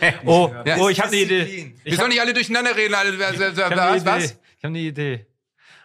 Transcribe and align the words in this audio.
oh, 0.24 0.52
Ja, 0.64 0.76
oh, 0.78 0.88
ich 0.88 0.98
habe 1.00 1.08
eine 1.08 1.16
Idee. 1.20 1.74
Ich 1.84 1.92
Wir 1.92 1.96
sollen 1.96 2.10
nicht 2.10 2.20
alle 2.20 2.34
durcheinander 2.34 2.76
reden. 2.76 2.94
Alle, 2.94 3.10
Ich 3.14 3.22
eine 3.22 3.56
was? 3.76 4.02
Idee. 4.02 4.06
was? 4.10 4.24
Ich 4.24 4.64
habe 4.64 4.68
eine 4.68 4.78
Idee. 4.78 5.26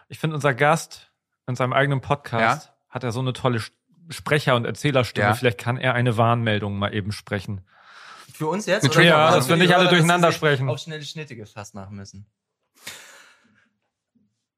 Ich 0.08 0.18
finde, 0.18 0.36
unser 0.36 0.54
Gast 0.54 1.10
in 1.46 1.56
seinem 1.56 1.72
eigenen 1.72 2.00
Podcast 2.00 2.72
hat 2.88 3.04
er 3.04 3.12
so 3.12 3.20
eine 3.20 3.32
tolle 3.32 3.60
Sprecher- 4.10 4.56
und 4.56 4.64
Erzählerstimme. 4.64 5.28
Ja. 5.28 5.34
Vielleicht 5.34 5.58
kann 5.58 5.76
er 5.78 5.94
eine 5.94 6.16
Warnmeldung 6.16 6.78
mal 6.78 6.94
eben 6.94 7.12
sprechen. 7.12 7.62
Für 8.34 8.48
uns 8.48 8.66
jetzt? 8.66 8.84
Oder 8.84 8.92
für- 8.94 9.02
dass 9.04 9.48
wir 9.48 9.56
die 9.56 9.62
nicht 9.62 9.74
alle 9.74 9.84
dass 9.84 9.92
durcheinander 9.92 10.32
sprechen. 10.32 10.68
Auf 10.68 10.78
schnelle 10.78 11.04
Schnitte 11.04 11.36
gefasst 11.36 11.74
machen 11.74 11.96
müssen. 11.96 12.26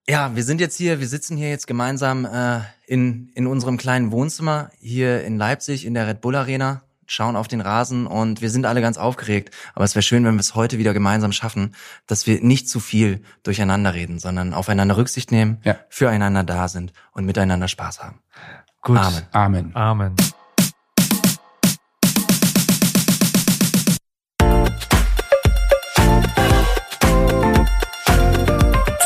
Ja, 0.07 0.37
wir 0.37 0.45
sind 0.45 0.61
jetzt 0.61 0.77
hier, 0.77 1.01
wir 1.01 1.09
sitzen 1.09 1.37
hier 1.37 1.49
jetzt 1.49 1.67
gemeinsam 1.67 2.27
äh, 2.27 2.61
in, 2.87 3.29
in 3.35 3.47
unserem 3.47 3.79
kleinen 3.79 4.13
Wohnzimmer 4.13 4.71
hier 4.79 5.25
in 5.25 5.39
Leipzig 5.39 5.87
in 5.87 5.95
der 5.95 6.07
Red 6.07 6.21
Bull 6.21 6.35
Arena, 6.35 6.84
schauen 7.07 7.37
auf 7.37 7.49
den 7.49 7.61
Rasen 7.61 8.07
und 8.07 8.41
wir 8.41 8.51
sind 8.51 8.67
alle 8.67 8.81
ganz 8.81 8.99
aufgeregt. 8.99 9.55
Aber 9.75 9.85
es 9.85 9.95
wäre 9.95 10.03
schön, 10.03 10.25
wenn 10.25 10.35
wir 10.35 10.41
es 10.41 10.55
heute 10.55 10.79
wieder 10.79 10.93
gemeinsam 10.93 11.33
schaffen, 11.33 11.75
dass 12.07 12.27
wir 12.27 12.41
nicht 12.43 12.69
zu 12.69 12.81
viel 12.81 13.23
durcheinander 13.43 13.95
reden, 13.95 14.19
sondern 14.19 14.55
aufeinander 14.55 14.97
Rücksicht 14.97 15.31
nehmen, 15.33 15.59
Ja. 15.65 15.77
füreinander 15.89 16.43
da 16.45 16.69
sind 16.69 16.93
und 17.13 17.25
miteinander 17.27 17.69
Spaß 17.69 18.03
haben. 18.03 18.21
Gut. 18.83 18.99
Amen. 18.99 19.23
Amen. 19.33 19.71
Amen. 19.77 20.15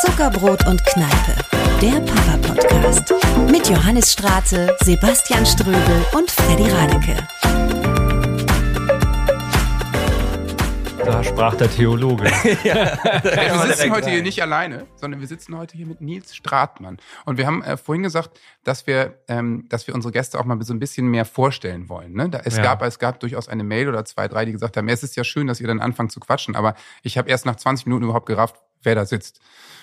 Zuckerbrot 0.02 0.66
und 0.66 0.84
Kneipe, 0.86 1.34
der 1.80 2.00
Papa-Podcast. 2.00 3.14
Mit 3.50 3.68
Johannes 3.68 4.12
Straße, 4.12 4.74
Sebastian 4.84 5.44
Ströbel 5.46 6.04
und 6.16 6.30
Freddy 6.30 6.68
Radeke. 6.70 7.16
Da 11.08 11.24
sprach 11.24 11.54
der 11.54 11.70
Theologe. 11.70 12.24
wir 12.24 13.66
sitzen 13.66 13.90
heute 13.92 14.10
hier 14.10 14.22
nicht 14.22 14.42
alleine, 14.42 14.86
sondern 14.96 15.20
wir 15.20 15.26
sitzen 15.26 15.56
heute 15.56 15.74
hier 15.74 15.86
mit 15.86 16.02
Nils 16.02 16.36
Stratmann. 16.36 16.98
Und 17.24 17.38
wir 17.38 17.46
haben 17.46 17.62
äh, 17.62 17.78
vorhin 17.78 18.02
gesagt, 18.02 18.38
dass 18.62 18.86
wir, 18.86 19.18
ähm, 19.26 19.64
dass 19.70 19.86
wir 19.86 19.94
unsere 19.94 20.12
Gäste 20.12 20.38
auch 20.38 20.44
mal 20.44 20.60
so 20.62 20.74
ein 20.74 20.78
bisschen 20.78 21.06
mehr 21.06 21.24
vorstellen 21.24 21.88
wollen. 21.88 22.12
Ne? 22.12 22.28
Da, 22.28 22.42
es, 22.44 22.58
Ja. 22.58 22.62
gab, 22.62 22.82
es 22.82 22.98
gab 22.98 23.20
durchaus 23.20 23.48
eine 23.48 23.64
Mail 23.64 23.88
oder 23.88 24.04
zwei, 24.04 24.28
drei, 24.28 24.44
die 24.44 24.52
gesagt 24.52 24.76
haben, 24.76 24.86
es 24.90 25.02
ist 25.02 25.16
ja 25.16 25.24
schön, 25.24 25.46
dass 25.46 25.62
ihr 25.62 25.66
dann 25.66 25.80
anfangt 25.80 26.12
zu 26.12 26.20
quatschen, 26.20 26.54
aber 26.54 26.74
ich 27.02 27.16
habe 27.16 27.30
erst 27.30 27.46
nach 27.46 27.56
20 27.56 27.86
Minuten 27.86 28.04
überhaupt 28.04 28.26
gerafft, 28.26 28.56
wer 28.82 28.94
da 28.94 29.06
sitzt. 29.06 29.40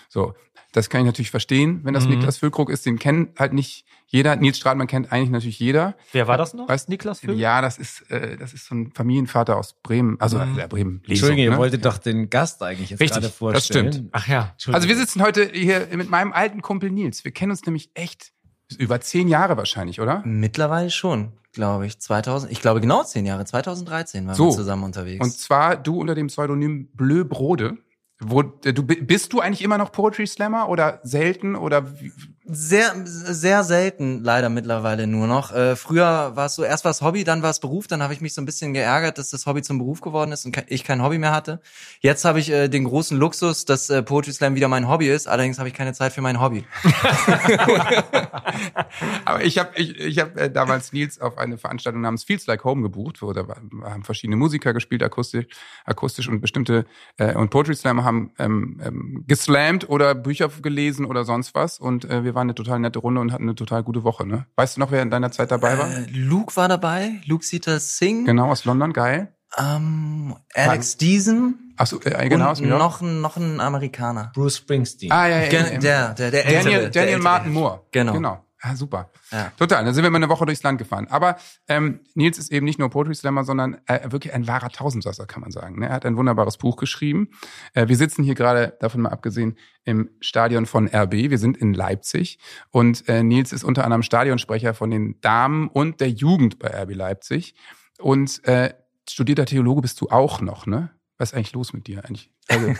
So, 0.10 0.36
das 0.76 0.90
kann 0.90 1.02
ich 1.02 1.06
natürlich 1.06 1.32
verstehen, 1.32 1.80
wenn 1.84 1.94
das 1.94 2.06
Mhm. 2.06 2.12
Niklas 2.16 2.38
Füllkrug 2.38 2.70
ist, 2.70 2.86
den 2.86 3.00
kennt 3.00 3.40
halt 3.40 3.54
nicht 3.54 3.86
jeder. 4.08 4.36
Nils 4.36 4.58
Stratmann 4.58 4.88
kennt 4.88 5.12
eigentlich 5.12 5.30
natürlich 5.30 5.60
jeder. 5.60 5.96
Wer 6.12 6.28
war 6.28 6.38
das 6.38 6.54
noch? 6.54 6.68
Weißt- 6.68 6.90
Niklas 6.90 7.20
Füll? 7.22 7.36
Ja, 7.40 7.62
das 7.62 7.78
ist, 7.78 8.10
äh, 8.12 8.38
das 8.38 8.54
ist 8.54 8.66
so 8.68 8.76
ein 8.76 8.92
Familienvater 8.94 9.58
aus 9.58 9.76
Bremen, 9.82 10.20
also 10.20 10.38
Mhm. 10.38 10.60
äh, 10.60 10.68
Bremen. 10.68 11.02
Lesung, 11.06 11.30
Entschuldigung, 11.30 11.44
ihr 11.46 11.52
ne? 11.52 11.58
wolltet 11.58 11.86
doch 11.86 11.98
den 11.98 12.30
Gast 12.30 12.62
eigentlich 12.62 12.90
jetzt 12.90 13.00
Richtig, 13.00 13.16
gerade 13.16 13.28
das 13.28 13.36
vorstellen. 13.36 13.92
stimmt. 13.94 14.10
Ach 14.12 14.28
ja. 14.28 14.54
Also 14.72 14.88
wir 14.88 14.96
sitzen 14.98 15.22
heute 15.22 15.50
hier 15.52 15.88
mit 15.96 16.10
meinem 16.10 16.34
alten 16.34 16.62
Kumpel 16.62 16.92
Nils. 16.92 17.24
Wir 17.24 17.32
kennen 17.32 17.52
uns 17.52 17.66
nämlich 17.66 17.90
echt 17.94 18.32
über 18.78 19.00
zehn 19.00 19.28
Jahre 19.28 19.58
wahrscheinlich, 19.58 20.02
oder? 20.02 20.24
Mittlerweile 20.26 20.90
schon, 20.90 21.34
glaube 21.54 21.86
ich. 21.88 22.00
2000, 22.00 22.52
ich 22.52 22.62
glaube 22.62 22.82
genau 22.82 23.04
zehn 23.04 23.26
Jahre. 23.26 23.46
2013 23.46 24.26
waren 24.28 24.36
So. 24.36 24.48
wir 24.48 24.52
zusammen 24.56 24.84
unterwegs. 24.84 25.24
Und 25.24 25.32
zwar 25.32 25.78
du 25.78 26.00
unter 26.02 26.16
dem 26.16 26.28
Pseudonym 26.28 26.88
Bleu 26.94 27.24
Brode. 27.24 27.78
Wo, 28.20 28.42
äh, 28.64 28.74
du, 28.74 28.84
bist 28.84 29.34
du 29.34 29.42
eigentlich 29.42 29.62
immer 29.62 29.78
noch 29.78 29.92
Poetry 29.92 30.26
Slammer 30.26 30.70
oder 30.70 31.02
selten 31.04 31.56
oder 31.56 32.00
wie, 32.00 32.14
Sehr, 32.48 32.94
sehr 33.06 33.64
selten 33.64 34.24
leider 34.24 34.50
mittlerweile 34.50 35.06
nur 35.06 35.28
noch. 35.28 35.52
Äh, 35.52 35.76
früher 35.76 36.36
war 36.36 36.46
es 36.46 36.56
so, 36.56 36.64
erst 36.64 36.86
war 36.86 36.92
es 36.92 37.02
Hobby, 37.02 37.26
dann 37.26 37.42
war 37.42 37.50
es 37.50 37.60
Beruf, 37.60 37.88
dann 37.88 38.02
habe 38.02 38.14
ich 38.14 38.22
mich 38.22 38.34
so 38.34 38.42
ein 38.42 38.46
bisschen 38.46 38.74
geärgert, 38.74 39.18
dass 39.18 39.32
das 39.32 39.46
Hobby 39.46 39.64
zum 39.64 39.80
Beruf 39.80 40.00
geworden 40.00 40.32
ist 40.32 40.46
und 40.46 40.64
ich 40.68 40.86
kein 40.86 41.04
Hobby 41.04 41.18
mehr 41.18 41.34
hatte. 41.34 41.60
Jetzt 42.00 42.24
habe 42.24 42.40
ich 42.40 42.50
äh, 42.52 42.70
den 42.70 42.86
großen 42.86 43.18
Luxus, 43.18 43.66
dass 43.66 43.90
äh, 43.90 44.02
Poetry 44.02 44.32
Slam 44.32 44.56
wieder 44.56 44.70
mein 44.70 44.88
Hobby 44.88 45.10
ist, 45.10 45.28
allerdings 45.28 45.60
habe 45.60 45.68
ich 45.68 45.76
keine 45.76 45.94
Zeit 45.94 46.14
für 46.14 46.22
mein 46.22 46.40
Hobby. 46.40 46.66
Aber 49.26 49.44
ich 49.44 49.58
habe 49.58 49.72
ich, 49.76 50.00
ich 50.00 50.20
hab, 50.20 50.38
äh, 50.38 50.50
damals 50.50 50.94
Nils 50.94 51.20
auf 51.20 51.38
eine 51.38 51.58
Veranstaltung 51.58 52.02
namens 52.02 52.24
Feels 52.24 52.48
Like 52.48 52.64
Home 52.64 52.82
gebucht, 52.82 53.22
wo 53.22 53.34
da 53.34 53.46
haben 53.84 54.04
verschiedene 54.04 54.38
Musiker 54.38 54.74
gespielt, 54.74 55.04
akustisch, 55.04 55.48
akustisch 55.84 56.30
und 56.30 56.40
bestimmte 56.40 56.86
äh, 57.18 57.34
und 57.34 57.50
Poetry 57.50 57.76
Slammer 57.76 58.05
haben 58.06 58.32
ähm, 58.40 58.80
ähm, 58.84 59.24
geslammt 59.28 59.90
oder 59.90 60.16
Bücher 60.16 60.48
gelesen 60.62 61.06
oder 61.06 61.26
sonst 61.26 61.54
was. 61.56 61.80
Und 61.80 62.06
äh, 62.06 62.24
wir 62.24 62.34
waren 62.36 62.44
eine 62.46 62.56
total 62.56 62.80
nette 62.80 63.00
Runde 63.00 63.20
und 63.20 63.34
hatten 63.34 63.44
eine 63.44 63.56
total 63.56 63.84
gute 63.84 64.04
Woche. 64.06 64.26
Ne? 64.26 64.46
Weißt 64.56 64.78
du 64.78 64.80
noch, 64.80 64.92
wer 64.92 65.02
in 65.02 65.10
deiner 65.10 65.32
Zeit 65.32 65.52
dabei 65.52 65.78
war? 65.78 65.90
Äh, 65.92 66.06
Luke 66.14 66.56
war 66.56 66.70
dabei, 66.70 67.20
Luke 67.26 67.44
Sita 67.44 67.80
Singh, 67.80 68.26
Genau, 68.26 68.50
aus 68.52 68.64
London, 68.64 68.94
geil. 68.94 69.34
ähm, 69.58 70.36
Alex 70.54 70.98
Deason 70.98 71.56
Ach 71.78 71.88
so, 71.88 72.00
äh, 72.02 72.30
genau, 72.30 72.52
aus 72.52 72.60
und 72.62 72.68
New 72.68 72.70
York. 72.78 72.80
noch, 72.82 73.02
ein- 73.02 73.20
noch 73.22 73.36
ein 73.36 73.60
Amerikaner. 73.60 74.32
Bruce 74.34 74.58
Springsteen. 74.58 75.12
Ah, 75.12 75.28
ja, 75.28 75.40
ja, 75.40 75.44
ja. 75.44 75.78
Der, 75.80 76.14
der, 76.14 76.32
der 76.32 76.44
Daniel, 76.44 76.80
der 76.84 76.90
Daniel. 76.92 77.18
Martin 77.20 77.52
Moore. 77.52 77.82
Genau. 77.92 78.14
Genau. 78.14 78.45
Ah, 78.68 78.76
super. 78.76 79.12
Ja. 79.32 79.52
Total. 79.58 79.86
Dann 79.86 79.94
sind 79.94 80.04
wir 80.04 80.10
mal 80.10 80.18
eine 80.18 80.30
Woche 80.30 80.44
durchs 80.48 80.64
Land 80.64 80.80
gefahren. 80.80 81.06
Aber 81.12 81.38
ähm, 81.68 82.00
Nils 82.16 82.40
ist 82.40 82.52
eben 82.52 82.66
nicht 82.66 82.80
nur 82.80 82.90
Poetry 82.90 83.14
Slammer, 83.14 83.44
sondern 83.44 83.78
äh, 83.86 84.12
wirklich 84.12 84.34
ein 84.34 84.48
wahrer 84.48 84.70
Tausendsasser, 84.70 85.28
kann 85.28 85.42
man 85.42 85.52
sagen. 85.52 85.80
ne? 85.80 85.88
Er 85.90 85.94
hat 85.94 86.06
ein 86.06 86.18
wunderbares 86.18 86.58
Buch 86.58 86.76
geschrieben. 86.76 87.30
Äh, 87.76 87.88
wir 87.90 87.96
sitzen 87.96 88.24
hier 88.24 88.34
gerade, 88.34 88.76
davon 88.80 89.02
mal 89.02 89.10
abgesehen, 89.10 89.60
im 89.84 90.10
Stadion 90.20 90.66
von 90.66 90.88
RB. 90.88 91.14
Wir 91.14 91.38
sind 91.38 91.58
in 91.58 91.76
Leipzig. 91.76 92.40
Und 92.72 93.08
äh, 93.08 93.22
Nils 93.22 93.54
ist 93.54 93.64
unter 93.64 93.84
anderem 93.84 94.02
Stadionsprecher 94.02 94.74
von 94.74 94.90
den 94.90 95.22
Damen 95.22 95.68
und 95.68 96.02
der 96.02 96.10
Jugend 96.10 96.58
bei 96.58 96.70
RB 96.70 96.96
Leipzig. 96.96 97.54
Und 98.00 98.44
äh, 98.46 98.74
studierter 99.08 99.46
Theologe 99.46 99.82
bist 99.82 100.02
du 100.02 100.10
auch 100.10 100.42
noch, 100.42 100.66
ne? 100.66 100.90
Was 101.18 101.32
ist 101.32 101.36
eigentlich 101.36 101.54
los 101.54 101.74
mit 101.74 101.88
dir 101.88 102.04
eigentlich? 102.06 102.30
Also, 102.48 102.76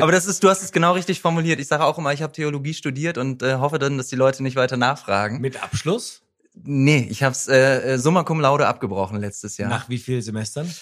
Aber 0.00 0.12
das 0.12 0.26
ist, 0.26 0.42
du 0.42 0.48
hast 0.48 0.62
es 0.62 0.72
genau 0.72 0.92
richtig 0.94 1.20
formuliert. 1.20 1.60
Ich 1.60 1.66
sage 1.66 1.84
auch 1.84 1.98
immer, 1.98 2.12
ich 2.14 2.22
habe 2.22 2.32
Theologie 2.32 2.72
studiert 2.72 3.18
und 3.18 3.42
äh, 3.42 3.56
hoffe 3.56 3.78
dann, 3.78 3.98
dass 3.98 4.06
die 4.08 4.16
Leute 4.16 4.42
nicht 4.42 4.56
weiter 4.56 4.78
nachfragen. 4.78 5.42
Mit 5.42 5.62
Abschluss? 5.62 6.22
Nee, 6.54 7.06
ich 7.10 7.22
habe 7.22 7.32
es 7.32 7.46
äh, 7.46 7.94
äh, 7.94 7.98
summa 7.98 8.24
cum 8.24 8.40
laude 8.40 8.66
abgebrochen 8.66 9.18
letztes 9.20 9.58
Jahr. 9.58 9.68
Nach 9.68 9.88
wie 9.90 9.98
vielen 9.98 10.22
Semestern? 10.22 10.72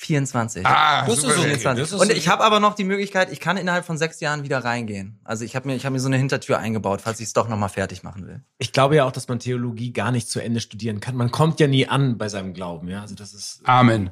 24. 0.00 0.66
ah, 0.66 1.04
Das 1.04 1.16
ist 1.16 1.20
super. 1.20 1.34
okay. 1.34 1.42
24. 1.58 1.82
das 1.82 1.92
ist 1.92 2.00
Und 2.00 2.10
ich 2.10 2.26
habe 2.28 2.42
aber 2.42 2.58
noch 2.58 2.74
die 2.74 2.84
Möglichkeit, 2.84 3.30
ich 3.30 3.38
kann 3.38 3.58
innerhalb 3.58 3.84
von 3.84 3.98
sechs 3.98 4.18
Jahren 4.20 4.44
wieder 4.44 4.64
reingehen. 4.64 5.20
Also 5.24 5.44
ich 5.44 5.54
habe 5.54 5.68
mir, 5.68 5.76
ich 5.76 5.84
habe 5.84 5.92
mir 5.92 6.00
so 6.00 6.08
eine 6.08 6.16
Hintertür 6.16 6.58
eingebaut, 6.58 7.02
falls 7.02 7.20
ich 7.20 7.26
es 7.26 7.34
doch 7.34 7.48
noch 7.48 7.58
mal 7.58 7.68
fertig 7.68 8.02
machen 8.02 8.26
will. 8.26 8.40
Ich 8.56 8.72
glaube 8.72 8.96
ja 8.96 9.04
auch, 9.04 9.12
dass 9.12 9.28
man 9.28 9.40
Theologie 9.40 9.92
gar 9.92 10.10
nicht 10.10 10.30
zu 10.30 10.40
Ende 10.40 10.60
studieren 10.60 11.00
kann. 11.00 11.16
Man 11.16 11.30
kommt 11.30 11.60
ja 11.60 11.66
nie 11.66 11.86
an 11.86 12.16
bei 12.16 12.30
seinem 12.30 12.54
Glauben, 12.54 12.88
ja. 12.88 13.02
Also 13.02 13.14
das 13.14 13.34
ist. 13.34 13.60
Amen. 13.64 14.10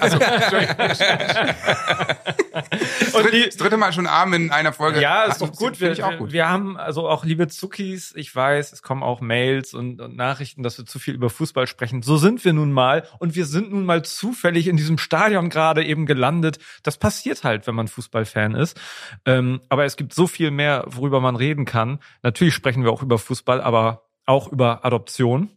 Also, 0.00 0.18
Und 3.26 3.32
die, 3.32 3.44
das 3.44 3.56
dritte 3.56 3.76
Mal 3.76 3.92
schon 3.92 4.06
Amen 4.06 4.44
in 4.44 4.50
einer 4.50 4.72
Folge. 4.72 5.00
Ja, 5.00 5.24
ist 5.24 5.40
doch 5.40 5.52
gut. 5.52 5.76
Finde 5.76 5.80
Wir, 5.80 5.92
ich 5.92 6.04
auch 6.04 6.18
gut. 6.18 6.32
wir 6.32 6.48
haben 6.48 6.76
also 6.76 7.08
auch 7.08 7.24
liebe 7.24 7.48
Zuckis, 7.48 8.12
ich 8.16 8.34
weiß, 8.34 8.72
es 8.72 8.82
kommen 8.82 9.02
auch 9.02 9.20
Mails 9.20 9.74
und, 9.74 10.00
und 10.00 10.16
Nachrichten, 10.16 10.62
dass 10.62 10.78
wir 10.78 10.86
zu 10.86 10.98
viel 10.98 11.14
über 11.14 11.30
Fußball 11.30 11.66
sprechen. 11.66 12.02
So 12.02 12.16
sind 12.16 12.44
wir 12.44 12.52
nun 12.52 12.72
mal 12.72 13.06
und 13.18 13.34
wir 13.34 13.46
sind 13.46 13.70
nun 13.70 13.84
mal 13.84 14.02
zufällig 14.02 14.66
in 14.66 14.76
diesem 14.76 14.98
Stadion 14.98 15.50
gerade 15.50 15.84
eben 15.84 16.06
gelandet. 16.06 16.58
Das 16.82 16.98
passiert 16.98 17.44
halt, 17.44 17.66
wenn 17.66 17.74
man 17.74 17.88
Fußballfan 17.88 18.54
ist. 18.54 18.80
Ähm, 19.24 19.60
aber 19.68 19.84
es 19.84 19.96
gibt 19.96 20.14
so 20.14 20.26
viel 20.26 20.50
mehr, 20.50 20.84
worüber 20.86 21.20
man 21.20 21.36
reden 21.36 21.64
kann. 21.64 22.00
Natürlich 22.22 22.54
sprechen 22.54 22.84
wir 22.84 22.90
auch 22.90 23.02
über 23.02 23.18
Fußball, 23.18 23.60
aber 23.60 24.08
auch 24.26 24.48
über 24.48 24.84
Adoption. 24.84 25.50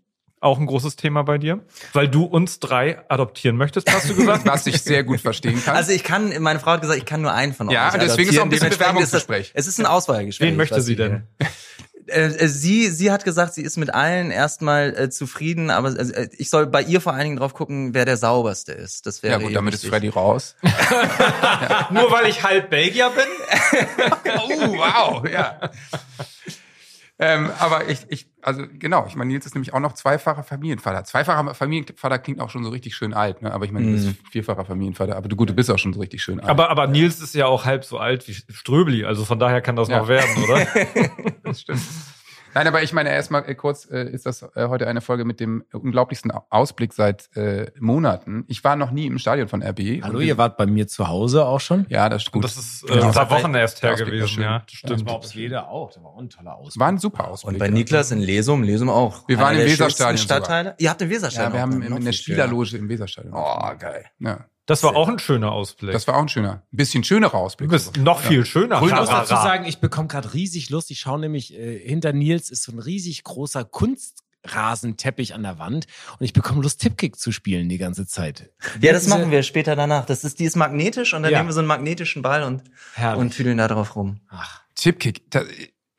Auch 0.44 0.60
ein 0.60 0.66
großes 0.66 0.98
Thema 0.98 1.24
bei 1.24 1.38
dir, 1.38 1.62
weil 1.94 2.10
du 2.10 2.26
uns 2.26 2.60
drei 2.60 3.00
adoptieren 3.10 3.56
möchtest, 3.56 3.90
hast 3.92 4.10
du 4.10 4.16
gesagt? 4.16 4.46
Was 4.46 4.68
ich 4.68 4.82
sehr 4.82 5.04
gut 5.04 5.22
verstehen 5.22 5.64
kann. 5.64 5.76
Also 5.76 5.94
ich 5.94 6.04
kann, 6.04 6.34
meine 6.42 6.60
Frau 6.60 6.72
hat 6.72 6.82
gesagt, 6.82 7.00
ich 7.00 7.06
kann 7.06 7.22
nur 7.22 7.32
einen 7.34 7.54
von 7.54 7.70
euch 7.70 7.74
Ja, 7.74 7.92
deswegen 7.98 8.30
ist 8.30 8.38
auch 8.38 8.44
ein 8.44 8.50
adoptieren. 8.50 8.50
bisschen 8.50 8.68
ist 8.72 8.78
Bewerbungsgespräch. 8.78 9.52
Es 9.54 9.68
ist 9.68 9.80
ein 9.80 9.86
Auswahlgespräch. 9.86 10.50
Wen 10.50 10.58
möchte 10.58 10.82
sie 10.82 10.98
denn? 10.98 11.24
Äh, 12.08 12.26
äh, 12.26 12.48
sie, 12.48 12.90
sie 12.90 13.12
hat 13.12 13.24
gesagt, 13.24 13.54
sie 13.54 13.62
ist 13.62 13.78
mit 13.78 13.94
allen 13.94 14.32
erstmal 14.32 14.94
äh, 14.98 15.10
zufrieden, 15.10 15.70
aber 15.70 15.98
äh, 15.98 16.28
ich 16.38 16.50
soll 16.50 16.68
bei 16.68 16.82
ihr 16.82 17.00
vor 17.00 17.14
allen 17.14 17.24
Dingen 17.24 17.38
drauf 17.38 17.54
gucken, 17.54 17.94
wer 17.94 18.06
der 18.06 18.18
sauberste 18.18 18.74
ist. 18.74 19.06
Das 19.06 19.24
wäre 19.24 19.40
ja 19.40 19.48
gut, 19.48 19.56
damit 19.56 19.74
ist 19.74 19.84
wichtig. 19.84 19.92
Freddy 19.92 20.10
raus. 20.10 20.56
Nur 21.92 22.12
weil 22.12 22.28
ich 22.28 22.44
halb 22.44 22.70
Belgier 22.70 23.12
bin? 23.12 23.80
oh, 24.38 24.78
wow, 24.78 25.24
ja. 25.32 25.72
Ähm, 27.20 27.50
aber 27.60 27.90
ich, 27.90 28.06
ich, 28.10 28.28
also 28.42 28.64
genau, 28.74 29.06
ich 29.08 29.16
meine, 29.16 29.32
Nils 29.32 29.46
ist 29.46 29.54
nämlich 29.54 29.74
auch 29.74 29.80
noch 29.80 29.94
zweifacher 29.94 30.44
Familienvater. 30.44 31.04
Zweifacher 31.04 31.54
Familienvater 31.54 32.20
klingt 32.20 32.40
auch 32.40 32.50
schon 32.50 32.64
so 32.64 32.72
richtig 32.72 32.96
schön 32.96 33.14
alt, 33.14 33.42
ne? 33.42 33.54
Aber 33.54 33.66
ich 33.66 33.72
meine, 33.72 33.86
du 33.86 33.92
bist 33.92 34.10
vierfacher 34.32 34.66
Familienvater, 34.66 35.16
aber 35.16 35.28
du 35.28 35.36
gut, 35.36 35.50
du 35.50 35.54
bist 35.54 35.70
auch 35.70 35.78
schon 35.80 35.94
so 35.94 36.00
richtig 36.00 36.24
schön 36.24 36.40
alt. 36.40 36.50
Aber, 36.50 36.70
aber 36.70 36.88
Nils 36.88 37.20
ist 37.22 37.36
ja 37.36 37.46
auch 37.46 37.66
halb 37.66 37.86
so 37.86 37.98
alt 38.00 38.28
wie 38.28 38.34
Ströbli, 38.34 39.06
also 39.06 39.26
von 39.26 39.40
daher 39.40 39.62
kann 39.62 39.76
das 39.76 39.90
Ja. 39.90 40.00
noch 40.00 40.08
werden, 40.08 40.44
oder? 40.44 40.68
das 41.44 41.62
stimmt. 41.62 41.82
Nein, 42.56 42.68
aber 42.68 42.84
ich 42.84 42.94
meine 42.94 43.10
erstmal 43.10 43.48
äh, 43.50 43.56
kurz, 43.56 43.90
äh, 43.90 44.10
ist 44.10 44.26
das 44.26 44.44
äh, 44.56 44.68
heute 44.68 44.88
eine 44.88 45.02
Folge 45.02 45.26
mit 45.26 45.40
dem 45.40 45.64
unglaublichsten 45.74 46.32
Au- 46.32 46.46
Ausblick 46.50 46.94
seit 46.94 47.36
äh, 47.36 47.72
Monaten. 47.80 48.46
Ich 48.48 48.64
war 48.64 48.76
noch 48.76 48.92
nie 48.92 49.08
im 49.08 49.18
Stadion 49.18 49.48
von 49.48 49.64
RB. 49.64 50.02
Hallo, 50.04 50.20
Und- 50.20 50.24
ihr 50.26 50.38
wart 50.38 50.58
bei 50.58 50.66
mir 50.66 50.88
zu 50.88 51.08
Hause 51.08 51.46
auch 51.46 51.60
schon? 51.60 51.86
Ja, 51.90 52.10
das 52.10 52.24
ist 52.24 52.32
gut. 52.32 52.44
Das 52.44 52.58
ist 52.58 52.90
äh, 52.90 52.94
ein 53.02 53.12
paar 53.12 53.30
Wochen 53.30 53.54
erst 53.56 53.82
her 53.82 53.94
Ausblick 53.94 54.10
gewesen, 54.10 54.28
schön. 54.28 54.44
ja. 54.44 54.60
Das 54.60 54.66
Das 54.68 54.78
stimmt. 55.02 55.06
war 55.10 55.22
Leder 55.34 55.68
auch. 55.70 55.92
Das 55.94 56.04
war 56.04 56.12
auch 56.12 56.20
ein 56.20 56.30
toller 56.30 56.56
Ausblick. 56.56 56.80
war 56.80 56.88
ein 56.90 56.98
super 56.98 57.28
Ausblick. 57.28 57.54
Und 57.54 57.60
bei 57.60 57.70
Niklas 57.70 58.12
in 58.12 58.20
Lesum, 58.20 58.64
Lesum 58.64 58.90
auch. 58.90 59.28
Wir 59.28 59.38
waren 59.40 59.54
im 59.54 59.60
der 59.60 59.68
Weserstadion 59.68 60.18
Stadtteile. 60.18 60.76
Ihr 60.78 60.90
habt 60.90 61.02
im 61.02 61.10
Weserstadion. 61.10 61.50
Ja, 61.52 61.54
wir 61.58 61.62
haben 61.62 61.82
in, 61.82 61.98
in 61.98 62.06
der. 62.06 62.14
Spielerloge 62.14 62.78
im 62.78 62.88
Weserstadion. 62.90 63.34
Oh, 63.36 63.72
geil. 63.80 64.06
Ja. 64.20 64.46
Das 64.66 64.82
war 64.84 64.96
auch 64.96 65.10
ein 65.10 65.20
schöner 65.20 65.52
Ausblick. 65.52 65.92
Das 65.92 66.08
war 66.08 66.16
auch 66.16 66.22
ein 66.22 66.30
schöner, 66.30 66.64
ein 66.72 66.78
bisschen 66.78 67.04
schönerer 67.04 67.36
Ausblick. 67.36 67.70
du 67.70 67.74
bist 67.76 67.98
noch 67.98 68.22
viel 68.22 68.46
schöner. 68.46 68.82
Ich 68.82 68.92
muss 68.94 69.10
dazu 69.10 69.34
sagen, 69.34 69.66
ich 69.66 69.80
bekomme 69.80 70.08
gerade 70.08 70.34
riesig 70.34 70.70
Lust. 70.70 70.90
Ich 70.92 71.00
schaue 71.02 71.20
nämlich, 71.20 71.54
äh, 71.54 71.80
hinter 71.80 72.14
Nils 72.14 72.50
ist 72.50 72.64
so 72.64 72.72
ein 72.72 72.80
riesig 72.80 73.24
großer 73.26 73.66
Kunstrasenteppich 73.66 75.34
an 75.34 75.44
der 75.44 75.60
Wand 75.60 75.88
und 76.20 76.26
ich 76.26 76.34
bekomme 76.34 76.62
Lust, 76.62 76.82
Tipkick 76.82 77.18
zu 77.18 77.32
spielen 77.32 77.68
die 77.70 77.78
ganze 77.78 78.06
Zeit. 78.08 78.52
Ja, 78.82 78.94
das 78.94 79.08
machen 79.08 79.32
wir 79.32 79.44
später 79.44 79.76
danach. 79.76 80.06
Das 80.06 80.24
ist, 80.24 80.40
die 80.40 80.46
ist 80.46 80.56
magnetisch 80.56 81.14
und 81.14 81.24
dann 81.24 81.32
Ja. 81.32 81.40
nehmen 81.40 81.50
wir 81.50 81.54
so 81.54 81.60
einen 81.60 81.68
magnetischen 81.68 82.22
Ball 82.22 82.44
und, 82.44 82.64
Herrlich. 82.94 83.20
und 83.20 83.32
tüdeln 83.32 83.58
da 83.58 83.68
drauf 83.68 83.96
rum. 83.96 84.22
Ach, 84.30 84.62
Tipkick, 84.76 85.30
da, 85.30 85.44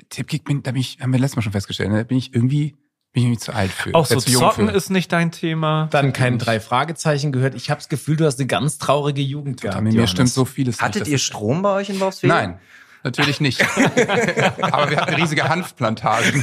Tipkick 0.09 0.45
bin, 0.45 0.63
da 0.63 0.73
bin 0.73 0.81
ich, 0.81 0.99
haben 1.01 1.13
wir 1.13 1.19
letztes 1.21 1.37
Mal 1.37 1.43
schon 1.43 1.53
festgestellt, 1.53 1.91
ne? 1.91 1.99
da 1.99 2.05
bin 2.05 2.19
ich 2.19 2.35
irgendwie, 2.35 2.77
bin 3.15 3.23
ich 3.23 3.29
irgendwie 3.29 3.39
zu 3.39 3.55
alt 3.55 3.71
für. 3.71 3.95
Auch 3.95 4.11
äh, 4.11 4.15
so 4.15 4.21
zu 4.21 4.31
jung 4.31 4.43
zocken 4.43 4.69
für. 4.69 4.75
ist 4.75 4.91
nicht 4.91 5.11
dein 5.13 5.31
Thema. 5.31 5.87
dann 5.93 6.13
kein 6.13 6.37
drei 6.39 6.59
Fragezeichen 6.61 7.31
gehört. 7.33 7.55
Ich 7.55 7.71
habe 7.71 7.79
das 7.79 7.89
Gefühl, 7.89 8.17
du 8.17 8.27
hast 8.27 8.41
eine 8.41 8.49
ganz 8.49 8.77
traurige 8.77 9.23
Jugend 9.23 9.63
gehabt. 9.63 9.81
Mir 9.83 9.91
Johannes. 9.91 10.11
stimmt 10.11 10.31
so 10.31 10.45
vieles 10.45 10.83
Hattet 10.83 11.03
nicht. 11.03 11.13
ihr 11.13 11.19
Strom 11.19 11.63
bei 11.63 11.71
euch 11.71 11.89
in 11.89 12.01
Wolfsfeld? 12.01 12.33
Nein, 12.33 12.59
natürlich 13.05 13.41
nicht. 13.41 13.63
Aber 14.61 14.91
wir 14.91 14.97
hatten 15.01 15.15
riesige 15.15 15.49
Hanfplantagen. 15.49 16.43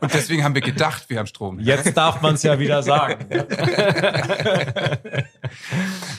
Und 0.00 0.12
deswegen 0.12 0.44
haben 0.44 0.54
wir 0.54 0.60
gedacht, 0.60 1.04
wir 1.08 1.18
haben 1.18 1.26
Strom. 1.26 1.58
Jetzt 1.58 1.96
darf 1.96 2.20
man 2.20 2.34
es 2.34 2.42
ja 2.42 2.58
wieder 2.58 2.82
sagen. 2.82 3.24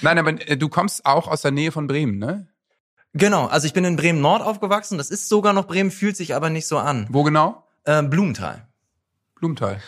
Nein, 0.01 0.17
aber 0.17 0.31
äh, 0.49 0.57
du 0.57 0.67
kommst 0.69 1.05
auch 1.05 1.27
aus 1.27 1.41
der 1.43 1.51
Nähe 1.51 1.71
von 1.71 1.85
Bremen, 1.87 2.17
ne? 2.17 2.47
Genau, 3.13 3.45
also 3.45 3.67
ich 3.67 3.73
bin 3.73 3.85
in 3.85 3.95
Bremen 3.95 4.21
Nord 4.21 4.41
aufgewachsen. 4.41 4.97
Das 4.97 5.11
ist 5.11 5.29
sogar 5.29 5.53
noch 5.53 5.67
Bremen, 5.67 5.91
fühlt 5.91 6.17
sich 6.17 6.33
aber 6.33 6.49
nicht 6.49 6.65
so 6.67 6.79
an. 6.79 7.05
Wo 7.09 7.21
genau? 7.21 7.62
Äh, 7.85 8.03
Blumenthal. 8.03 8.67
Blumenthal. 9.35 9.81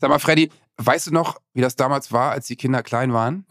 Sag 0.00 0.10
mal, 0.10 0.18
Freddy, 0.18 0.50
weißt 0.78 1.06
du 1.06 1.10
noch, 1.12 1.40
wie 1.54 1.60
das 1.60 1.76
damals 1.76 2.10
war, 2.10 2.32
als 2.32 2.46
die 2.46 2.56
Kinder 2.56 2.82
klein 2.82 3.12
waren? 3.12 3.46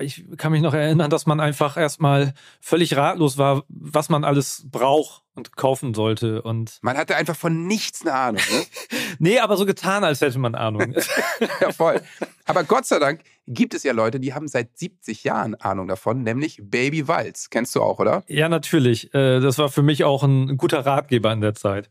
Ich 0.00 0.24
kann 0.38 0.52
mich 0.52 0.62
noch 0.62 0.72
erinnern, 0.72 1.10
dass 1.10 1.26
man 1.26 1.40
einfach 1.40 1.76
erstmal 1.76 2.32
völlig 2.60 2.96
ratlos 2.96 3.36
war, 3.36 3.64
was 3.68 4.08
man 4.08 4.24
alles 4.24 4.64
braucht 4.70 5.22
und 5.34 5.56
kaufen 5.56 5.92
sollte. 5.92 6.40
Und 6.40 6.78
Man 6.82 6.96
hatte 6.96 7.16
einfach 7.16 7.36
von 7.36 7.66
nichts 7.66 8.02
eine 8.02 8.14
Ahnung. 8.14 8.42
Ne? 8.50 8.64
nee, 9.18 9.38
aber 9.38 9.56
so 9.58 9.66
getan, 9.66 10.04
als 10.04 10.20
hätte 10.22 10.38
man 10.38 10.54
Ahnung. 10.54 10.94
ja, 11.60 11.72
voll. 11.72 12.00
Aber 12.46 12.64
Gott 12.64 12.86
sei 12.86 12.98
Dank 12.98 13.20
gibt 13.46 13.74
es 13.74 13.82
ja 13.82 13.92
Leute, 13.92 14.20
die 14.20 14.34
haben 14.34 14.48
seit 14.48 14.76
70 14.78 15.24
Jahren 15.24 15.54
Ahnung 15.56 15.88
davon, 15.88 16.22
nämlich 16.22 16.58
Baby 16.62 17.08
Walz. 17.08 17.50
Kennst 17.50 17.74
du 17.74 17.82
auch, 17.82 17.98
oder? 17.98 18.22
ja, 18.28 18.48
natürlich. 18.48 19.12
Äh, 19.14 19.40
Das 19.40 19.58
war 19.58 19.68
für 19.68 19.82
mich 19.82 20.04
auch 20.04 20.22
ein 20.22 20.56
guter 20.56 20.80
Ratgeber 20.86 21.32
in 21.32 21.40
der 21.40 21.54
Zeit. 21.54 21.90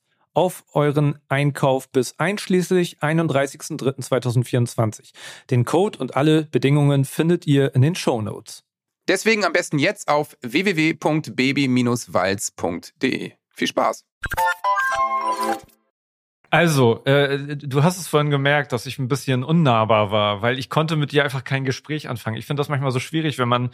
auf 0.33 0.63
euren 0.73 1.19
Einkauf 1.27 1.89
bis 1.89 2.17
einschließlich 2.19 2.99
31.03.2024. 2.99 5.11
Den 5.49 5.65
Code 5.65 5.97
und 5.99 6.15
alle 6.15 6.45
Bedingungen 6.45 7.03
findet 7.05 7.47
ihr 7.47 7.73
in 7.75 7.81
den 7.81 7.95
Show 7.95 8.21
Notes. 8.21 8.63
Deswegen 9.07 9.45
am 9.45 9.53
besten 9.53 9.79
jetzt 9.79 10.07
auf 10.07 10.37
www.baby-walz.de. 10.41 13.31
Viel 13.49 13.67
Spaß. 13.67 14.05
Also, 16.53 17.01
äh, 17.05 17.55
du 17.55 17.81
hast 17.81 17.97
es 17.97 18.09
vorhin 18.09 18.29
gemerkt, 18.29 18.73
dass 18.73 18.85
ich 18.85 18.99
ein 18.99 19.07
bisschen 19.07 19.41
unnahbar 19.43 20.11
war, 20.11 20.41
weil 20.41 20.59
ich 20.59 20.69
konnte 20.69 20.97
mit 20.97 21.13
dir 21.13 21.23
einfach 21.23 21.45
kein 21.45 21.63
Gespräch 21.63 22.09
anfangen. 22.09 22.35
Ich 22.35 22.45
finde 22.45 22.59
das 22.59 22.67
manchmal 22.67 22.91
so 22.91 22.99
schwierig, 22.99 23.39
wenn 23.39 23.47
man 23.47 23.69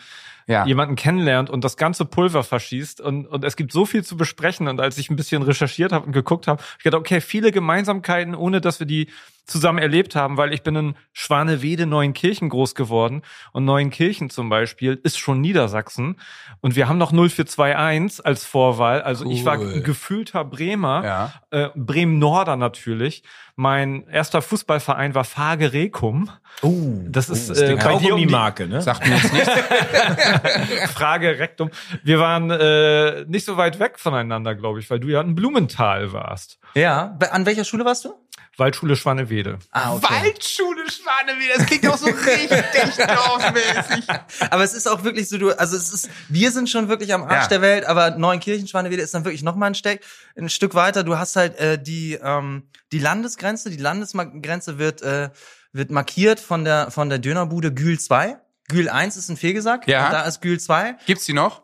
Ja. 0.45 0.63
jemanden 0.65 0.95
kennenlernt 0.95 1.49
und 1.49 1.63
das 1.63 1.75
ganze 1.75 2.05
Pulver 2.05 2.43
verschießt 2.43 3.01
und, 3.01 3.25
und 3.25 3.43
es 3.43 3.55
gibt 3.55 3.71
so 3.73 3.85
viel 3.85 4.03
zu 4.03 4.15
besprechen. 4.15 4.67
Und 4.67 4.79
als 4.79 4.99
ich 4.99 5.09
ein 5.09 5.15
bisschen 5.15 5.41
recherchiert 5.41 5.91
habe 5.91 6.05
und 6.05 6.11
geguckt 6.11 6.45
habe, 6.47 6.61
hab 6.61 6.77
ich 6.77 6.83
gedacht, 6.83 6.99
okay, 7.01 7.19
viele 7.19 7.51
Gemeinsamkeiten, 7.51 8.35
ohne 8.35 8.61
dass 8.61 8.79
wir 8.79 8.85
die 8.87 9.07
zusammen 9.47 9.79
erlebt 9.79 10.15
haben, 10.15 10.37
weil 10.37 10.53
ich 10.53 10.61
bin 10.61 10.75
in 10.75 10.95
Schwanewede, 11.13 11.85
Neuenkirchen 11.85 12.49
groß 12.49 12.75
geworden 12.75 13.21
und 13.53 13.65
Neuenkirchen 13.65 14.29
zum 14.29 14.49
Beispiel 14.49 14.99
ist 15.03 15.17
schon 15.17 15.41
Niedersachsen 15.41 16.19
und 16.61 16.75
wir 16.75 16.87
haben 16.89 16.97
noch 16.97 17.11
0421 17.13 18.25
als 18.25 18.43
Vorwahl. 18.45 19.01
Also 19.01 19.29
ich 19.31 19.45
war 19.45 19.57
Cool. 19.59 19.73
ein 19.75 19.83
gefühlter 19.83 20.43
Bremer 20.43 21.03
Ja. 21.03 21.33
äh, 21.51 21.69
Bremen-Norder 21.75 22.55
natürlich. 22.57 23.23
Mein 23.55 24.05
erster 24.07 24.41
Fußballverein 24.43 25.15
war 25.15 25.23
Fage 25.23 25.73
Rekum. 25.73 26.29
Uh, 26.61 27.05
Das 27.09 27.29
ist, 27.29 27.49
das 27.49 27.57
ist 27.57 27.63
äh, 27.63 27.69
die 27.69 27.75
bei 27.75 27.81
dir 27.83 27.93
um 27.93 27.99
die- 27.99 28.03
Kaugummi-Marke, 28.27 28.67
ne? 28.67 28.81
Sagt 28.81 29.07
mir 29.07 29.15
jetzt 29.15 29.33
nichts. 29.33 29.49
Frage 30.93 31.39
Rektum. 31.39 31.69
Wir 32.03 32.19
waren 32.19 32.51
äh, 32.51 33.25
nicht 33.27 33.45
so 33.45 33.57
weit 33.57 33.79
weg 33.79 33.97
voneinander, 33.99 34.55
glaube 34.55 34.79
ich, 34.79 34.89
weil 34.89 34.99
du 34.99 35.07
ja 35.07 35.21
in 35.21 35.35
Blumenthal 35.35 36.13
warst. 36.13 36.59
Ja. 36.75 37.17
An 37.31 37.45
welcher 37.45 37.63
Schule 37.63 37.85
warst 37.85 38.05
du? 38.05 38.13
Waldschule 38.57 38.95
Schwanewede. 38.95 39.59
Ah, 39.71 39.93
Waldschule 40.01 40.83
Schwanewede, 40.89 41.53
das 41.57 41.65
klingt 41.67 41.87
auch 41.87 41.97
so 41.97 42.07
richtig 42.07 42.49
dorfmäßig. 42.97 44.05
Aber 44.49 44.63
es 44.63 44.73
ist 44.73 44.87
auch 44.87 45.03
wirklich 45.03 45.29
so, 45.29 45.37
du, 45.37 45.51
also 45.51 45.77
es 45.77 45.93
ist, 45.93 46.09
wir 46.27 46.51
sind 46.51 46.69
schon 46.69 46.89
wirklich 46.89 47.13
am 47.13 47.23
Arsch 47.23 47.43
Ja. 47.43 47.47
der 47.47 47.61
Welt, 47.61 47.85
aber 47.85 48.11
Neuenkirchen, 48.11 48.67
Schwanewede 48.67 49.01
ist 49.03 49.13
dann 49.13 49.25
wirklich 49.25 49.43
noch 49.43 49.55
mal 49.55 49.67
ein, 49.67 49.75
Steck, 49.75 50.03
ein 50.35 50.49
Stück 50.49 50.73
weiter. 50.75 51.03
Du 51.03 51.17
hast 51.17 51.35
halt 51.35 51.57
äh, 51.59 51.81
die, 51.81 52.13
ähm, 52.21 52.63
die 52.91 52.99
Landesgrenze, 52.99 53.69
die 53.69 53.77
Landesgrenze 53.77 54.77
wird, 54.79 55.01
äh, 55.03 55.29
wird 55.71 55.91
markiert 55.91 56.39
von 56.39 56.63
der, 56.65 56.89
von 56.91 57.09
der 57.09 57.19
Dönerbude 57.19 57.73
Gül 57.73 57.99
2. 57.99 58.37
Gül 58.69 58.89
1 58.89 59.15
ist 59.17 59.29
ein 59.29 59.37
Fehlgesagt, 59.37 59.87
Ja. 59.87 60.05
und 60.07 60.13
da 60.13 60.21
ist 60.23 60.41
Gül 60.41 60.59
2. 60.59 60.95
Gibt's 61.05 61.25
die 61.25 61.33
noch? 61.33 61.61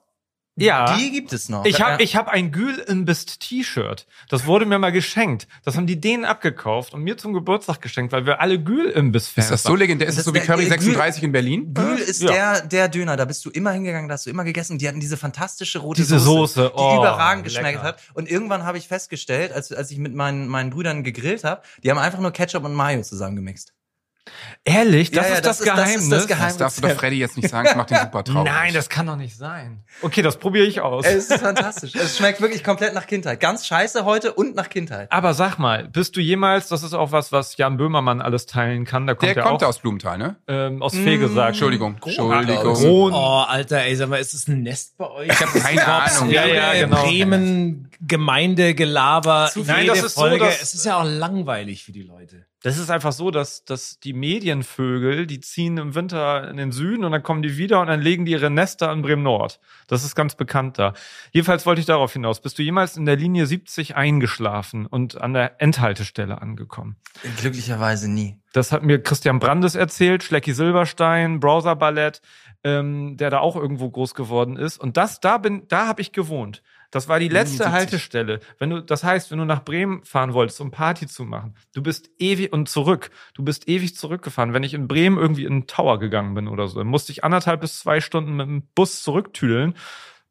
Ja. 0.56 0.96
Die 0.98 1.12
gibt 1.12 1.34
es 1.34 1.50
noch. 1.50 1.66
Ich 1.66 1.80
Ja. 1.80 1.90
habe 1.92 2.04
ich 2.04 2.16
hab 2.16 2.28
ein 2.28 2.52
Gül 2.52 2.78
Imbist 2.78 3.40
T-Shirt. 3.40 4.06
Das 4.30 4.46
wurde 4.46 4.66
mir 4.68 4.78
mal 4.78 4.92
geschenkt. 4.92 5.48
Das 5.66 5.76
haben 5.76 5.88
die 5.88 6.00
denen 6.00 6.26
abgekauft 6.26 6.94
und 6.94 7.02
mir 7.02 7.18
zum 7.18 7.34
Geburtstag 7.34 7.82
geschenkt, 7.82 8.12
weil 8.14 8.28
wir 8.28 8.40
alle 8.40 8.60
Gül 8.62 8.86
Imbiss 8.86 9.28
Fans 9.28 9.46
Ist 9.48 9.52
das 9.52 9.64
so 9.64 9.76
legendär? 9.76 10.08
Ist 10.08 10.18
das, 10.20 10.26
Das 10.26 10.34
so 10.34 10.40
wie 10.40 10.46
Curry 10.46 10.68
der 10.70 10.78
Gül- 10.78 10.84
36 10.84 11.24
in 11.24 11.32
Berlin? 11.32 11.74
Gül 11.74 11.98
ist 11.98 12.22
Ja. 12.22 12.32
der, 12.32 12.62
der 12.68 12.88
Döner, 12.90 13.18
da 13.18 13.26
bist 13.26 13.44
du 13.46 13.50
immer 13.50 13.72
hingegangen, 13.72 14.08
da 14.08 14.14
hast 14.14 14.28
du 14.28 14.30
immer 14.30 14.44
gegessen. 14.44 14.78
Die 14.78 14.88
hatten 14.88 15.00
diese 15.00 15.18
fantastische 15.18 15.80
rote 15.80 16.02
Diese 16.02 16.20
Soße, 16.20 16.72
die 16.76 16.80
oh, 16.80 16.98
überragend 17.00 17.46
lecker. 17.48 17.62
geschmeckt 17.64 17.82
hat. 17.84 18.00
Und 18.14 18.30
irgendwann 18.30 18.64
habe 18.64 18.78
ich 18.78 18.88
festgestellt, 18.88 19.52
als, 19.54 19.72
als 19.72 19.90
ich 19.90 19.98
mit 19.98 20.14
meinen, 20.14 20.48
meinen 20.48 20.70
Brüdern 20.70 21.04
gegrillt 21.04 21.44
habe, 21.44 21.64
die 21.84 21.90
haben 21.90 21.98
einfach 21.98 22.20
nur 22.20 22.32
Ketchup 22.32 22.64
und 22.64 22.76
Mayo 22.76 23.02
zusammengemixt. 23.02 23.74
Ehrlich, 24.66 25.12
das 25.12 25.26
Ja, 25.26 25.30
ja, 25.32 25.36
ist 25.38 25.46
das, 25.46 25.58
das 25.58 25.60
ist- 25.60 25.68
das 25.68 25.78
ist 25.78 25.84
Geheimnis. 25.86 26.10
das 26.10 26.28
Geheimnis. 26.28 26.48
Das 26.54 26.58
darfst 26.58 26.78
du 26.78 26.82
doch 26.88 26.92
Freddy 26.96 27.18
jetzt 27.18 27.36
nicht 27.36 27.50
sagen, 27.50 27.66
das 27.68 27.76
macht 27.76 27.90
den 27.90 27.98
super 28.00 28.24
traurig. 28.24 28.50
Nein, 28.52 28.74
das 28.74 28.88
kann 28.88 29.06
doch 29.08 29.18
nicht 29.18 29.36
sein. 29.36 29.84
Okay, 30.02 30.22
das 30.22 30.38
probiere 30.38 30.66
ich 30.66 30.80
aus. 30.80 31.06
Es 31.06 31.30
ist 31.30 31.42
fantastisch. 31.42 31.94
es 31.96 32.18
schmeckt 32.18 32.40
wirklich 32.40 32.64
komplett 32.64 32.94
nach 32.94 33.06
Kindheit. 33.06 33.42
Ganz 33.42 33.68
scheiße 33.68 34.06
heute 34.06 34.34
und 34.34 34.56
nach 34.56 34.70
Kindheit. 34.70 35.12
Aber 35.12 35.34
sag 35.34 35.58
mal, 35.58 35.90
bist 35.90 36.16
du 36.16 36.22
jemals, 36.22 36.70
das 36.70 36.84
ist 36.84 36.94
auch 36.94 37.12
was, 37.12 37.34
was 37.34 37.58
Jan 37.58 37.76
Böhmermann 37.76 38.22
alles 38.22 38.46
teilen 38.46 38.86
kann, 38.86 39.06
da 39.08 39.14
kommt 39.16 39.24
Der 39.36 39.36
er 39.38 39.44
kommt 39.44 39.62
auch 39.64 39.68
aus 39.68 39.80
Blumenthal, 39.80 40.18
ne? 40.18 40.38
ähm, 40.48 40.82
aus 40.82 40.94
Fegesack. 40.96 41.50
Entschuldigung. 41.50 41.98
Entschuldigung. 42.02 43.14
Oh, 43.14 43.44
Alter, 43.46 43.82
ey, 43.84 43.96
sag 43.98 44.08
mal, 44.08 44.18
ist 44.22 44.34
das 44.34 44.48
ein 44.48 44.62
Nest 44.64 44.98
bei 44.98 45.10
euch? 45.10 45.28
Ich 45.30 45.42
habe 45.42 45.60
keine 45.60 45.86
Ahnung. 45.86 46.30
Ja, 46.32 46.46
ja, 46.46 46.74
genau. 46.74 47.04
Bremen, 47.04 47.90
Gemeindegelaber, 48.08 49.50
Nein, 49.56 49.82
jede 49.82 49.88
das 49.88 50.04
ist 50.04 50.16
so, 50.16 50.22
Folge. 50.22 50.46
dass- 50.46 50.62
es 50.62 50.74
ist 50.74 50.86
ja 50.86 50.98
auch 51.00 51.06
langweilig 51.06 51.84
für 51.84 51.92
die 51.92 52.04
Leute. 52.04 52.46
Das 52.62 52.78
ist 52.78 52.90
einfach 52.90 53.12
so, 53.12 53.30
dass, 53.30 53.66
dass 53.66 54.00
die 54.00 54.14
Medienvögel, 54.14 55.28
die 55.28 55.42
ziehen 55.42 55.78
im 55.78 55.96
Winter 55.96 56.50
in 56.50 56.56
den 56.56 56.72
Süden 56.72 57.04
und 57.04 57.12
dann 57.12 57.22
kommen 57.22 57.42
die 57.42 57.58
wieder 57.58 57.82
und 57.82 57.88
dann 57.88 58.02
legen 58.02 58.24
die 58.26 58.32
ihre 58.32 58.50
Nester 58.50 58.90
in 58.94 59.02
Bremen-Nord. 59.02 59.60
Das 59.88 60.06
ist 60.06 60.16
ganz 60.16 60.36
bekannt 60.36 60.80
da. 60.80 60.94
Jedenfalls 61.32 61.66
wollte 61.66 61.82
ich 61.82 61.86
darauf 61.88 62.14
hinaus. 62.14 62.40
Bist 62.42 62.58
du 62.58 62.64
jemals 62.64 62.96
in 62.96 63.06
der 63.06 63.18
Linie 63.18 63.48
70 63.48 63.96
eingeschlafen 63.98 64.86
und 64.86 65.22
an 65.22 65.34
der 65.34 65.62
Endhaltestelle 65.62 66.42
angekommen? 66.42 66.96
Glücklicherweise 67.42 68.10
nie. 68.10 68.40
Das 68.54 68.72
hat 68.72 68.84
mir 68.84 69.02
Christian 69.04 69.40
Brandes 69.40 69.76
erzählt, 69.76 70.24
Schlecki 70.24 70.54
Silberstein, 70.54 71.42
Browser 71.42 71.76
Ballett, 71.76 72.22
ähm, 72.64 73.18
der 73.18 73.30
da 73.30 73.40
auch 73.40 73.58
irgendwo 73.58 73.90
groß 73.90 74.14
geworden 74.14 74.56
ist. 74.56 74.78
Und 74.80 74.96
das, 74.96 75.20
da 75.20 75.38
bin, 75.38 75.68
da 75.68 75.88
habe 75.88 76.02
ich 76.02 76.14
gewohnt. 76.14 76.64
Das 76.94 77.08
war 77.08 77.20
die 77.20 77.28
letzte 77.28 77.58
70. 77.64 77.72
Haltestelle. 77.74 78.40
Wenn 78.60 78.70
du, 78.70 78.80
das 78.82 79.04
heißt, 79.04 79.32
wenn 79.32 79.40
du 79.40 79.46
nach 79.46 79.64
Bremen 79.66 80.04
fahren 80.06 80.34
wolltest, 80.34 80.62
um 80.62 80.70
Party 80.70 81.08
zu 81.08 81.24
machen, 81.24 81.56
du 81.74 81.82
bist 81.82 82.12
ewig 82.20 82.54
und 82.54 82.70
zurück. 82.70 83.10
Du 83.34 83.44
bist 83.44 83.68
ewig 83.68 83.96
zurückgefahren. 83.96 84.54
Wenn 84.54 84.62
ich 84.62 84.76
in 84.76 84.88
Bremen 84.88 85.18
irgendwie 85.18 85.46
in 85.46 85.62
den 85.62 85.68
Tower 85.68 85.98
gegangen 85.98 86.36
bin 86.36 86.48
oder 86.48 86.68
so, 86.68 86.78
dann 86.78 86.88
musste 86.88 87.12
ich 87.12 87.24
anderthalb 87.24 87.62
bis 87.62 87.80
zwei 87.80 88.00
Stunden 88.00 88.36
mit 88.36 88.46
dem 88.46 88.62
Bus 88.76 89.02
zurücktüdeln. 89.02 89.74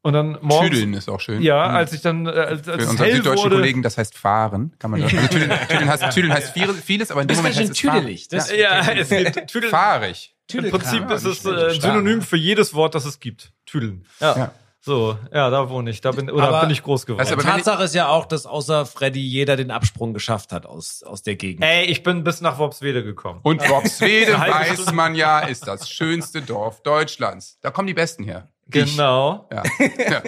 Und 0.03 0.13
dann 0.13 0.37
morgens. 0.41 0.69
Tüdeln 0.71 0.93
ist 0.93 1.09
auch 1.09 1.19
schön. 1.19 1.41
Ja, 1.41 1.67
Mhm. 1.69 1.75
als 1.75 1.91
ich 1.93 2.01
dann, 2.01 2.27
äh, 2.27 2.29
als, 2.29 2.67
als 2.69 2.83
Für 2.83 2.89
unsere 2.91 3.07
hell 3.09 3.15
süddeutschen 3.17 3.43
wurde. 3.51 3.55
Kollegen, 3.57 3.81
das 3.83 3.97
heißt 3.97 4.17
fahren, 4.17 4.73
kann 4.79 4.91
man 4.91 5.01
das. 5.01 5.13
Also 5.13 5.27
tüdeln, 5.31 5.51
tüdeln, 5.69 5.89
heißt, 5.89 6.11
tüdeln 6.13 6.33
heißt 6.33 6.51
viel- 6.53 6.73
vieles, 6.73 7.11
aber 7.11 7.21
in 7.21 7.27
dem 7.27 7.35
Das 7.35 7.37
Moment 7.37 7.55
ist 7.55 7.61
heißt 7.61 7.71
es 7.71 7.79
fahren. 7.81 7.99
tüdelig. 8.01 8.27
Das 8.29 8.51
Ja, 8.55 8.79
es 8.89 9.09
gibt 9.09 9.47
Tüdeln. 9.51 9.69
Fahrig. 9.69 10.35
Im 10.53 10.69
Prinzip 10.69 11.09
Ja, 11.09 11.15
ist 11.15 11.25
es 11.25 11.45
äh. 11.45 11.69
Synonym 11.79 12.21
für 12.21 12.37
jedes 12.37 12.73
Wort, 12.73 12.95
das 12.95 13.05
es 13.05 13.19
gibt. 13.19 13.51
Tüdeln. 13.65 14.05
Ja. 14.19 14.51
So, 14.85 15.17
ja, 15.33 15.49
da 15.49 15.69
wohne 15.69 15.91
ich. 15.91 16.01
Da 16.01 16.11
bin, 16.11 16.29
oder 16.29 16.49
Aber- 16.49 16.61
bin 16.61 16.69
ich 16.71 16.83
groß 16.83 17.05
geworden. 17.05 17.25
Ich- 17.39 17.45
Tatsache 17.45 17.83
ist 17.85 17.95
ja 17.95 18.09
auch, 18.09 18.25
dass 18.25 18.45
außer 18.45 18.85
Freddy 18.85 19.21
jeder 19.21 19.55
den 19.55 19.71
Absprung 19.71 20.13
geschafft 20.13 20.51
hat 20.51 20.65
aus, 20.65 21.03
aus 21.03 21.21
der 21.21 21.37
Gegend. 21.37 21.63
Ey, 21.63 21.85
ich 21.85 22.03
bin 22.03 22.25
bis 22.25 22.41
nach 22.41 22.57
Worpswede 22.59 23.01
gekommen. 23.01 23.39
Und 23.43 23.61
Worpswede 23.69 24.33
weiß 24.39 24.91
man 24.91 25.15
ja, 25.15 25.39
ist 25.39 25.67
das 25.67 25.89
schönste 25.89 26.41
Dorf 26.41 26.83
Deutschlands. 26.83 27.57
Da 27.61 27.71
kommen 27.71 27.87
die 27.87 27.93
Besten 27.93 28.25
her. 28.25 28.49
Genau, 28.67 29.47
Ja. 29.51 29.63
ja. 30.09 30.21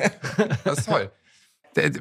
Das 0.64 0.80
ist 0.80 0.88
toll. 0.90 1.12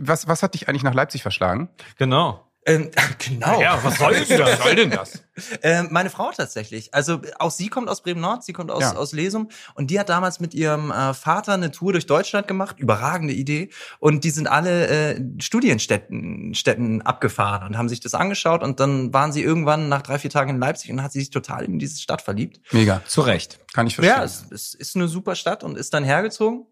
Was, 0.00 0.28
was 0.28 0.42
hat 0.44 0.54
dich 0.54 0.68
eigentlich 0.68 0.84
nach 0.84 0.94
Leipzig 0.94 1.22
verschlagen? 1.22 1.68
genau. 1.98 2.40
Ähm, 2.66 2.90
genau. 3.18 3.60
Ja, 3.60 3.78
was 3.82 3.98
soll 3.98 4.14
das? 4.14 4.30
Was 4.38 4.62
soll 4.62 4.74
denn 4.76 4.90
das? 4.90 5.22
Ähm, 5.62 5.88
meine 5.90 6.10
Frau 6.10 6.30
tatsächlich. 6.30 6.94
Also 6.94 7.20
auch 7.40 7.50
sie 7.50 7.66
kommt 7.66 7.88
aus 7.88 8.04
Bremen-Nord, 8.04 8.44
sie 8.44 8.52
kommt 8.52 8.70
aus, 8.70 8.82
Ja. 8.82 8.94
aus 8.94 9.10
Lesum 9.10 9.48
und 9.74 9.90
die 9.90 9.98
hat 9.98 10.08
damals 10.08 10.38
mit 10.38 10.54
ihrem 10.54 10.92
äh, 10.92 11.12
Vater 11.12 11.54
eine 11.54 11.72
Tour 11.72 11.90
durch 11.90 12.06
Deutschland 12.06 12.46
gemacht, 12.46 12.78
überragende 12.78 13.34
Idee. 13.34 13.70
Und 13.98 14.22
die 14.22 14.30
sind 14.30 14.46
alle 14.46 14.86
äh, 15.16 15.20
Studienstätten 15.40 16.54
Städten 16.54 17.02
abgefahren 17.02 17.66
und 17.66 17.76
haben 17.76 17.88
sich 17.88 17.98
das 17.98 18.14
angeschaut 18.14 18.62
und 18.62 18.78
dann 18.78 19.12
waren 19.12 19.32
sie 19.32 19.42
irgendwann 19.42 19.88
nach 19.88 20.02
drei, 20.02 20.20
vier 20.20 20.30
Tagen 20.30 20.50
in 20.50 20.60
Leipzig 20.60 20.92
und 20.92 21.02
hat 21.02 21.10
sie 21.10 21.18
sich 21.18 21.30
total 21.30 21.64
in 21.64 21.80
diese 21.80 22.00
Stadt 22.00 22.22
verliebt. 22.22 22.60
Mega. 22.70 23.02
Zu 23.04 23.22
Recht. 23.22 23.58
Kann 23.72 23.88
ich 23.88 23.96
verstehen. 23.96 24.16
Ja, 24.16 24.22
es, 24.22 24.44
es 24.52 24.74
ist 24.74 24.94
eine 24.94 25.08
super 25.08 25.34
Stadt 25.34 25.64
und 25.64 25.76
ist 25.76 25.92
dann 25.94 26.04
hergezogen. 26.04 26.64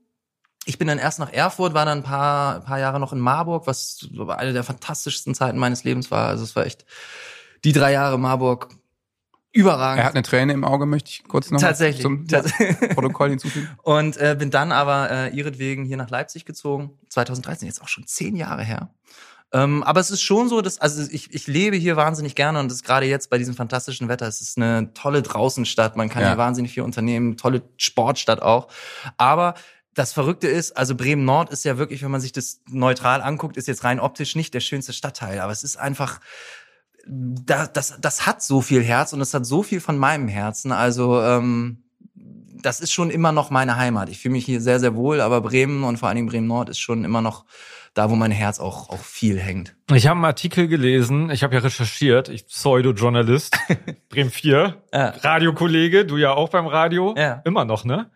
Ich 0.64 0.78
bin 0.78 0.86
dann 0.86 0.98
erst 0.98 1.18
nach 1.18 1.32
Erfurt, 1.32 1.74
war 1.74 1.84
dann 1.84 1.98
ein 1.98 2.04
paar, 2.04 2.60
paar 2.60 2.78
Jahre 2.78 3.00
noch 3.00 3.12
in 3.12 3.18
Marburg, 3.18 3.66
was 3.66 4.08
eine 4.28 4.52
der 4.52 4.62
fantastischsten 4.62 5.34
Zeiten 5.34 5.58
meines 5.58 5.82
Lebens 5.82 6.10
war. 6.10 6.28
Also 6.28 6.44
es 6.44 6.54
war 6.54 6.64
echt 6.66 6.84
die 7.64 7.72
drei 7.72 7.92
Jahre 7.92 8.18
Marburg 8.18 8.68
überragend. 9.52 10.00
er 10.00 10.06
hat 10.06 10.14
eine 10.14 10.22
Träne 10.22 10.52
im 10.52 10.64
Auge, 10.64 10.86
möchte 10.86 11.10
ich 11.10 11.24
kurz 11.24 11.50
noch 11.50 11.60
Tatsächlich. 11.60 12.02
zum 12.02 12.26
Tats- 12.28 12.52
Protokoll 12.94 13.30
hinzufügen. 13.30 13.68
Und 13.82 14.16
äh, 14.18 14.36
bin 14.38 14.50
dann 14.50 14.72
aber 14.72 15.10
äh, 15.10 15.28
ihretwegen 15.36 15.84
hier 15.84 15.96
nach 15.96 16.10
Leipzig 16.10 16.44
gezogen. 16.44 16.98
2013, 17.08 17.66
jetzt 17.66 17.82
auch 17.82 17.88
schon 17.88 18.06
zehn 18.06 18.36
Jahre 18.36 18.62
her. 18.62 18.90
Ähm, 19.52 19.82
aber 19.82 20.00
es 20.00 20.10
ist 20.10 20.22
schon 20.22 20.48
so, 20.48 20.62
dass, 20.62 20.78
also 20.78 21.02
ich, 21.10 21.34
ich 21.34 21.46
lebe 21.46 21.76
hier 21.76 21.96
wahnsinnig 21.96 22.34
gerne 22.34 22.58
und 22.60 22.70
das 22.70 22.82
gerade 22.82 23.04
jetzt 23.04 23.28
bei 23.28 23.36
diesem 23.36 23.54
fantastischen 23.54 24.08
Wetter, 24.08 24.26
es 24.26 24.40
ist 24.40 24.56
eine 24.56 24.94
tolle 24.94 25.20
Draußenstadt, 25.20 25.94
man 25.96 26.08
kann 26.08 26.22
Ja. 26.22 26.28
hier 26.28 26.38
wahnsinnig 26.38 26.72
viel 26.72 26.84
unternehmen, 26.84 27.36
tolle 27.36 27.62
Sportstadt 27.76 28.40
auch. 28.40 28.68
Aber 29.18 29.52
das 29.94 30.12
Verrückte 30.12 30.48
ist, 30.48 30.76
also 30.76 30.94
Bremen 30.94 31.24
Nord 31.24 31.50
ist 31.50 31.64
ja 31.64 31.76
wirklich, 31.78 32.02
wenn 32.02 32.10
man 32.10 32.20
sich 32.20 32.32
das 32.32 32.60
neutral 32.68 33.20
anguckt, 33.22 33.56
ist 33.56 33.68
jetzt 33.68 33.84
rein 33.84 34.00
optisch 34.00 34.36
nicht 34.36 34.54
der 34.54 34.60
schönste 34.60 34.92
Stadtteil, 34.92 35.40
aber 35.40 35.52
es 35.52 35.62
ist 35.64 35.76
einfach, 35.76 36.20
da, 37.06 37.66
das, 37.66 37.98
das 38.00 38.26
hat 38.26 38.42
so 38.42 38.60
viel 38.60 38.82
Herz 38.82 39.12
und 39.12 39.20
es 39.20 39.34
hat 39.34 39.44
so 39.44 39.62
viel 39.62 39.80
von 39.80 39.98
meinem 39.98 40.28
Herzen. 40.28 40.72
Also 40.72 41.20
ähm, 41.20 41.82
das 42.14 42.80
ist 42.80 42.92
schon 42.92 43.10
immer 43.10 43.32
noch 43.32 43.50
meine 43.50 43.76
Heimat. 43.76 44.08
Ich 44.08 44.18
fühle 44.20 44.32
mich 44.32 44.44
hier 44.44 44.60
sehr, 44.60 44.78
sehr 44.80 44.94
wohl, 44.94 45.20
aber 45.20 45.40
Bremen 45.40 45.82
und 45.84 45.98
vor 45.98 46.08
allen 46.08 46.16
Dingen 46.16 46.28
Bremen 46.28 46.46
Nord 46.46 46.68
ist 46.68 46.78
schon 46.78 47.04
immer 47.04 47.20
noch 47.20 47.44
da, 47.94 48.08
wo 48.08 48.14
mein 48.14 48.30
Herz 48.30 48.58
auch, 48.60 48.88
auch 48.88 49.00
viel 49.00 49.38
hängt. 49.38 49.74
Ich 49.92 50.06
habe 50.06 50.16
einen 50.16 50.24
Artikel 50.24 50.68
gelesen, 50.68 51.28
ich 51.30 51.42
habe 51.42 51.54
ja 51.54 51.60
recherchiert, 51.60 52.28
ich 52.30 52.46
Pseudo-Journalist, 52.46 53.58
Bremen 54.08 54.30
4, 54.30 54.82
Ja. 54.94 55.08
Radiokollege, 55.20 56.06
du 56.06 56.16
ja 56.16 56.32
auch 56.32 56.48
beim 56.48 56.66
Radio, 56.66 57.14
Ja. 57.18 57.42
immer 57.44 57.64
noch, 57.66 57.84
ne? 57.84 58.10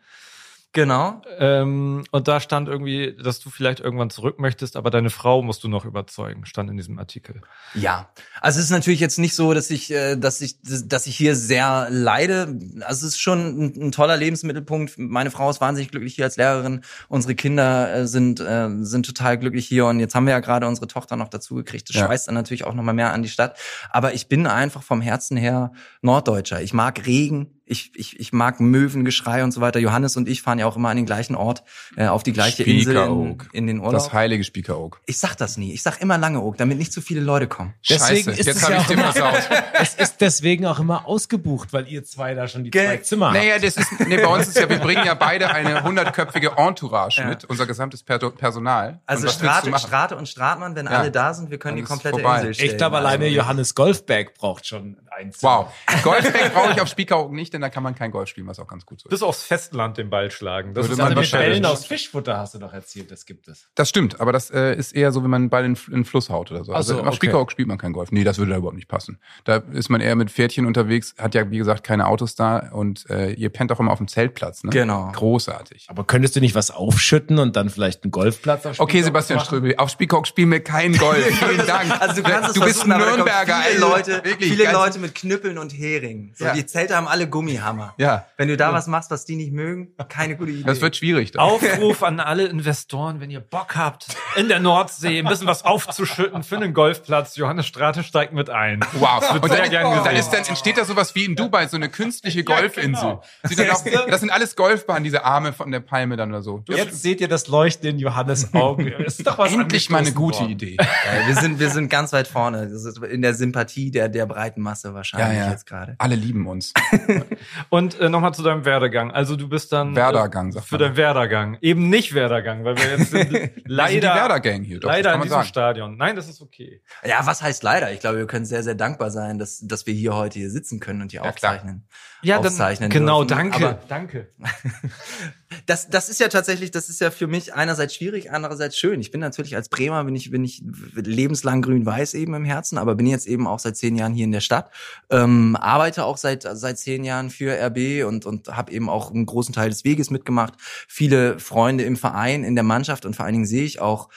Genau. 0.77 1.23
Ähm, 1.39 2.05
und 2.11 2.29
da 2.29 2.39
stand 2.39 2.69
irgendwie, 2.69 3.17
dass 3.17 3.41
du 3.41 3.49
vielleicht 3.49 3.81
irgendwann 3.81 4.11
zurück 4.11 4.39
möchtest, 4.39 4.77
aber 4.77 4.91
deine 4.91 5.09
Frau 5.09 5.41
musst 5.41 5.65
du 5.65 5.69
noch 5.69 5.87
überzeugen, 5.87 6.45
stand 6.45 6.69
in 6.69 6.77
diesem 6.77 6.99
Artikel. 6.99 7.41
Ja, 7.73 8.11
also 8.43 8.59
es 8.59 8.67
ist 8.67 8.73
natürlich 8.73 9.01
jetzt 9.01 9.19
nicht 9.19 9.35
so, 9.35 9.55
dass 9.55 9.71
ich, 9.71 9.91
äh, 9.91 10.17
dass 10.17 10.43
ich, 10.43 10.57
dass 10.61 11.07
ich 11.07 11.17
hier 11.17 11.35
sehr 11.35 11.89
leide. 11.89 12.59
Also 12.83 13.07
es 13.07 13.15
ist 13.15 13.21
schon 13.21 13.39
ein, 13.59 13.83
ein 13.87 13.91
toller 13.93 14.19
Lebensmittelpunkt. 14.19 14.99
Meine 14.99 15.31
Frau 15.31 15.49
ist 15.49 15.63
wahnsinnig 15.63 15.91
glücklich 15.93 16.15
hier 16.17 16.27
als 16.27 16.37
Lehrerin. 16.37 16.83
Unsere 17.09 17.35
Kinder 17.35 17.95
äh, 17.95 18.07
sind 18.07 18.41
äh, 18.41 18.69
sind 18.81 19.07
total 19.07 19.39
glücklich 19.39 19.67
hier 19.67 19.87
und 19.87 19.99
jetzt 19.99 20.15
haben 20.15 20.27
wir 20.27 20.33
ja 20.33 20.41
gerade 20.41 20.67
unsere 20.67 20.89
Tochter 20.89 21.17
noch 21.17 21.29
dazu 21.29 21.55
gekriegt. 21.55 21.89
Das 21.89 21.97
Ja. 21.97 22.05
schweißt 22.05 22.29
dann 22.29 22.35
natürlich 22.35 22.65
auch 22.65 22.75
noch 22.75 22.83
mal 22.83 22.93
mehr 22.93 23.15
an 23.15 23.23
die 23.23 23.31
Stadt. 23.31 23.57
Aber 23.89 24.13
ich 24.13 24.29
bin 24.29 24.47
einfach 24.47 24.83
vom 24.83 25.01
Herzen 25.01 25.39
her 25.39 25.73
Norddeutscher. 26.03 26.61
Ich 26.61 26.75
mag 26.75 27.07
Regen. 27.07 27.56
Ich, 27.69 27.91
ich, 27.97 28.21
ich 28.21 28.33
mag 28.33 28.61
Möwengeschrei 28.61 29.43
und 29.43 29.51
so 29.51 29.61
weiter. 29.61 29.81
Johannes 29.81 30.17
und 30.17 30.29
ich 30.29 30.41
fahren 30.41 30.59
ja 30.61 30.67
auch 30.67 30.77
immer 30.77 30.89
an 30.91 30.97
den 30.97 31.05
gleichen 31.05 31.35
Ort, 31.35 31.65
äh, 31.97 32.07
auf 32.07 32.23
die 32.23 32.33
gleiche 32.33 32.63
Insel 32.63 32.97
in, 32.97 33.39
in 33.53 33.67
den 33.67 33.79
Urlaub. 33.81 33.95
Das 33.95 34.13
heilige 34.13 34.45
Spiekeroog. 34.45 35.01
Ich 35.07 35.19
sag 35.19 35.35
das 35.35 35.57
nie. 35.57 35.73
Ich 35.73 35.83
sag 35.83 36.01
immer 36.01 36.17
Langeoog, 36.17 36.57
damit 36.59 36.79
nicht 36.79 36.93
zu 36.93 37.01
viele 37.01 37.21
Leute 37.21 37.49
kommen. 37.49 37.75
Deswegen 37.89 38.25
Scheiße, 38.27 38.31
ist 38.41 38.47
jetzt 38.47 38.57
es 38.59 38.63
habe 38.63 38.75
ja 38.75 38.79
ich 38.79 38.85
auch 38.85 38.89
den 38.89 38.99
immer- 39.01 39.13
versaut. 39.13 39.49
Es 39.81 39.95
ist 39.95 40.21
deswegen 40.21 40.65
auch 40.67 40.79
immer 40.79 41.07
ausgebucht, 41.07 41.73
weil 41.73 41.87
ihr 41.89 42.03
zwei 42.05 42.35
da 42.35 42.47
schon 42.49 42.65
die 42.65 42.71
Gell. 42.71 42.87
zwei 42.87 42.97
Zimmer 42.99 43.27
habt. 43.27 43.37
Naja, 43.37 43.59
das 43.59 43.77
ist, 43.77 43.89
nee, 44.07 44.17
bei 44.17 44.27
uns 44.27 44.47
ist 44.49 44.57
ja, 44.59 44.69
wir 44.69 44.79
bringen 44.79 45.05
ja 45.05 45.15
beide 45.15 45.51
eine 45.51 45.83
hundertköpfige 45.85 46.53
Entourage 46.57 47.21
Ja. 47.23 47.29
mit, 47.29 47.45
unser 47.45 47.67
gesamtes 47.67 48.03
Per- 48.03 48.19
Personal. 48.31 49.01
Also 49.07 49.23
Und 49.23 49.27
was 49.29 49.35
Strate? 49.35 49.79
Strate 49.79 50.17
und 50.17 50.29
Stratmann, 50.29 50.75
wenn 50.77 50.87
Ja. 50.87 50.93
alle 50.93 51.11
da 51.11 51.35
sind, 51.35 51.51
wir 51.51 51.59
können 51.59 51.77
Dann 51.77 51.85
die 51.85 51.89
komplette. 51.89 52.21
Insel 52.21 52.55
stellen. 52.55 52.71
Ich 52.71 52.77
glaube, 52.77 52.97
alleine 52.99 53.25
Also, 53.25 53.37
Johannes 53.37 53.75
Golfberg 53.75 54.35
braucht 54.35 54.67
schon 54.67 54.97
ein 55.17 55.33
Zimmer. 55.33 55.67
Wow. 55.87 56.03
Golfback 56.05 56.55
brauche 56.55 56.73
ich 56.73 56.81
auf 56.81 56.89
Spiekeroog 56.89 57.33
nicht, 57.33 57.53
denn 57.57 57.63
da 57.63 57.69
kann 57.71 57.83
man 57.83 57.95
kein 57.95 58.11
Golf 58.11 58.29
spielen, 58.29 58.47
was 58.47 58.59
auch 58.61 58.67
ganz 58.69 58.87
gut 58.87 59.01
so 59.01 59.09
ist. 59.09 59.11
Bis 59.11 59.23
aufs 59.23 59.43
Festland 59.43 59.97
den 59.99 60.11
Ball 60.11 60.31
schlagen. 60.31 60.75
Das 60.75 60.85
Würde 60.85 60.93
ist 60.93 60.99
man 60.99 61.07
Also 61.07 61.13
eine 61.13 61.21
mit 61.21 61.33
wahrscheinlich- 61.33 61.61
Bällen 61.63 61.67
aus 61.67 61.87
Fischfutter 61.87 62.37
hast 62.39 62.55
du 62.55 62.59
doch 62.59 62.73
erzählt, 62.73 63.11
das 63.11 63.27
gibt 63.27 63.49
es. 63.49 63.69
Das 63.75 63.89
stimmt, 63.89 64.21
aber 64.21 64.33
das 64.33 64.51
äh, 64.51 64.75
ist 64.77 64.93
eher 64.95 65.13
so, 65.13 65.23
wenn 65.23 65.31
man 65.31 65.43
einen 65.43 65.51
Ball 65.51 65.65
in, 65.65 65.75
in 65.89 65.93
den 65.93 66.05
Fluss 66.05 66.31
haut 66.31 66.51
oder 66.53 66.65
so. 66.65 66.73
Ach 66.73 66.77
Also 66.77 66.95
so, 66.95 67.01
auf 67.01 67.07
okay. 67.07 67.17
Spiekeroog 67.17 67.51
spielt 67.51 67.69
man 67.69 67.79
kein 67.79 67.93
Golf. 67.93 68.13
Nee, 68.13 68.25
das 68.25 68.39
würde 68.39 68.53
da 68.53 68.59
überhaupt 68.59 68.77
nicht 68.77 68.89
passen. 68.89 69.19
Da 69.45 69.57
ist 69.73 69.89
man 69.89 70.01
eher 70.01 70.15
mit 70.17 70.31
Pferdchen 70.31 70.67
unterwegs, 70.67 71.15
hat 71.19 71.35
ja, 71.35 71.51
wie 71.51 71.59
gesagt, 71.59 71.83
keine 71.85 72.07
Autos 72.07 72.35
da 72.35 72.59
und 72.73 73.09
äh, 73.11 73.33
ihr 73.33 73.49
pennt 73.49 73.73
auch 73.73 73.81
immer 73.81 73.93
auf 73.93 73.99
dem 73.99 74.09
Zeltplatz. 74.09 74.63
Ne? 74.65 74.71
Genau. 74.71 75.11
Großartig. 75.13 75.87
Aber 75.89 76.05
könntest 76.05 76.37
du 76.37 76.41
nicht 76.41 76.55
was 76.55 76.71
aufschütten 76.71 77.39
und 77.39 77.57
dann 77.57 77.71
vielleicht 77.71 78.03
einen 78.05 78.11
Golfplatz 78.11 78.67
auf 78.67 78.81
Okay, 78.81 79.03
Sebastian 79.03 79.39
machen? 79.39 79.47
Ströbel, 79.47 79.75
auf 79.77 79.91
Spiekeroog 79.91 80.27
spielen 80.27 80.51
wir 80.51 80.61
kein 80.63 80.97
Golf. 80.97 81.25
Vielen 81.39 81.67
Dank. 81.67 81.91
Also 82.01 82.17
du 82.17 82.23
kannst 82.23 82.49
es 82.51 82.55
du 82.55 82.61
bist 82.61 82.83
versuchen, 82.83 82.93
ein 82.93 82.99
Nürnberger. 83.01 83.55
Viele 83.63 83.87
also 83.87 83.89
Leute, 83.89 84.25
wirklich, 84.25 84.53
viele 84.53 84.73
Leute 84.73 84.99
mit 84.99 85.15
Knüppeln 85.15 85.59
und 85.59 85.71
Hering. 85.73 86.33
So, 86.35 86.45
Ja. 86.47 86.53
Die 86.55 86.67
Zelte 86.67 86.97
haben 86.97 87.07
alle 87.09 87.29
Gummihammer. 87.47 87.95
Ja. 87.99 88.27
Wenn 88.37 88.49
du 88.49 88.57
da 88.57 88.73
was 88.73 88.87
machst, 88.87 89.11
was 89.11 89.25
die 89.25 89.37
nicht 89.37 89.53
mögen, 89.53 89.89
keine 90.09 90.37
gute 90.37 90.51
Idee. 90.51 90.65
Das 90.65 90.81
wird 90.81 90.97
schwierig. 90.97 91.33
Dann. 91.33 91.43
Aufruf 91.43 92.03
an 92.03 92.21
alle 92.21 92.47
Investoren, 92.47 93.21
wenn 93.21 93.31
ihr 93.31 93.41
Bock 93.41 93.77
habt, 93.77 94.09
in 94.37 94.49
der 94.49 94.61
Nordsee 94.61 95.19
ein 95.19 95.27
bisschen 95.27 95.47
was 95.47 95.65
aufzuschütten 95.65 96.43
für 96.43 96.57
einen 96.57 96.75
Golfplatz. 96.75 97.37
Johannes 97.37 97.67
Strate 97.67 98.03
steigt 98.03 98.33
mit 98.33 98.51
ein. 98.51 98.81
Wow. 98.95 99.21
Das 99.21 99.35
wird 99.35 99.45
Und 99.45 99.51
sehr 99.51 99.61
dann, 99.63 99.71
gern 99.71 99.83
dann, 99.85 100.05
gesehen. 100.05 100.17
ist, 100.17 100.31
dann 100.31 100.45
entsteht 100.45 100.79
da 100.79 100.85
sowas 100.85 101.15
wie 101.15 101.25
in 101.25 101.37
Dubai, 101.37 101.67
so 101.69 101.77
eine 101.77 101.89
künstliche 101.89 102.45
Golfinsel. 102.45 103.03
genau. 103.03 103.23
Sieht 103.45 103.59
dann 103.59 103.71
auch, 103.71 104.09
das 104.09 104.21
sind 104.21 104.31
alles 104.31 104.57
Golfbahnen, 104.57 105.05
diese 105.05 105.25
Arme 105.25 105.53
von 105.53 105.71
der 105.71 105.81
Palme 105.81 106.17
dann 106.17 106.31
oder 106.31 106.43
so. 106.43 106.63
Jetzt 106.69 107.03
seht 107.03 107.21
ihr 107.21 107.29
das 107.29 107.49
Leuchten 107.49 107.89
in 107.89 107.99
Johannes 107.99 108.53
Augen. 108.55 108.93
Das 108.99 109.15
ist 109.19 109.27
doch 109.27 109.39
was 109.39 109.53
Endlich 109.53 109.91
mal 109.91 109.99
eine 109.99 110.13
gute 110.13 110.41
worden. 110.41 110.51
Idee. 110.51 110.77
Ja, 110.79 111.27
wir 111.27 111.37
sind, 111.37 111.59
wir 111.59 111.71
sind 111.71 111.89
ganz 111.89 112.13
weit 112.13 112.29
vorne. 112.29 112.69
Das 112.69 112.85
ist 112.85 112.99
in 112.99 113.23
der 113.23 113.35
Sympathie 113.35 113.91
der, 113.91 114.09
der 114.09 114.27
breiten 114.27 114.61
Masse 114.61 114.95
wahrscheinlich 114.95 115.47
jetzt 115.51 115.67
gerade. 115.67 115.95
Alle 115.99 116.17
lieben 116.17 116.47
uns. 116.47 116.73
Und 117.69 117.99
äh, 118.01 118.09
nochmal 118.09 118.35
zu 118.35 118.43
deinem 118.43 118.65
Werdegang. 118.65 119.11
Also 119.11 119.37
du 119.37 119.49
bist 119.49 119.73
dann 119.73 119.95
Werdergang, 119.97 120.49
äh, 120.49 120.53
sagt 120.53 120.67
für 120.67 120.79
deinen 120.79 120.97
Werdegang. 120.97 121.59
Eben 121.61 121.89
nicht 121.89 122.15
Werdergang, 122.15 122.65
weil 122.65 122.77
wir 122.77 122.97
jetzt 122.99 123.11
sind 123.11 123.51
leider 123.65 124.15
Werder-Gang 124.15 124.63
hier, 124.65 124.81
doch, 124.81 124.89
leider 124.89 125.15
in 125.15 125.23
diesem 125.23 125.37
sagen. 125.37 125.47
Stadion. 125.49 125.97
Nein, 125.97 126.17
das 126.17 126.29
ist 126.29 126.41
okay. 126.41 126.83
Ja, 127.05 127.21
was 127.25 127.43
heißt 127.43 127.63
leider? 127.63 127.93
Ich 127.93 128.01
glaube, 128.01 128.19
wir 128.19 128.27
können 128.27 128.45
sehr, 128.47 128.63
sehr 128.63 128.75
dankbar 128.75 129.11
sein, 129.11 129.39
dass, 129.39 129.61
dass 129.61 129.87
wir 129.87 129.95
hier 129.95 130.15
heute 130.15 130.39
hier 130.39 130.51
sitzen 130.51 130.81
können 130.81 131.03
und 131.03 131.11
hier 131.11 131.23
Ja, 131.23 131.33
klar. 131.33 131.53
aufzeichnen. 131.55 131.87
Ja, 132.23 132.37
dann 132.37 132.47
aufzeichnen 132.47 132.91
genau, 132.91 133.25
dürfen. 133.25 133.51
danke, 133.51 133.67
Aber 133.69 133.79
danke. 133.89 134.29
das, 135.67 135.89
das 135.89 136.09
ist 136.09 136.21
ja 136.21 136.29
tatsächlich, 136.29 136.71
das 136.71 136.89
ist 136.89 137.01
ja 137.01 137.11
für 137.11 137.27
mich 137.27 137.55
einerseits 137.55 137.95
schwierig, 137.95 138.31
andererseits 138.31 138.77
schön. 138.79 139.01
Ich 139.01 139.11
bin 139.11 139.21
natürlich 139.21 139.55
als 139.55 139.69
Bremer, 139.69 140.05
bin 140.05 140.17
ich, 140.17 140.31
bin 140.31 140.45
ich 140.45 140.63
lebenslang 140.95 141.63
grün-weiß 141.63 142.15
eben 142.15 142.35
im 142.35 142.45
Herzen, 142.45 142.79
aber 142.79 142.95
bin 142.95 143.07
jetzt 143.07 143.27
eben 143.27 143.47
auch 143.47 143.59
seit 143.59 143.77
zehn 143.77 143.97
Jahren 143.97 144.15
hier 144.15 144.25
in 144.25 144.33
der 144.33 144.41
Stadt, 144.41 144.71
ähm, 145.11 145.57
arbeite 145.57 146.05
auch 146.05 146.17
seit, 146.17 146.43
seit 146.43 146.79
zehn 146.79 147.05
Jahren 147.05 147.31
für 147.31 147.53
RB 147.53 148.07
und, 148.07 148.27
und 148.27 148.49
habe 148.49 148.73
eben 148.73 148.89
auch 148.89 149.11
einen 149.11 149.27
großen 149.27 149.55
Teil 149.55 149.71
des 149.71 149.85
Weges 149.85 150.11
mitgemacht. 150.11 150.55
Viele 150.89 151.39
Freunde 151.39 151.85
im 151.85 151.97
Verein, 151.97 152.45
in 152.45 152.55
der 152.55 152.65
Mannschaft 152.65 153.07
und 153.07 153.15
vor 153.15 153.25
allen 153.25 153.35
Dingen 153.35 153.47
sehe 153.47 153.65
ich 153.65 153.81
auch, 153.81 154.09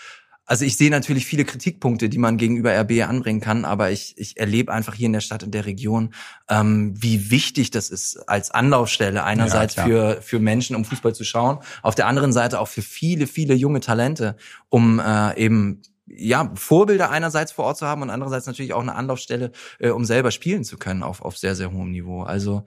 also 0.49 0.65
ich 0.65 0.77
sehe 0.77 0.89
natürlich 0.89 1.27
viele 1.27 1.45
Kritikpunkte, 1.45 2.09
die 2.09 2.17
man 2.17 2.37
gegenüber 2.37 2.73
RB 2.75 3.07
anbringen 3.07 3.39
kann, 3.39 3.65
aber 3.65 3.91
ich, 3.91 4.15
ich 4.17 4.37
erlebe 4.37 4.73
einfach 4.73 4.95
hier 4.95 5.05
in 5.05 5.13
der 5.13 5.21
Stadt 5.21 5.43
und 5.43 5.53
der 5.53 5.67
Region, 5.67 6.11
ähm, 6.49 6.91
wie 6.97 7.29
wichtig 7.29 7.69
das 7.69 7.91
ist 7.91 8.27
als 8.27 8.49
Anlaufstelle 8.49 9.23
einerseits 9.23 9.75
klar. 9.75 9.85
für 9.85 10.21
für 10.23 10.39
Menschen, 10.39 10.75
um 10.75 10.85
Fußball 10.85 11.13
zu 11.13 11.23
schauen, 11.23 11.59
auf 11.83 11.93
der 11.93 12.07
anderen 12.07 12.33
Seite 12.33 12.59
auch 12.59 12.67
für 12.67 12.81
viele 12.81 13.27
viele 13.27 13.53
junge 13.53 13.79
Talente, 13.79 14.37
um 14.69 14.99
äh, 14.99 15.37
eben 15.37 15.83
ja 16.07 16.51
Vorbilder 16.55 17.11
einerseits 17.11 17.51
vor 17.51 17.65
Ort 17.65 17.77
zu 17.77 17.85
haben 17.85 18.01
und 18.01 18.09
andererseits 18.09 18.47
natürlich 18.47 18.73
auch 18.73 18.81
eine 18.81 18.95
Anlaufstelle, 18.95 19.51
äh, 19.77 19.89
um 19.89 20.03
selber 20.03 20.31
spielen 20.31 20.63
zu 20.63 20.79
können 20.79 21.03
auf 21.03 21.21
auf 21.21 21.37
sehr 21.37 21.53
sehr 21.53 21.71
hohem 21.71 21.91
Niveau. 21.91 22.23
Also 22.23 22.63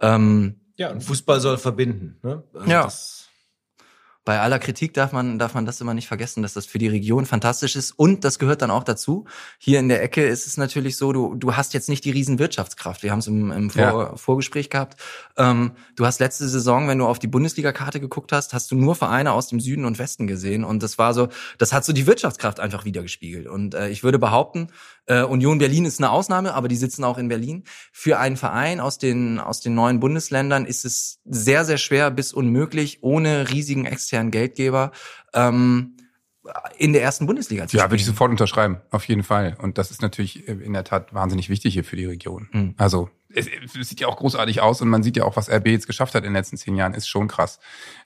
ähm, 0.00 0.54
Ja, 0.78 0.90
und 0.90 1.04
Fußball 1.04 1.40
soll 1.40 1.58
verbinden. 1.58 2.16
Ne? 2.22 2.44
Also 2.54 2.70
Ja. 2.70 2.84
Das, 2.84 3.15
bei 4.26 4.40
aller 4.40 4.58
Kritik 4.58 4.92
darf 4.92 5.12
man, 5.12 5.38
darf 5.38 5.54
man 5.54 5.66
das 5.66 5.80
immer 5.80 5.94
nicht 5.94 6.08
vergessen, 6.08 6.42
dass 6.42 6.52
das 6.52 6.66
für 6.66 6.78
die 6.78 6.88
Region 6.88 7.26
fantastisch 7.26 7.76
ist. 7.76 7.92
Und 7.92 8.24
das 8.24 8.40
gehört 8.40 8.60
dann 8.60 8.72
auch 8.72 8.82
dazu. 8.82 9.24
Hier 9.56 9.78
in 9.78 9.88
der 9.88 10.02
Ecke 10.02 10.26
ist 10.26 10.48
es 10.48 10.56
natürlich 10.56 10.96
so, 10.96 11.12
du, 11.12 11.36
du 11.36 11.54
hast 11.56 11.74
jetzt 11.74 11.88
nicht 11.88 12.04
die 12.04 12.10
riesen 12.10 12.40
Wirtschaftskraft. 12.40 13.04
Wir 13.04 13.12
haben 13.12 13.20
es 13.20 13.28
im, 13.28 13.52
im 13.52 13.70
Vor 13.70 13.82
Ja. 13.82 14.16
Vorgespräch 14.16 14.68
gehabt. 14.68 15.00
Ähm, 15.36 15.70
du 15.94 16.04
hast 16.04 16.18
letzte 16.18 16.48
Saison, 16.48 16.88
wenn 16.88 16.98
du 16.98 17.06
auf 17.06 17.20
die 17.20 17.28
Bundesliga-Karte 17.28 18.00
geguckt 18.00 18.32
hast, 18.32 18.52
hast 18.52 18.68
du 18.72 18.74
nur 18.74 18.96
Vereine 18.96 19.30
aus 19.32 19.46
dem 19.46 19.60
Süden 19.60 19.84
und 19.84 20.00
Westen 20.00 20.26
gesehen. 20.26 20.64
Und 20.64 20.82
das 20.82 20.98
war 20.98 21.14
so, 21.14 21.28
das 21.58 21.72
hat 21.72 21.84
so 21.84 21.92
die 21.92 22.08
Wirtschaftskraft 22.08 22.58
einfach 22.58 22.84
wiedergespiegelt. 22.84 23.46
Und 23.46 23.76
äh, 23.76 23.90
ich 23.90 24.02
würde 24.02 24.18
behaupten, 24.18 24.72
äh, 25.06 25.22
Union 25.22 25.58
Berlin 25.58 25.84
ist 25.84 26.00
eine 26.00 26.10
Ausnahme, 26.10 26.54
aber 26.54 26.68
die 26.68 26.76
sitzen 26.76 27.04
auch 27.04 27.18
in 27.18 27.28
Berlin. 27.28 27.64
Für 27.92 28.18
einen 28.18 28.36
Verein 28.36 28.80
aus 28.80 28.98
den, 28.98 29.38
aus 29.40 29.60
den 29.60 29.74
neuen 29.74 30.00
Bundesländern 30.00 30.66
ist 30.66 30.84
es 30.84 31.20
sehr, 31.24 31.64
sehr 31.64 31.78
schwer 31.78 32.10
bis 32.10 32.32
unmöglich, 32.32 32.98
ohne 33.02 33.50
riesigen 33.50 33.84
externen 33.86 34.30
Geldgeber 34.30 34.92
ähm, 35.32 35.96
in 36.78 36.92
der 36.92 37.02
ersten 37.02 37.26
Bundesliga 37.26 37.66
zu 37.66 37.76
Ja, 37.76 37.82
spielen. 37.82 37.90
würde 37.92 38.00
ich 38.00 38.06
sofort 38.06 38.30
unterschreiben, 38.30 38.80
auf 38.90 39.04
jeden 39.08 39.24
Fall. 39.24 39.56
Und 39.60 39.78
das 39.78 39.90
ist 39.90 40.00
natürlich 40.02 40.46
äh, 40.48 40.52
in 40.52 40.72
der 40.72 40.84
Tat 40.84 41.12
wahnsinnig 41.12 41.48
wichtig 41.48 41.74
hier 41.74 41.82
für 41.84 41.96
die 41.96 42.04
Region. 42.04 42.48
Mhm. 42.52 42.74
Also 42.76 43.10
es, 43.36 43.46
es 43.78 43.88
sieht 43.88 44.00
ja 44.00 44.08
auch 44.08 44.16
großartig 44.16 44.60
aus 44.60 44.80
und 44.80 44.88
man 44.88 45.02
sieht 45.02 45.16
ja 45.16 45.24
auch, 45.24 45.36
was 45.36 45.48
RB 45.50 45.68
jetzt 45.68 45.86
geschafft 45.86 46.14
hat 46.14 46.24
in 46.24 46.30
den 46.30 46.34
letzten 46.34 46.56
zehn 46.56 46.74
Jahren, 46.76 46.94
ist 46.94 47.08
schon 47.08 47.28
krass. 47.28 47.58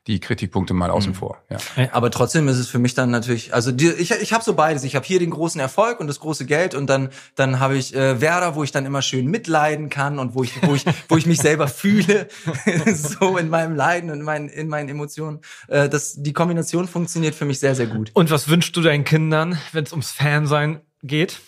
Die 0.07 0.19
Kritikpunkte 0.21 0.75
mal 0.75 0.89
Mhm. 0.89 0.95
außen 0.95 1.15
vor. 1.15 1.43
Ja. 1.49 1.59
Aber 1.93 2.11
trotzdem 2.11 2.49
ist 2.49 2.59
es 2.59 2.69
für 2.69 2.79
mich 2.79 2.95
dann 2.95 3.11
natürlich, 3.11 3.55
also 3.55 3.71
die, 3.73 3.89
ich, 3.89 4.11
ich 4.11 4.33
habe 4.33 4.43
so 4.45 4.55
beides. 4.55 4.85
Ich 4.85 4.97
habe 4.97 5.07
hier 5.07 5.19
den 5.19 5.31
großen 5.31 5.61
Erfolg 5.61 6.01
und 6.01 6.07
das 6.07 6.21
große 6.21 6.47
Geld 6.47 6.75
und 6.75 6.89
dann 6.89 7.11
dann 7.37 7.61
habe 7.61 7.77
ich 7.77 7.95
äh, 7.95 8.21
Werder, 8.21 8.55
wo 8.55 8.65
ich 8.65 8.73
dann 8.73 8.87
immer 8.87 9.03
schön 9.03 9.27
mitleiden 9.27 9.89
kann 9.89 10.19
und 10.19 10.35
wo 10.35 10.43
ich 10.43 10.53
wo 10.63 10.75
ich 10.75 10.85
wo 11.09 11.17
ich 11.17 11.27
mich 11.27 11.39
selber 11.39 11.69
fühle, 11.69 12.29
so 12.95 13.37
in 13.37 13.49
meinem 13.49 13.75
Leiden 13.77 14.11
und 14.11 14.19
in 14.21 14.25
meinen 14.25 14.49
in 14.49 14.69
meinen 14.69 14.89
Emotionen. 14.89 15.41
Äh, 15.69 15.89
das 15.89 16.15
die 16.23 16.33
Kombination 16.33 16.89
funktioniert 16.89 17.35
für 17.35 17.45
mich 17.45 17.61
sehr 17.61 17.75
sehr 17.75 17.87
gut. 17.87 18.11
Und 18.15 18.31
was 18.31 18.49
wünschst 18.49 18.77
du 18.77 18.81
deinen 18.83 19.05
Kindern, 19.05 19.59
wenn 19.73 19.85
es 19.85 19.93
ums 19.93 20.11
Fansein 20.11 20.81
geht? 21.03 21.41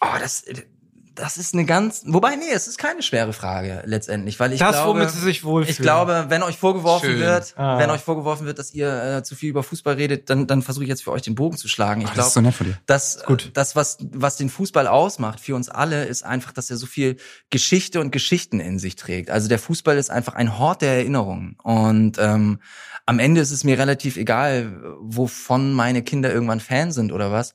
Oh, 0.00 0.06
das 0.20 0.44
das 1.18 1.36
ist 1.36 1.52
eine 1.54 1.64
ganz, 1.64 2.02
wobei 2.06 2.36
nee, 2.36 2.44
es 2.52 2.68
ist 2.68 2.78
keine 2.78 3.02
schwere 3.02 3.32
Frage 3.32 3.82
letztendlich, 3.84 4.38
weil 4.40 4.52
ich 4.52 4.60
das, 4.60 4.76
glaube, 4.76 4.98
womit 5.00 5.10
sie 5.10 5.18
sich 5.20 5.44
wohlfühlen. 5.44 5.72
Ich 5.72 5.78
glaube, 5.82 6.26
wenn 6.28 6.42
euch 6.42 6.56
vorgeworfen 6.56 7.10
Schön. 7.10 7.20
wird, 7.20 7.54
Ah. 7.56 7.78
wenn 7.78 7.90
euch 7.90 8.00
vorgeworfen 8.00 8.46
wird, 8.46 8.58
dass 8.58 8.72
ihr 8.72 9.16
äh, 9.18 9.22
zu 9.22 9.34
viel 9.34 9.50
über 9.50 9.62
Fußball 9.62 9.94
redet, 9.94 10.30
dann, 10.30 10.46
dann 10.46 10.62
versuche 10.62 10.84
ich 10.84 10.88
jetzt 10.88 11.02
für 11.04 11.12
euch 11.12 11.22
den 11.22 11.34
Bogen 11.34 11.56
zu 11.56 11.68
schlagen. 11.68 12.00
Ich 12.02 12.08
Ach, 12.08 12.14
das 12.14 12.28
ist 12.28 12.34
so 12.34 12.40
glaube, 12.40 12.48
nett 12.48 12.54
von 12.56 12.66
dir. 12.68 12.78
das, 12.86 13.22
Gut. 13.24 13.50
das 13.54 13.74
was, 13.76 13.98
was 14.12 14.36
den 14.36 14.48
Fußball 14.48 14.86
ausmacht 14.86 15.40
für 15.40 15.54
uns 15.56 15.68
alle, 15.68 16.04
ist 16.04 16.24
einfach, 16.24 16.52
dass 16.52 16.70
er 16.70 16.76
so 16.76 16.86
viel 16.86 17.16
Geschichte 17.50 18.00
und 18.00 18.10
Geschichten 18.12 18.60
in 18.60 18.78
sich 18.78 18.96
trägt. 18.96 19.30
Also 19.30 19.48
der 19.48 19.58
Fußball 19.58 19.96
ist 19.98 20.10
einfach 20.10 20.34
ein 20.34 20.58
Hort 20.58 20.82
der 20.82 20.94
Erinnerungen. 20.94 21.56
Und 21.62 22.18
ähm, 22.18 22.60
am 23.08 23.20
Ende 23.20 23.40
ist 23.40 23.52
es 23.52 23.64
mir 23.64 23.78
relativ 23.78 24.18
egal, 24.18 24.82
wovon 25.00 25.72
meine 25.72 26.02
Kinder 26.02 26.30
irgendwann 26.30 26.60
Fan 26.60 26.92
sind 26.92 27.10
oder 27.10 27.32
was. 27.32 27.54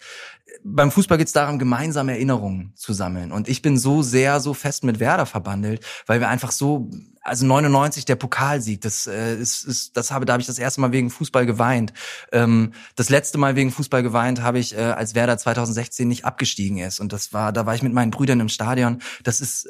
Beim 0.64 0.90
Fußball 0.90 1.20
geht 1.20 1.28
es 1.28 1.34
darum, 1.34 1.60
gemeinsame 1.60 2.14
Erinnerungen 2.14 2.74
zu 2.76 2.92
sammeln. 2.92 3.32
Und 3.32 3.48
ich 3.48 3.62
bin 3.62 3.78
so 3.78 4.02
sehr, 4.02 4.40
so 4.40 4.56
fest 4.56 4.84
mit 4.84 5.00
Werder 5.00 5.28
verbandelt, 5.28 5.86
weil 6.08 6.20
wir 6.20 6.30
einfach 6.30 6.52
so, 6.52 6.90
also 7.22 7.46
99 7.46 8.06
der 8.06 8.16
Pokalsieg, 8.16 8.82
das 8.82 9.06
äh, 9.06 9.36
ist, 9.36 9.64
ist, 9.66 9.96
das 9.96 10.10
habe, 10.10 10.26
da 10.26 10.34
habe 10.34 10.42
ich 10.42 10.48
das 10.48 10.58
erste 10.58 10.82
Mal 10.82 10.92
wegen 10.92 11.12
Fußball 11.12 11.46
geweint. 11.46 11.94
Ähm, 12.32 12.72
das 12.96 13.10
letzte 13.10 13.38
Mal 13.38 13.56
wegen 13.56 13.70
Fußball 13.70 14.02
geweint 14.02 14.42
habe 14.42 14.58
ich, 14.58 14.76
äh, 14.76 14.82
als 14.82 15.14
Werder 15.14 15.38
2016 15.38 16.08
nicht 16.08 16.26
abgestiegen 16.26 16.80
ist. 16.80 17.00
Und 17.00 17.14
das 17.14 17.32
war, 17.32 17.54
da 17.54 17.68
war 17.68 17.76
ich 17.76 17.84
mit 17.84 17.94
meinen 17.94 18.10
Brüdern 18.10 18.40
im 18.40 18.50
Stadion. 18.50 19.04
Das 19.22 19.40
ist, 19.40 19.68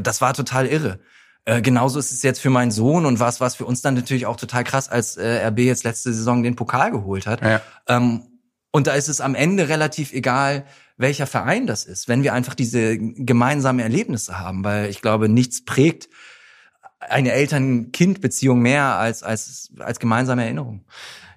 das 0.00 0.20
war 0.20 0.34
total 0.34 0.68
irre. 0.68 1.00
Äh, 1.46 1.62
genauso 1.62 2.00
ist 2.00 2.10
es 2.10 2.22
jetzt 2.24 2.40
für 2.40 2.50
meinen 2.50 2.72
Sohn 2.72 3.06
und 3.06 3.20
was, 3.20 3.40
was 3.40 3.54
für 3.54 3.64
uns 3.64 3.80
dann 3.80 3.94
natürlich 3.94 4.26
auch 4.26 4.36
total 4.36 4.64
krass, 4.64 4.88
als 4.88 5.16
äh, 5.16 5.46
RB 5.46 5.60
jetzt 5.60 5.84
letzte 5.84 6.12
Saison 6.12 6.42
den 6.42 6.56
Pokal 6.56 6.90
geholt 6.90 7.26
hat. 7.26 7.40
Ja. 7.40 7.62
Ähm, 7.86 8.40
und 8.72 8.88
da 8.88 8.92
ist 8.92 9.08
es 9.08 9.20
am 9.20 9.36
Ende 9.36 9.68
relativ 9.68 10.12
egal, 10.12 10.66
welcher 10.96 11.26
Verein 11.26 11.66
das 11.66 11.84
ist, 11.84 12.08
wenn 12.08 12.24
wir 12.24 12.32
einfach 12.32 12.54
diese 12.54 12.98
gemeinsamen 12.98 13.78
Erlebnisse 13.78 14.40
haben, 14.40 14.64
weil 14.64 14.90
ich 14.90 15.00
glaube, 15.00 15.28
nichts 15.28 15.64
prägt 15.64 16.08
eine 16.98 17.32
Eltern-Kind-Beziehung 17.32 18.60
mehr 18.60 18.96
als, 18.96 19.22
als, 19.22 19.72
als 19.78 20.00
gemeinsame 20.00 20.44
Erinnerung. 20.44 20.84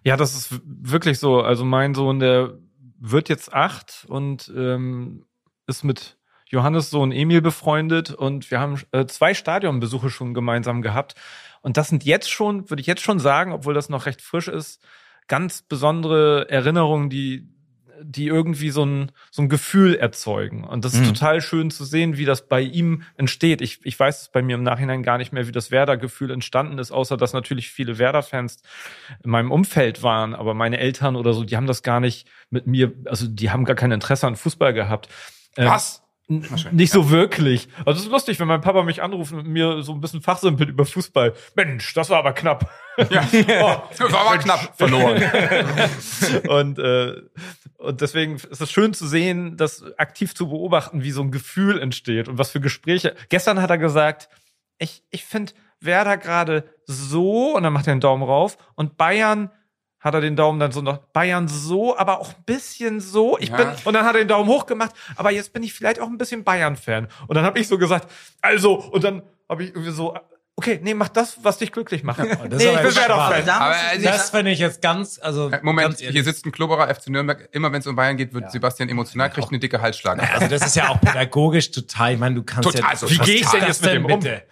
Ja, 0.03 0.17
das 0.17 0.35
ist 0.35 0.61
wirklich 0.65 1.19
so. 1.19 1.41
Also 1.41 1.65
mein 1.65 1.93
Sohn, 1.93 2.19
der 2.19 2.57
wird 2.99 3.29
jetzt 3.29 3.53
acht 3.53 4.05
und 4.07 4.51
ähm, 4.55 5.25
ist 5.67 5.83
mit 5.83 6.17
Johannes 6.49 6.89
Sohn 6.89 7.12
Emil 7.12 7.41
befreundet 7.41 8.12
und 8.12 8.51
wir 8.51 8.59
haben 8.59 8.79
äh, 8.91 9.05
zwei 9.05 9.33
Stadionbesuche 9.33 10.09
schon 10.09 10.33
gemeinsam 10.33 10.81
gehabt. 10.81 11.15
Und 11.62 11.77
das 11.77 11.89
sind 11.89 12.03
jetzt 12.03 12.29
schon, 12.29 12.69
würde 12.69 12.81
ich 12.81 12.88
jetzt 12.88 13.01
schon 13.01 13.19
sagen, 13.19 13.51
obwohl 13.53 13.73
das 13.73 13.89
noch 13.89 14.05
recht 14.05 14.21
frisch 14.21 14.47
ist, 14.47 14.81
ganz 15.27 15.62
besondere 15.62 16.49
Erinnerungen, 16.49 17.09
die 17.09 17.47
die 18.01 18.27
irgendwie 18.27 18.69
so 18.69 18.85
ein, 18.85 19.12
so 19.29 19.41
ein 19.41 19.49
Gefühl 19.49 19.93
erzeugen. 19.93 20.63
Und 20.63 20.85
das 20.85 20.93
ist 20.93 21.01
Mhm. 21.01 21.05
total 21.07 21.41
schön 21.41 21.69
zu 21.69 21.83
sehen, 21.83 22.15
wie 22.15 22.23
das 22.23 22.47
bei 22.47 22.62
ihm 22.62 23.03
entsteht. 23.17 23.59
Ich, 23.59 23.79
ich 23.83 23.99
weiß 23.99 24.21
es 24.21 24.29
bei 24.29 24.41
mir 24.41 24.55
im 24.55 24.63
Nachhinein 24.63 25.03
gar 25.03 25.17
nicht 25.17 25.33
mehr, 25.33 25.47
wie 25.47 25.51
das 25.51 25.69
Werder-Gefühl 25.69 26.31
entstanden 26.31 26.79
ist, 26.79 26.91
außer 26.91 27.17
dass 27.17 27.33
natürlich 27.33 27.69
viele 27.69 27.97
Werder-Fans 27.97 28.62
in 29.21 29.29
meinem 29.29 29.51
Umfeld 29.51 30.01
waren, 30.01 30.33
aber 30.33 30.53
meine 30.53 30.77
Eltern 30.79 31.17
oder 31.17 31.33
so, 31.33 31.43
die 31.43 31.57
haben 31.57 31.67
das 31.67 31.83
gar 31.83 31.99
nicht 31.99 32.25
mit 32.49 32.67
mir, 32.67 32.93
also 33.03 33.27
die 33.27 33.51
haben 33.51 33.65
gar 33.65 33.75
kein 33.75 33.91
Interesse 33.91 34.27
an 34.27 34.38
Fußball 34.38 34.73
gehabt. 34.73 35.09
Ähm, 35.57 35.67
Was? 35.67 36.01
Nicht 36.29 36.93
so 36.93 37.09
wirklich. 37.09 37.67
Also 37.85 37.99
es 37.99 38.05
ist 38.05 38.11
lustig, 38.11 38.39
wenn 38.39 38.47
mein 38.47 38.61
Papa 38.61 38.83
mich 38.83 39.01
anruft 39.01 39.33
und 39.33 39.47
mir 39.47 39.81
so 39.81 39.93
ein 39.93 39.99
bisschen 39.99 40.21
fachsimpelt 40.21 40.69
über 40.69 40.85
Fußball. 40.85 41.33
Mensch, 41.55 41.91
das 41.95 42.11
war 42.11 42.19
aber 42.19 42.33
knapp. 42.33 42.69
Ja. 43.09 43.27
Oh, 43.61 43.81
Das 43.97 44.11
war 44.11 44.27
aber 44.27 44.37
knapp 44.37 44.77
verloren. 44.77 45.23
und, 46.47 46.77
äh, 46.77 47.15
und 47.77 48.01
deswegen 48.01 48.35
ist 48.35 48.61
es 48.61 48.71
schön 48.71 48.93
zu 48.93 49.07
sehen, 49.07 49.57
das 49.57 49.83
aktiv 49.97 50.35
zu 50.35 50.49
beobachten, 50.49 51.01
wie 51.01 51.11
so 51.11 51.21
ein 51.23 51.31
Gefühl 51.31 51.79
entsteht 51.81 52.27
und 52.27 52.37
was 52.37 52.51
für 52.51 52.59
Gespräche. 52.59 53.15
Gestern 53.29 53.61
hat 53.61 53.71
er 53.71 53.77
gesagt, 53.79 54.29
ich, 54.77 55.03
ich 55.09 55.25
finde 55.25 55.53
Werder 55.79 56.17
gerade 56.17 56.65
so, 56.85 57.55
und 57.55 57.63
dann 57.63 57.73
macht 57.73 57.87
er 57.87 57.95
den 57.95 58.01
Daumen 58.01 58.23
rauf, 58.23 58.57
und 58.75 58.97
Bayern 58.97 59.49
hat 59.99 60.13
er 60.13 60.21
den 60.21 60.35
Daumen 60.35 60.59
dann 60.59 60.71
so 60.71 60.81
noch, 60.81 60.97
Bayern 61.13 61.47
so, 61.47 61.97
aber 61.97 62.19
auch 62.19 62.29
ein 62.29 62.43
bisschen 62.45 62.99
so. 63.01 63.38
Ich 63.39 63.49
Ja. 63.49 63.57
bin, 63.57 63.67
und 63.83 63.93
dann 63.93 64.05
hat 64.05 64.15
er 64.15 64.21
den 64.21 64.27
Daumen 64.27 64.49
hoch 64.49 64.65
gemacht, 64.65 64.91
aber 65.15 65.31
jetzt 65.31 65.53
bin 65.53 65.63
ich 65.63 65.73
vielleicht 65.73 65.99
auch 65.99 66.07
ein 66.07 66.17
bisschen 66.17 66.43
Bayern-Fan. 66.43 67.07
Und 67.27 67.35
dann 67.35 67.43
habe 67.45 67.59
ich 67.59 67.67
so 67.67 67.77
gesagt, 67.77 68.09
also, 68.41 68.75
und 68.75 69.03
dann 69.03 69.23
habe 69.49 69.63
ich 69.63 69.69
irgendwie 69.71 69.91
so, 69.91 70.15
okay, 70.59 70.79
nee, 70.83 70.93
mach 70.93 71.07
das, 71.07 71.38
was 71.41 71.57
dich 71.57 71.71
glücklich 71.71 72.03
macht. 72.03 72.19
das 72.19 72.27
nee, 72.29 72.35
ich 72.38 72.49
bin 72.49 72.85
jetzt 72.85 72.97
Werder-Fan. 72.97 73.49
Aber 73.49 73.75
also 73.75 74.03
Das 74.03 74.29
finde 74.29 74.51
ich 74.51 74.59
jetzt 74.59 74.81
ganz, 74.81 75.19
also 75.21 75.51
Moment, 75.62 75.97
ganz 75.97 75.99
hier 75.99 76.23
sitzt 76.23 76.45
ein 76.45 76.51
Klubberer 76.51 76.93
FC 76.93 77.09
Nürnberg. 77.09 77.49
Immer 77.51 77.71
wenn 77.71 77.79
es 77.79 77.88
um 77.88 77.95
Bayern 77.95 78.17
geht, 78.17 78.33
wird 78.33 78.51
Sebastian 78.51 78.89
emotional, 78.89 79.29
kriegt 79.29 79.49
eine 79.49 79.59
dicke 79.59 79.81
Halsschlagader. 79.81 80.33
Also 80.33 80.47
das 80.47 80.65
ist 80.65 80.75
ja 80.75 80.89
auch 80.89 80.99
pädagogisch 80.99 81.71
total. 81.71 82.13
Ich 82.13 82.19
meine, 82.19 82.35
du 82.35 82.43
kannst 82.43 82.69
Total 82.69 82.91
ja. 82.91 82.95
so. 82.97 83.09
Wie 83.09 83.17
gehe 83.17 83.35
ich 83.35 83.47
denn 83.47 83.65
jetzt 83.65 83.81
mit 83.81 83.93
dem 83.93 84.05
um? 84.05 84.19
bitte? 84.19 84.43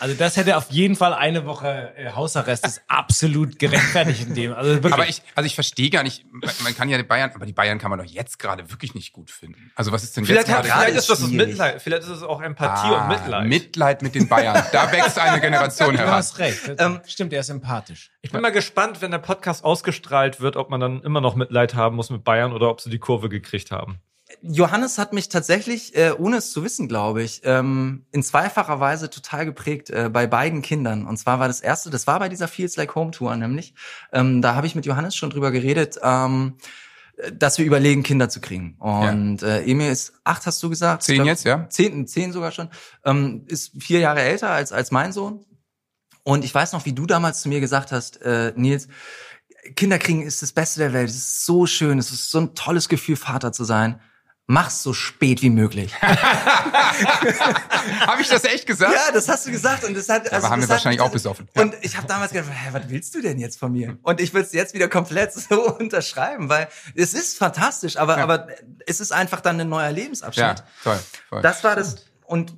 Also 0.00 0.14
das 0.14 0.36
hätte 0.36 0.56
auf 0.56 0.70
jeden 0.70 0.96
Fall 0.96 1.12
eine 1.14 1.44
Woche 1.46 1.92
äh, 1.96 2.10
Hausarrest 2.12 2.66
ist 2.66 2.82
absolut 2.88 3.58
gerechtfertigt 3.58 4.26
in 4.28 4.34
dem. 4.34 4.52
Also 4.54 4.70
wirklich. 4.74 4.92
Aber 4.94 5.06
ich, 5.08 5.22
also 5.34 5.46
ich 5.46 5.54
verstehe 5.54 5.90
gar 5.90 6.02
nicht, 6.02 6.24
man, 6.64 6.74
kann 6.74 6.88
ja 6.88 6.96
die 6.96 7.04
Bayern, 7.04 7.30
aber 7.34 7.44
die 7.46 7.52
Bayern 7.52 7.78
kann 7.78 7.90
man 7.90 7.98
doch 7.98 8.06
jetzt 8.06 8.38
gerade 8.38 8.70
wirklich 8.70 8.94
nicht 8.94 9.12
gut 9.12 9.30
finden. 9.30 9.70
Also 9.74 9.92
was 9.92 10.02
ist 10.02 10.16
denn 10.16 10.24
Vielleicht, 10.24 10.48
jetzt 10.48 10.56
hat, 10.56 10.64
gerade? 10.64 10.80
vielleicht 10.82 10.98
ist 10.98 11.10
das 11.10 11.20
das 11.20 11.28
schwierig. 11.28 11.48
Mitleid. 11.48 11.82
Vielleicht 11.82 12.02
ist 12.04 12.08
es 12.08 12.22
auch 12.22 12.40
Empathie 12.40 12.88
Ah, 12.88 13.02
und 13.02 13.08
Mitleid. 13.08 13.46
Mitleid 13.46 14.02
mit 14.02 14.14
den 14.14 14.26
Bayern. 14.28 14.64
Da 14.72 14.90
wächst 14.90 15.18
eine 15.18 15.40
Generation 15.42 15.92
du 15.92 15.98
heran. 15.98 16.14
hast 16.14 16.38
recht. 16.38 16.60
Ähm, 16.78 17.00
Stimmt, 17.06 17.32
er 17.34 17.40
ist 17.40 17.48
sympathisch. 17.48 18.10
Ich 18.22 18.32
bin 18.32 18.40
mal 18.40 18.52
gespannt, 18.52 19.02
wenn 19.02 19.10
der 19.10 19.18
Podcast 19.18 19.64
ausgestrahlt 19.64 20.40
wird, 20.40 20.56
ob 20.56 20.70
man 20.70 20.80
dann 20.80 21.02
immer 21.02 21.20
noch 21.20 21.34
Mitleid 21.34 21.74
haben 21.74 21.96
muss 21.96 22.08
mit 22.10 22.24
Bayern 22.24 22.52
oder 22.52 22.70
ob 22.70 22.80
sie 22.80 22.88
die 22.90 22.98
Kurve 22.98 23.28
gekriegt 23.28 23.70
haben. 23.70 24.00
Johannes 24.42 24.98
hat 24.98 25.12
mich 25.12 25.28
tatsächlich, 25.28 25.94
äh, 25.96 26.12
ohne 26.18 26.38
es 26.38 26.52
zu 26.52 26.64
wissen, 26.64 26.88
glaube 26.88 27.22
ich, 27.22 27.42
ähm, 27.44 28.06
in 28.10 28.22
zweifacher 28.22 28.80
Weise 28.80 29.10
total 29.10 29.44
geprägt 29.44 29.90
äh, 29.90 30.08
bei 30.10 30.26
beiden 30.26 30.62
Kindern. 30.62 31.06
Und 31.06 31.18
zwar 31.18 31.40
war 31.40 31.48
das 31.48 31.60
erste, 31.60 31.90
das 31.90 32.06
war 32.06 32.18
bei 32.18 32.28
dieser 32.28 32.48
Feels 32.48 32.76
Like 32.76 32.94
Home 32.94 33.10
Tour 33.10 33.36
nämlich. 33.36 33.74
Ähm, 34.12 34.40
da 34.40 34.54
habe 34.54 34.66
ich 34.66 34.74
mit 34.74 34.86
Johannes 34.86 35.14
schon 35.14 35.30
drüber 35.30 35.50
geredet, 35.50 35.98
ähm, 36.02 36.56
dass 37.32 37.58
wir 37.58 37.66
überlegen, 37.66 38.02
Kinder 38.02 38.30
zu 38.30 38.40
kriegen. 38.40 38.76
Und 38.78 39.42
äh, 39.42 39.62
Emil 39.64 39.90
ist 39.90 40.14
acht, 40.24 40.46
hast 40.46 40.62
du 40.62 40.70
gesagt? 40.70 41.02
Zehn 41.02 41.16
glaub, 41.16 41.26
jetzt, 41.26 41.44
ja? 41.44 41.68
Zehn, 41.68 42.06
zehn 42.06 42.32
sogar 42.32 42.50
schon. 42.50 42.70
Ähm, 43.04 43.44
ist 43.46 43.72
vier 43.82 44.00
Jahre 44.00 44.22
älter 44.22 44.50
als 44.50 44.72
als 44.72 44.90
mein 44.90 45.12
Sohn. 45.12 45.44
Und 46.22 46.44
ich 46.44 46.54
weiß 46.54 46.72
noch, 46.72 46.84
wie 46.86 46.92
du 46.92 47.06
damals 47.06 47.42
zu 47.42 47.48
mir 47.48 47.60
gesagt 47.60 47.92
hast, 47.92 48.22
äh, 48.22 48.52
Nils, 48.56 48.88
Kinder 49.76 49.98
kriegen 49.98 50.22
ist 50.22 50.42
das 50.42 50.52
Beste 50.52 50.80
der 50.80 50.92
Welt. 50.92 51.10
Es 51.10 51.16
ist 51.16 51.44
so 51.46 51.66
schön. 51.66 51.98
Es 51.98 52.10
ist 52.10 52.30
so 52.30 52.40
ein 52.40 52.54
tolles 52.54 52.88
Gefühl, 52.88 53.16
Vater 53.16 53.52
zu 53.52 53.64
sein. 53.64 54.00
Mach's 54.52 54.82
so 54.82 54.92
spät 54.92 55.42
wie 55.42 55.50
möglich. 55.50 55.94
Habe 56.00 56.10
ich 58.20 58.28
das 58.28 58.42
echt 58.42 58.66
gesagt? 58.66 58.92
Ja, 58.92 59.12
das 59.12 59.28
hast 59.28 59.46
du 59.46 59.52
gesagt 59.52 59.84
und 59.84 59.96
das 59.96 60.08
hat. 60.08 60.24
Also 60.32 60.44
Aber 60.44 60.52
haben 60.52 60.60
wir 60.60 60.68
wahrscheinlich 60.68 61.00
auch 61.00 61.12
besoffen. 61.12 61.48
Ja. 61.54 61.62
Und 61.62 61.76
ich 61.82 61.96
habe 61.96 62.08
damals 62.08 62.32
gedacht, 62.32 62.50
hä, 62.50 62.70
was 62.72 62.88
willst 62.88 63.14
du 63.14 63.22
denn 63.22 63.38
jetzt 63.38 63.60
von 63.60 63.70
mir? 63.70 63.96
Und 64.02 64.20
ich 64.20 64.34
würde 64.34 64.46
es 64.46 64.52
jetzt 64.52 64.74
wieder 64.74 64.88
komplett 64.88 65.32
so 65.50 65.76
unterschreiben, 65.76 66.48
weil 66.48 66.66
es 66.96 67.14
ist 67.14 67.38
fantastisch, 67.38 67.96
aber 67.96 68.18
Ja. 68.18 68.24
aber 68.24 68.48
es 68.88 68.98
ist 68.98 69.12
einfach 69.12 69.40
dann 69.40 69.60
ein 69.60 69.68
neuer 69.68 69.92
Lebensabschnitt. 69.92 70.44
Ja, 70.44 70.64
toll. 70.82 70.98
toll. 71.28 71.42
Das 71.42 71.62
war 71.62 71.76
das 71.76 72.06
und 72.24 72.52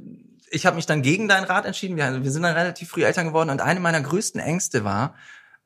ich 0.48 0.64
habe 0.64 0.76
mich 0.76 0.87
dann 0.87 1.02
gegen 1.02 1.28
deinen 1.28 1.44
Rat 1.44 1.66
entschieden. 1.66 1.98
Wir, 1.98 2.24
wir 2.24 2.31
sind 2.31 2.42
dann 2.42 2.57
relativ 2.57 2.88
früh 2.88 3.05
Eltern 3.05 3.26
geworden 3.26 3.50
und 3.50 3.61
eine 3.61 3.81
meiner 3.81 4.00
größten 4.00 4.40
Ängste 4.40 4.85
war, 4.85 5.14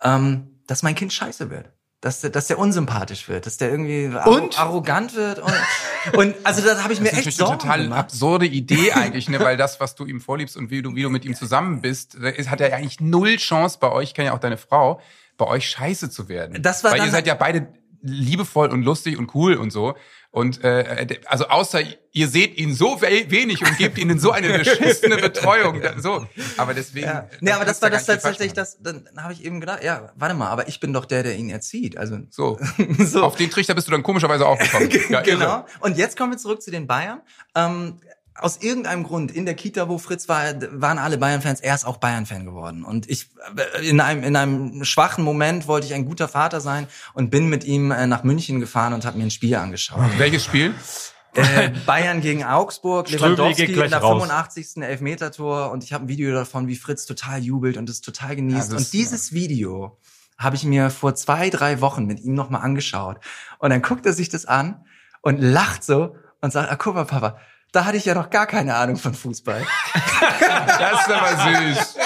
ähm, 0.02 0.58
dass 0.66 0.82
mein 0.82 0.96
Kind 0.96 1.12
scheiße 1.12 1.50
wird. 1.50 1.70
Dass, 2.02 2.20
der- 2.20 2.30
dass 2.30 2.46
der 2.46 2.58
unsympathisch 2.58 3.28
wird, 3.28 3.46
dass 3.46 3.56
der 3.56 3.70
irgendwie 3.70 4.06
Und? 4.26 4.58
arrogant 4.60 5.14
wird 5.16 5.38
und, 5.38 5.52
und 6.16 6.34
also 6.44 6.60
da 6.62 6.82
habe 6.82 6.92
ich 6.92 7.00
mir 7.00 7.06
das 7.10 7.20
ist 7.20 7.26
echt 7.26 7.38
natürlich 7.38 7.40
eine 7.40 7.46
Sorgen 7.48 7.58
total 7.60 7.82
gemacht. 7.84 7.98
absurde 8.00 8.46
Idee 8.46 8.92
eigentlich, 8.94 9.28
ne? 9.30 9.40
weil 9.40 9.56
das, 9.56 9.80
was 9.80 9.94
du 9.94 10.04
ihm 10.04 10.20
vorliebst 10.20 10.56
und 10.58 10.70
wie 10.70 10.82
du, 10.82 10.94
wie 10.94 11.02
du 11.02 11.08
mit 11.10 11.24
ihm 11.24 11.34
zusammen 11.34 11.80
bist, 11.80 12.14
ist, 12.14 12.50
hat 12.50 12.60
er 12.60 12.68
ja 12.70 12.76
eigentlich 12.76 13.00
null 13.00 13.36
Chance 13.36 13.78
bei 13.80 13.90
euch, 13.90 14.08
ich 14.10 14.14
kenne 14.14 14.26
ja 14.26 14.34
auch 14.34 14.38
deine 14.38 14.58
Frau, 14.58 15.00
bei 15.38 15.46
euch 15.46 15.68
scheiße 15.68 16.10
zu 16.10 16.28
werden. 16.28 16.62
Das 16.62 16.84
war 16.84 16.92
weil 16.92 16.98
dann 16.98 17.08
ihr 17.08 17.12
seid 17.12 17.26
ja 17.26 17.34
beide 17.34 17.66
liebevoll 18.02 18.68
und 18.68 18.82
lustig 18.82 19.18
und 19.18 19.34
cool 19.34 19.54
und 19.54 19.70
so. 19.70 19.94
Und 20.30 20.62
äh, 20.64 21.20
also 21.26 21.46
außer 21.48 21.80
ihr 22.12 22.28
seht 22.28 22.58
ihn 22.58 22.74
so 22.74 23.00
we 23.00 23.30
wenig 23.30 23.62
und 23.62 23.78
gebt 23.78 23.96
ihnen 23.96 24.18
so 24.18 24.32
eine 24.32 24.58
beschissene 24.58 25.16
Betreuung. 25.16 25.80
So. 25.98 26.26
Aber 26.58 26.74
deswegen. 26.74 27.06
Ja. 27.06 27.28
Nee, 27.40 27.52
aber 27.52 27.64
das 27.64 27.80
kannst 27.80 27.82
war 27.82 27.90
das 27.90 28.06
tatsächlich 28.06 28.52
das, 28.52 28.82
dann 28.82 29.08
habe 29.16 29.32
ich 29.32 29.44
eben 29.44 29.60
gedacht, 29.60 29.82
ja, 29.82 30.12
warte 30.14 30.34
mal, 30.34 30.48
aber 30.48 30.68
ich 30.68 30.78
bin 30.78 30.92
doch 30.92 31.06
der, 31.06 31.22
der 31.22 31.36
ihn 31.36 31.48
erzieht. 31.48 31.96
Also. 31.96 32.18
So. 32.30 32.58
so. 32.98 33.22
Auf 33.22 33.36
den 33.36 33.50
Trichter 33.50 33.74
bist 33.74 33.86
du 33.86 33.92
dann 33.92 34.02
komischerweise 34.02 34.46
auch 34.46 34.58
gekommen. 34.58 34.90
Ja, 35.08 35.20
irre. 35.20 35.38
genau. 35.38 35.66
Und 35.80 35.96
jetzt 35.96 36.18
kommen 36.18 36.32
wir 36.32 36.38
zurück 36.38 36.60
zu 36.60 36.70
den 36.70 36.86
Bayern. 36.86 37.20
Ähm, 37.54 38.00
aus 38.38 38.58
irgendeinem 38.58 39.04
Grund 39.04 39.30
in 39.30 39.44
der 39.44 39.54
Kita, 39.54 39.88
wo 39.88 39.98
Fritz 39.98 40.28
war, 40.28 40.44
waren 40.72 40.98
alle 40.98 41.18
Bayern-Fans. 41.18 41.60
Er 41.60 41.74
ist 41.74 41.84
auch 41.84 41.96
Bayern-Fan 41.96 42.44
geworden. 42.44 42.84
Und 42.84 43.08
ich 43.08 43.28
äh, 43.56 43.88
in 43.88 44.00
einem 44.00 44.22
in 44.22 44.36
einem 44.36 44.84
schwachen 44.84 45.24
Moment 45.24 45.68
wollte 45.68 45.86
ich 45.86 45.94
ein 45.94 46.04
guter 46.04 46.28
Vater 46.28 46.60
sein 46.60 46.86
und 47.14 47.30
bin 47.30 47.48
mit 47.48 47.64
ihm 47.64 47.90
äh, 47.90 48.06
nach 48.06 48.24
München 48.24 48.60
gefahren 48.60 48.92
und 48.92 49.04
habe 49.04 49.18
mir 49.18 49.24
ein 49.24 49.30
Spiel 49.30 49.56
angeschaut. 49.56 50.00
Welches 50.18 50.44
Spiel? 50.44 50.74
äh, 51.36 51.70
Bayern 51.86 52.20
gegen 52.20 52.44
Augsburg, 52.44 53.10
Lewandowski 53.10 53.64
in 53.64 53.90
der 53.90 53.98
raus. 53.98 54.22
85. 54.22 54.82
Elfmetertor 54.82 55.70
und 55.70 55.84
ich 55.84 55.92
habe 55.92 56.04
ein 56.04 56.08
Video 56.08 56.32
davon, 56.32 56.68
wie 56.68 56.76
Fritz 56.76 57.06
total 57.06 57.42
jubelt 57.42 57.76
und 57.76 57.88
es 57.88 58.00
total 58.00 58.36
genießt. 58.36 58.72
Ja, 58.72 58.78
und 58.78 58.92
dieses 58.92 59.32
Video 59.32 59.98
habe 60.38 60.56
ich 60.56 60.64
mir 60.64 60.90
vor 60.90 61.14
zwei, 61.14 61.50
drei 61.50 61.80
Wochen 61.80 62.06
mit 62.06 62.20
ihm 62.20 62.34
nochmal 62.34 62.62
angeschaut. 62.62 63.18
Und 63.58 63.70
dann 63.70 63.82
guckt 63.82 64.04
er 64.06 64.12
sich 64.12 64.28
das 64.28 64.44
an 64.44 64.84
und 65.22 65.40
lacht 65.40 65.82
so 65.82 66.14
und 66.40 66.52
sagt, 66.52 66.70
ah, 66.70 66.76
guck 66.76 66.94
mal, 66.94 67.04
Papa, 67.04 67.38
da 67.76 67.84
hatte 67.84 67.96
ich 67.98 68.04
ja 68.06 68.14
noch 68.14 68.30
gar 68.30 68.46
keine 68.46 68.74
Ahnung 68.74 68.96
von 68.96 69.14
Fußball. 69.14 69.64
Das 70.78 71.06
ist 71.06 71.10
aber 71.12 71.74
süß. 71.74 71.96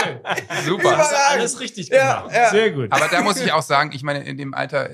Super. 0.65 0.97
Hast 0.99 1.13
du 1.13 1.17
alles 1.31 1.61
richtig 1.61 1.89
Ja, 1.89 2.21
gemacht. 2.23 2.35
ja. 2.35 2.51
Sehr 2.51 2.71
gut. 2.73 2.89
Aber 2.93 3.07
da 3.09 3.23
muss 3.23 3.41
ich 3.41 3.53
auch 3.53 3.63
sagen, 3.63 3.91
ich 3.93 4.03
meine, 4.03 4.21
in 4.25 4.37
dem 4.37 4.53
Alter 4.55 4.91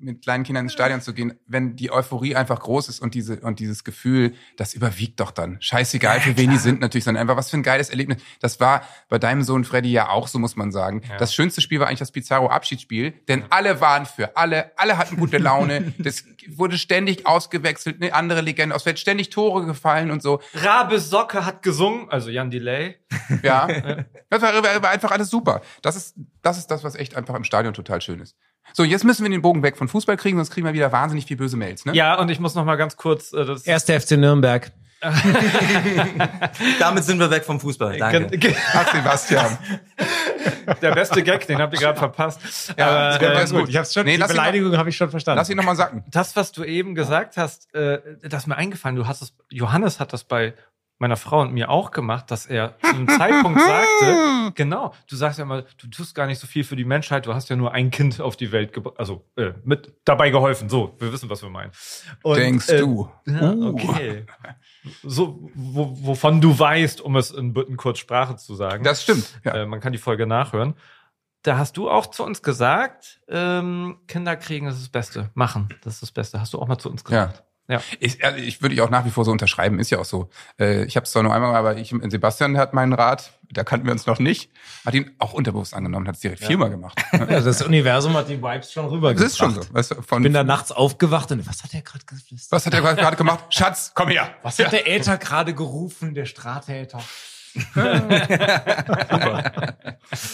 mit 0.00 0.22
kleinen 0.22 0.44
Kindern 0.44 0.64
ins 0.66 0.72
Stadion 0.72 1.00
zu 1.00 1.12
gehen, 1.14 1.38
wenn 1.46 1.76
die 1.76 1.90
Euphorie 1.90 2.36
einfach 2.36 2.60
groß 2.60 2.88
ist 2.88 3.00
und 3.00 3.14
diese 3.14 3.40
und 3.40 3.58
dieses 3.60 3.84
Gefühl, 3.84 4.34
das 4.56 4.74
überwiegt 4.74 5.20
doch 5.20 5.30
dann. 5.30 5.58
Scheißegal, 5.60 6.20
für 6.20 6.36
wen 6.36 6.50
die 6.50 6.56
sind 6.58 6.80
natürlich, 6.80 7.04
sondern 7.04 7.20
einfach 7.22 7.36
was 7.36 7.50
für 7.50 7.56
ein 7.58 7.62
geiles 7.62 7.90
Erlebnis. 7.90 8.18
Das 8.40 8.60
war 8.60 8.82
bei 9.08 9.18
deinem 9.18 9.42
Sohn 9.42 9.64
Freddy 9.64 9.92
ja 9.92 10.08
auch 10.08 10.28
so, 10.28 10.38
muss 10.38 10.56
man 10.56 10.72
sagen. 10.72 11.02
Das 11.18 11.34
schönste 11.34 11.60
Spiel 11.60 11.80
war 11.80 11.88
eigentlich 11.88 11.98
das 12.00 12.12
Pizarro 12.12 12.48
Abschiedsspiel, 12.48 13.12
denn 13.28 13.44
alle 13.50 13.80
waren 13.80 14.06
für 14.06 14.36
alle, 14.36 14.72
alle 14.76 14.96
hatten 14.98 15.16
gute 15.16 15.38
Laune. 15.38 15.92
Das 16.04 16.24
wurde 16.48 16.76
ständig 16.76 17.26
ausgewechselt, 17.26 18.02
eine 18.02 18.12
andere 18.14 18.40
Legende, 18.42 18.74
es 18.76 18.84
wird 18.84 18.98
ständig 18.98 19.30
Tore 19.30 19.64
gefallen 19.64 20.10
und 20.14 20.22
so. 20.22 20.40
Rabe 20.54 20.98
Socke 20.98 21.44
hat 21.44 21.62
gesungen, 21.62 22.08
also 22.08 22.30
Jan 22.30 22.50
Delay. 22.50 22.96
Ja, 23.42 23.66
das 24.30 24.42
war, 24.42 24.54
war, 24.62 24.82
war 24.82 24.90
einfach 24.90 25.10
alles 25.10 25.28
super. 25.28 25.60
Das 25.82 25.96
ist, 25.96 26.14
das 26.42 26.58
ist 26.58 26.70
das, 26.70 26.82
was 26.82 26.94
echt 26.94 27.16
einfach 27.16 27.34
im 27.34 27.44
Stadion 27.44 27.74
total 27.74 28.00
schön 28.00 28.20
ist. 28.20 28.36
So, 28.72 28.82
jetzt 28.82 29.04
müssen 29.04 29.22
wir 29.22 29.30
den 29.30 29.42
Bogen 29.42 29.62
weg 29.62 29.76
von 29.76 29.88
Fußball 29.88 30.16
kriegen, 30.16 30.38
sonst 30.38 30.50
kriegen 30.50 30.66
wir 30.66 30.72
wieder 30.72 30.90
wahnsinnig 30.90 31.26
viel 31.26 31.36
böse 31.36 31.56
Mails, 31.56 31.84
ne? 31.84 31.94
Ja, 31.94 32.18
und 32.18 32.30
ich 32.30 32.40
muss 32.40 32.54
noch 32.54 32.64
mal 32.64 32.76
ganz 32.76 32.96
kurz 32.96 33.32
äh, 33.32 33.44
das 33.44 33.66
Erster 33.66 34.00
FC 34.00 34.12
Nürnberg. 34.12 34.72
Damit 36.78 37.04
sind 37.04 37.18
wir 37.18 37.30
weg 37.30 37.44
vom 37.44 37.60
Fußball. 37.60 37.98
Danke. 37.98 38.54
Ach, 38.72 38.92
Sebastian. 38.92 39.58
der 40.80 40.94
beste 40.94 41.22
Gag, 41.22 41.46
den 41.46 41.58
habt 41.58 41.74
ihr 41.74 41.80
gerade 41.80 41.98
verpasst. 41.98 42.74
Ja, 42.78 43.14
Aber, 43.16 43.22
äh, 43.22 43.26
alles 43.26 43.52
gut. 43.52 43.68
Ich 43.68 43.76
hab's 43.76 43.92
schon, 43.92 44.06
Nee, 44.06 44.16
die 44.16 44.22
Beleidigung 44.24 44.76
habe 44.76 44.88
ich 44.88 44.96
schon 44.96 45.10
verstanden. 45.10 45.38
Lass 45.38 45.50
ihn 45.50 45.56
nochmal 45.56 45.76
sacken. 45.76 46.04
das, 46.10 46.36
was 46.36 46.52
du 46.52 46.64
eben 46.64 46.94
gesagt 46.94 47.36
hast, 47.36 47.74
äh, 47.74 47.98
das 48.22 48.42
ist 48.42 48.46
mir 48.46 48.56
eingefallen. 48.56 48.96
Du 48.96 49.06
hast 49.06 49.22
es, 49.22 49.34
Johannes 49.50 50.00
hat 50.00 50.12
das 50.12 50.24
bei 50.24 50.54
meiner 50.98 51.16
Frau 51.16 51.40
und 51.40 51.52
mir 51.52 51.70
auch 51.70 51.90
gemacht, 51.90 52.30
dass 52.30 52.46
er 52.46 52.78
zu 52.80 52.94
einem 52.94 53.08
Zeitpunkt 53.08 53.60
sagte, 53.60 54.52
genau, 54.54 54.94
du 55.08 55.16
sagst 55.16 55.38
ja 55.38 55.44
immer, 55.44 55.62
du 55.62 55.88
tust 55.88 56.14
gar 56.14 56.26
nicht 56.26 56.38
so 56.38 56.46
viel 56.46 56.64
für 56.64 56.76
die 56.76 56.84
Menschheit, 56.84 57.26
du 57.26 57.34
hast 57.34 57.50
ja 57.50 57.56
nur 57.56 57.72
ein 57.72 57.90
Kind 57.90 58.20
auf 58.20 58.36
die 58.36 58.52
Welt 58.52 58.72
gebracht, 58.72 58.94
also 58.98 59.24
äh, 59.36 59.52
mit 59.64 59.92
dabei 60.04 60.30
geholfen. 60.30 60.68
So, 60.68 60.94
wir 60.98 61.12
wissen, 61.12 61.28
was 61.28 61.42
wir 61.42 61.50
meinen. 61.50 61.72
Und, 62.22 62.36
Denkst 62.36 62.68
äh, 62.68 62.78
du? 62.78 63.10
Ja, 63.26 63.52
Uh. 63.54 63.68
okay. 63.74 64.26
So, 65.02 65.50
wo, 65.54 65.96
wovon 66.00 66.40
du 66.40 66.58
weißt, 66.58 67.00
um 67.00 67.16
es 67.16 67.30
in 67.30 67.52
Bütten 67.54 67.76
kurz 67.76 67.98
Sprache 67.98 68.36
zu 68.36 68.54
sagen. 68.54 68.84
Das 68.84 69.02
stimmt. 69.02 69.40
Ja. 69.44 69.54
Äh, 69.54 69.66
man 69.66 69.80
kann 69.80 69.92
die 69.92 69.98
Folge 69.98 70.26
nachhören. 70.26 70.74
Da 71.42 71.58
hast 71.58 71.76
du 71.76 71.90
auch 71.90 72.06
zu 72.06 72.24
uns 72.24 72.42
gesagt, 72.42 73.20
ähm, 73.28 73.98
Kinder 74.08 74.36
kriegen 74.36 74.66
ist 74.66 74.80
das 74.80 74.88
Beste. 74.88 75.30
Machen, 75.34 75.68
das 75.82 75.94
ist 75.94 76.02
das 76.02 76.10
Beste. 76.12 76.40
Hast 76.40 76.54
du 76.54 76.58
auch 76.58 76.68
mal 76.68 76.78
zu 76.78 76.90
uns 76.90 77.04
gesagt. 77.04 77.36
Ja. 77.36 77.44
Ich, 77.98 78.22
also 78.22 78.38
ich 78.38 78.60
würde 78.60 78.74
ich 78.74 78.80
auch 78.82 78.90
nach 78.90 79.06
wie 79.06 79.10
vor 79.10 79.24
so 79.24 79.30
unterschreiben, 79.32 79.78
ist 79.78 79.88
ja 79.90 79.98
auch 79.98 80.04
so. 80.04 80.28
Äh, 80.60 80.84
ich 80.84 80.96
habe 80.96 81.04
es 81.04 81.12
zwar 81.12 81.22
nur 81.22 81.32
einmal, 81.32 81.54
aber 81.56 81.76
ich, 81.78 81.94
Sebastian 82.08 82.58
hat 82.58 82.74
meinen 82.74 82.92
Rat, 82.92 83.32
da 83.50 83.64
kannten 83.64 83.86
wir 83.86 83.92
uns 83.92 84.04
noch 84.06 84.18
nicht, 84.18 84.50
hat 84.84 84.92
ihn 84.94 85.12
auch 85.18 85.32
unterbewusst 85.32 85.72
angenommen, 85.72 86.06
hat 86.06 86.16
es 86.16 86.20
direkt 86.20 86.44
viermal 86.44 86.68
gemacht. 86.68 87.00
ja, 87.12 87.40
das 87.40 87.62
Universum 87.62 88.14
hat 88.14 88.28
die 88.28 88.42
Vibes 88.42 88.70
schon 88.70 88.84
Das 88.84 88.92
rübergebracht. 88.92 89.26
ist 89.26 89.38
schon 89.38 89.54
so. 89.54 89.62
Weißt 89.72 89.92
du, 89.92 90.02
von, 90.02 90.22
Ich 90.22 90.24
bin 90.24 90.34
da 90.34 90.44
nachts 90.44 90.72
aufgewacht 90.72 91.32
und 91.32 91.46
was 91.46 91.62
hat 91.62 91.72
er 91.72 91.80
gerade 91.80 92.04
geflüstert? 92.04 92.52
was 92.52 92.66
hat 92.66 92.74
er 92.74 92.82
gerade 92.82 93.16
gemacht? 93.16 93.44
Schatz, 93.48 93.92
komm 93.94 94.08
her. 94.08 94.28
Was 94.42 94.58
hat 94.58 94.72
der 94.72 94.86
Äther 94.86 95.16
gerade 95.16 95.54
gerufen, 95.54 96.14
der 96.14 96.26
Strahtäter? 96.26 97.02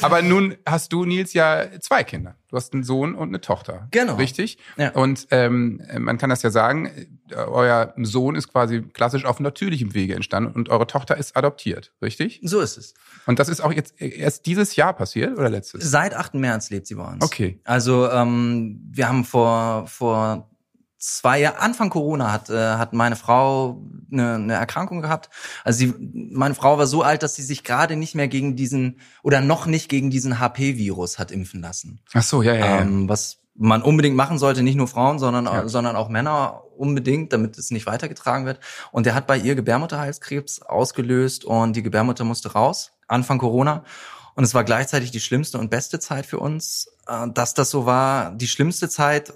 Aber 0.01 0.23
nun 0.23 0.57
hast 0.67 0.93
du, 0.93 1.05
Nils, 1.05 1.33
ja 1.33 1.67
zwei 1.81 2.05
Kinder. 2.05 2.37
Du 2.49 2.57
hast 2.57 2.73
einen 2.73 2.83
Sohn 2.83 3.15
und 3.15 3.29
eine 3.29 3.41
Tochter. 3.41 3.87
Genau. 3.91 4.17
Richtig? 4.17 4.59
Ja. 4.77 4.91
Und 4.91 5.29
ähm, 5.31 5.83
man 5.99 6.19
kann 6.19 6.31
das 6.31 6.43
ja 6.43 6.51
sagen, 6.51 6.87
äh, 7.31 7.35
euer 7.35 7.95
Sohn 7.99 8.35
ist 8.35 8.49
quasi 8.49 8.83
klassisch 8.83 9.25
auf 9.25 9.39
natürlichem 9.41 9.95
Wege 9.95 10.15
entstanden 10.15 10.53
und 10.53 10.69
eure 10.69 10.87
Tochter 10.87 11.17
ist 11.17 11.37
adoptiert, 11.37 11.93
richtig? 12.03 12.41
So 12.43 12.61
ist 12.61 12.77
es. 12.77 12.95
Und 13.27 13.39
das 13.39 13.49
ist 13.49 13.61
auch 13.61 13.73
jetzt 13.73 14.01
erst 14.01 14.47
dieses 14.47 14.75
Jahr 14.77 14.95
passiert 14.95 15.39
oder 15.39 15.51
letztes? 15.51 15.91
Seit 15.91 16.15
8. 16.15 16.35
März 16.35 16.71
lebt 16.71 16.87
sie 16.87 16.95
bei 16.95 17.05
uns. 17.05 17.25
Okay. 17.25 17.61
Also 17.65 18.11
ähm, 18.11 18.81
wir 18.91 19.09
haben 19.09 19.25
vor 19.25 19.87
vor 19.87 20.51
zwei 21.01 21.41
Jahren, 21.41 21.57
Anfang 21.57 21.91
Corona 21.91 22.31
hat 22.31 22.51
äh, 22.51 22.75
hat 22.75 22.93
meine 22.93 23.17
Frau 23.17 23.83
eine, 24.13 24.35
eine 24.35 24.53
Erkrankung 24.55 25.01
gehabt. 25.01 25.31
Also 25.65 25.79
sie, 25.79 25.95
meine 26.13 26.55
Frau 26.55 26.79
war 26.79 26.87
so 26.87 27.03
alt, 27.03 27.23
dass 27.23 27.35
sie 27.35 27.43
sich 27.43 27.65
gerade 27.65 27.97
nicht 27.97 28.15
mehr 28.15 28.29
gegen 28.29 28.55
diesen 28.55 29.01
oder 29.23 29.41
noch 29.41 29.67
nicht 29.67 29.89
gegen 29.89 30.11
diesen 30.11 30.39
HP-Virus 30.39 31.19
hat 31.19 31.31
impfen 31.33 31.61
lassen. 31.63 32.01
Ach 32.13 32.23
so, 32.23 32.43
ja, 32.43 32.55
ja, 32.55 32.67
ja. 32.67 32.81
Ähm, 32.83 33.09
was 33.09 33.39
man 33.55 33.83
unbedingt 33.83 34.17
machen 34.17 34.39
sollte, 34.39 34.63
nicht 34.63 34.77
nur 34.77 34.89
Frauen, 34.89 35.19
sondern 35.19 35.47
Ja. 35.47 35.69
sondern 35.69 35.97
auch 35.97 36.09
Männer 36.09 36.63
unbedingt, 36.77 37.33
damit 37.33 37.59
es 37.59 37.71
nicht 37.71 37.87
weitergetragen 37.87 38.47
wird. 38.47 38.61
Und 38.93 39.07
der 39.07 39.15
hat 39.15 39.27
bei 39.27 39.37
ihr 39.37 39.55
Gebärmutterhalskrebs 39.55 40.63
ausgelöst 40.63 41.45
und 41.45 41.75
die 41.77 41.83
Gebärmutter 41.83 42.25
musste 42.25 42.53
raus. 42.53 42.93
Anfang 43.09 43.39
Corona. 43.39 43.85
Und 44.35 44.45
es 44.45 44.55
war 44.55 44.65
gleichzeitig 44.65 45.11
die 45.11 45.21
schlimmste 45.21 45.59
und 45.59 45.71
beste 45.71 45.99
Zeit 45.99 46.25
für 46.25 46.39
uns. 46.39 46.89
Äh, 47.07 47.29
dass 47.35 47.55
das 47.55 47.71
so 47.71 47.85
war, 47.87 48.31
die 48.33 48.49
schlimmste 48.49 48.89
Zeit, 48.89 49.35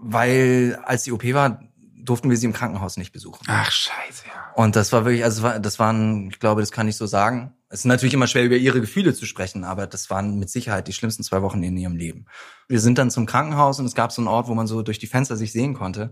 weil 0.00 0.78
als 0.84 1.04
die 1.04 1.12
OP 1.12 1.24
war, 1.34 1.60
durften 2.02 2.30
wir 2.30 2.36
sie 2.36 2.46
im 2.46 2.52
Krankenhaus 2.52 2.96
nicht 2.96 3.12
besuchen. 3.12 3.44
Ach, 3.46 3.70
scheiße, 3.70 4.24
ja. 4.26 4.52
Und 4.54 4.76
das 4.76 4.92
war 4.92 5.04
wirklich, 5.04 5.24
also 5.24 5.48
das 5.58 5.78
waren, 5.78 6.28
ich 6.30 6.40
glaube, 6.40 6.60
das 6.62 6.72
kann 6.72 6.88
ich 6.88 6.96
so 6.96 7.06
sagen. 7.06 7.54
Es 7.68 7.80
ist 7.80 7.84
natürlich 7.84 8.14
immer 8.14 8.26
schwer, 8.26 8.44
über 8.44 8.56
ihre 8.56 8.80
Gefühle 8.80 9.14
zu 9.14 9.26
sprechen, 9.26 9.62
aber 9.64 9.86
das 9.86 10.10
waren 10.10 10.38
mit 10.38 10.50
Sicherheit 10.50 10.88
die 10.88 10.92
schlimmsten 10.92 11.22
zwei 11.22 11.42
Wochen 11.42 11.62
in 11.62 11.76
ihrem 11.76 11.96
Leben. 11.96 12.26
Wir 12.68 12.80
sind 12.80 12.98
dann 12.98 13.10
zum 13.10 13.26
Krankenhaus 13.26 13.78
und 13.78 13.86
es 13.86 13.94
gab 13.94 14.10
so 14.10 14.20
einen 14.20 14.28
Ort, 14.28 14.48
wo 14.48 14.54
man 14.54 14.66
so 14.66 14.82
durch 14.82 14.98
die 14.98 15.06
Fenster 15.06 15.36
sich 15.36 15.52
sehen 15.52 15.74
konnte. 15.74 16.10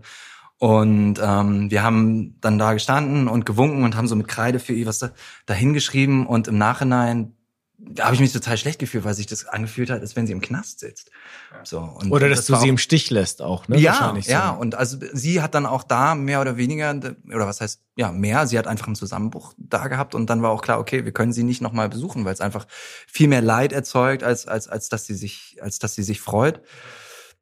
Und 0.57 1.19
ähm, 1.21 1.71
wir 1.71 1.83
haben 1.83 2.39
dann 2.41 2.59
da 2.59 2.73
gestanden 2.73 3.27
und 3.27 3.45
gewunken 3.45 3.83
und 3.83 3.95
haben 3.95 4.07
so 4.07 4.15
mit 4.15 4.27
Kreide 4.27 4.59
für 4.59 4.73
ihr 4.73 4.85
was 4.85 4.99
da, 4.99 5.11
dahin 5.45 5.73
geschrieben. 5.73 6.27
Und 6.27 6.47
im 6.47 6.57
Nachhinein 6.57 7.33
da 7.81 8.05
habe 8.05 8.15
ich 8.15 8.19
mich 8.21 8.33
total 8.33 8.57
schlecht 8.57 8.77
gefühlt, 8.79 9.03
weil 9.05 9.13
sich 9.13 9.25
das 9.25 9.45
angefühlt 9.45 9.89
hat, 9.89 10.01
als 10.01 10.15
wenn 10.15 10.27
sie 10.27 10.33
im 10.33 10.41
Knast 10.41 10.79
sitzt. 10.81 11.11
So, 11.63 11.79
und 11.79 12.11
Oder 12.11 12.27
dass 12.29 12.39
das 12.39 12.45
du 12.47 12.55
sie 12.55 12.59
auch- 12.59 12.65
im 12.67 12.77
Stich 12.77 13.09
lässt 13.09 13.41
auch, 13.41 13.67
ne? 13.67 13.77
ja, 13.79 13.91
Wahrscheinlich 13.93 14.25
so. 14.25 14.31
ja, 14.31 14.49
und 14.51 14.75
also 14.75 14.97
sie 15.13 15.41
hat 15.41 15.55
dann 15.55 15.65
auch 15.65 15.83
da 15.83 16.13
mehr 16.15 16.41
oder 16.41 16.57
weniger, 16.57 16.93
oder 17.27 17.47
was 17.47 17.61
heißt, 17.61 17.81
ja, 17.95 18.11
mehr, 18.11 18.47
sie 18.47 18.57
hat 18.59 18.67
einfach 18.67 18.87
einen 18.87 18.95
Zusammenbruch 18.95 19.53
da 19.57 19.87
gehabt 19.87 20.13
und 20.13 20.29
dann 20.29 20.41
war 20.41 20.51
auch 20.51 20.61
klar, 20.61 20.79
okay, 20.79 21.05
wir 21.05 21.11
können 21.13 21.31
sie 21.33 21.43
nicht 21.43 21.61
nochmal 21.61 21.89
besuchen, 21.89 22.25
weil 22.25 22.33
es 22.33 22.41
einfach 22.41 22.67
viel 23.07 23.27
mehr 23.27 23.41
Leid 23.41 23.71
erzeugt, 23.71 24.23
als, 24.23 24.45
als, 24.47 24.67
als 24.67 24.89
dass 24.89 25.05
sie 25.05 25.15
sich, 25.15 25.57
als 25.61 25.79
dass 25.79 25.95
sie 25.95 26.03
sich 26.03 26.19
freut. 26.21 26.61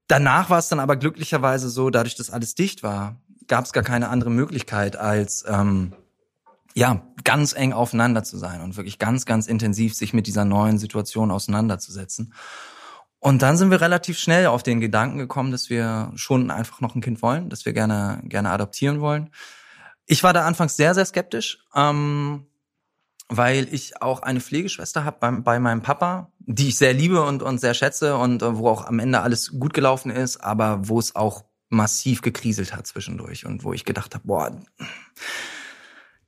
Danach 0.07 0.49
war 0.49 0.59
es 0.59 0.69
dann 0.69 0.79
aber 0.79 0.95
glücklicherweise 0.95 1.69
so, 1.69 1.89
dadurch, 1.89 2.15
dass 2.15 2.29
alles 2.29 2.55
dicht 2.55 2.81
war, 2.83 3.19
gab 3.47 3.65
es 3.65 3.73
gar 3.73 3.83
keine 3.83 4.09
andere 4.09 4.29
Möglichkeit, 4.29 4.95
als 4.95 5.43
ähm, 5.47 5.93
ja, 6.77 7.01
ganz 7.23 7.53
eng 7.53 7.73
aufeinander 7.73 8.23
zu 8.23 8.37
sein 8.37 8.61
und 8.61 8.77
wirklich 8.77 8.99
ganz, 8.99 9.25
ganz 9.25 9.47
intensiv 9.47 9.95
sich 9.95 10.13
mit 10.13 10.27
dieser 10.27 10.45
neuen 10.45 10.77
Situation 10.77 11.31
auseinanderzusetzen. 11.31 12.35
Und 13.17 13.41
dann 13.41 13.57
sind 13.57 13.71
wir 13.71 13.81
relativ 13.81 14.19
schnell 14.19 14.45
auf 14.45 14.61
den 14.61 14.79
Gedanken 14.79 15.17
gekommen, 15.17 15.51
dass 15.51 15.71
wir 15.71 16.11
schon 16.13 16.51
einfach 16.51 16.79
noch 16.79 16.93
ein 16.93 17.01
Kind 17.01 17.23
wollen, 17.23 17.49
dass 17.49 17.65
wir 17.65 17.73
gerne, 17.73 18.21
gerne 18.25 18.51
adoptieren 18.51 19.01
wollen. 19.01 19.31
Ich 20.05 20.21
war 20.21 20.33
da 20.33 20.45
anfangs 20.45 20.77
sehr, 20.77 20.93
sehr 20.93 21.05
skeptisch, 21.05 21.65
ähm, 21.73 22.45
weil 23.27 23.73
ich 23.73 23.99
auch 24.03 24.21
eine 24.21 24.39
Pflegeschwester 24.39 25.03
habe 25.03 25.17
bei, 25.19 25.31
bei 25.31 25.59
meinem 25.59 25.81
Papa, 25.81 26.31
die 26.37 26.67
ich 26.67 26.77
sehr 26.77 26.93
liebe 26.93 27.23
und, 27.23 27.41
und 27.41 27.59
sehr 27.59 27.73
schätze 27.73 28.17
und 28.17 28.43
äh, 28.43 28.55
wo 28.55 28.69
auch 28.69 28.85
am 28.85 28.99
Ende 28.99 29.21
alles 29.21 29.49
gut 29.59 29.73
gelaufen 29.73 30.11
ist, 30.11 30.37
aber 30.37 30.87
wo 30.87 30.99
es 30.99 31.15
auch 31.15 31.43
massiv 31.69 32.21
gekriselt 32.21 32.75
hat 32.75 32.85
zwischendurch 32.85 33.47
und 33.47 33.63
wo 33.63 33.73
ich 33.73 33.83
gedacht 33.83 34.13
habe, 34.13 34.27
boah, 34.27 34.61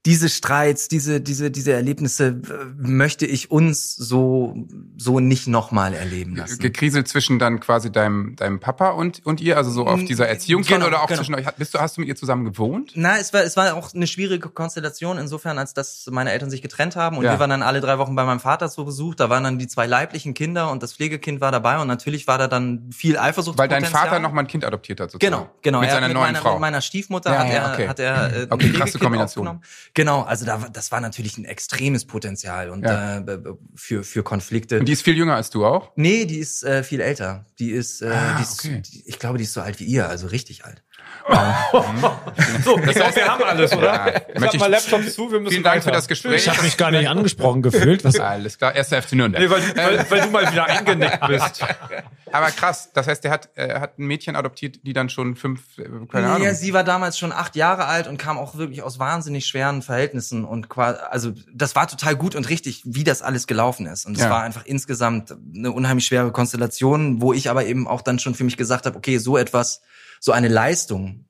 diese 0.10 0.28
Streits, 0.28 0.88
diese, 0.88 1.22
diese, 1.22 1.52
diese 1.52 1.72
Erlebnisse 1.72 2.30
äh, 2.30 2.65
möchte 2.78 3.28
ich 3.28 3.52
uns 3.52 3.95
so, 3.95 4.56
so 4.98 5.19
nicht 5.19 5.48
nochmal 5.48 5.93
erleben 5.93 6.36
lassen. 6.36 6.58
Gekriselt 6.58 7.08
zwischen 7.08 7.38
dann 7.38 7.60
quasi 7.60 7.91
deinem, 7.91 8.36
deinem 8.36 8.60
Papa 8.60 8.89
und, 8.89 9.24
und 9.24 9.39
ihr, 9.39 9.56
also 9.56 9.69
so 9.69 9.86
auf 9.86 10.04
dieser 10.04 10.28
Erziehungsfront 10.28 10.80
genau, 10.80 10.88
oder 10.88 11.04
auch 11.04 11.08
genau. 11.10 11.19
zwischen 11.19 11.36
euch. 11.36 11.45
Bist 11.58 11.76
du, 11.76 11.80
hast 11.80 11.98
du 11.98 12.02
mit 12.02 12.08
ihr 12.08 12.15
zusammen 12.15 12.43
gewohnt? 12.43 12.93
Na, 12.95 13.19
es 13.19 13.34
war, 13.34 13.43
es 13.43 13.56
war 13.56 13.76
auch 13.76 13.93
eine 13.93 14.08
schwierige 14.08 14.50
Konstellation 14.50 15.19
insofern, 15.19 15.60
als 15.60 15.76
dass 15.76 16.08
meine 16.10 16.32
Eltern 16.32 16.50
sich 16.50 16.63
getrennt 16.63 16.95
haben 16.95 17.17
und 17.17 17.26
Ja. 17.26 17.34
wir 17.34 17.39
waren 17.39 17.52
dann 17.52 17.62
alle 17.62 17.80
drei 17.80 18.00
Wochen 18.00 18.15
bei 18.15 18.24
meinem 18.24 18.39
Vater 18.39 18.67
zu 18.67 18.86
Besuch. 18.86 19.13
Da 19.13 19.30
waren 19.30 19.43
dann 19.43 19.60
die 19.60 19.67
zwei 19.67 19.86
leiblichen 19.86 20.34
Kinder 20.34 20.72
und 20.72 20.82
das 20.82 20.93
Pflegekind 20.93 21.39
war 21.39 21.52
dabei 21.52 21.78
und 21.78 21.88
natürlich 21.88 22.26
war 22.26 22.39
da 22.39 22.48
dann 22.48 22.89
viel 22.91 23.15
Eifersucht. 23.15 23.60
Weil 23.60 23.67
dein 23.67 23.86
Vater 23.86 24.17
noch 24.17 24.34
mal 24.34 24.41
ein 24.41 24.48
Kind 24.48 24.65
adoptiert 24.65 25.02
hat, 25.02 25.12
sozusagen. 25.12 25.36
Genau, 25.36 25.52
genau. 25.62 25.82
Mit 25.82 25.89
er 25.89 25.95
seiner 25.95 26.08
mit 26.08 26.15
neuen 26.15 26.26
meiner, 26.26 26.39
Frau. 26.39 26.54
Mit 26.54 26.62
meiner 26.62 26.82
Stiefmutter 26.82 27.32
Ja, 27.32 27.39
hat 27.39 27.48
ja, 27.48 27.54
er, 27.54 27.74
okay. 27.74 27.88
hat 27.88 28.00
er 28.00 28.36
äh, 28.36 28.48
Okay, 28.50 28.72
krasse 28.72 28.98
Kombination. 28.98 29.62
Genau, 29.99 30.21
also 30.21 30.45
da, 30.45 30.69
das 30.71 30.93
war 30.93 31.01
natürlich 31.01 31.38
ein 31.38 31.43
extremes 31.43 32.05
Potenzial 32.05 32.69
und 32.69 32.83
Ja. 32.85 33.17
äh, 33.17 33.39
für 33.75 34.05
für 34.05 34.23
Konflikte. 34.23 34.79
Und 34.79 34.85
die 34.88 34.93
ist 34.93 35.01
viel 35.01 35.17
jünger 35.17 35.35
als 35.35 35.49
du 35.49 35.65
auch? 35.65 35.91
nee, 35.97 36.23
die 36.23 36.38
ist 36.38 36.63
äh, 36.63 36.83
viel 36.83 37.01
älter. 37.01 37.45
Die 37.59 37.71
ist, 37.71 38.01
äh, 38.01 38.07
Ah, 38.07 38.38
die 38.38 38.43
ist 38.43 38.59
okay. 38.59 38.81
die, 38.85 39.03
ich 39.09 39.19
glaube, 39.19 39.38
die 39.38 39.43
ist 39.43 39.51
so 39.51 39.59
alt 39.59 39.77
wie 39.81 39.83
ihr, 39.83 40.07
also 40.07 40.27
richtig 40.27 40.63
alt. 40.63 40.83
So, 42.63 42.78
ich 42.80 42.91
glaube, 42.95 43.15
wir 43.15 43.28
haben 43.28 43.43
alles, 43.43 43.72
oder? 43.74 43.86
Ja. 43.86 44.08
Ich 44.34 44.39
mach 44.39 44.54
mal 44.56 44.74
ich- 44.74 44.89
Laptop 44.91 45.10
zu, 45.10 45.32
wir 45.32 45.39
müssen 45.39 45.52
Vielen 45.52 45.63
Dank 45.63 45.76
weiter. 45.78 45.84
für 45.84 45.91
das 45.91 46.08
Gespräch. 46.08 46.41
Ich 46.43 46.50
habe 46.50 46.62
mich 46.63 46.76
gar 46.78 46.91
nicht 46.91 47.08
angesprochen 47.08 47.62
gefühlt. 47.62 48.04
Was, 48.04 48.19
Alles 48.19 48.58
klar, 48.58 48.76
erster 48.76 49.02
FC 49.02 49.13
Nürnberg. 49.13 49.43
Nee, 49.43 49.50
weil, 49.50 49.62
du- 49.62 49.76
weil, 49.78 50.12
weil 50.12 50.22
du 50.22 50.30
mal 50.32 50.52
wieder 50.52 50.65
eingenickt 50.65 51.28
bist. 51.28 51.63
Aber 52.32 52.52
krass, 52.52 52.89
das 52.93 53.08
heißt, 53.08 53.24
der 53.24 53.32
hat, 53.32 53.50
äh, 53.56 53.80
hat 53.80 53.98
ein 54.00 54.06
Mädchen 54.06 54.36
adoptiert, 54.36 54.80
die 54.84 54.93
dann 54.93 55.10
schon 55.10 55.36
fünf, 55.36 55.62
äh, 55.78 55.84
keine 56.12 56.28
Ahnung. 56.28 56.43
Ja, 56.43 56.54
sie 56.54 56.74
war 56.74 56.84
damals 56.84 57.17
schon 57.17 57.32
acht 57.32 57.56
Jahre 57.56 57.86
alt 57.86 58.08
und 58.08 58.17
kam 58.17 58.38
auch 58.38 58.56
wirklich 58.56 58.82
aus 58.84 59.00
wahnsinnig 59.00 59.45
schweren 59.48 59.82
Verhältnissen 59.82 60.45
und 60.45 60.69
quasi, 60.69 61.00
also 61.10 61.32
das 61.54 61.76
war 61.76 61.88
total 61.88 62.15
gut 62.15 62.36
und 62.36 62.50
richtig, 62.50 62.82
wie 62.86 63.04
das 63.04 63.22
alles 63.22 63.48
gelaufen 63.48 63.86
ist. 63.88 64.06
Und 64.06 64.15
es 64.17 64.24
Ja. 64.24 64.30
war 64.30 64.43
einfach 64.43 64.65
insgesamt 64.65 65.36
eine 65.56 65.72
unheimlich 65.72 66.06
schwere 66.06 66.32
Konstellation, 66.32 67.22
wo 67.22 67.34
ich 67.34 67.50
aber 67.50 67.65
eben 67.65 67.88
auch 67.88 68.02
dann 68.02 68.19
schon 68.19 68.36
für 68.36 68.43
mich 68.43 68.58
gesagt 68.58 68.86
habe, 68.86 68.95
okay, 68.98 69.17
so 69.17 69.38
etwas, 69.38 69.82
so 70.19 70.32
eine 70.32 70.47
Leistung 70.47 71.25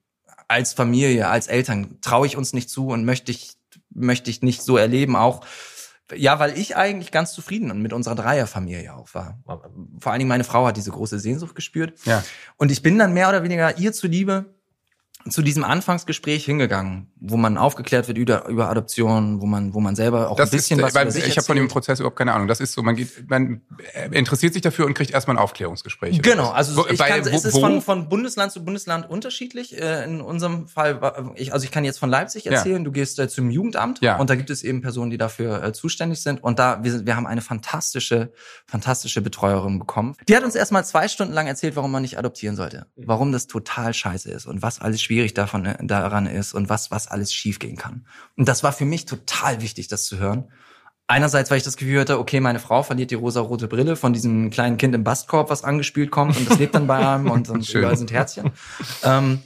als 0.47 0.73
Familie, 0.73 1.27
als 1.27 1.47
Eltern 1.47 1.99
traue 2.01 2.27
ich 2.27 2.35
uns 2.35 2.53
nicht 2.53 2.69
zu 2.69 2.87
und 2.87 3.05
möchte 3.05 3.31
ich 3.31 3.59
möchte 3.89 4.29
ich 4.29 4.41
nicht 4.41 4.61
so 4.61 4.77
erleben 4.77 5.15
auch. 5.15 5.45
Ja, 6.15 6.39
weil 6.39 6.57
ich 6.57 6.75
eigentlich 6.75 7.11
ganz 7.11 7.33
zufrieden 7.33 7.81
mit 7.83 7.93
unserer 7.93 8.15
Dreierfamilie 8.15 8.95
auch 8.95 9.13
war. 9.13 9.39
Vor 9.99 10.11
allen 10.11 10.19
Dingen 10.19 10.29
meine 10.29 10.43
Frau 10.43 10.65
hat 10.65 10.75
diese 10.75 10.89
große 10.89 11.19
Sehnsucht 11.19 11.53
gespürt. 11.53 11.99
Ja. 12.05 12.23
Und 12.57 12.71
ich 12.71 12.81
bin 12.81 12.97
dann 12.97 13.13
mehr 13.13 13.29
oder 13.29 13.43
weniger 13.43 13.77
ihr 13.77 13.93
zuliebe 13.93 14.58
zu 15.31 15.41
diesem 15.41 15.63
Anfangsgespräch 15.63 16.45
hingegangen, 16.45 17.07
wo 17.19 17.37
man 17.37 17.57
aufgeklärt 17.57 18.07
wird 18.07 18.17
über, 18.17 18.47
über 18.47 18.69
Adoption, 18.69 19.41
wo 19.41 19.45
man, 19.45 19.73
wo 19.73 19.79
man 19.79 19.95
selber 19.95 20.29
auch 20.29 20.35
Das 20.37 20.51
ein 20.51 20.57
bisschen 20.57 20.79
ist, 20.79 20.85
was 20.85 20.95
weil 20.95 21.03
über 21.03 21.11
sich 21.11 21.27
ich 21.27 21.37
habe 21.37 21.45
von 21.45 21.55
dem. 21.55 21.67
Prozess 21.67 21.99
überhaupt 21.99 22.17
keine 22.17 22.33
Ahnung. 22.33 22.47
Das 22.47 22.59
ist 22.59 22.73
so, 22.73 22.81
man 22.83 22.95
geht, 22.95 23.29
man 23.29 23.61
äh, 23.93 24.09
interessiert 24.17 24.53
sich 24.53 24.61
dafür 24.61 24.85
und 24.85 24.93
kriegt 24.93 25.11
erstmal 25.11 25.37
ein 25.37 25.41
Aufklärungsgespräch. 25.43 26.21
Genau, 26.21 26.49
also 26.49 26.77
Wo- 26.77 26.85
ich 26.89 26.97
bei- 26.97 27.09
kann, 27.09 27.25
wo- 27.25 27.29
es 27.35 27.45
ist 27.45 27.57
von, 27.59 27.81
von 27.81 28.09
Bundesland 28.09 28.51
zu 28.51 28.63
Bundesland 28.63 29.09
unterschiedlich. 29.09 29.77
Äh, 29.79 30.05
In 30.05 30.21
unserem 30.21 30.67
Fall, 30.67 30.99
ich, 31.35 31.53
also 31.53 31.63
ich 31.65 31.71
kann 31.71 31.83
jetzt 31.85 31.99
von 31.99 32.09
Leipzig 32.09 32.45
Ja. 32.45 32.53
erzählen. 32.53 32.83
Du 32.83 32.91
gehst 32.91 33.19
äh, 33.19 33.27
zum 33.29 33.51
Jugendamt 33.51 33.99
Ja. 34.01 34.17
und 34.17 34.29
da 34.29 34.35
gibt 34.35 34.49
es 34.49 34.63
eben 34.63 34.81
Personen, 34.81 35.11
die 35.11 35.17
dafür 35.17 35.63
äh, 35.63 35.73
zuständig 35.73 36.21
sind. 36.21 36.43
Und 36.43 36.59
da 36.59 36.83
wir, 36.83 36.91
sind- 36.91 37.05
wir 37.05 37.15
haben 37.15 37.27
eine 37.27 37.41
fantastische, 37.41 38.31
fantastische 38.65 39.21
Betreuerin 39.21 39.79
bekommen. 39.79 40.15
Die 40.27 40.35
hat 40.35 40.43
uns 40.43 40.55
erstmal 40.55 40.85
zwei 40.85 41.07
Stunden 41.07 41.33
lang 41.33 41.47
erzählt, 41.47 41.75
warum 41.75 41.91
man 41.91 42.01
nicht 42.01 42.17
adoptieren 42.17 42.55
sollte, 42.55 42.87
warum 42.95 43.31
das 43.31 43.47
total 43.47 43.93
scheiße 43.93 44.31
ist 44.31 44.45
und 44.45 44.61
was 44.61 44.79
alles 44.79 45.01
schwierig 45.01 45.18
davon 45.27 45.65
äh, 45.65 45.77
daran 45.85 46.25
ist 46.25 46.53
und 46.53 46.69
was 46.69 46.91
was 46.91 47.07
alles 47.07 47.33
schiefgehen 47.33 47.77
kann. 47.77 48.05
Und 48.35 48.47
das 48.47 48.63
war 48.63 48.73
für 48.73 48.85
mich 48.85 49.05
total 49.05 49.61
wichtig, 49.61 49.87
das 49.87 50.05
zu 50.05 50.17
hören. 50.17 50.51
Einerseits, 51.07 51.49
weil 51.49 51.57
ich 51.57 51.63
das 51.63 51.75
Gefühl 51.75 52.01
hatte, 52.01 52.19
okay, 52.19 52.39
meine 52.39 52.59
Frau 52.59 52.83
verliert 52.83 53.09
die 53.09 53.15
rosa-rote 53.15 53.67
Brille 53.67 53.95
von 53.95 54.13
diesem 54.13 54.51
kleinen 54.51 54.77
Kind 54.77 54.93
im 54.93 55.03
Bastkorb, 55.03 55.49
was 55.49 55.63
angespült 55.63 56.11
kommt 56.11 56.37
und 56.37 56.47
das 56.47 56.59
lebt 56.59 56.75
dann 56.75 56.85
bei 56.85 56.97
einem 57.13 57.31
und, 57.31 57.49
und 57.49 57.67
überall 57.67 57.97
sind 57.97 58.11
Herzchen. 58.11 58.51
Ähm, 59.03 59.41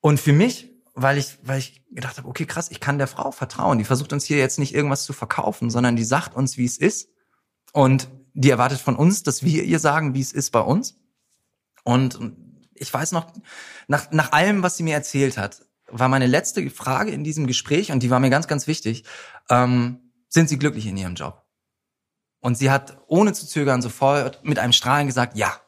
und 0.00 0.18
für 0.18 0.32
mich, 0.32 0.70
weil 0.94 1.18
ich, 1.18 1.38
weil 1.42 1.58
ich 1.58 1.82
gedacht 1.90 2.16
habe, 2.16 2.28
okay, 2.28 2.46
krass, 2.46 2.70
ich 2.70 2.80
kann 2.80 2.96
der 2.96 3.08
Frau 3.08 3.30
vertrauen. 3.30 3.78
Die 3.78 3.84
versucht 3.84 4.12
uns 4.14 4.24
hier 4.24 4.38
jetzt 4.38 4.58
nicht 4.58 4.74
irgendwas 4.74 5.04
zu 5.04 5.12
verkaufen, 5.12 5.68
sondern 5.68 5.96
die 5.96 6.04
sagt 6.04 6.34
uns, 6.34 6.56
wie 6.56 6.64
es 6.64 6.78
ist. 6.78 7.10
Und 7.72 8.08
die 8.34 8.50
erwartet 8.50 8.80
von 8.80 8.96
uns, 8.96 9.22
dass 9.22 9.42
wir 9.42 9.64
ihr 9.64 9.78
sagen, 9.78 10.14
wie 10.14 10.20
es 10.20 10.32
ist 10.32 10.50
bei 10.50 10.60
uns. 10.60 10.96
Und 11.84 12.18
ich 12.82 12.92
weiß 12.92 13.12
noch, 13.12 13.32
nach, 13.88 14.10
nach 14.10 14.32
allem, 14.32 14.62
was 14.62 14.76
sie 14.76 14.82
mir 14.82 14.94
erzählt 14.94 15.38
hat, 15.38 15.62
war 15.88 16.08
meine 16.08 16.26
letzte 16.26 16.68
Frage 16.70 17.10
in 17.10 17.24
diesem 17.24 17.46
Gespräch, 17.46 17.92
und 17.92 18.02
die 18.02 18.10
war 18.10 18.20
mir 18.20 18.30
ganz, 18.30 18.46
ganz 18.48 18.66
wichtig, 18.66 19.04
ähm, 19.50 19.98
sind 20.28 20.48
Sie 20.48 20.58
glücklich 20.58 20.86
in 20.86 20.96
Ihrem 20.96 21.14
Job? 21.14 21.42
Und 22.40 22.56
sie 22.58 22.70
hat 22.70 22.96
ohne 23.06 23.32
zu 23.34 23.46
zögern 23.46 23.82
sofort 23.82 24.42
mit 24.44 24.58
einem 24.58 24.72
Strahlen 24.72 25.06
gesagt, 25.06 25.36
ja. 25.36 25.60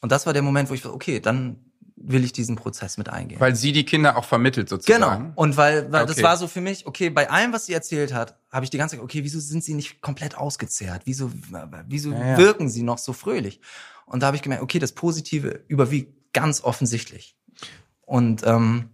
Und 0.00 0.10
das 0.12 0.26
war 0.26 0.32
der 0.32 0.42
Moment, 0.42 0.68
wo 0.70 0.74
ich, 0.74 0.84
okay, 0.84 1.20
dann 1.20 1.62
will 1.96 2.24
ich 2.24 2.32
diesen 2.32 2.56
Prozess 2.56 2.98
mit 2.98 3.08
eingehen. 3.08 3.40
Weil 3.40 3.54
sie 3.56 3.72
die 3.72 3.84
Kinder 3.84 4.16
auch 4.16 4.24
vermittelt 4.24 4.68
sozusagen. 4.68 5.02
Genau. 5.02 5.32
Und 5.34 5.56
weil, 5.56 5.90
weil 5.92 6.06
das 6.06 6.16
Okay. 6.16 6.22
war 6.24 6.36
so 6.36 6.46
für 6.48 6.60
mich, 6.60 6.86
okay, 6.86 7.10
bei 7.10 7.28
allem, 7.30 7.52
was 7.52 7.66
sie 7.66 7.72
erzählt 7.72 8.12
hat, 8.12 8.38
habe 8.50 8.64
ich 8.64 8.70
die 8.70 8.78
ganze 8.78 8.96
Zeit, 8.96 9.04
okay, 9.04 9.22
wieso 9.24 9.38
sind 9.40 9.62
sie 9.64 9.74
nicht 9.74 10.00
komplett 10.00 10.36
ausgezehrt? 10.36 11.02
Wieso, 11.04 11.30
wieso 11.86 12.12
Ja, 12.12 12.26
ja. 12.32 12.38
wirken 12.38 12.68
sie 12.68 12.82
noch 12.82 12.98
so 12.98 13.12
fröhlich? 13.12 13.60
Und 14.06 14.22
da 14.22 14.26
habe 14.28 14.36
ich 14.36 14.42
gemerkt, 14.42 14.62
okay, 14.62 14.78
das 14.78 14.92
Positive 14.92 15.64
überwiegt 15.68 16.15
ganz 16.36 16.62
offensichtlich. 16.62 17.34
Und 18.02 18.46
ähm, 18.46 18.90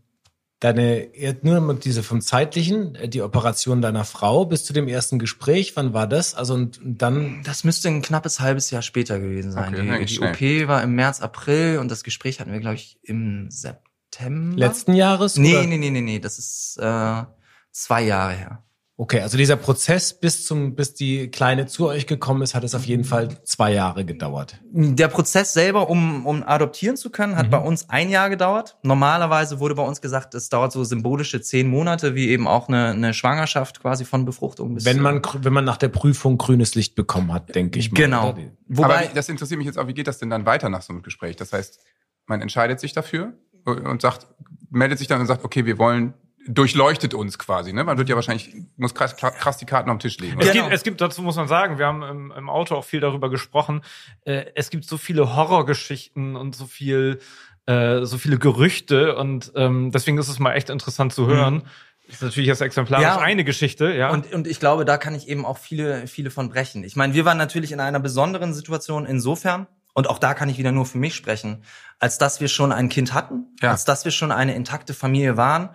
Deine, 0.63 1.09
nur 1.43 1.61
mal 1.61 1.75
diese 1.75 2.05
vom 2.05 2.21
zeitlichen, 2.21 2.95
äh, 2.95 3.09
die 3.09 3.21
Operation 3.21 3.83
deiner 3.83 4.05
Frau 4.05 4.45
bis 4.45 4.65
zu 4.65 4.73
dem 4.73 4.87
ersten 4.87 5.19
Gespräch, 5.19 5.75
wann 5.75 5.93
war 5.93 6.07
das? 6.07 6.37
Also 6.37 6.55
und, 6.55 6.81
und 6.81 7.03
dann, 7.03 7.43
das 7.43 7.65
müsste 7.65 7.89
ein 7.89 8.01
knappes 8.01 8.39
halbes 8.39 8.71
Jahr 8.71 8.83
später 8.83 9.19
gewesen 9.19 9.51
sein. 9.51 9.75
Okay, 9.75 10.05
die 10.05 10.19
die 10.19 10.21
OP 10.21 10.69
war 10.69 10.81
im 10.85 10.95
März, 10.95 11.21
April 11.21 11.79
und 11.79 11.91
das 11.91 12.05
Gespräch 12.05 12.39
hatten 12.39 12.53
wir, 12.53 12.61
glaube 12.61 12.77
ich, 12.77 12.97
im 13.03 13.51
September. 13.51 14.57
letzten 14.57 14.95
Jahres? 14.95 15.37
Nee, 15.37 15.57
oder? 15.57 15.67
nee, 15.67 15.79
nee, 15.79 15.91
nee, 15.91 16.01
nee, 16.01 16.21
das 16.21 16.39
ist 16.39 16.79
äh, 16.81 17.25
zwei 17.73 18.03
Jahre 18.03 18.35
her. 18.35 18.63
Okay, 18.99 19.21
also 19.21 19.39
dieser 19.39 19.57
Prozess 19.57 20.13
bis 20.13 20.45
zum, 20.45 20.75
bis 20.75 20.93
die 20.93 21.29
Kleine 21.29 21.67
zu 21.67 21.89
euch 21.89 22.07
gekommen 22.07 22.43
ist, 22.43 22.55
hat 22.55 22.63
es 22.63 22.75
auf 22.75 22.85
jeden 22.85 23.05
Fall 23.05 23.43
zwei 23.43 23.73
Jahre 23.73 24.05
gedauert. 24.05 24.61
Der 24.71 25.09
Prozess 25.09 25.55
selber, 25.55 25.89
um, 25.89 26.27
um 26.27 26.43
adoptieren 26.43 26.97
zu 26.99 27.09
können, 27.11 27.37
hat 27.37 27.47
Mhm. 27.47 27.51
bei 27.51 27.59
uns 27.59 27.89
ein 27.89 28.11
Jahr 28.11 28.29
gedauert. 28.29 28.77
Normalerweise 28.83 29.61
wurde 29.61 29.75
bei 29.75 29.83
uns 29.83 30.03
gesagt, 30.03 30.35
es 30.35 30.51
dauert 30.51 30.73
so 30.73 30.85
symbolische 30.85 31.41
zehn 31.41 31.69
Monate, 31.69 32.15
wie 32.15 32.29
eben 32.29 32.47
auch 32.47 32.69
eine, 32.69 32.89
eine 32.91 33.15
Schwangerschaft 33.15 33.81
quasi 33.81 34.05
von 34.05 34.27
Befruchtung 34.27 34.75
bis 34.75 34.85
Wenn 34.85 35.01
man, 35.01 35.23
wenn 35.41 35.53
man 35.55 35.65
nach 35.65 35.79
der 35.79 35.89
Prüfung 35.89 36.37
grünes 36.37 36.75
Licht 36.75 36.95
bekommen 36.95 37.33
hat, 37.33 37.55
denke 37.55 37.79
ich 37.79 37.91
mal. 37.91 37.97
Genau. 37.97 38.35
Wobei, 38.69 39.07
Aber 39.07 39.15
das 39.15 39.29
interessiert 39.31 39.57
mich 39.59 39.67
jetzt 39.67 39.79
auch, 39.79 39.89
wie 39.89 39.95
geht 39.95 40.07
das 40.07 40.19
denn 40.19 40.29
dann 40.29 40.45
weiter 40.45 40.69
nach 40.69 40.83
so 40.83 40.93
einem 40.93 41.03
Gespräch? 41.03 41.37
Das 41.37 41.53
heißt, 41.55 41.81
man 42.27 42.43
entscheidet 42.43 42.79
sich 42.79 42.93
dafür 42.93 43.33
und 43.65 44.03
sagt, 44.03 44.27
meldet 44.71 44.99
sich 44.99 45.09
dann 45.09 45.21
und 45.21 45.27
sagt, 45.27 45.45
okay, 45.45 45.65
wir 45.67 45.79
wollen, 45.79 46.15
durchleuchtet 46.49 47.15
uns 47.15 47.39
quasi, 47.39 47.73
ne? 47.73 47.85
Man 47.85 47.99
wird 47.99 48.09
ja 48.09 48.17
wahrscheinlich, 48.17 48.55
muss 48.77 48.95
krass, 48.95 49.17
krass 49.17 49.57
die 49.59 49.67
Karten 49.67 49.91
auf 49.91 49.97
den 49.97 50.01
Tisch 50.01 50.19
legen. 50.19 50.41
Es? 50.41 50.51
Genau. 50.53 50.65
gibt, 50.65 50.75
es 50.75 50.83
gibt, 50.83 51.01
dazu 51.01 51.23
muss 51.23 51.37
man 51.37 51.47
sagen, 51.49 51.79
wir 51.79 51.87
haben 51.87 52.03
im, 52.03 52.33
im 52.33 52.51
Auto 52.51 52.75
auch 52.75 52.85
viel 52.85 53.01
darüber 53.01 53.31
gesprochen. 53.31 53.83
Äh, 54.25 54.47
es 54.55 54.71
gibt 54.71 54.85
so 54.85 54.99
viele 54.99 55.37
Horrorgeschichten 55.37 56.35
und 56.37 56.57
so 56.57 56.67
viel, 56.67 57.21
äh, 57.67 58.05
so 58.05 58.19
viele 58.19 58.39
Gerüchte 58.39 59.15
und 59.17 59.53
ähm, 59.55 59.93
deswegen 59.93 60.19
ist 60.19 60.29
es 60.29 60.39
mal 60.39 60.55
echt 60.55 60.69
interessant 60.71 61.13
zu 61.13 61.27
hören. 61.27 61.63
Das 62.07 62.17
ist 62.17 62.23
natürlich 62.23 62.49
jetzt 62.49 62.61
exemplarisch 62.61 63.05
Ja. 63.07 63.19
eine 63.21 63.45
Geschichte, 63.45 63.93
ja. 63.95 64.11
Und, 64.11 64.33
und 64.35 64.47
ich 64.49 64.59
glaube, 64.59 64.85
da 64.85 64.97
kann 64.99 65.15
ich 65.15 65.29
eben 65.29 65.47
auch 65.47 65.59
viele, 65.59 66.09
viele 66.09 66.31
von 66.31 66.49
brechen. 66.49 66.83
Ich 66.83 66.97
meine, 66.97 67.15
wir 67.15 67.25
waren 67.25 67.39
natürlich 67.39 67.71
in 67.73 67.79
einer 67.81 68.01
besonderen 68.01 68.53
Situation 68.53 69.07
insofern, 69.07 69.69
und 69.95 70.09
auch 70.11 70.19
da 70.19 70.35
kann 70.35 70.49
ich 70.49 70.59
wieder 70.59 70.73
nur 70.73 70.87
für 70.87 70.99
mich 70.99 71.15
sprechen, 71.15 71.63
als 72.01 72.19
dass 72.19 72.41
wir 72.41 72.49
schon 72.49 72.73
ein 72.73 72.89
Kind 72.89 73.15
hatten, 73.15 73.47
Ja. 73.61 73.71
als 73.71 73.85
dass 73.85 74.05
wir 74.05 74.11
schon 74.11 74.33
eine 74.33 74.55
intakte 74.55 74.95
Familie 74.95 75.37
waren 75.37 75.71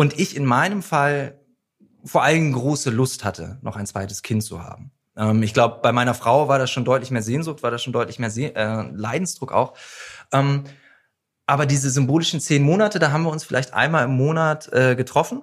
und 0.00 0.18
ich 0.18 0.34
in 0.34 0.46
meinem 0.46 0.82
Fall 0.82 1.38
vor 2.06 2.22
allem 2.22 2.54
große 2.54 2.88
Lust 2.88 3.22
hatte, 3.22 3.58
noch 3.60 3.76
ein 3.76 3.84
zweites 3.84 4.22
Kind 4.22 4.42
zu 4.42 4.64
haben. 4.64 4.92
Ähm, 5.14 5.42
ich 5.42 5.52
glaube, 5.52 5.80
bei 5.82 5.92
meiner 5.92 6.14
Frau 6.14 6.48
war 6.48 6.58
das 6.58 6.70
schon 6.70 6.86
deutlich 6.86 7.10
mehr 7.10 7.20
Sehnsucht, 7.20 7.62
war 7.62 7.70
das 7.70 7.82
schon 7.82 7.92
deutlich 7.92 8.18
mehr 8.18 8.30
Se 8.30 8.54
äh, 8.54 8.90
Leidensdruck 8.94 9.52
auch. 9.52 9.74
Ähm, 10.32 10.64
aber 11.44 11.66
diese 11.66 11.90
symbolischen 11.90 12.40
zehn 12.40 12.62
Monate, 12.62 12.98
da 12.98 13.12
haben 13.12 13.24
wir 13.24 13.30
uns 13.30 13.44
vielleicht 13.44 13.74
einmal 13.74 14.06
im 14.06 14.16
Monat 14.16 14.72
äh, 14.72 14.96
getroffen. 14.96 15.42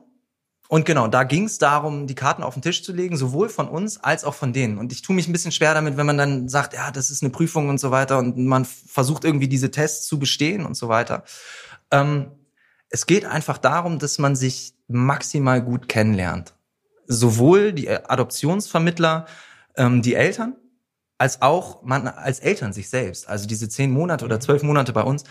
Und 0.69 0.87
genau, 0.87 1.07
da 1.07 1.23
ging 1.23 1.43
es 1.43 1.59
darum, 1.59 2.07
die 2.07 2.15
Karten 2.15 2.41
auf 2.41 2.55
den 2.55 2.63
Tisch 2.63 2.83
zu 2.83 2.93
legen, 2.93 3.15
sowohl 3.15 3.49
von 3.49 3.67
uns 3.69 4.03
als 4.03 4.23
auch 4.23 4.33
von 4.33 4.53
denen. 4.53 4.79
Und 4.79 4.91
ich 4.91 5.03
tue 5.03 5.15
mich 5.15 5.27
ein 5.27 5.33
bisschen 5.33 5.51
schwer 5.51 5.75
damit, 5.75 5.97
wenn 5.97 6.07
man 6.07 6.17
dann 6.17 6.49
sagt, 6.49 6.73
ja, 6.73 6.89
das 6.89 7.11
ist 7.11 7.21
eine 7.21 7.29
Prüfung 7.29 7.69
und 7.69 7.79
so 7.79 7.91
weiter 7.91 8.17
und 8.17 8.39
man 8.39 8.65
versucht 8.65 9.23
irgendwie 9.23 9.49
diese 9.49 9.69
Tests 9.69 10.07
zu 10.07 10.17
bestehen 10.17 10.65
und 10.65 10.73
so 10.73 10.89
weiter. 10.89 11.25
Ähm, 11.91 12.31
es 12.89 13.05
geht 13.05 13.25
einfach 13.25 13.57
darum, 13.57 13.99
dass 13.99 14.17
man 14.17 14.35
sich 14.35 14.73
maximal 14.87 15.61
gut 15.61 15.87
kennenlernt. 15.87 16.53
Sowohl 17.07 17.73
die 17.73 17.89
Adoptionsvermittler, 17.89 19.25
ähm, 19.75 20.01
die 20.01 20.15
Eltern, 20.15 20.55
als 21.17 21.41
auch 21.41 21.83
man 21.83 22.07
als 22.07 22.39
Eltern 22.39 22.73
sich 22.73 22.89
selbst. 22.89 23.27
Also 23.27 23.47
diese 23.47 23.69
zehn 23.69 23.91
Monate 23.91 24.25
oder 24.25 24.39
zwölf 24.39 24.63
Monate 24.63 24.93
bei 24.93 25.01
uns 25.03 25.23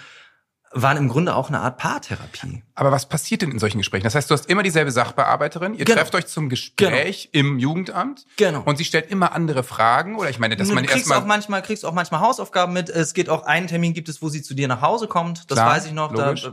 waren 0.73 0.97
im 0.97 1.09
Grunde 1.09 1.35
auch 1.35 1.49
eine 1.49 1.61
Art 1.61 1.79
Paartherapie. 1.79 2.63
Aber 2.75 2.91
was 2.93 3.09
passiert 3.09 3.41
denn 3.43 3.51
in 3.53 3.59
solchen 3.59 3.79
Gesprächen? 3.79 4.05
Das 4.05 4.15
heißt, 4.15 4.29
du 4.29 4.35
hast 4.35 4.51
immer 4.51 4.63
dieselbe 4.63 4.91
Sachbearbeiterin, 4.91 5.75
ihr 5.75 5.85
Genau. 5.85 5.99
trefft 6.01 6.15
euch 6.17 6.27
zum 6.27 6.49
Gespräch 6.49 7.31
im 7.33 7.59
Jugendamt 7.59 8.27
Genau. 8.37 8.63
und 8.65 8.77
sie 8.77 8.85
stellt 8.85 9.11
immer 9.11 9.33
andere 9.33 9.63
Fragen 9.63 10.17
oder 10.17 10.29
ich 10.29 10.39
meine, 10.39 10.57
dass 10.57 10.69
du 10.69 10.75
man 10.75 10.85
kriegst 10.85 10.99
erstmal 10.99 11.21
auch 11.21 11.25
manchmal 11.25 11.63
kriegst 11.63 11.87
auch 11.87 11.93
manchmal 11.95 12.21
Hausaufgaben 12.21 12.73
mit. 12.73 12.91
Es 12.91 13.15
geht 13.15 13.29
auch 13.31 13.45
einen 13.45 13.69
Termin 13.69 13.95
gibt 13.95 14.09
es, 14.09 14.21
wo 14.21 14.29
sie 14.29 14.43
zu 14.43 14.55
dir 14.55 14.69
nach 14.69 14.83
Hause 14.83 15.07
kommt. 15.07 15.51
Das 15.51 15.57
Klar, 15.57 15.71
weiß 15.71 15.87
ich 15.87 15.93
noch. 15.93 16.13
Da, 16.13 16.27
logisch. 16.31 16.51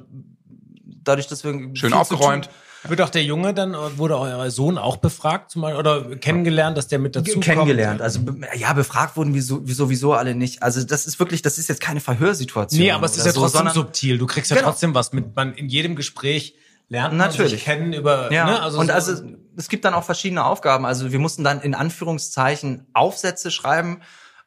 Dadurch, 1.04 1.28
dass 1.28 1.44
wir 1.44 1.54
schön 1.76 1.94
aufgeräumt. 1.94 2.50
Wird 2.86 3.00
auch 3.00 3.10
der 3.10 3.24
Junge 3.24 3.54
dann, 3.54 3.74
wurde 3.98 4.18
euer 4.20 4.52
Sohn 4.52 4.78
auch 4.78 4.98
befragt 4.98 5.52
zum 5.52 5.62
Beispiel, 5.62 5.80
oder 5.80 6.18
kennengelernt, 6.18 6.78
dass 6.78 6.90
der 6.90 7.00
mit 7.00 7.16
dazu 7.16 7.32
kommt? 7.32 7.46
kennengelernt. 7.46 8.02
Also 8.02 8.20
ja, 8.58 8.74
befragt 8.74 9.16
wurden 9.16 9.34
wir, 9.34 9.42
so, 9.42 9.66
wir 9.66 9.74
sowieso 9.74 10.12
alle 10.14 10.36
nicht. 10.36 10.62
Also 10.64 10.84
das 10.84 11.06
ist 11.08 11.18
wirklich, 11.18 11.42
das 11.42 11.58
ist 11.58 11.70
jetzt 11.70 11.80
keine 11.80 12.02
Verhörsituation. 12.02 12.82
Nee, 12.82 12.92
aber 12.92 13.06
es 13.06 13.16
ist 13.16 13.26
ja 13.26 13.32
so, 13.32 13.40
trotzdem 13.40 13.60
sondern- 13.60 13.74
subtil. 13.76 14.18
Du 14.18 14.26
kriegst 14.28 14.52
ja 14.52 14.58
Genau. 14.58 14.68
trotzdem 14.70 14.94
was 14.94 15.14
mit. 15.14 15.34
Man 15.34 15.54
in 15.54 15.70
jedem 15.70 15.96
Gespräch 15.96 16.56
lernt 16.90 17.16
man 17.16 17.32
sich 17.32 17.40
Natürlich. 17.40 17.64
kennen 17.64 17.94
über. 17.94 18.30
Ja, 18.34 18.46
ne? 18.48 18.62
also 18.62 18.80
und 18.80 18.88
so- 18.88 18.94
also 18.94 19.24
es 19.56 19.70
gibt 19.70 19.86
dann 19.86 19.94
auch 19.94 20.04
verschiedene 20.04 20.44
Aufgaben. 20.44 20.86
Also 20.86 21.10
wir 21.14 21.20
mussten 21.20 21.46
dann 21.46 21.62
in 21.62 21.76
Anführungszeichen 21.76 22.88
Aufsätze 22.94 23.50
schreiben. 23.50 24.02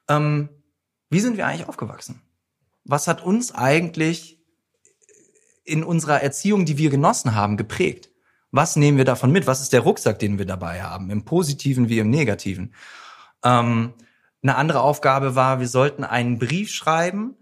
Ähm, 0.09 0.51
wie 1.09 1.21
sind 1.21 1.38
wir 1.38 1.47
eigentlich 1.47 1.66
aufgewachsen? 1.69 2.21
Was 2.85 3.09
hat 3.09 3.25
uns 3.25 3.55
eigentlich 3.55 4.36
in 5.66 5.85
unserer 5.85 6.22
Erziehung, 6.22 6.64
die 6.64 6.79
wir 6.79 6.90
genossen 6.90 7.35
haben, 7.35 7.57
geprägt? 7.57 8.11
Was 8.50 8.76
nehmen 8.76 8.96
wir 8.96 9.05
davon 9.05 9.33
mit? 9.33 9.46
Was 9.46 9.61
ist 9.61 9.72
der 9.72 9.81
Rucksack, 9.81 10.18
den 10.18 10.38
wir 10.38 10.46
dabei 10.46 10.83
haben? 10.83 11.11
Im 11.11 11.24
Positiven 11.24 11.88
wie 11.88 11.98
im 11.98 12.09
Negativen. 12.09 12.72
Ähm, 13.44 13.92
eine 14.42 14.57
andere 14.57 14.81
Aufgabe 14.81 15.35
war, 15.35 15.61
wir 15.61 15.68
sollten 15.68 16.05
einen 16.05 16.38
Brief 16.38 16.70
schreiben 16.70 17.37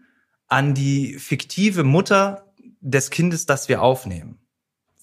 an 0.48 0.74
die 0.74 1.18
fiktive 1.18 1.84
Mutter 1.84 2.52
des 2.80 3.10
Kindes, 3.10 3.46
das 3.46 3.68
wir 3.68 3.82
aufnehmen. 3.82 4.38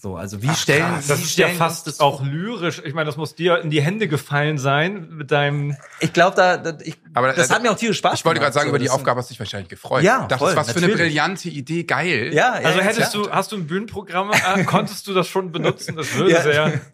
So, 0.01 0.15
also 0.15 0.41
wie 0.41 0.47
Ach, 0.49 0.57
stellen, 0.57 0.81
krass. 0.81 1.05
das 1.05 1.19
wie 1.19 1.23
ist 1.25 1.37
ja 1.37 1.45
stellen 1.45 1.59
fast 1.59 1.85
uns 1.85 1.97
das 1.97 1.99
auch 1.99 2.23
lyrisch. 2.23 2.81
Ich 2.83 2.95
meine, 2.95 3.05
das 3.05 3.17
muss 3.17 3.35
dir 3.35 3.59
in 3.61 3.69
die 3.69 3.83
Hände 3.83 4.07
gefallen 4.07 4.57
sein 4.57 5.09
mit 5.11 5.29
deinem. 5.29 5.77
Ich 5.99 6.11
glaube, 6.11 6.35
da, 6.35 6.57
da 6.57 6.75
ich, 6.83 6.97
Aber, 7.13 7.33
das 7.33 7.51
äh, 7.51 7.53
hat 7.53 7.61
mir 7.61 7.69
auch 7.71 7.75
tierisch 7.77 7.99
Spaß 7.99 8.15
Ich 8.17 8.25
wollte 8.25 8.39
gerade 8.39 8.51
sagen, 8.51 8.65
so, 8.65 8.69
über 8.69 8.79
die 8.79 8.85
das- 8.85 8.95
Aufgabe 8.95 9.19
hast 9.19 9.29
du 9.29 9.33
dich 9.33 9.39
wahrscheinlich 9.39 9.69
gefreut. 9.69 10.01
Ja, 10.03 10.21
Dachtest, 10.25 10.39
voll, 10.39 10.55
was 10.55 10.71
für 10.71 10.77
eine 10.79 10.87
natürlich. 10.87 11.11
brillante 11.13 11.49
Idee, 11.49 11.83
geil. 11.83 12.31
Ja, 12.33 12.59
ja, 12.59 12.65
Also 12.67 12.79
ja, 12.79 12.85
hättest 12.85 13.11
klar. 13.11 13.23
du, 13.25 13.31
hast 13.31 13.51
du 13.51 13.57
ein 13.57 13.67
Bühnenprogramm, 13.67 14.31
äh, 14.31 14.63
konntest 14.63 15.05
du 15.05 15.13
das 15.13 15.27
schon 15.27 15.51
benutzen? 15.51 15.95
Das 15.95 16.11
würde 16.15 16.31
Ja. 16.31 16.41
sehr. 16.41 16.81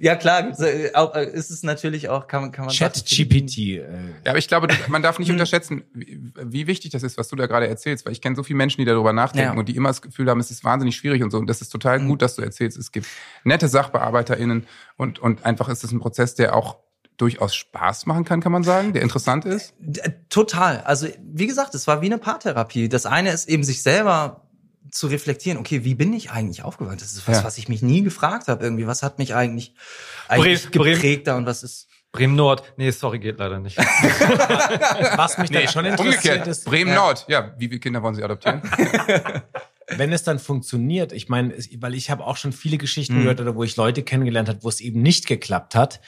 Ja, 0.00 0.16
klar, 0.16 0.58
äh, 0.60 0.86
äh, 0.92 1.30
ist 1.32 1.50
es 1.50 1.62
natürlich 1.62 2.08
auch, 2.08 2.26
kann, 2.26 2.42
man- 2.42 2.52
kann 2.52 2.66
man 2.66 2.74
Chat 2.74 3.04
GPT. 3.06 3.58
Äh, 3.58 3.80
Ja, 4.24 4.30
aber 4.30 4.38
ich 4.38 4.48
glaube, 4.48 4.68
man 4.88 5.02
darf 5.02 5.18
nicht 5.18 5.30
unterschätzen, 5.30 5.84
wie, 5.92 6.20
wie 6.42 6.66
wichtig 6.66 6.90
das 6.92 7.02
ist, 7.02 7.18
was 7.18 7.28
du 7.28 7.36
da 7.36 7.46
gerade 7.46 7.68
erzählst, 7.68 8.06
weil 8.06 8.12
ich 8.12 8.20
kenne 8.20 8.36
so 8.36 8.42
viele 8.42 8.56
Menschen, 8.56 8.80
die 8.80 8.84
darüber 8.84 9.12
nachdenken 9.12 9.54
Ja. 9.54 9.58
und 9.58 9.68
die 9.68 9.76
immer 9.76 9.88
das 9.90 10.02
Gefühl 10.02 10.28
haben, 10.30 10.40
es 10.40 10.50
ist 10.50 10.64
wahnsinnig 10.64 10.96
schwierig 10.96 11.22
und 11.22 11.30
so. 11.30 11.38
Und 11.38 11.46
das 11.48 11.60
ist 11.60 11.68
total 11.70 11.98
Hm. 12.00 12.08
gut, 12.08 12.22
dass 12.22 12.36
du 12.36 12.42
erzählst. 12.42 12.76
Es 12.78 12.92
gibt 12.92 13.06
nette 13.44 13.68
SachbearbeiterInnen 13.68 14.66
und, 14.96 15.18
und 15.18 15.44
einfach 15.44 15.68
ist 15.68 15.84
es 15.84 15.92
ein 15.92 16.00
Prozess, 16.00 16.34
der 16.34 16.54
auch 16.56 16.78
durchaus 17.16 17.54
Spaß 17.54 18.06
machen 18.06 18.24
kann, 18.24 18.40
kann 18.40 18.50
man 18.50 18.64
sagen, 18.64 18.92
der 18.92 19.02
interessant 19.02 19.44
ist. 19.44 19.72
Total. 20.30 20.80
Also, 20.80 21.06
wie 21.22 21.46
gesagt, 21.46 21.74
es 21.76 21.86
war 21.86 22.00
wie 22.02 22.06
eine 22.06 22.18
Paartherapie. 22.18 22.88
Das 22.88 23.06
eine 23.06 23.30
ist 23.30 23.48
eben 23.48 23.62
sich 23.62 23.82
selber 23.82 24.43
zu 24.94 25.08
reflektieren, 25.08 25.58
okay, 25.58 25.84
wie 25.84 25.94
bin 25.96 26.12
ich 26.12 26.30
eigentlich 26.30 26.62
aufgewachsen? 26.62 26.98
Das 27.00 27.12
ist 27.12 27.26
was, 27.26 27.38
Ja. 27.38 27.44
was 27.44 27.58
ich 27.58 27.68
mich 27.68 27.82
nie 27.82 28.02
gefragt 28.02 28.46
habe 28.48 28.62
irgendwie. 28.64 28.86
Was 28.86 29.02
hat 29.02 29.18
mich 29.18 29.34
eigentlich, 29.34 29.74
eigentlich 30.28 30.70
Bremen- 30.70 30.94
geprägt 30.94 31.26
da 31.26 31.36
und 31.36 31.46
was 31.46 31.62
ist. 31.64 31.88
Bremen 32.12 32.36
Nord. 32.36 32.62
Nee, 32.76 32.92
sorry, 32.92 33.18
geht 33.18 33.38
leider 33.40 33.58
nicht. 33.58 33.76
was 35.16 35.36
mich 35.38 35.50
dann 35.50 35.66
schon 35.66 35.84
interessiert 35.84 36.14
Umgekehrt, 36.16 36.46
ist, 36.46 36.64
Bremen 36.64 36.94
Nord. 36.94 37.24
Ja, 37.28 37.54
wie 37.58 37.66
viele 37.66 37.80
Kinder 37.80 38.02
wollen 38.04 38.14
Sie 38.14 38.22
adoptieren? 38.22 38.62
wenn 39.88 40.12
es 40.12 40.22
dann 40.22 40.38
funktioniert, 40.38 41.12
ich 41.12 41.28
meine, 41.28 41.54
weil 41.78 41.94
ich 41.94 42.10
habe 42.10 42.24
auch 42.24 42.36
schon 42.36 42.52
viele 42.52 42.78
Geschichten 42.78 43.16
Mhm. 43.16 43.22
gehört 43.22 43.40
oder 43.40 43.56
wo 43.56 43.64
ich 43.64 43.74
Leute 43.76 44.04
kennengelernt 44.04 44.48
habe, 44.48 44.62
wo 44.62 44.68
es 44.68 44.80
eben 44.80 45.02
nicht 45.02 45.26
geklappt 45.26 45.74
hat, 45.74 46.00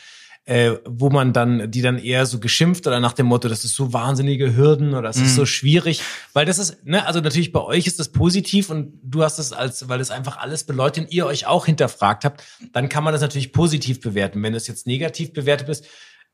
äh, 0.47 0.77
wo 0.85 1.11
man 1.11 1.33
dann, 1.33 1.71
die 1.71 1.83
dann 1.83 1.99
eher 1.99 2.25
so 2.25 2.39
geschimpft 2.39 2.87
oder 2.87 3.01
nach 3.01 3.13
dem 3.13 3.27
Motto, 3.27 3.49
das 3.49 3.65
ist 3.65 3.75
so 3.75 3.93
wahnsinnige 3.93 4.57
Hürden 4.57 4.95
oder 4.95 5.09
es 5.11 5.17
ist 5.17 5.33
Mhm. 5.33 5.37
so 5.37 5.47
schwierig, 5.47 6.03
weil 6.33 6.47
das 6.47 6.59
ist, 6.59 6.87
ne, 6.87 7.05
also 7.05 7.21
natürlich 7.21 7.53
bei 7.53 7.61
euch 7.61 7.89
ist 7.89 7.99
das 7.99 8.09
positiv 8.11 8.71
und 8.71 8.93
du 9.03 9.25
hast 9.25 9.39
es 9.41 9.53
als, 9.53 9.89
weil 9.89 10.01
es 10.01 10.11
einfach 10.13 10.39
alles 10.39 10.63
beleuchtet 10.65 11.05
und 11.05 11.13
ihr 11.13 11.27
euch 11.27 11.47
auch 11.47 11.67
hinterfragt 11.67 12.25
habt, 12.25 12.45
dann 12.73 12.89
kann 12.89 13.03
man 13.03 13.13
das 13.13 13.23
natürlich 13.23 13.53
positiv 13.53 14.01
bewerten. 14.01 14.41
Wenn 14.43 14.55
es 14.55 14.69
jetzt 14.69 14.87
negativ 14.87 15.33
bewertet 15.33 15.69
ist, 15.69 15.85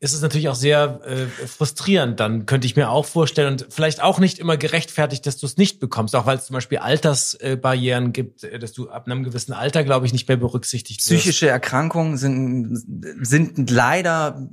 ist 0.02 0.14
es 0.14 0.20
natürlich 0.20 0.48
auch 0.48 0.56
sehr 0.56 1.00
äh, 1.06 1.46
frustrierend. 1.46 2.18
Dann 2.18 2.44
könnte 2.44 2.66
ich 2.66 2.74
mir 2.74 2.90
auch 2.90 3.06
vorstellen 3.06 3.52
und 3.52 3.66
vielleicht 3.70 4.02
auch 4.02 4.18
nicht 4.18 4.40
immer 4.40 4.56
gerechtfertigt, 4.56 5.24
dass 5.26 5.36
du 5.36 5.46
es 5.46 5.56
nicht 5.58 5.78
bekommst, 5.78 6.16
auch 6.16 6.26
weil 6.26 6.38
es 6.38 6.46
zum 6.46 6.54
Beispiel 6.54 6.78
Altersbarrieren 6.78 8.12
gibt, 8.12 8.42
äh, 8.42 8.58
dass 8.58 8.72
du 8.72 8.90
ab 8.90 9.06
einem 9.06 9.22
gewissen 9.22 9.52
Alter, 9.52 9.84
glaube 9.84 10.04
ich, 10.06 10.12
nicht 10.12 10.26
mehr 10.26 10.36
berücksichtigt 10.36 10.98
wirst. 10.98 11.06
Psychische 11.22 11.48
Erkrankungen 11.48 12.16
sind, 12.16 12.82
sind 13.20 13.70
leider, 13.70 14.44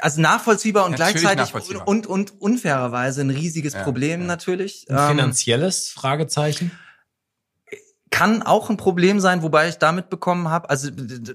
also 0.00 0.20
nachvollziehbar 0.20 0.84
und 0.84 0.98
Natürlich 0.98 1.20
gleichzeitig 1.20 1.38
nachvollziehbar. 1.54 1.86
und, 1.86 2.08
und 2.08 2.40
unfairerweise 2.40 3.20
ein 3.20 3.30
riesiges 3.30 3.74
Ja, 3.74 3.84
Problem 3.84 4.22
ja. 4.22 4.26
natürlich. 4.26 4.84
Ein 4.90 4.96
Ähm, 4.98 5.16
finanzielles 5.16 5.90
Fragezeichen. 5.90 6.72
Kann 8.10 8.42
auch 8.42 8.70
ein 8.70 8.76
Problem 8.76 9.20
sein, 9.20 9.42
wobei 9.42 9.68
ich 9.68 9.76
damit 9.78 10.08
bekommen 10.08 10.48
habe, 10.48 10.70
also 10.70 10.88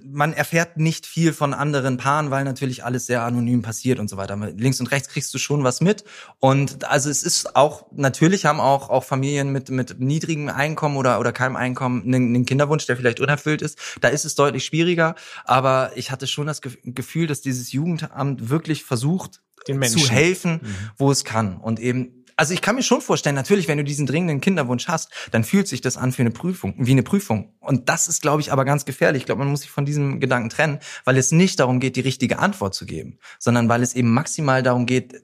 man 0.05 0.33
erfährt 0.33 0.77
nicht 0.77 1.05
viel 1.05 1.31
von 1.33 1.53
anderen 1.53 1.97
Paaren, 1.97 2.31
weil 2.31 2.43
natürlich 2.43 2.83
alles 2.83 3.05
sehr 3.05 3.23
anonym 3.23 3.61
passiert 3.61 3.99
und 3.99 4.09
so 4.09 4.17
weiter. 4.17 4.35
Links 4.35 4.79
und 4.79 4.87
rechts 4.91 5.07
kriegst 5.09 5.33
du 5.33 5.37
schon 5.37 5.63
was 5.63 5.81
mit 5.81 6.03
und 6.39 6.85
also 6.85 7.09
es 7.09 7.23
ist 7.23 7.55
auch 7.55 7.85
natürlich 7.91 8.45
haben 8.45 8.59
auch 8.59 8.89
auch 8.89 9.03
Familien 9.03 9.51
mit 9.51 9.69
mit 9.69 9.99
niedrigem 9.99 10.49
Einkommen 10.49 10.97
oder 10.97 11.19
oder 11.19 11.31
keinem 11.31 11.55
Einkommen 11.55 12.03
einen, 12.03 12.35
einen 12.35 12.45
Kinderwunsch, 12.45 12.85
der 12.85 12.97
vielleicht 12.97 13.19
unerfüllt 13.19 13.61
ist. 13.61 13.77
Da 14.01 14.07
ist 14.09 14.25
es 14.25 14.35
deutlich 14.35 14.65
schwieriger, 14.65 15.15
aber 15.45 15.91
ich 15.95 16.11
hatte 16.11 16.27
schon 16.27 16.47
das 16.47 16.61
Ge- 16.61 16.77
Gefühl, 16.83 17.27
dass 17.27 17.41
dieses 17.41 17.71
Jugendamt 17.71 18.49
wirklich 18.49 18.83
versucht 18.83 19.41
Den 19.67 19.79
Menschen. 19.79 19.99
zu 20.01 20.09
helfen, 20.09 20.59
Mhm. 20.63 20.75
wo 20.97 21.11
es 21.11 21.23
kann 21.23 21.57
und 21.57 21.79
eben 21.79 22.22
also 22.35 22.53
ich 22.53 22.61
kann 22.61 22.75
mir 22.75 22.83
schon 22.83 23.01
vorstellen, 23.01 23.35
natürlich, 23.35 23.67
wenn 23.67 23.77
du 23.77 23.83
diesen 23.83 24.05
dringenden 24.05 24.41
Kinderwunsch 24.41 24.87
hast, 24.87 25.09
dann 25.31 25.43
fühlt 25.43 25.67
sich 25.67 25.81
das 25.81 25.97
an 25.97 26.11
für 26.11 26.21
eine 26.21 26.31
Prüfung, 26.31 26.75
wie 26.77 26.91
eine 26.91 27.03
Prüfung. 27.03 27.53
Und 27.59 27.89
das 27.89 28.07
ist, 28.07 28.21
glaube 28.21 28.41
ich, 28.41 28.51
aber 28.51 28.65
ganz 28.65 28.85
gefährlich. 28.85 29.23
Ich 29.23 29.25
glaube, 29.25 29.39
man 29.39 29.49
muss 29.49 29.61
sich 29.61 29.69
von 29.69 29.85
diesem 29.85 30.19
Gedanken 30.19 30.49
trennen, 30.49 30.79
weil 31.05 31.17
es 31.17 31.31
nicht 31.31 31.59
darum 31.59 31.79
geht, 31.79 31.95
die 31.95 32.01
richtige 32.01 32.39
Antwort 32.39 32.73
zu 32.73 32.85
geben, 32.85 33.19
sondern 33.39 33.69
weil 33.69 33.83
es 33.83 33.93
eben 33.93 34.11
maximal 34.11 34.63
darum 34.63 34.85
geht, 34.85 35.13
äh, 35.13 35.21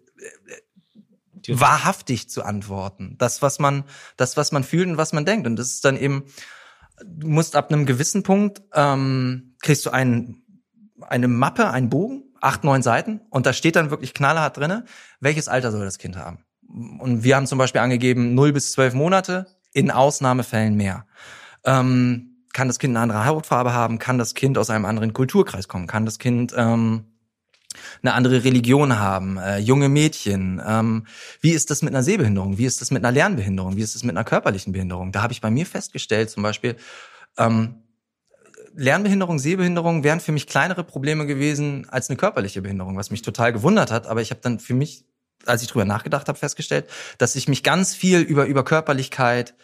wahrhaftig 1.48 2.30
zu 2.30 2.43
antworten. 2.43 3.15
Das, 3.17 3.41
was 3.41 3.60
man, 3.60 3.86
das, 4.17 4.38
was 4.38 4.52
man 4.52 4.63
fühlt 4.63 4.88
und 4.88 4.98
was 4.98 5.13
man 5.13 5.26
denkt. 5.26 5.48
Und 5.48 5.56
das 5.56 5.72
ist 5.72 5.86
dann 5.86 5.98
eben, 5.98 6.26
du 7.04 7.28
musst 7.28 7.56
ab 7.56 7.72
einem 7.72 7.86
gewissen 7.86 8.24
Punkt, 8.24 8.62
ähm, 8.74 9.56
kriegst 9.62 9.86
du 9.86 9.89
einen, 9.89 10.43
eine 11.02 11.28
Mappe, 11.28 11.69
einen 11.69 11.89
Bogen, 11.89 12.24
acht, 12.41 12.63
neun 12.63 12.82
Seiten, 12.82 13.22
und 13.30 13.45
da 13.45 13.54
steht 13.54 13.76
dann 13.76 13.89
wirklich 13.89 14.13
knallhart 14.13 14.58
drinne, 14.58 14.86
welches 15.19 15.48
Alter 15.48 15.71
soll 15.71 15.84
das 15.84 15.98
Kind 15.98 16.17
haben. 16.17 16.46
Und 16.70 17.24
wir 17.24 17.36
haben 17.36 17.48
zum 17.48 17.58
Beispiel 17.58 17.82
angegeben, 17.82 18.36
null 18.36 18.54
bis 18.54 18.72
zwölf 18.72 18.94
Monate, 18.94 19.48
in 19.74 19.92
Ausnahmefällen 19.92 20.76
mehr. 20.76 21.06
Ähm, 21.63 22.46
kann 22.54 22.67
das 22.67 22.80
Kind 22.80 22.96
eine 22.96 23.04
andere 23.04 23.26
Hautfarbe 23.26 23.74
haben? 23.74 24.00
Kann 24.00 24.17
das 24.17 24.34
Kind 24.34 24.58
aus 24.58 24.70
einem 24.70 24.86
anderen 24.86 25.13
Kulturkreis 25.13 25.67
kommen? 25.67 25.88
Kann 25.88 26.06
das 26.06 26.20
Kind 26.20 26.54
ähm, 26.56 27.06
eine 28.02 28.13
andere 28.13 28.44
Religion 28.44 29.00
haben, 29.00 29.38
äh, 29.38 29.60
junge 29.60 29.90
Mädchen. 29.90 30.62
Ähm, 30.65 31.06
wie 31.42 31.52
ist 31.52 31.70
das 31.70 31.82
mit 31.82 31.94
einer 31.94 32.04
Sehbehinderung? 32.04 32.58
Wie 32.58 32.65
ist 32.65 32.82
das 32.82 32.92
mit 32.92 33.04
einer 33.04 33.12
Lernbehinderung? 33.12 33.78
Wie 33.78 33.82
ist 33.82 33.96
das 33.96 34.04
mit 34.04 34.15
einer 34.15 34.24
körperlichen 34.24 34.74
Behinderung? 34.74 35.12
Da 35.12 35.22
habe 35.22 35.34
ich 35.34 35.42
bei 35.42 35.52
mir 35.52 35.65
festgestellt, 35.65 36.30
zum 36.30 36.44
Beispiel, 36.44 36.76
ähm, 37.38 37.84
Lernbehinderung, 38.76 39.40
Sehbehinderung 39.40 40.04
wären 40.04 40.20
für 40.20 40.32
mich 40.32 40.48
kleinere 40.48 40.84
Probleme 40.84 41.26
gewesen 41.26 41.88
als 41.90 42.10
eine 42.10 42.17
körperliche 42.17 42.62
Behinderung, 42.62 42.98
was 42.98 43.12
mich 43.12 43.22
total 43.22 43.52
gewundert 43.52 43.92
hat. 43.92 44.08
Aber 44.08 44.22
ich 44.22 44.32
habe 44.32 44.42
dann 44.42 44.60
für 44.60 44.74
mich, 44.74 45.06
als 45.46 45.62
ich 45.62 45.67
drüber 45.67 45.85
nachgedacht 45.85 46.27
habe, 46.27 46.37
festgestellt, 46.37 46.90
dass 47.17 47.35
ich 47.35 47.48
mich 47.48 47.63
ganz 47.63 47.96
viel 47.96 48.19
über 48.21 48.46
über 48.46 48.63
Körperlichkeit 48.63 49.56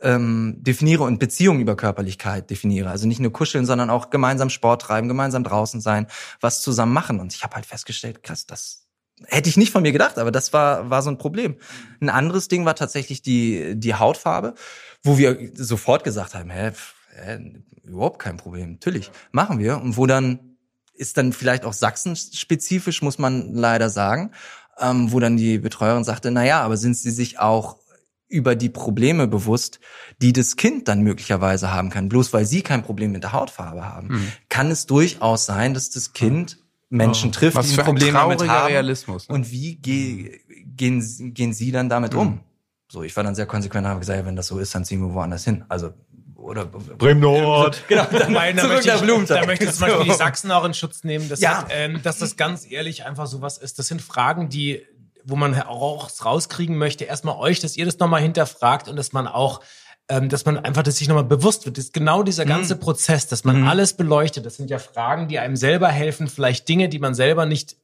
ähm, 0.00 0.56
definiere 0.58 1.04
und 1.04 1.18
Beziehungen 1.18 1.60
über 1.60 1.76
Körperlichkeit 1.76 2.50
definiere. 2.50 2.90
Also 2.90 3.06
nicht 3.06 3.20
nur 3.20 3.32
kuscheln, 3.32 3.66
sondern 3.66 3.90
auch 3.90 4.10
gemeinsam 4.10 4.50
Sport 4.50 4.82
treiben, 4.82 5.08
gemeinsam 5.08 5.44
draußen 5.44 5.80
sein, 5.80 6.06
was 6.40 6.62
zusammen 6.62 6.92
machen. 6.92 7.20
Und 7.20 7.34
ich 7.34 7.42
habe 7.42 7.54
halt 7.54 7.66
festgestellt, 7.66 8.22
krass, 8.22 8.46
das 8.46 8.86
hätte 9.26 9.48
ich 9.48 9.56
nicht 9.56 9.72
von 9.72 9.82
mir 9.82 9.92
gedacht, 9.92 10.18
aber 10.18 10.32
das 10.32 10.52
war 10.52 10.90
war 10.90 11.02
so 11.02 11.10
ein 11.10 11.18
Problem. 11.18 11.56
Ein 12.00 12.10
anderes 12.10 12.48
Ding 12.48 12.64
war 12.64 12.74
tatsächlich 12.74 13.22
die 13.22 13.74
die 13.76 13.94
Hautfarbe, 13.94 14.54
wo 15.02 15.18
wir 15.18 15.50
sofort 15.54 16.04
gesagt 16.04 16.34
haben, 16.34 16.50
hä, 16.50 16.72
hä 17.14 17.62
überhaupt 17.84 18.18
kein 18.18 18.36
Problem, 18.36 18.72
natürlich 18.72 19.10
machen 19.30 19.58
wir. 19.58 19.76
Und 19.80 19.96
wo 19.96 20.06
dann 20.06 20.56
ist 20.94 21.16
dann 21.16 21.32
vielleicht 21.32 21.64
auch 21.64 21.72
Sachsen-spezifisch, 21.72 23.02
muss 23.02 23.18
man 23.18 23.52
leider 23.52 23.90
sagen, 23.90 24.30
ähm, 24.80 25.12
wo 25.12 25.20
dann 25.20 25.36
die 25.36 25.58
Betreuerin 25.58 26.04
sagte, 26.04 26.30
na 26.30 26.44
ja, 26.44 26.60
aber 26.62 26.76
sind 26.76 26.96
Sie 26.96 27.10
sich 27.10 27.38
auch 27.38 27.76
über 28.28 28.56
die 28.56 28.70
Probleme 28.70 29.28
bewusst, 29.28 29.78
die 30.20 30.32
das 30.32 30.56
Kind 30.56 30.88
dann 30.88 31.02
möglicherweise 31.02 31.72
haben 31.72 31.90
kann. 31.90 32.08
Bloß 32.08 32.32
weil 32.32 32.46
sie 32.46 32.62
kein 32.62 32.82
Problem 32.82 33.12
mit 33.12 33.22
der 33.22 33.32
Hautfarbe 33.32 33.84
haben, 33.84 34.08
Mhm. 34.08 34.32
kann 34.48 34.70
es 34.70 34.86
durchaus 34.86 35.46
sein, 35.46 35.74
dass 35.74 35.90
das 35.90 36.12
Kind 36.14 36.58
Menschen 36.90 37.32
trifft, 37.32 37.56
Was 37.56 37.70
die 37.70 37.78
ein 37.78 37.84
Probleme 37.84 38.18
damit 38.18 38.48
haben. 38.48 38.66
Realismus. 38.68 39.28
Ne? 39.28 39.34
Und 39.34 39.50
wie 39.50 39.76
ge 39.76 40.40
gehen, 40.76 41.34
gehen 41.34 41.52
sie 41.52 41.70
dann 41.70 41.88
damit 41.88 42.14
um? 42.14 42.40
So, 42.90 43.02
ich 43.02 43.14
war 43.16 43.22
dann 43.24 43.34
sehr 43.34 43.46
konsequent 43.46 43.84
und 43.84 43.90
habe 43.90 44.00
gesagt, 44.00 44.18
ja, 44.18 44.26
wenn 44.26 44.36
das 44.36 44.46
so 44.48 44.58
ist, 44.58 44.74
dann 44.74 44.84
ziehen 44.84 45.00
wir 45.00 45.12
woanders 45.14 45.44
hin. 45.44 45.64
Also, 45.68 45.90
oder 46.44 46.66
Bremen 46.66 47.20
Nord. 47.20 47.82
Genau, 47.88 48.04
dann 48.10 48.32
Nein, 48.32 48.56
da 48.56 48.62
zurück 48.64 48.76
möchte, 48.76 48.94
ich, 48.94 49.00
Blumenthal. 49.00 49.40
da 49.40 49.46
möchte 49.46 49.64
ich 49.64 49.72
zum 49.72 49.80
Beispiel 49.88 50.04
die. 50.04 50.12
Sachsen 50.12 50.50
auch 50.52 50.64
in 50.64 50.74
Schutz 50.74 51.04
nehmen, 51.04 51.28
dass, 51.28 51.40
Ja. 51.40 51.66
ähm, 51.70 52.00
dass 52.02 52.18
das 52.18 52.36
ganz 52.36 52.70
ehrlich 52.70 53.04
einfach 53.04 53.26
sowas 53.26 53.58
ist. 53.58 53.78
Das 53.78 53.88
sind 53.88 54.02
Fragen, 54.02 54.48
die, 54.48 54.82
wo 55.24 55.36
man 55.36 55.60
auch 55.62 56.10
rauskriegen 56.24 56.76
möchte, 56.76 57.04
erstmal 57.04 57.36
euch, 57.36 57.60
dass 57.60 57.76
ihr 57.76 57.86
das 57.86 57.98
nochmal 57.98 58.20
hinterfragt 58.20 58.88
und 58.88 58.96
dass 58.96 59.12
man 59.12 59.26
auch 59.26 59.60
ähm, 60.10 60.28
dass 60.28 60.44
man 60.44 60.58
einfach 60.58 60.82
dass 60.82 60.96
sich 60.96 61.08
nochmal 61.08 61.24
bewusst 61.24 61.64
wird, 61.64 61.78
dass 61.78 61.90
genau 61.92 62.22
dieser 62.22 62.44
ganze 62.44 62.76
Prozess, 62.76 63.26
dass 63.26 63.44
man 63.44 63.66
alles 63.66 63.94
beleuchtet, 63.94 64.44
das 64.44 64.56
sind 64.56 64.68
ja 64.68 64.78
Fragen, 64.78 65.28
die 65.28 65.38
einem 65.38 65.56
selber 65.56 65.88
helfen, 65.88 66.28
vielleicht 66.28 66.68
Dinge, 66.68 66.90
die 66.90 66.98
man 66.98 67.14
selber 67.14 67.46
nicht 67.46 67.76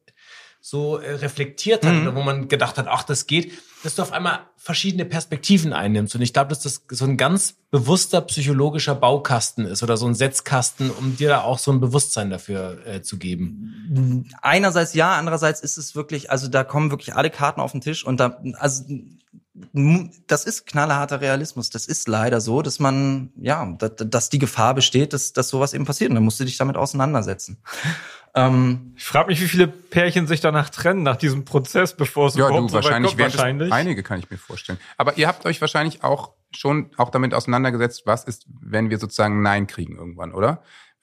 so 0.61 0.99
äh, 0.99 1.15
reflektiert 1.15 1.87
hat 1.87 1.95
oder 2.03 2.15
wo 2.15 2.23
man 2.23 2.49
gedacht 2.49 2.77
hat, 2.77 2.87
ach, 2.87 3.03
das 3.03 3.27
geht, 3.27 3.53
dass 3.83 3.95
du 3.95 4.03
auf 4.03 4.13
einmal 4.13 4.41
verschiedene 4.57 5.07
Perspektiven 5.07 5.73
einnimmst. 5.73 6.15
Und 6.15 6.21
ich 6.21 6.35
glaube, 6.35 6.51
dass 6.51 6.61
das 6.61 6.83
so 6.91 7.07
ein 7.07 7.17
ganz 7.17 7.55
bewusster 7.71 8.21
psychologischer 8.21 8.95
Baukasten 8.95 9.65
ist 9.65 9.83
oder 9.83 9.97
so 9.97 10.07
ein 10.07 10.15
Setzkasten, 10.15 10.91
um 10.91 11.17
dir 11.17 11.31
da 11.31 11.41
auch 11.43 11.59
so 11.59 11.73
ein 11.73 11.81
Bewusstsein 11.81 12.29
dafür 12.29 12.87
äh, 12.87 13.01
zu 13.01 13.17
geben. 13.17 14.29
einerseits 14.43 14.93
ja, 14.93 15.17
andererseits 15.17 15.63
ist 15.63 15.79
es 15.79 15.95
wirklich, 15.95 16.31
also 16.31 16.49
da 16.49 16.63
kommen 16.63 16.91
wirklich 16.91 17.15
alle 17.15 17.31
Karten 17.31 17.61
auf 17.61 17.73
den 17.73 17.81
Tisch 17.81 18.05
und 18.05 18.21
da, 18.21 18.43
also 18.59 18.85
das 20.27 20.45
ist 20.45 20.67
knallharter 20.67 21.21
Realismus. 21.21 21.71
Das 21.71 21.87
ist 21.87 22.09
leider 22.09 22.41
so, 22.41 22.63
dass 22.63 22.79
man, 22.79 23.31
ja, 23.37 23.67
dass, 23.79 23.93
dass 23.97 24.31
die 24.31 24.39
Gefahr 24.39 24.75
besteht, 24.75 25.13
dass, 25.13 25.33
dass 25.33 25.49
sowas 25.49 25.75
eben 25.75 25.85
passiert. 25.85 26.11
Und 26.11 26.15
dann 26.15 26.25
musst 26.25 26.41
du 26.41 26.45
dich 26.45 26.57
damit 26.57 26.77
auseinandersetzen. 26.77 27.59
Ähm, 28.35 28.93
Ich 28.97 29.05
frage 29.05 29.29
mich, 29.29 29.41
wie 29.41 29.49
viele 29.49 29.67
Pärchen 29.67 30.27
sich 30.27 30.41
danach 30.41 30.71
trennen 30.71 31.03
nach 31.03 31.17
diesem 31.17 31.45
Prozess, 31.45 31.97
bevor 31.97 32.29
es 32.29 32.35
Ja, 32.37 32.47
überhaupt 32.47 32.65
du 32.65 32.69
so 32.69 32.75
weit 32.77 32.85
wahrscheinlich, 32.85 33.11
kommt. 33.17 33.21
wahrscheinlich. 33.23 33.73
einige 33.73 34.03
kann 34.03 34.19
ich 34.21 34.31
mir 34.31 34.39
vorstellen. 34.39 34.79
Aber 34.97 35.19
ihr 35.19 35.27
habt 35.27 35.47
euch 35.47 35.61
wahrscheinlich 35.61 36.05
auch 36.05 36.33
schon 36.55 36.91
auch 36.97 37.11
damit 37.11 37.35
auseinandergesetzt, 37.35 38.03
was 38.07 38.25
ist, 38.25 38.47
wenn 38.61 38.91
wir 38.91 38.99
sozusagen 38.99 39.43
Nein 39.43 39.67
kriegen 39.67 39.97
irgendwann, 39.97 40.33
oder? 40.33 40.63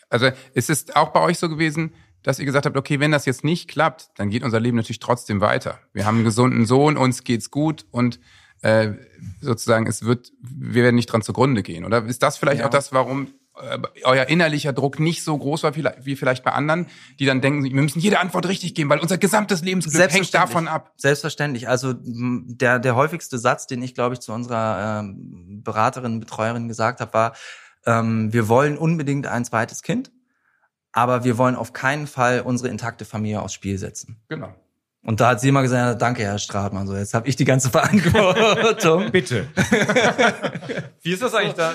Also 0.10 0.30
ist 0.54 0.70
es 0.70 0.96
auch 0.96 1.10
bei 1.10 1.22
euch 1.22 1.38
so 1.38 1.50
gewesen, 1.50 1.94
dass 2.24 2.40
ihr 2.40 2.46
gesagt 2.46 2.66
habt, 2.66 2.78
okay, 2.78 3.00
wenn 3.00 3.12
das 3.12 3.26
jetzt 3.26 3.44
nicht 3.44 3.70
klappt, 3.70 4.10
dann 4.16 4.30
geht 4.30 4.44
unser 4.44 4.60
Leben 4.60 4.76
natürlich 4.78 5.00
trotzdem 5.00 5.40
weiter. 5.42 5.80
Wir 5.94 6.06
haben 6.06 6.16
einen 6.16 6.24
gesunden 6.26 6.66
Sohn, 6.66 6.98
uns 6.98 7.24
geht's 7.24 7.52
gut 7.52 7.86
und 7.92 8.20
äh, 8.62 8.94
sozusagen 9.40 9.86
es 9.88 10.04
wird, 10.04 10.32
wir 10.42 10.84
werden 10.84 10.96
nicht 10.96 11.06
dran 11.08 11.22
zugrunde 11.22 11.62
gehen. 11.64 11.86
Oder 11.86 12.04
ist 12.06 12.24
das 12.24 12.38
vielleicht 12.38 12.62
Ja. 12.62 12.66
auch 12.68 12.72
das, 12.72 12.92
warum 12.92 13.28
euer 14.04 14.26
innerlicher 14.26 14.74
Druck 14.74 15.00
nicht 15.00 15.24
so 15.24 15.38
groß 15.38 15.64
war 15.64 15.74
wie 15.76 16.16
vielleicht 16.16 16.44
bei 16.44 16.52
anderen, 16.52 16.88
die 17.20 17.26
dann 17.26 17.42
denken, 17.42 17.64
wir 17.64 17.72
müssen 17.72 18.00
jede 18.00 18.20
Antwort 18.20 18.48
richtig 18.48 18.76
geben, 18.76 18.90
weil 18.90 19.00
unser 19.00 19.18
gesamtes 19.18 19.62
Lebensglück 19.62 20.12
hängt 20.12 20.34
davon 20.34 20.68
ab. 20.68 20.94
Selbstverständlich. 20.98 21.68
Also 21.68 21.94
der, 21.98 22.80
der 22.80 22.96
häufigste 22.96 23.38
Satz, 23.38 23.68
den 23.68 23.82
ich, 23.82 23.96
glaube 23.96 24.14
ich, 24.14 24.20
zu 24.20 24.32
unserer 24.34 25.00
ähm, 25.00 25.62
Beraterin, 25.64 26.20
Betreuerin 26.20 26.68
gesagt 26.68 27.02
habe, 27.02 27.14
war, 27.14 27.34
ähm, 27.86 28.32
wir 28.34 28.48
wollen 28.48 28.78
unbedingt 28.78 29.28
ein 29.28 29.46
zweites 29.46 29.82
Kind, 29.82 30.12
aber 30.92 31.24
wir 31.24 31.38
wollen 31.38 31.56
auf 31.56 31.74
keinen 31.74 32.08
Fall 32.08 32.42
unsere 32.42 32.70
intakte 32.70 33.06
Familie 33.06 33.42
aufs 33.42 33.54
Spiel 33.54 33.78
setzen. 33.78 34.18
Genau. 34.30 34.54
Und 35.04 35.22
da 35.22 35.30
hat 35.30 35.40
sie 35.40 35.48
immer 35.48 35.62
gesagt, 35.62 36.02
danke, 36.02 36.24
Herr 36.24 36.38
Stratmann, 36.38 36.86
so 36.86 36.94
jetzt 36.94 37.14
habe 37.14 37.30
ich 37.30 37.38
die 37.38 37.46
ganze 37.46 37.70
Verantwortung. 37.72 39.10
Bitte. 39.10 39.48
Wie 41.02 41.14
ist 41.14 41.22
das 41.22 41.34
eigentlich 41.34 41.54
da? 41.54 41.74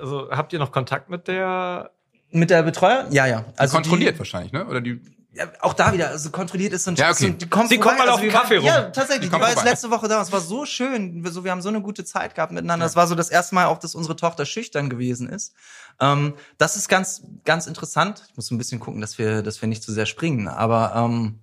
Also 0.00 0.28
habt 0.30 0.52
ihr 0.52 0.58
noch 0.58 0.72
Kontakt 0.72 1.10
mit 1.10 1.28
der? 1.28 1.90
Mit 2.30 2.50
der 2.50 2.62
Betreuer? 2.62 3.06
Ja, 3.10 3.26
ja. 3.26 3.44
Also 3.56 3.76
kontrolliert 3.76 4.14
die, 4.16 4.18
wahrscheinlich, 4.18 4.52
ne? 4.52 4.66
Oder 4.66 4.80
die 4.80 5.00
ja, 5.32 5.44
auch 5.60 5.74
da 5.74 5.92
wieder, 5.92 6.08
also 6.08 6.30
kontrolliert 6.30 6.72
ist 6.72 6.84
so 6.84 6.92
ein 6.92 6.96
Ja, 6.96 7.10
okay. 7.10 7.26
so, 7.26 7.28
die 7.28 7.46
kommt 7.46 7.68
Sie 7.68 7.76
kommt 7.76 7.98
mal 7.98 8.08
auf 8.08 8.22
wir 8.22 8.30
den 8.30 8.32
Kaffee 8.32 8.56
waren, 8.56 8.64
Ja, 8.64 8.82
rum. 8.84 8.92
tatsächlich. 8.94 9.28
Die 9.28 9.34
Die 9.36 9.40
war 9.40 9.48
jetzt 9.48 9.54
vorbei. 9.58 9.70
letzte 9.70 9.90
Woche 9.90 10.08
da. 10.08 10.22
Es 10.22 10.32
war 10.32 10.40
so 10.40 10.64
schön. 10.64 11.22
Wir, 11.22 11.30
so, 11.30 11.44
wir 11.44 11.50
haben 11.50 11.60
so 11.60 11.68
eine 11.68 11.82
gute 11.82 12.06
Zeit 12.06 12.34
gehabt 12.34 12.52
miteinander. 12.52 12.86
Es 12.86 12.96
war 12.96 13.06
so 13.06 13.14
das 13.14 13.28
erste 13.28 13.54
Mal 13.54 13.66
auch, 13.66 13.78
dass 13.78 13.94
unsere 13.94 14.16
Tochter 14.16 14.46
schüchtern 14.46 14.88
gewesen 14.88 15.28
ist. 15.28 15.52
Ähm, 16.00 16.34
das 16.56 16.76
ist 16.76 16.88
ganz, 16.88 17.22
ganz 17.44 17.66
interessant. 17.66 18.24
Ich 18.30 18.36
muss 18.36 18.50
ein 18.50 18.56
bisschen 18.56 18.80
gucken, 18.80 19.02
dass 19.02 19.18
wir, 19.18 19.42
dass 19.42 19.60
wir 19.60 19.68
nicht 19.68 19.82
zu 19.82 19.92
sehr 19.92 20.06
springen. 20.06 20.48
Aber 20.48 20.94
ähm, 20.96 21.38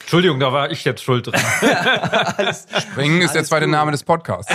Entschuldigung, 0.00 0.38
da 0.38 0.52
war 0.52 0.70
ich 0.70 0.84
jetzt 0.84 1.02
schuld 1.02 1.26
dran. 1.26 1.40
alles, 2.36 2.66
Bringen 2.94 3.22
ist 3.22 3.34
der 3.34 3.44
zweite 3.44 3.64
gut. 3.64 3.72
Name 3.72 3.90
des 3.92 4.04
Podcasts. 4.04 4.52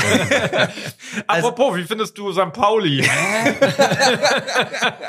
Apropos, 1.28 1.76
wie 1.76 1.84
findest 1.84 2.18
du 2.18 2.32
St. 2.32 2.54
Pauli? 2.54 3.00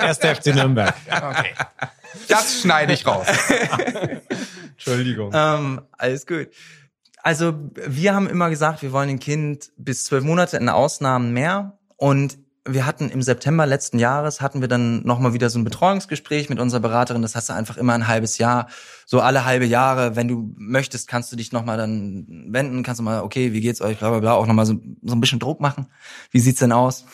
Erster 0.01 0.35
FC 0.35 0.47
Nürnberg. 0.47 0.95
okay. 1.07 1.55
Das 2.29 2.61
schneide 2.61 2.93
ich 2.93 3.07
raus. 3.07 3.27
Entschuldigung. 4.73 5.31
ähm, 5.35 5.83
alles 5.97 6.27
gut. 6.27 6.49
Also 7.23 7.55
wir 7.75 8.15
haben 8.15 8.29
immer 8.29 8.51
gesagt, 8.51 8.83
wir 8.83 8.91
wollen 8.93 9.11
ein 9.11 9.21
Kind 9.21 9.71
bis 9.77 10.05
zwölf 10.05 10.25
Monate 10.25 10.57
in 10.57 10.69
Ausnahmen 10.69 11.33
mehr. 11.33 11.79
Und 11.97 12.39
wir 12.65 12.87
hatten 12.87 13.11
im 13.11 13.23
September 13.23 13.67
letzten 13.67 13.99
Jahres 13.99 14.41
hatten 14.41 14.61
wir 14.61 14.69
dann 14.69 15.03
nochmal 15.05 15.33
wieder 15.33 15.51
so 15.51 15.59
ein 15.59 15.65
Betreuungsgespräch 15.65 16.49
mit 16.49 16.61
unserer 16.61 16.81
Beraterin. 16.81 17.23
Das 17.23 17.35
hast 17.35 17.49
du 17.49 17.55
einfach 17.55 17.77
immer 17.77 17.93
ein 17.95 18.07
halbes 18.07 18.39
Jahr, 18.39 18.69
so 19.05 19.21
alle 19.21 19.45
halbe 19.45 19.65
Jahre. 19.65 20.15
Wenn 20.15 20.29
du 20.29 20.55
möchtest, 20.57 21.09
kannst 21.09 21.33
du 21.33 21.37
dich 21.37 21.51
nochmal 21.51 21.77
dann 21.77 22.47
wenden, 22.49 22.85
kannst 22.85 23.01
du 23.01 23.03
mal, 23.03 23.23
okay, 23.23 23.53
wie 23.53 23.61
geht's 23.61 23.81
euch, 23.81 23.99
bla 23.99 24.11
bla 24.11 24.21
bla, 24.21 24.35
auch 24.35 24.47
nochmal 24.47 24.67
so, 24.67 24.75
so 25.03 25.15
ein 25.15 25.21
bisschen 25.21 25.41
Druck 25.41 25.61
machen. 25.61 25.87
Wie 26.31 26.39
sieht's 26.39 26.61
denn 26.61 26.73
aus? 26.73 27.05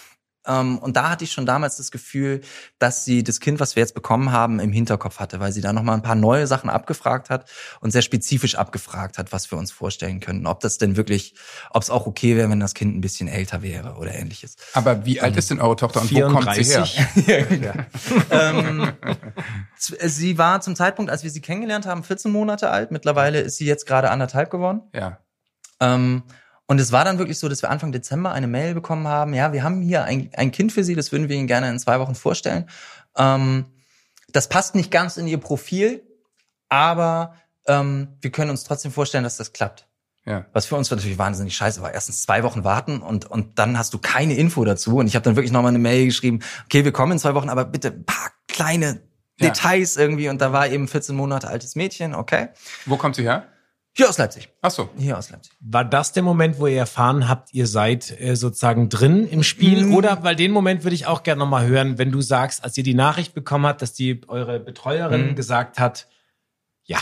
Ähm, 0.49 0.79
und 0.79 0.97
da 0.97 1.11
hatte 1.11 1.25
ich 1.25 1.33
schon 1.33 1.47
damals 1.47 1.77
das 1.77 1.91
Gefühl, 1.91 2.41
dass 2.79 3.05
sie 3.05 3.23
das 3.23 3.39
Kind, 3.41 3.61
was 3.61 3.77
wir 3.77 3.83
jetzt 3.83 3.95
bekommen 3.95 4.33
haben, 4.33 4.59
im 4.59 4.73
Hinterkopf 4.73 5.21
hatte, 5.21 5.39
weil 5.41 5.53
sie 5.53 5.61
da 5.61 5.73
nochmal 5.73 5.95
ein 5.95 6.03
paar 6.03 6.15
neue 6.15 6.47
Sachen 6.47 6.71
abgefragt 6.71 7.31
hat 7.31 7.49
und 7.81 7.91
sehr 7.91 8.03
spezifisch 8.03 8.55
abgefragt 8.57 9.19
hat, 9.19 9.33
was 9.33 9.51
wir 9.51 9.59
uns 9.59 9.71
vorstellen 9.71 10.21
können. 10.21 10.47
Ob 10.47 10.61
das 10.61 10.79
denn 10.79 10.97
wirklich, 10.97 11.35
ob 11.71 11.83
es 11.83 11.91
auch 11.91 12.07
okay 12.07 12.37
wäre, 12.37 12.49
wenn 12.51 12.61
das 12.61 12.75
Kind 12.75 12.97
ein 12.97 13.01
bisschen 13.01 13.29
älter 13.29 13.63
wäre 13.63 13.97
oder 13.97 14.15
ähnliches. 14.15 14.57
Aber 14.73 15.05
wie 15.05 15.21
alt 15.21 15.37
ist 15.37 15.51
denn 15.51 15.61
eure 15.61 15.77
Tochter 15.77 16.01
und 16.01 16.13
wo 16.13 16.21
kommt 16.29 16.55
sie 16.55 16.65
her? 16.65 16.87
34. 16.87 17.79
ähm, 18.31 18.93
sie 19.77 20.39
war 20.39 20.61
zum 20.61 20.75
Zeitpunkt, 20.75 21.11
als 21.11 21.23
wir 21.23 21.31
sie 21.31 21.41
kennengelernt 21.41 21.87
haben, 21.87 22.03
14 22.03 22.33
Monate 22.33 22.71
alt. 22.71 22.91
Mittlerweile 22.91 23.41
ist 23.41 23.57
sie 23.59 23.67
jetzt 23.67 23.87
gerade 23.87 24.11
anderthalb 24.11 24.51
geworden. 24.51 24.83
Ja. 24.95 25.19
Ähm, 25.81 26.23
Und 26.69 26.79
es 26.81 26.93
war 26.93 27.05
dann 27.05 27.19
wirklich 27.19 27.39
so, 27.39 27.49
dass 27.49 27.63
wir 27.63 27.71
Anfang 27.71 27.93
Dezember 27.93 28.33
eine 28.33 28.47
Mail 28.47 28.75
bekommen 28.75 29.09
haben, 29.09 29.33
ja, 29.33 29.53
wir 29.53 29.63
haben 29.63 29.81
hier 29.81 30.05
ein, 30.05 30.31
ein 30.37 30.53
Kind 30.53 30.71
für 30.71 30.85
Sie, 30.85 30.95
das 30.95 31.11
würden 31.11 31.29
wir 31.29 31.37
Ihnen 31.37 31.47
gerne 31.47 31.69
in 31.71 31.79
zwei 31.79 31.99
Wochen 31.99 32.15
vorstellen. 32.15 32.69
Ähm, 33.17 33.65
das 34.31 34.51
passt 34.51 34.75
nicht 34.75 34.91
ganz 34.91 35.17
in 35.17 35.27
Ihr 35.27 35.39
Profil, 35.39 36.03
aber 36.69 37.35
ähm, 37.67 38.09
wir 38.21 38.31
können 38.31 38.51
uns 38.51 38.65
trotzdem 38.65 38.93
vorstellen, 38.93 39.25
dass 39.25 39.39
das 39.39 39.55
klappt. 39.55 39.89
Ja. 40.27 40.45
Was 40.53 40.67
für 40.67 40.77
uns 40.77 40.91
natürlich 40.91 41.17
wahnsinnig 41.17 41.57
scheiße 41.57 41.81
war. 41.81 41.95
Erstens 41.95 42.21
zwei 42.21 42.43
Wochen 42.43 42.63
warten 42.63 43.01
und, 43.01 43.25
und 43.25 43.59
dann 43.59 43.79
hast 43.79 43.95
du 43.95 43.99
keine 43.99 44.35
Info 44.35 44.63
dazu. 44.67 44.99
Und 44.99 45.07
ich 45.07 45.15
habe 45.15 45.23
dann 45.23 45.37
wirklich 45.37 45.53
nochmal 45.53 45.71
eine 45.71 45.79
Mail 45.79 46.05
geschrieben, 46.05 46.41
okay, 46.67 46.85
wir 46.85 46.93
kommen 46.93 47.13
in 47.13 47.19
zwei 47.19 47.35
Wochen, 47.35 47.49
aber 47.49 47.65
bitte 47.65 47.89
ein 47.89 48.05
paar 48.05 48.31
kleine 48.47 49.01
Ja. 49.39 49.49
Details 49.49 49.97
irgendwie. 49.97 50.29
Und 50.29 50.43
da 50.43 50.53
war 50.53 50.69
eben 50.69 50.87
14 50.87 51.17
Monate 51.17 51.49
altes 51.49 51.77
Mädchen, 51.77 52.15
okay. 52.15 52.49
Wo 52.85 52.99
kommt 52.99 53.17
sie 53.17 53.23
her? 53.23 53.47
Hier 53.99 54.09
aus 54.09 54.17
Leipzig. 54.17 54.49
Ach 54.63 54.71
so. 54.71 54.89
Hier 54.97 55.19
aus 55.19 55.31
Leipzig. 55.31 55.53
War 55.59 55.85
das 55.85 56.13
der 56.13 56.23
Moment, 56.23 56.61
wo 56.61 56.69
ihr 56.69 56.79
erfahren 56.79 57.29
habt, 57.29 57.53
ihr 57.53 57.67
seid 57.67 58.15
äh, 58.21 58.37
sozusagen 58.37 58.89
drin 58.89 59.27
im 59.29 59.43
Spiel? 59.43 59.87
Mhm. 59.87 59.95
Oder, 59.97 60.23
weil 60.23 60.37
den 60.37 60.53
Moment 60.53 60.85
würde 60.85 60.95
ich 60.95 61.07
auch 61.07 61.25
gerne 61.25 61.41
nochmal 61.41 61.67
hören, 61.67 61.99
wenn 61.99 62.13
du 62.13 62.21
sagst, 62.21 62.63
als 62.63 62.79
ihr 62.79 62.85
die 62.85 62.95
Nachricht 62.95 63.35
bekommen 63.35 63.67
habt, 63.67 63.83
dass 63.83 63.95
die 63.95 64.21
eure 64.29 64.61
Betreuerin 64.61 65.31
Mhm. 65.31 65.35
gesagt 65.35 65.81
hat, 65.81 66.07
ja, 66.85 66.99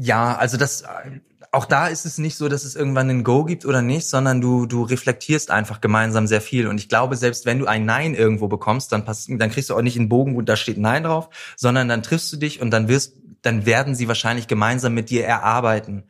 Ja, 0.00 0.36
also 0.36 0.56
das, 0.56 0.84
auch 1.50 1.66
da 1.66 1.88
ist 1.88 2.06
es 2.06 2.16
nicht 2.16 2.36
so, 2.36 2.48
dass 2.48 2.64
es 2.64 2.76
irgendwann 2.76 3.10
ein 3.10 3.24
Go 3.24 3.44
gibt 3.44 3.66
oder 3.66 3.82
nicht, 3.82 4.06
sondern 4.06 4.40
du, 4.40 4.66
du 4.66 4.84
reflektierst 4.84 5.50
einfach 5.50 5.80
gemeinsam 5.80 6.28
sehr 6.28 6.40
viel. 6.40 6.68
Und 6.68 6.78
ich 6.78 6.88
glaube, 6.88 7.16
selbst 7.16 7.44
wenn 7.44 7.58
du 7.58 7.66
ein 7.66 7.84
Nein 7.84 8.14
irgendwo 8.14 8.46
bekommst, 8.46 8.92
dann 8.92 9.04
pass, 9.04 9.26
dann 9.28 9.50
kriegst 9.50 9.68
du 9.68 9.74
auch 9.74 9.82
nicht 9.82 9.98
einen 9.98 10.08
Bogen, 10.08 10.36
wo 10.36 10.42
da 10.42 10.54
steht 10.56 10.78
Nein 10.78 11.02
drauf, 11.02 11.28
sondern 11.56 11.88
dann 11.88 12.04
triffst 12.04 12.32
du 12.32 12.36
dich 12.36 12.62
und 12.62 12.70
dann 12.70 12.86
wirst, 12.88 13.16
dann 13.42 13.66
werden 13.66 13.94
sie 13.94 14.08
wahrscheinlich 14.08 14.46
gemeinsam 14.48 14.94
mit 14.94 15.10
dir 15.10 15.24
erarbeiten, 15.24 16.04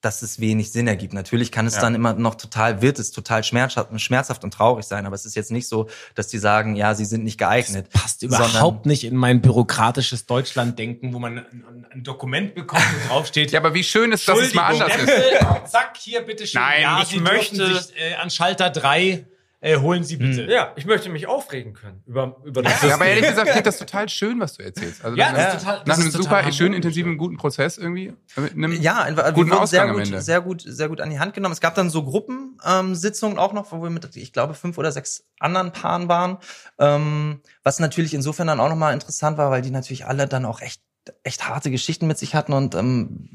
dass 0.00 0.22
es 0.22 0.38
wenig 0.38 0.70
Sinn 0.70 0.86
ergibt. 0.86 1.12
Natürlich 1.12 1.50
kann 1.50 1.66
es 1.66 1.74
Ja. 1.74 1.80
dann 1.80 1.96
immer 1.96 2.12
noch 2.12 2.36
total, 2.36 2.82
wird 2.82 3.00
es 3.00 3.10
total 3.10 3.42
schmerzhaft, 3.42 3.90
schmerzhaft 4.00 4.44
und 4.44 4.54
traurig 4.54 4.84
sein, 4.84 5.06
aber 5.06 5.16
es 5.16 5.24
ist 5.26 5.34
jetzt 5.34 5.50
nicht 5.50 5.66
so, 5.66 5.88
dass 6.14 6.28
die 6.28 6.38
sagen, 6.38 6.76
ja, 6.76 6.94
sie 6.94 7.04
sind 7.04 7.24
nicht 7.24 7.36
geeignet. 7.36 7.90
passt 7.90 8.20
Sondern- 8.20 8.48
überhaupt 8.48 8.86
nicht 8.86 9.02
in 9.02 9.16
mein 9.16 9.40
bürokratisches 9.42 10.26
Deutschland-Denken, 10.26 11.12
wo 11.14 11.18
man 11.18 11.38
ein, 11.38 11.86
ein 11.90 12.02
Dokument 12.04 12.54
bekommt, 12.54 12.84
wo 13.02 13.08
draufsteht, 13.08 13.50
Ja, 13.50 13.58
aber 13.58 13.74
wie 13.74 13.82
schön 13.82 14.12
ist, 14.12 14.28
dass 14.28 14.38
es 14.38 14.54
mal 14.54 14.66
anders 14.72 14.94
ist. 14.94 15.72
Zack, 15.72 15.96
hier, 15.98 16.20
bitteschön. 16.20 16.60
Nein, 16.60 16.82
ja, 16.82 17.00
ich 17.02 17.08
Sie 17.08 17.18
möchte- 17.18 17.74
sich 17.74 17.92
äh, 17.96 18.14
an 18.22 18.30
Schalter 18.30 18.70
3 18.70 19.26
äh, 19.60 19.76
holen 19.78 20.04
Sie 20.04 20.16
bitte. 20.16 20.44
Ja, 20.50 20.72
ich 20.76 20.86
möchte 20.86 21.08
mich 21.10 21.26
aufregen 21.26 21.72
können 21.74 22.02
über, 22.06 22.36
über 22.44 22.62
das 22.62 22.80
Ja, 22.82 22.94
aber 22.94 23.06
ehrlich 23.06 23.26
gesagt 23.26 23.50
klingt 23.50 23.66
das 23.66 23.78
total 23.78 24.08
schön, 24.08 24.38
was 24.40 24.54
du 24.54 24.62
erzählst. 24.62 25.04
Also 25.04 25.16
Ja, 25.16 25.32
nach, 25.32 25.38
das 25.38 25.54
ist 25.54 25.60
total- 25.60 25.78
das 25.78 25.86
nach 25.86 25.94
einem 25.96 26.06
ist 26.08 26.16
total 26.16 26.42
super, 26.42 26.52
schönen, 26.52 26.74
intensiven, 26.74 27.18
guten 27.18 27.36
Prozess 27.36 27.76
irgendwie. 27.78 28.12
Mit 28.36 28.52
einem 28.52 28.72
Ja, 28.80 29.02
einfach, 29.02 29.24
wir 29.24 29.32
guten 29.32 29.50
wurden 29.50 29.60
Ausgang 29.60 30.04
sehr 30.04 30.14
gut, 30.14 30.24
sehr 30.24 30.40
gut, 30.40 30.62
sehr 30.64 30.88
gut 30.88 31.00
an 31.00 31.10
die 31.10 31.18
Hand 31.18 31.34
genommen. 31.34 31.52
Es 31.52 31.60
gab 31.60 31.74
dann 31.74 31.90
so 31.90 32.04
Gruppensitzungen 32.04 32.94
Sitzungen 32.94 33.38
auch 33.38 33.52
noch, 33.52 33.72
wo 33.72 33.82
wir 33.82 33.90
mit, 33.90 34.14
ich 34.16 34.32
glaube, 34.32 34.54
fünf 34.54 34.78
oder 34.78 34.92
sechs 34.92 35.24
anderen 35.40 35.72
Paaren 35.72 36.08
waren. 36.08 36.38
Ähm, 36.78 37.40
was 37.62 37.80
natürlich 37.80 38.14
insofern 38.14 38.46
dann 38.46 38.60
auch 38.60 38.68
nochmal 38.68 38.94
interessant 38.94 39.38
war, 39.38 39.50
weil 39.50 39.62
die 39.62 39.70
natürlich 39.70 40.06
alle 40.06 40.26
dann 40.28 40.44
auch 40.44 40.60
echt 40.60 40.82
echt 41.24 41.48
harte 41.48 41.70
Geschichten 41.70 42.06
mit 42.06 42.18
sich 42.18 42.34
hatten 42.34 42.52
und 42.52 42.74
ähm, 42.74 43.30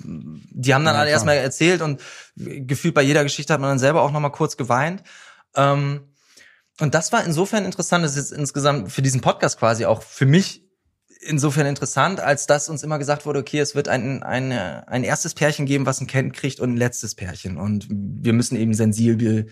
die 0.51 0.75
haben 0.75 0.85
dann 0.85 0.93
Ja, 0.93 0.99
alle 0.99 1.07
klar. 1.09 1.13
erstmal 1.13 1.37
erzählt 1.37 1.81
und 1.81 2.01
gefühlt 2.35 2.93
bei 2.93 3.01
jeder 3.01 3.23
Geschichte 3.23 3.51
hat 3.51 3.59
man 3.61 3.71
dann 3.71 3.79
selber 3.79 4.03
auch 4.03 4.11
nochmal 4.11 4.31
kurz 4.31 4.57
geweint. 4.57 5.01
Ähm, 5.55 6.01
und 6.79 6.95
das 6.95 7.11
war 7.11 7.23
insofern 7.25 7.65
interessant, 7.65 8.03
das 8.03 8.11
ist 8.15 8.31
jetzt 8.31 8.39
insgesamt 8.39 8.91
für 8.91 9.01
diesen 9.01 9.21
Podcast 9.21 9.59
quasi 9.59 9.85
auch 9.85 10.01
für 10.01 10.25
mich 10.25 10.63
insofern 11.25 11.65
interessant, 11.65 12.19
als 12.19 12.47
dass 12.47 12.69
uns 12.69 12.83
immer 12.83 12.99
gesagt 12.99 13.25
wurde, 13.25 13.39
okay, 13.39 13.59
es 13.59 13.75
wird 13.75 13.87
ein, 13.87 14.23
ein, 14.23 14.51
ein 14.51 15.03
erstes 15.03 15.33
Pärchen 15.33 15.65
geben, 15.65 15.85
was 15.85 16.01
ein 16.01 16.07
Kind 16.07 16.33
kriegt 16.33 16.59
und 16.59 16.73
ein 16.73 16.77
letztes 16.77 17.15
Pärchen. 17.15 17.57
Und 17.57 17.87
wir 17.89 18.33
müssen 18.33 18.57
eben 18.57 18.73
sensibel 18.73 19.47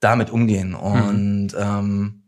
damit 0.00 0.30
umgehen. 0.30 0.74
Und 0.74 1.54
ähm, 1.58 2.25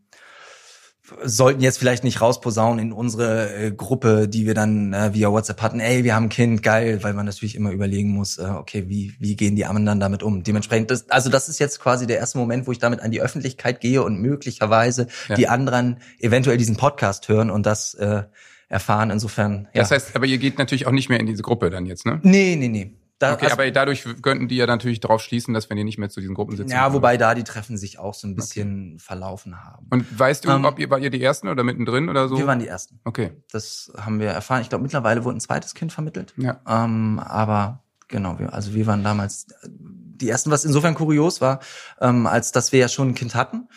sollten 1.23 1.61
jetzt 1.61 1.77
vielleicht 1.79 2.03
nicht 2.03 2.21
rausposaunen 2.21 2.79
in 2.83 2.91
unsere 2.91 3.53
äh, 3.53 3.71
Gruppe, 3.71 4.27
die 4.27 4.45
wir 4.45 4.53
dann 4.53 4.93
äh, 4.93 5.13
via 5.13 5.31
WhatsApp 5.31 5.61
hatten, 5.61 5.79
ey, 5.79 6.03
wir 6.03 6.15
haben 6.15 6.25
ein 6.25 6.29
Kind, 6.29 6.63
geil, 6.63 6.99
weil 7.03 7.13
man 7.13 7.25
natürlich 7.25 7.55
immer 7.55 7.71
überlegen 7.71 8.09
muss, 8.11 8.37
äh, 8.37 8.43
okay, 8.43 8.85
wie, 8.87 9.13
wie 9.19 9.35
gehen 9.35 9.55
die 9.55 9.65
anderen 9.65 9.85
dann 9.85 9.99
damit 9.99 10.23
um? 10.23 10.43
Dementsprechend, 10.43 10.91
das, 10.91 11.09
also 11.09 11.29
das 11.29 11.49
ist 11.49 11.59
jetzt 11.59 11.79
quasi 11.79 12.07
der 12.07 12.17
erste 12.17 12.37
Moment, 12.37 12.67
wo 12.67 12.71
ich 12.71 12.79
damit 12.79 13.01
an 13.01 13.11
die 13.11 13.21
Öffentlichkeit 13.21 13.81
gehe 13.81 14.03
und 14.03 14.19
möglicherweise 14.19 15.07
Ja. 15.27 15.35
die 15.35 15.47
anderen 15.47 15.97
eventuell 16.19 16.57
diesen 16.57 16.75
Podcast 16.77 17.27
hören 17.29 17.49
und 17.49 17.65
das 17.65 17.93
äh, 17.95 18.23
erfahren. 18.69 19.09
Insofern, 19.09 19.67
ja. 19.73 19.81
Das 19.81 19.91
heißt, 19.91 20.15
aber 20.15 20.25
ihr 20.25 20.37
geht 20.37 20.57
natürlich 20.57 20.87
auch 20.87 20.91
nicht 20.91 21.09
mehr 21.09 21.19
in 21.19 21.25
diese 21.25 21.41
Gruppe 21.41 21.69
dann 21.69 21.85
jetzt, 21.85 22.05
ne? 22.05 22.19
nee, 22.23 22.55
nee, 22.57 22.67
nee. 22.67 22.93
Da, 23.19 23.33
Okay, 23.33 23.43
also- 23.45 23.53
aber 23.55 23.69
dadurch 23.71 24.05
könnten 24.21 24.47
die 24.47 24.55
ja 24.55 24.65
natürlich 24.65 25.01
darauf 25.01 25.21
schließen, 25.21 25.53
dass 25.53 25.69
wenn 25.69 25.77
ihr 25.77 25.83
nicht 25.83 25.97
mehr 25.97 26.09
zu 26.09 26.21
diesen 26.21 26.35
Gruppen 26.35 26.55
sitzt. 26.55 26.71
ja, 26.71 26.93
wobei 26.93 27.17
da 27.17 27.35
die 27.35 27.43
Treffen 27.43 27.77
sich 27.77 27.99
auch 27.99 28.13
so 28.13 28.27
ein 28.27 28.35
bisschen 28.35 28.97
verlaufen 28.97 29.61
haben. 29.63 29.87
Und 29.89 30.17
weißt 30.17 30.45
du, 30.45 30.49
Ähm, 30.51 30.63
ob 30.65 30.79
ihr, 30.79 30.89
war 30.89 30.99
ihr 30.99 31.09
die 31.09 31.21
Ersten 31.21 31.49
oder 31.49 31.63
mittendrin 31.63 32.07
oder 32.09 32.29
so? 32.29 32.37
Wir 32.37 32.47
waren 32.47 32.59
die 32.59 32.67
Ersten. 32.67 32.99
okay. 33.03 33.31
Das 33.51 33.91
haben 33.99 34.19
wir 34.21 34.29
erfahren. 34.29 34.61
Ich 34.61 34.69
glaube, 34.69 34.83
mittlerweile 34.83 35.25
wurde 35.25 35.37
ein 35.37 35.41
zweites 35.41 35.73
Kind 35.75 35.91
vermittelt. 35.91 36.33
Ja. 36.37 36.61
Ähm, 36.65 37.19
aber 37.19 37.83
genau, 38.07 38.39
wir, 38.39 38.53
also 38.53 38.73
wir 38.73 38.87
waren 38.87 39.03
damals 39.03 39.47
die 39.67 40.29
ersten, 40.29 40.49
was 40.49 40.63
insofern 40.65 40.95
kurios 40.95 41.41
war, 41.41 41.59
ähm, 42.01 42.25
als 42.25 42.51
dass 42.53 42.71
wir 42.71 42.79
ja 42.79 42.87
schon 42.87 43.09
ein 43.09 43.15
Kind 43.15 43.35
hatten. 43.35 43.67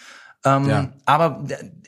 Ähm, 0.45 0.69
Ja. 0.69 0.89
Aber 1.05 1.43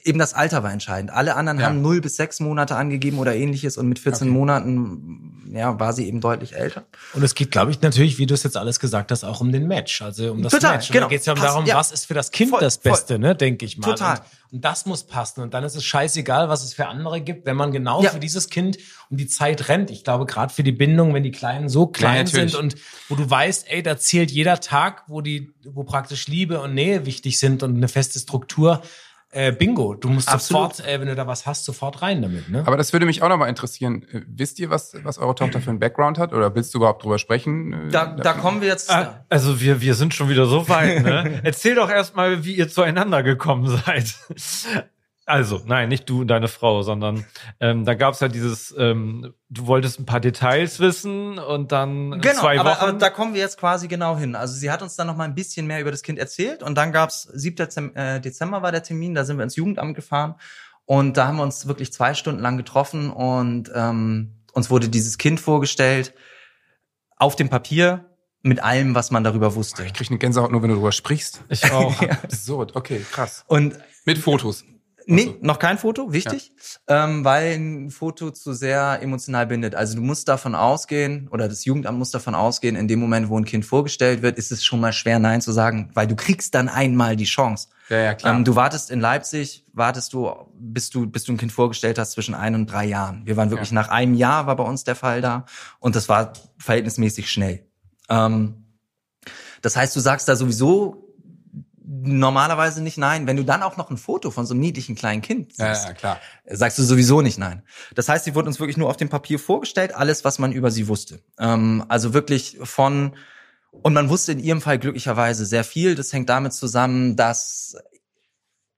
eben 0.04 0.18
das 0.18 0.34
Alter 0.34 0.62
war 0.62 0.72
entscheidend. 0.72 1.10
Alle 1.12 1.34
anderen 1.34 1.58
Ja. 1.58 1.66
haben 1.66 1.80
null 1.82 2.00
bis 2.00 2.16
sechs 2.16 2.38
Monate 2.40 2.76
angegeben 2.76 3.18
oder 3.18 3.34
ähnliches 3.34 3.76
und 3.78 3.88
mit 3.88 3.98
14 3.98 4.28
Okay. 4.28 4.36
Monaten 4.38 5.30
ja, 5.52 5.78
war 5.78 5.92
sie 5.92 6.06
eben 6.08 6.20
deutlich 6.20 6.54
älter. 6.54 6.84
Und 7.14 7.22
es 7.22 7.34
geht, 7.34 7.50
glaube 7.52 7.70
ich, 7.70 7.80
natürlich, 7.80 8.18
wie 8.18 8.26
du 8.26 8.34
es 8.34 8.42
jetzt 8.42 8.56
alles 8.56 8.80
gesagt 8.80 9.10
hast, 9.12 9.22
auch 9.24 9.40
um 9.40 9.52
den 9.52 9.66
Match, 9.68 10.02
also 10.02 10.32
um 10.32 10.42
das 10.42 10.52
Total, 10.52 10.74
Match. 10.76 10.88
Und 10.88 10.92
genau. 10.94 11.06
da 11.06 11.10
geht 11.10 11.20
es 11.20 11.26
ja 11.26 11.34
Passt, 11.34 11.46
darum, 11.46 11.64
ja. 11.66 11.76
was 11.76 11.92
ist 11.92 12.06
für 12.06 12.14
das 12.14 12.30
Kind 12.32 12.50
Voll, 12.50 12.60
das 12.60 12.76
voll. 12.76 12.92
Beste, 12.92 13.18
ne, 13.18 13.34
denke 13.36 13.64
ich 13.64 13.78
mal. 13.78 13.86
Total. 13.90 14.16
Und, 14.18 14.24
und 14.54 14.64
das 14.64 14.84
muss 14.84 15.04
passen. 15.04 15.42
Und 15.42 15.54
dann 15.54 15.62
ist 15.62 15.76
es 15.76 15.84
scheißegal, 15.84 16.48
was 16.48 16.64
es 16.64 16.74
für 16.74 16.86
andere 16.86 17.20
gibt, 17.20 17.46
wenn 17.46 17.56
man 17.56 17.70
genau 17.72 18.02
Ja. 18.02 18.10
für 18.10 18.18
dieses 18.18 18.50
Kind 18.50 18.78
um 19.10 19.16
die 19.16 19.28
Zeit 19.28 19.68
rennt. 19.68 19.90
Ich 19.90 20.02
glaube, 20.02 20.26
gerade 20.26 20.52
für 20.52 20.64
die 20.64 20.72
Bindung, 20.72 21.14
wenn 21.14 21.22
die 21.22 21.30
Kleinen 21.30 21.68
so 21.68 21.86
klein 21.86 22.26
sind 22.26 22.54
und 22.56 22.74
wo 23.08 23.14
du 23.14 23.28
weißt, 23.30 23.66
ey, 23.70 23.82
da 23.82 23.96
zählt 23.96 24.30
jeder 24.32 24.58
Tag, 24.60 25.04
wo 25.06 25.20
die, 25.20 25.52
wo 25.64 25.84
praktisch 25.84 26.26
Liebe 26.26 26.60
und 26.60 26.74
Nähe 26.74 27.06
wichtig 27.06 27.38
sind 27.38 27.62
und 27.62 27.76
eine 27.76 27.88
feste 27.88 28.18
Struktur. 28.18 28.82
Äh, 29.34 29.52
Bingo, 29.52 29.94
du 29.94 30.08
musst 30.08 30.28
Absolut. 30.28 30.76
sofort, 30.76 30.88
äh, 30.88 31.00
wenn 31.00 31.08
du 31.08 31.14
da 31.14 31.26
was 31.26 31.44
hast, 31.44 31.64
sofort 31.64 32.02
rein 32.02 32.22
damit. 32.22 32.48
Ne? 32.48 32.62
Aber 32.66 32.76
das 32.76 32.92
würde 32.92 33.04
mich 33.04 33.22
auch 33.22 33.28
nochmal 33.28 33.48
interessieren. 33.48 34.06
Äh, 34.12 34.22
Wisst 34.28 34.58
ihr, 34.60 34.70
was, 34.70 34.94
was 35.02 35.18
eure 35.18 35.34
Tochter 35.34 35.60
für 35.60 35.70
einen 35.70 35.80
Background 35.80 36.18
hat? 36.18 36.32
Oder 36.32 36.54
willst 36.54 36.72
du 36.74 36.78
überhaupt 36.78 37.02
drüber 37.02 37.18
sprechen? 37.18 37.72
Äh, 37.72 37.88
Da, 37.90 38.06
da 38.06 38.32
kommen 38.34 38.60
wir 38.60 38.68
jetzt. 38.68 38.90
Ah, 38.90 39.24
Also 39.28 39.60
wir, 39.60 39.80
wir 39.80 39.94
sind 39.94 40.14
schon 40.14 40.28
wieder 40.28 40.46
so 40.46 40.68
weit, 40.68 41.02
ne? 41.02 41.40
Erzähl 41.44 41.74
doch 41.74 41.90
erstmal, 41.90 42.44
wie 42.44 42.54
ihr 42.54 42.68
zueinander 42.68 43.22
gekommen 43.22 43.66
seid. 43.84 44.14
Also, 45.26 45.62
nein, 45.64 45.88
nicht 45.88 46.08
du 46.10 46.20
und 46.20 46.28
deine 46.28 46.48
Frau, 46.48 46.82
sondern 46.82 47.24
ähm, 47.58 47.86
da 47.86 47.94
gab's 47.94 48.20
ja 48.20 48.28
dieses, 48.28 48.74
ähm, 48.76 49.32
du 49.48 49.66
wolltest 49.66 49.98
ein 49.98 50.04
paar 50.04 50.20
Details 50.20 50.80
wissen 50.80 51.38
und 51.38 51.72
dann 51.72 52.20
Genau, 52.20 52.40
zwei 52.40 52.60
aber, 52.60 52.70
Wochen. 52.72 52.80
aber 52.80 52.92
da 52.98 53.08
kommen 53.08 53.32
wir 53.32 53.40
jetzt 53.40 53.56
quasi 53.58 53.88
genau 53.88 54.18
hin. 54.18 54.34
Also 54.36 54.54
sie 54.54 54.70
hat 54.70 54.82
uns 54.82 54.96
dann 54.96 55.06
noch 55.06 55.16
mal 55.16 55.24
ein 55.24 55.34
bisschen 55.34 55.66
mehr 55.66 55.80
über 55.80 55.90
das 55.90 56.02
Kind 56.02 56.18
erzählt 56.18 56.62
und 56.62 56.74
dann 56.74 56.92
gab's 56.92 57.22
7. 57.32 57.56
Dezem- 57.56 57.94
äh, 57.96 58.20
Dezember 58.20 58.60
war 58.60 58.70
der 58.70 58.82
Termin, 58.82 59.14
da 59.14 59.24
sind 59.24 59.38
wir 59.38 59.44
ins 59.44 59.56
Jugendamt 59.56 59.94
gefahren 59.94 60.34
und 60.84 61.16
da 61.16 61.26
haben 61.26 61.36
wir 61.36 61.42
uns 61.42 61.66
wirklich 61.66 61.90
zwei 61.90 62.12
Stunden 62.12 62.42
lang 62.42 62.58
getroffen 62.58 63.10
und 63.10 63.70
ähm, 63.74 64.42
uns 64.52 64.68
wurde 64.68 64.90
dieses 64.90 65.16
Kind 65.16 65.40
vorgestellt 65.40 66.12
auf 67.16 67.34
dem 67.36 67.48
Papier 67.48 68.10
mit 68.42 68.62
allem, 68.62 68.94
was 68.94 69.10
man 69.10 69.24
darüber 69.24 69.54
wusste. 69.54 69.84
Ich 69.86 69.94
krieg 69.94 70.10
eine 70.10 70.18
Gänsehaut 70.18 70.52
nur, 70.52 70.62
wenn 70.62 70.68
du 70.68 70.74
drüber 70.74 70.92
sprichst. 70.92 71.42
ich 71.48 71.70
auch. 71.72 71.98
Absurd, 72.22 72.76
okay, 72.76 73.00
krass. 73.10 73.42
Und 73.46 73.78
Mit 74.04 74.18
Fotos. 74.18 74.64
Nee, 75.06 75.26
Also. 75.28 75.38
noch 75.42 75.58
kein 75.58 75.78
Foto, 75.78 76.12
wichtig, 76.12 76.52
ähm, 76.88 77.24
weil 77.24 77.54
ein 77.54 77.90
Foto 77.90 78.30
zu 78.30 78.52
sehr 78.54 79.00
emotional 79.02 79.46
bindet. 79.46 79.74
Also 79.74 79.96
du 79.96 80.02
musst 80.02 80.28
davon 80.28 80.54
ausgehen, 80.54 81.28
oder 81.28 81.48
das 81.48 81.64
Jugendamt 81.64 81.98
muss 81.98 82.10
davon 82.10 82.34
ausgehen, 82.34 82.76
in 82.76 82.88
dem 82.88 83.00
Moment, 83.00 83.28
wo 83.28 83.38
ein 83.38 83.44
Kind 83.44 83.64
vorgestellt 83.64 84.22
wird, 84.22 84.38
ist 84.38 84.50
es 84.52 84.64
schon 84.64 84.80
mal 84.80 84.92
schwer, 84.92 85.18
Nein 85.18 85.40
zu 85.40 85.52
sagen, 85.52 85.90
weil 85.94 86.06
du 86.06 86.16
kriegst 86.16 86.54
dann 86.54 86.68
einmal 86.68 87.16
die 87.16 87.24
Chance. 87.24 87.68
Ja, 87.90 87.98
ja, 87.98 88.14
klar. 88.14 88.34
Ähm, 88.34 88.44
du 88.44 88.56
wartest 88.56 88.90
in 88.90 89.00
Leipzig, 89.00 89.64
wartest 89.74 90.12
du, 90.14 90.32
bis 90.58 90.88
du, 90.90 91.06
bis 91.06 91.24
du 91.24 91.32
ein 91.32 91.36
Kind 91.36 91.52
vorgestellt 91.52 91.98
hast 91.98 92.12
zwischen 92.12 92.34
ein 92.34 92.54
und 92.54 92.66
drei 92.70 92.86
Jahren. 92.86 93.26
Wir 93.26 93.36
waren 93.36 93.50
wirklich 93.50 93.70
Ja. 93.70 93.74
nach 93.74 93.88
einem 93.88 94.14
Jahr 94.14 94.46
war 94.46 94.56
bei 94.56 94.64
uns 94.64 94.84
der 94.84 94.94
Fall 94.94 95.20
da 95.20 95.44
und 95.80 95.94
das 95.96 96.08
war 96.08 96.32
verhältnismäßig 96.58 97.30
schnell. 97.30 97.66
Ähm, 98.08 98.64
das 99.60 99.76
heißt, 99.76 99.94
du 99.96 100.00
sagst 100.00 100.28
da 100.28 100.36
sowieso 100.36 101.03
normalerweise 102.06 102.82
nicht 102.82 102.98
nein. 102.98 103.26
Wenn 103.26 103.36
du 103.36 103.44
dann 103.44 103.62
auch 103.62 103.76
noch 103.76 103.90
ein 103.90 103.96
Foto 103.96 104.30
von 104.30 104.46
so 104.46 104.54
einem 104.54 104.60
niedlichen 104.60 104.94
kleinen 104.94 105.22
Kind 105.22 105.56
ja, 105.56 105.74
siehst, 105.74 105.88
ja, 105.88 105.94
klar. 105.94 106.20
sagst 106.46 106.78
du 106.78 106.82
sowieso 106.82 107.20
nicht 107.20 107.38
nein. 107.38 107.62
Das 107.94 108.08
heißt, 108.08 108.24
sie 108.24 108.34
wurde 108.34 108.48
uns 108.48 108.60
wirklich 108.60 108.76
nur 108.76 108.88
auf 108.88 108.96
dem 108.96 109.08
Papier 109.08 109.38
vorgestellt, 109.38 109.94
alles, 109.94 110.24
was 110.24 110.38
man 110.38 110.52
über 110.52 110.70
sie 110.70 110.88
wusste. 110.88 111.20
Ähm, 111.38 111.84
also 111.88 112.14
wirklich 112.14 112.58
von, 112.62 113.16
und 113.70 113.94
man 113.94 114.08
wusste 114.08 114.32
in 114.32 114.38
ihrem 114.38 114.60
Fall 114.60 114.78
glücklicherweise 114.78 115.46
sehr 115.46 115.64
viel. 115.64 115.94
Das 115.94 116.12
hängt 116.12 116.28
damit 116.28 116.52
zusammen, 116.52 117.16
dass 117.16 117.76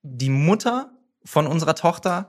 die 0.03 0.31
Mutter 0.31 0.91
von 1.25 1.47
unserer 1.47 1.75
Tochter 1.75 2.29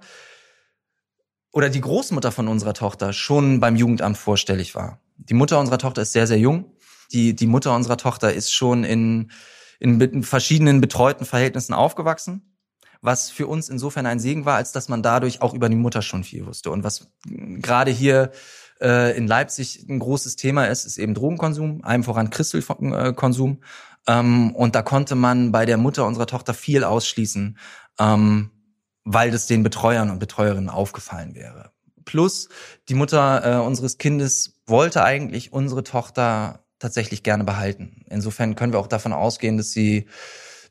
oder 1.52 1.70
die 1.70 1.82
Großmutter 1.82 2.32
von 2.32 2.48
unserer 2.48 2.74
Tochter 2.74 3.14
schon 3.14 3.60
beim 3.60 3.76
Jugendamt 3.76 4.18
vorstellig 4.18 4.76
war. 4.76 5.00
Die 5.18 5.34
Mutter 5.34 5.60
unserer 5.60 5.78
Tochter 5.78 6.02
ist 6.04 6.12
sehr, 6.12 6.28
sehr 6.28 6.38
jung. 6.38 6.72
Die, 7.12 7.36
die 7.36 7.48
Mutter 7.48 7.74
unserer 7.74 7.98
Tochter 7.98 8.34
ist 8.34 8.52
schon 8.52 8.84
in, 8.84 9.32
in 9.80 10.24
verschiedenen 10.24 10.82
betreuten 10.82 11.26
Verhältnissen 11.26 11.74
aufgewachsen, 11.74 12.58
was 13.02 13.30
für 13.30 13.48
uns 13.48 13.70
insofern 13.70 14.06
ein 14.06 14.20
Segen 14.20 14.46
war, 14.46 14.56
als 14.56 14.72
dass 14.72 14.90
man 14.90 15.04
dadurch 15.04 15.42
auch 15.42 15.54
über 15.54 15.70
die 15.70 15.76
Mutter 15.76 16.02
schon 16.02 16.24
viel 16.24 16.46
wusste. 16.46 16.72
Und 16.72 16.84
was 16.84 17.12
gerade 17.26 17.92
hier 17.92 18.32
äh, 18.82 19.16
in 19.18 19.28
Leipzig 19.28 19.86
ein 19.88 20.00
großes 20.00 20.36
Thema 20.36 20.66
ist, 20.66 20.86
ist 20.86 20.98
eben 20.98 21.14
Drogenkonsum, 21.14 21.84
einem 21.84 22.04
voran 22.04 22.30
Christelkonsum. 22.30 23.62
Ähm, 24.08 24.56
und 24.56 24.76
da 24.76 24.82
konnte 24.82 25.16
man 25.16 25.52
bei 25.52 25.66
der 25.66 25.78
Mutter 25.78 26.06
unserer 26.06 26.28
Tochter 26.28 26.54
viel 26.54 26.84
ausschließen, 26.84 27.58
ähm, 28.00 28.52
weil 29.04 29.32
das 29.32 29.48
den 29.48 29.64
Betreuern 29.64 30.10
und 30.10 30.20
Betreuerinnen 30.20 30.70
aufgefallen 30.70 31.36
wäre. 31.36 31.72
Plus, 32.06 32.50
die 32.88 32.94
Mutter 32.94 33.44
äh, 33.44 33.66
unseres 33.66 33.98
Kindes 33.98 34.54
wollte 34.66 35.04
eigentlich 35.04 35.52
unsere 35.52 35.84
Tochter 35.84 36.67
tatsächlich 36.80 37.24
gerne 37.24 37.44
behalten. 37.44 38.04
Insofern 38.10 38.56
können 38.56 38.74
wir 38.74 38.80
auch 38.80 38.88
davon 38.88 39.14
ausgehen, 39.14 39.58
dass 39.58 39.72
sie 39.72 40.08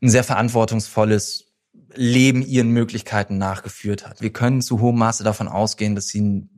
ein 0.03 0.09
sehr 0.09 0.25
verantwortungsvolles 0.25 1.53
Leben 1.95 2.43
ihren 2.43 2.71
Möglichkeiten 2.71 3.39
nachgeführt 3.39 4.07
hat. 4.07 4.21
Wir 4.21 4.33
können 4.33 4.63
zu 4.63 4.81
hohem 4.81 4.99
Maße 4.99 5.25
davon 5.25 5.49
ausgehen, 5.49 5.95
dass 5.95 6.09
sie 6.09 6.49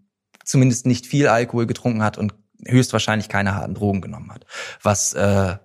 zumindest 0.44 0.86
nicht 0.86 1.06
viel 1.06 1.28
Alkohol 1.28 1.66
getrunken 1.66 2.02
hat 2.02 2.18
und 2.18 2.34
höchstwahrscheinlich 2.66 3.28
keine 3.28 3.54
harten 3.54 3.74
Drogen 3.74 4.00
genommen 4.00 4.32
hat. 4.32 4.46
Was 4.82 5.12
äh, 5.14 5.56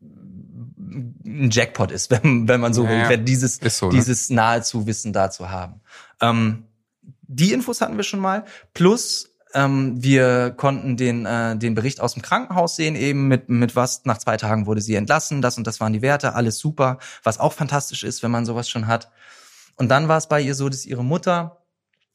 ein 0.00 1.50
Jackpot 1.50 1.90
ist, 1.90 2.10
wenn, 2.22 2.48
wenn 2.48 2.60
man 2.60 2.74
so 2.74 2.84
Ja, 2.84 3.08
will, 3.08 3.18
dieses, 3.18 3.56
so, 3.56 3.86
ne? 3.86 3.94
dieses 3.94 4.30
nahezu 4.30 4.86
Wissen 4.86 5.12
dazu 5.12 5.50
haben. 5.50 5.80
Ähm, 6.20 6.64
die 7.22 7.52
Infos 7.52 7.80
hatten 7.80 7.96
wir 7.96 8.04
schon 8.04 8.20
mal. 8.20 8.44
Plus, 8.72 9.27
ähm, 9.54 10.02
wir 10.02 10.50
konnten 10.50 10.96
den, 10.96 11.26
äh, 11.26 11.56
den 11.56 11.74
Bericht 11.74 12.00
aus 12.00 12.14
dem 12.14 12.22
Krankenhaus 12.22 12.76
sehen, 12.76 12.94
eben 12.94 13.28
mit, 13.28 13.48
mit 13.48 13.76
was, 13.76 14.04
nach 14.04 14.18
zwei 14.18 14.36
Tagen 14.36 14.66
wurde 14.66 14.80
sie 14.80 14.94
entlassen, 14.94 15.42
das 15.42 15.58
und 15.58 15.66
das 15.66 15.80
waren 15.80 15.92
die 15.92 16.02
Werte, 16.02 16.34
alles 16.34 16.58
super, 16.58 16.98
was 17.22 17.40
auch 17.40 17.52
fantastisch 17.52 18.04
ist, 18.04 18.22
wenn 18.22 18.30
man 18.30 18.44
sowas 18.44 18.68
schon 18.68 18.86
hat. 18.86 19.10
Und 19.76 19.88
dann 19.88 20.08
war 20.08 20.18
es 20.18 20.28
bei 20.28 20.40
ihr 20.40 20.54
so, 20.54 20.68
dass 20.68 20.84
ihre 20.84 21.04
Mutter 21.04 21.58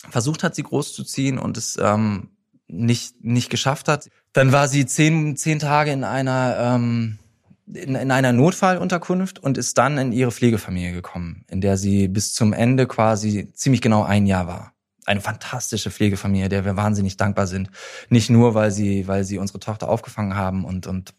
versucht 0.09 0.43
hat, 0.43 0.53
sie 0.53 0.63
großzuziehen 0.63 1.39
und 1.39 1.57
es 1.57 1.77
ähm, 1.81 2.29
nicht, 2.67 3.23
nicht 3.23 3.49
geschafft 3.49 3.87
hat. 3.87 4.09
Dann 4.33 4.51
war 4.51 4.67
sie 4.67 4.85
zehn, 4.85 5.37
zehn 5.37 5.59
Tage 5.59 5.91
in 5.91 6.03
einer, 6.03 6.57
ähm, 6.59 7.19
in, 7.67 7.95
in 7.95 8.11
einer 8.11 8.33
Notfallunterkunft 8.33 9.39
und 9.39 9.57
ist 9.57 9.77
dann 9.77 9.97
in 9.97 10.11
ihre 10.11 10.31
Pflegefamilie 10.31 10.91
gekommen, 10.91 11.45
in 11.49 11.61
der 11.61 11.77
sie 11.77 12.07
bis 12.07 12.33
zum 12.33 12.51
Ende 12.53 12.85
quasi 12.85 13.51
ziemlich 13.53 13.81
genau 13.81 14.03
ein 14.03 14.25
Jahr 14.25 14.47
war. 14.47 14.72
Eine 15.05 15.21
fantastische 15.21 15.91
Pflegefamilie, 15.91 16.49
der 16.49 16.65
wir 16.65 16.77
wahnsinnig 16.77 17.17
dankbar 17.17 17.47
sind. 17.47 17.69
Nicht 18.09 18.29
nur, 18.29 18.53
weil 18.53 18.71
sie, 18.71 19.07
weil 19.07 19.23
sie 19.23 19.37
unsere 19.37 19.59
Tochter 19.59 19.89
aufgefangen 19.89 20.35
haben 20.35 20.65
und, 20.65 20.87
und 20.87 21.13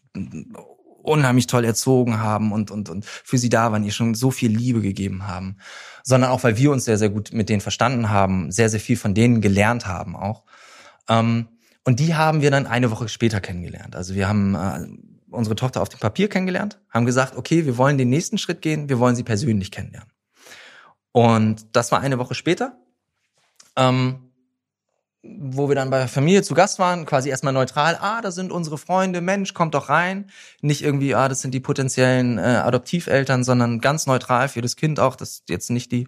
unheimlich 1.05 1.47
toll 1.47 1.63
erzogen 1.63 2.19
haben 2.19 2.51
und, 2.51 2.71
und, 2.71 2.89
und 2.89 3.05
für 3.05 3.37
sie 3.37 3.49
da 3.49 3.71
waren, 3.71 3.83
ihr 3.83 3.91
schon 3.91 4.15
so 4.15 4.31
viel 4.31 4.51
Liebe 4.51 4.81
gegeben 4.81 5.27
haben, 5.27 5.57
sondern 6.03 6.31
auch, 6.31 6.43
weil 6.43 6.57
wir 6.57 6.71
uns 6.71 6.85
sehr, 6.85 6.97
sehr 6.97 7.09
gut 7.09 7.31
mit 7.31 7.49
denen 7.49 7.61
verstanden 7.61 8.09
haben, 8.09 8.51
sehr, 8.51 8.69
sehr 8.69 8.79
viel 8.79 8.97
von 8.97 9.13
denen 9.13 9.41
gelernt 9.41 9.85
haben 9.85 10.15
auch. 10.15 10.43
Ähm, 11.07 11.47
und 11.83 11.99
die 11.99 12.15
haben 12.15 12.41
wir 12.41 12.49
dann 12.49 12.65
eine 12.65 12.89
Woche 12.89 13.07
später 13.07 13.39
kennengelernt. 13.39 13.95
Also 13.95 14.15
wir 14.15 14.27
haben 14.27 14.55
äh, 14.55 14.87
unsere 15.29 15.55
Tochter 15.55 15.81
auf 15.81 15.89
dem 15.89 15.99
Papier 15.99 16.27
kennengelernt, 16.27 16.79
haben 16.89 17.05
gesagt, 17.05 17.35
okay, 17.37 17.65
wir 17.65 17.77
wollen 17.77 17.97
den 17.97 18.09
nächsten 18.09 18.39
Schritt 18.39 18.61
gehen, 18.61 18.89
wir 18.89 18.99
wollen 18.99 19.15
sie 19.15 19.23
persönlich 19.23 19.71
kennenlernen. 19.71 20.09
Und 21.11 21.67
das 21.73 21.91
war 21.91 22.01
eine 22.01 22.17
Woche 22.17 22.33
später, 22.33 22.77
ähm, 23.75 24.19
wo 25.27 25.67
wir 25.69 25.75
dann 25.75 25.89
bei 25.89 25.97
der 25.97 26.07
Familie 26.07 26.43
zu 26.43 26.53
Gast 26.53 26.77
waren, 26.77 27.07
quasi 27.07 27.29
erstmal 27.29 27.53
neutral, 27.53 27.97
ah, 27.99 28.21
da 28.21 28.29
sind 28.29 28.51
unsere 28.51 28.77
Freunde, 28.77 29.21
Mensch, 29.21 29.55
kommt 29.55 29.73
doch 29.73 29.89
rein. 29.89 30.29
Nicht 30.61 30.83
irgendwie, 30.83 31.15
ah, 31.15 31.27
das 31.29 31.41
sind 31.41 31.51
die 31.53 31.59
potenziellen 31.59 32.37
äh, 32.37 32.41
Adoptiveltern, 32.41 33.43
sondern 33.43 33.81
ganz 33.81 34.05
neutral 34.05 34.49
für 34.49 34.61
das 34.61 34.75
Kind 34.75 34.99
auch, 34.99 35.15
dass 35.15 35.41
jetzt 35.49 35.71
nicht 35.71 35.91
die, 35.91 36.07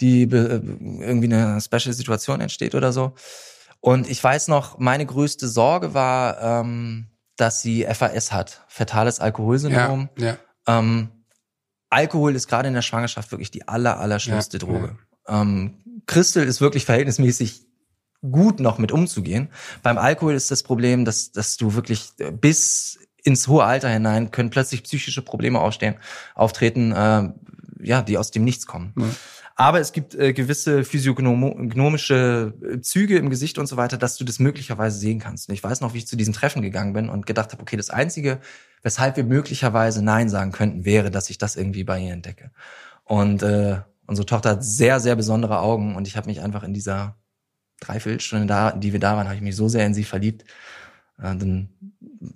die 0.00 0.26
be- 0.26 0.62
irgendwie 1.00 1.32
eine 1.32 1.58
Special-Situation 1.60 2.42
entsteht 2.42 2.74
oder 2.74 2.92
so. 2.92 3.14
Und 3.80 4.10
ich 4.10 4.22
weiß 4.22 4.48
noch, 4.48 4.78
meine 4.78 5.06
größte 5.06 5.48
Sorge 5.48 5.94
war, 5.94 6.40
ähm, 6.40 7.06
dass 7.36 7.62
sie 7.62 7.84
FAS 7.84 8.30
hat, 8.30 8.62
fetales 8.68 9.20
Alkoholsyndrom. 9.20 10.10
Ja, 10.18 10.26
ja. 10.26 10.36
Ähm, 10.66 11.08
Alkohol 11.88 12.34
ist 12.34 12.48
gerade 12.48 12.68
in 12.68 12.74
der 12.74 12.82
Schwangerschaft 12.82 13.30
wirklich 13.30 13.50
die 13.50 13.68
aller, 13.68 13.98
aller 14.00 14.18
schlimmste 14.18 14.58
Ja, 14.58 14.66
Droge. 14.66 14.98
Ähm, 15.28 15.93
Christel 16.06 16.46
ist 16.46 16.60
wirklich 16.60 16.84
verhältnismäßig 16.84 17.66
gut 18.30 18.60
noch 18.60 18.78
mit 18.78 18.92
umzugehen. 18.92 19.48
Beim 19.82 19.98
Alkohol 19.98 20.34
ist 20.34 20.50
das 20.50 20.62
Problem, 20.62 21.04
dass, 21.04 21.32
dass 21.32 21.56
du 21.56 21.74
wirklich 21.74 22.12
äh, 22.18 22.30
bis 22.30 22.98
ins 23.22 23.48
hohe 23.48 23.64
Alter 23.64 23.88
hinein 23.88 24.30
können 24.30 24.50
plötzlich 24.50 24.82
psychische 24.82 25.22
Probleme 25.22 25.58
aufstehen, 25.60 25.96
auftreten, 26.34 26.92
äh, 26.92 27.30
ja, 27.82 28.02
die 28.02 28.18
aus 28.18 28.30
dem 28.30 28.44
Nichts 28.44 28.66
kommen. 28.66 28.92
Ja. 28.98 29.06
Aber 29.56 29.78
es 29.78 29.92
gibt 29.92 30.14
äh, 30.16 30.32
gewisse 30.32 30.82
physiognomische 30.84 32.54
äh, 32.60 32.80
Züge 32.80 33.16
im 33.18 33.30
Gesicht 33.30 33.56
und 33.58 33.66
so 33.66 33.76
weiter, 33.76 33.96
dass 33.96 34.16
du 34.16 34.24
das 34.24 34.40
möglicherweise 34.40 34.98
sehen 34.98 35.20
kannst. 35.20 35.48
Und 35.48 35.54
ich 35.54 35.62
weiß 35.62 35.80
noch, 35.80 35.94
wie 35.94 35.98
ich 35.98 36.08
zu 36.08 36.16
diesen 36.16 36.34
Treffen 36.34 36.60
gegangen 36.60 36.92
bin 36.92 37.08
und 37.08 37.24
gedacht 37.24 37.52
habe, 37.52 37.62
okay, 37.62 37.76
das 37.76 37.90
Einzige, 37.90 38.40
weshalb 38.82 39.16
wir 39.16 39.24
möglicherweise 39.24 40.02
Nein 40.02 40.28
sagen 40.28 40.50
könnten, 40.50 40.84
wäre, 40.84 41.10
dass 41.12 41.30
ich 41.30 41.38
das 41.38 41.54
irgendwie 41.54 41.84
bei 41.84 42.00
ihr 42.00 42.12
entdecke. 42.12 42.50
Und 43.04 43.44
äh, 43.44 43.82
unsere 44.06 44.26
Tochter 44.26 44.50
hat 44.50 44.64
sehr, 44.64 45.00
sehr 45.00 45.16
besondere 45.16 45.60
Augen 45.60 45.96
und 45.96 46.06
ich 46.06 46.16
habe 46.16 46.26
mich 46.28 46.40
einfach 46.40 46.62
in 46.62 46.74
dieser 46.74 47.16
Dreiviertelstunde, 47.80 48.46
da, 48.46 48.72
die 48.72 48.92
wir 48.92 49.00
da 49.00 49.16
waren, 49.16 49.26
habe 49.26 49.36
ich 49.36 49.42
mich 49.42 49.56
so 49.56 49.68
sehr 49.68 49.86
in 49.86 49.94
sie 49.94 50.04
verliebt. 50.04 50.44
Äh, 51.18 51.36
dann 51.36 51.68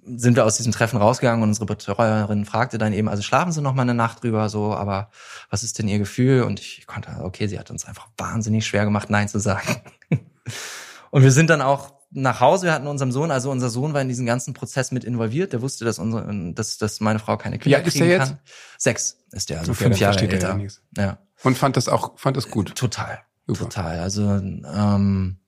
sind 0.04 0.36
wir 0.36 0.44
aus 0.44 0.56
diesem 0.56 0.72
Treffen 0.72 0.98
rausgegangen 0.98 1.42
und 1.42 1.50
unsere 1.50 1.66
Betreuerin 1.66 2.44
fragte 2.44 2.78
dann 2.78 2.92
eben, 2.92 3.08
also 3.08 3.22
schlafen 3.22 3.52
Sie 3.52 3.62
noch 3.62 3.74
mal 3.74 3.82
eine 3.82 3.94
Nacht 3.94 4.22
drüber, 4.22 4.48
so, 4.48 4.74
aber 4.74 5.10
was 5.50 5.62
ist 5.62 5.78
denn 5.78 5.88
Ihr 5.88 5.98
Gefühl? 5.98 6.42
Und 6.42 6.60
ich 6.60 6.86
konnte, 6.86 7.10
okay, 7.22 7.46
sie 7.46 7.58
hat 7.58 7.70
uns 7.70 7.84
einfach 7.86 8.08
wahnsinnig 8.16 8.66
schwer 8.66 8.84
gemacht, 8.84 9.10
Nein 9.10 9.28
zu 9.28 9.38
sagen. 9.38 9.80
und 11.10 11.22
wir 11.22 11.32
sind 11.32 11.50
dann 11.50 11.62
auch 11.62 11.97
nach 12.10 12.40
Hause, 12.40 12.66
wir 12.66 12.72
hatten 12.72 12.86
unseren 12.86 13.12
Sohn, 13.12 13.30
also 13.30 13.50
unser 13.50 13.68
Sohn 13.68 13.92
war 13.92 14.00
in 14.00 14.08
diesen 14.08 14.24
ganzen 14.24 14.54
Prozess 14.54 14.92
mit 14.92 15.04
involviert. 15.04 15.52
Der 15.52 15.60
wusste, 15.60 15.84
dass 15.84 15.98
unsere, 15.98 16.52
dass, 16.54 16.78
dass 16.78 17.00
meine 17.00 17.18
Frau 17.18 17.36
keine 17.36 17.58
Kinder 17.58 17.82
ist 17.82 17.92
kriegen 17.92 18.06
der 18.06 18.18
jetzt? 18.18 18.28
kann. 18.28 18.38
Sechs 18.78 19.18
ist 19.32 19.50
der, 19.50 19.60
also 19.60 19.72
Okay, 19.72 19.84
fünf 19.84 19.98
Jahre 19.98 20.18
er 20.20 20.32
älter. 20.32 20.58
ja. 20.96 21.02
Ja. 21.04 21.18
Und 21.42 21.58
fand 21.58 21.76
das 21.76 21.88
auch, 21.88 22.18
fand 22.18 22.36
das 22.36 22.48
gut. 22.50 22.74
Total. 22.74 23.20
Super. 23.46 23.64
Total. 23.64 24.00
Also 24.00 24.22
ähm, 24.22 25.38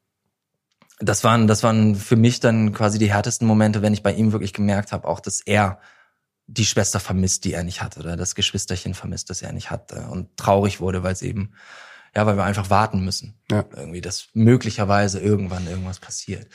das 0.99 1.25
waren, 1.25 1.47
das 1.47 1.63
waren 1.63 1.95
für 1.95 2.17
mich 2.17 2.41
dann 2.41 2.73
quasi 2.73 2.99
die 2.99 3.13
härtesten 3.13 3.47
Momente, 3.47 3.81
wenn 3.83 3.95
ich 3.95 4.03
bei 4.03 4.13
ihm 4.13 4.33
wirklich 4.33 4.53
gemerkt 4.53 4.93
habe, 4.93 5.09
auch 5.09 5.21
dass 5.21 5.41
er 5.41 5.81
die 6.47 6.67
Schwester 6.67 7.01
vermisst, 7.01 7.45
die 7.45 7.53
er 7.55 7.63
nicht 7.63 7.81
hat, 7.81 7.97
oder 7.97 8.17
das 8.17 8.35
Geschwisterchen 8.35 8.93
vermisst, 8.95 9.31
das 9.31 9.41
er 9.41 9.53
nicht 9.53 9.71
hat 9.71 9.93
äh, 9.93 10.01
und 10.01 10.37
traurig 10.37 10.81
wurde, 10.81 11.03
weil 11.03 11.13
es 11.13 11.23
eben, 11.23 11.55
ja, 12.17 12.27
weil 12.27 12.37
wir 12.37 12.45
einfach 12.45 12.71
warten 12.71 13.05
müssen. 13.05 13.39
Ja. 13.51 13.65
Irgendwie, 13.77 14.01
dass 14.01 14.29
möglicherweise 14.35 15.21
irgendwann 15.21 15.67
irgendwas 15.67 16.01
passiert. 16.01 16.47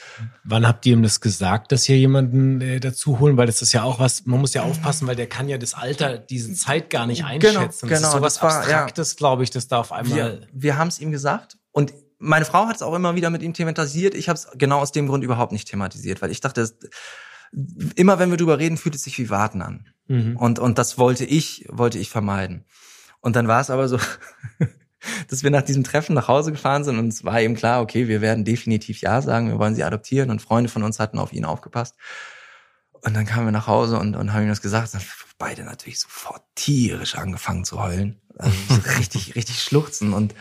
Wann 0.43 0.67
habt 0.67 0.85
ihr 0.85 0.93
ihm 0.93 1.03
das 1.03 1.21
gesagt, 1.21 1.71
dass 1.71 1.83
hier 1.85 1.97
jemanden 1.97 2.59
äh, 2.61 2.79
dazu 2.79 3.19
holen? 3.19 3.37
Weil 3.37 3.47
das 3.47 3.61
ist 3.61 3.71
ja 3.73 3.83
auch 3.83 3.99
was, 3.99 4.25
man 4.25 4.39
muss 4.41 4.53
ja 4.53 4.63
aufpassen, 4.63 5.07
weil 5.07 5.15
der 5.15 5.27
kann 5.27 5.47
ja 5.47 5.57
das 5.57 5.73
Alter, 5.73 6.17
diese 6.17 6.53
Zeit 6.53 6.89
gar 6.89 7.05
nicht 7.07 7.19
Genau, 7.19 7.29
einschätzen. 7.59 7.87
das 7.89 7.99
genau, 7.99 8.07
ist 8.09 8.13
sowas 8.13 8.33
das 8.35 8.43
war, 8.43 8.51
ja. 8.51 8.59
Abstraktes, 8.59 9.15
glaube 9.15 9.43
ich, 9.43 9.49
dass 9.49 9.67
da 9.67 9.79
auf 9.79 9.91
einmal. 9.91 10.15
Wir, 10.15 10.47
wir 10.53 10.77
haben 10.77 10.87
es 10.89 10.99
ihm 10.99 11.11
gesagt 11.11 11.57
und 11.71 11.93
meine 12.17 12.45
Frau 12.45 12.65
hat 12.67 12.77
es 12.77 12.81
auch 12.81 12.93
immer 12.95 13.15
wieder 13.15 13.29
mit 13.29 13.43
ihm 13.43 13.53
thematisiert. 13.53 14.13
Ich 14.15 14.29
habe 14.29 14.37
es 14.37 14.47
genau 14.57 14.79
aus 14.79 14.91
dem 14.93 15.07
Grund 15.07 15.23
überhaupt 15.23 15.51
nicht 15.51 15.67
thematisiert, 15.69 16.21
weil 16.21 16.31
ich 16.31 16.39
dachte, 16.41 16.61
es- 16.61 16.75
immer 17.95 18.19
wenn 18.19 18.29
wir 18.31 18.37
drüber 18.37 18.57
reden, 18.59 18.77
fühlt 18.77 18.95
es 18.95 19.03
sich 19.03 19.17
wie 19.19 19.29
Warten 19.29 19.61
an. 19.61 19.87
Mhm. 20.07 20.35
Und, 20.37 20.59
und 20.59 20.77
das 20.77 20.97
wollte 20.97 21.23
ich, 21.25 21.65
wollte 21.69 21.97
ich 21.99 22.09
vermeiden. 22.09 22.65
Und 23.21 23.35
dann 23.35 23.47
war 23.47 23.59
es 23.61 23.69
aber 23.69 23.87
so, 23.87 23.97
dass 25.29 25.43
wir 25.43 25.51
nach 25.51 25.61
diesem 25.61 25.83
Treffen 25.83 26.13
nach 26.13 26.27
Hause 26.27 26.51
gefahren 26.51 26.83
sind 26.83 26.99
und 26.99 27.07
es 27.07 27.23
war 27.23 27.39
eben 27.41 27.55
klar, 27.55 27.81
okay, 27.81 28.07
wir 28.07 28.21
werden 28.21 28.45
definitiv 28.45 29.01
Ja 29.01 29.21
sagen, 29.21 29.49
wir 29.49 29.59
wollen 29.59 29.75
sie 29.75 29.83
adoptieren 29.83 30.29
und 30.29 30.41
Freunde 30.41 30.69
von 30.69 30.83
uns 30.83 30.99
hatten 30.99 31.19
auf 31.19 31.33
ihn 31.33 31.45
aufgepasst. 31.45 31.95
Und 33.05 33.15
dann 33.15 33.25
kamen 33.25 33.45
wir 33.45 33.51
nach 33.51 33.67
Hause 33.67 33.99
und, 33.99 34.15
und 34.15 34.33
haben 34.33 34.43
ihm 34.43 34.49
das 34.49 34.63
gesagt. 34.63 34.93
Dann 34.93 35.01
beide 35.37 35.63
natürlich 35.63 35.99
sofort 35.99 36.43
tierisch 36.55 37.15
angefangen 37.15 37.63
zu 37.63 37.79
heulen. 37.79 38.19
Also 38.37 38.55
so 38.69 38.81
richtig, 38.97 39.35
richtig 39.35 39.61
schluchzen. 39.61 40.13
Und 40.13 40.33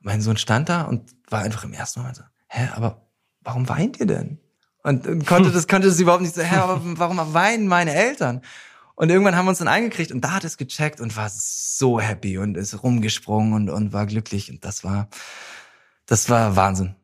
mein 0.00 0.20
Sohn 0.20 0.36
stand 0.36 0.68
da 0.68 0.82
und 0.82 1.14
war 1.28 1.42
einfach 1.42 1.64
im 1.64 1.72
ersten 1.72 2.00
Moment 2.00 2.16
so, 2.16 2.22
hä, 2.48 2.68
aber 2.74 3.06
warum 3.40 3.68
weint 3.68 4.00
ihr 4.00 4.06
denn? 4.06 4.40
Und, 4.82 5.06
und 5.06 5.26
konnte 5.26 5.50
das, 5.52 5.68
konnte 5.68 5.88
das 5.88 6.00
überhaupt 6.00 6.22
nicht 6.22 6.34
so, 6.34 6.42
hä, 6.42 6.56
aber 6.56 6.80
warum 6.82 7.34
weinen 7.34 7.68
meine 7.68 7.94
Eltern? 7.94 8.42
Und 9.02 9.10
irgendwann 9.10 9.34
haben 9.34 9.46
wir 9.46 9.48
uns 9.48 9.58
dann 9.58 9.66
eingekriegt 9.66 10.12
und 10.12 10.20
da 10.20 10.30
hat 10.30 10.44
es 10.44 10.56
gecheckt 10.56 11.00
und 11.00 11.16
war 11.16 11.28
so 11.28 11.98
happy 11.98 12.38
und 12.38 12.56
ist 12.56 12.84
rumgesprungen 12.84 13.52
und, 13.52 13.68
und 13.68 13.92
war 13.92 14.06
glücklich. 14.06 14.48
Und 14.48 14.64
das 14.64 14.84
war, 14.84 15.08
das 16.06 16.30
war 16.30 16.54
Wahnsinn. 16.54 16.94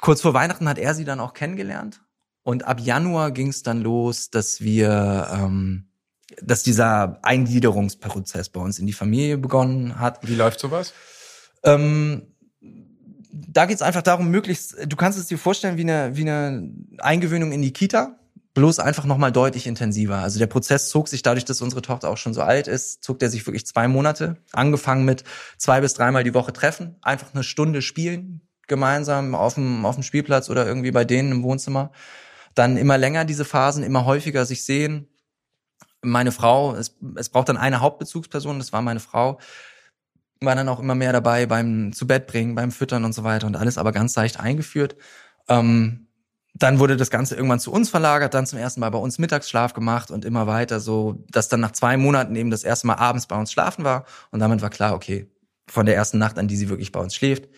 Kurz 0.00 0.20
vor 0.20 0.34
Weihnachten 0.34 0.68
hat 0.68 0.78
er 0.78 0.96
sie 0.96 1.04
dann 1.04 1.20
auch 1.20 1.32
kennengelernt. 1.32 2.02
Und 2.42 2.64
ab 2.64 2.80
Januar 2.80 3.30
ging 3.30 3.50
es 3.50 3.62
dann 3.62 3.82
los, 3.82 4.30
dass 4.30 4.62
wir, 4.62 5.28
ähm, 5.32 5.86
dass 6.42 6.64
dieser 6.64 7.20
Eingliederungsprozess 7.22 8.48
bei 8.48 8.58
uns 8.58 8.80
in 8.80 8.86
die 8.88 8.92
Familie 8.92 9.38
begonnen 9.38 10.00
hat. 10.00 10.26
Wie 10.26 10.34
läuft 10.34 10.58
sowas? 10.58 10.92
Ähm, 11.62 12.34
da 13.30 13.66
geht 13.66 13.76
es 13.76 13.82
einfach 13.82 14.02
darum, 14.02 14.28
möglichst, 14.28 14.76
du 14.88 14.96
kannst 14.96 15.20
es 15.20 15.28
dir 15.28 15.38
vorstellen 15.38 15.76
wie 15.76 15.82
eine, 15.82 16.16
wie 16.16 16.22
eine 16.22 16.68
Eingewöhnung 16.98 17.52
in 17.52 17.62
die 17.62 17.72
Kita. 17.72 18.18
Bloß 18.54 18.78
einfach 18.78 19.04
nochmal 19.04 19.32
deutlich 19.32 19.66
intensiver. 19.66 20.18
Also 20.18 20.38
der 20.38 20.46
Prozess 20.46 20.88
zog 20.88 21.08
sich 21.08 21.22
dadurch, 21.22 21.44
dass 21.44 21.60
unsere 21.60 21.82
Tochter 21.82 22.08
auch 22.08 22.16
schon 22.16 22.34
so 22.34 22.40
alt 22.40 22.68
ist, 22.68 23.02
zog 23.02 23.18
der 23.18 23.28
sich 23.28 23.44
wirklich 23.46 23.66
zwei 23.66 23.88
Monate. 23.88 24.36
Angefangen 24.52 25.04
mit 25.04 25.24
zwei 25.58 25.80
bis 25.80 25.94
dreimal 25.94 26.22
die 26.22 26.34
Woche 26.34 26.52
treffen, 26.52 26.96
einfach 27.02 27.34
eine 27.34 27.42
Stunde 27.42 27.82
spielen, 27.82 28.40
gemeinsam 28.68 29.34
auf 29.34 29.54
dem, 29.54 29.84
auf 29.84 29.96
dem 29.96 30.04
Spielplatz 30.04 30.48
oder 30.48 30.66
irgendwie 30.66 30.92
bei 30.92 31.04
denen 31.04 31.32
im 31.32 31.42
Wohnzimmer. 31.42 31.90
Dann 32.54 32.76
immer 32.76 32.96
länger 32.96 33.24
diese 33.24 33.44
Phasen, 33.44 33.82
immer 33.82 34.04
häufiger 34.04 34.46
sich 34.46 34.64
sehen. 34.64 35.08
Meine 36.00 36.30
Frau, 36.30 36.74
es, 36.76 36.96
es 37.16 37.30
braucht 37.30 37.48
dann 37.48 37.56
eine 37.56 37.80
Hauptbezugsperson, 37.80 38.58
das 38.58 38.72
war 38.72 38.82
meine 38.82 39.00
Frau, 39.00 39.40
war 40.40 40.54
dann 40.54 40.68
auch 40.68 40.78
immer 40.78 40.94
mehr 40.94 41.12
dabei 41.12 41.46
beim 41.46 41.92
zu 41.92 42.06
Bett 42.06 42.28
bringen, 42.28 42.54
beim 42.54 42.70
Füttern 42.70 43.04
und 43.04 43.14
so 43.14 43.24
weiter 43.24 43.48
und 43.48 43.56
alles 43.56 43.78
aber 43.78 43.90
ganz 43.90 44.14
leicht 44.14 44.38
eingeführt. 44.38 44.96
Ähm, 45.48 46.03
dann 46.54 46.78
wurde 46.78 46.96
das 46.96 47.10
Ganze 47.10 47.34
irgendwann 47.34 47.58
zu 47.60 47.72
uns 47.72 47.90
verlagert, 47.90 48.32
dann 48.32 48.46
zum 48.46 48.58
ersten 48.58 48.80
Mal 48.80 48.90
bei 48.90 48.98
uns 48.98 49.18
Mittagsschlaf 49.18 49.74
gemacht 49.74 50.10
und 50.10 50.24
immer 50.24 50.46
weiter 50.46 50.78
so, 50.80 51.24
dass 51.30 51.48
dann 51.48 51.60
nach 51.60 51.72
zwei 51.72 51.96
Monaten 51.96 52.36
eben 52.36 52.50
das 52.50 52.62
erste 52.64 52.86
Mal 52.86 52.94
abends 52.94 53.26
bei 53.26 53.36
uns 53.36 53.50
schlafen 53.52 53.84
war 53.84 54.04
und 54.30 54.40
damit 54.40 54.62
war 54.62 54.70
klar, 54.70 54.94
okay, 54.94 55.28
von 55.68 55.84
der 55.86 55.96
ersten 55.96 56.18
Nacht 56.18 56.38
an, 56.38 56.46
die 56.46 56.56
sie 56.56 56.68
wirklich 56.68 56.92
bei 56.92 57.00
uns 57.00 57.14
schläft, 57.14 57.48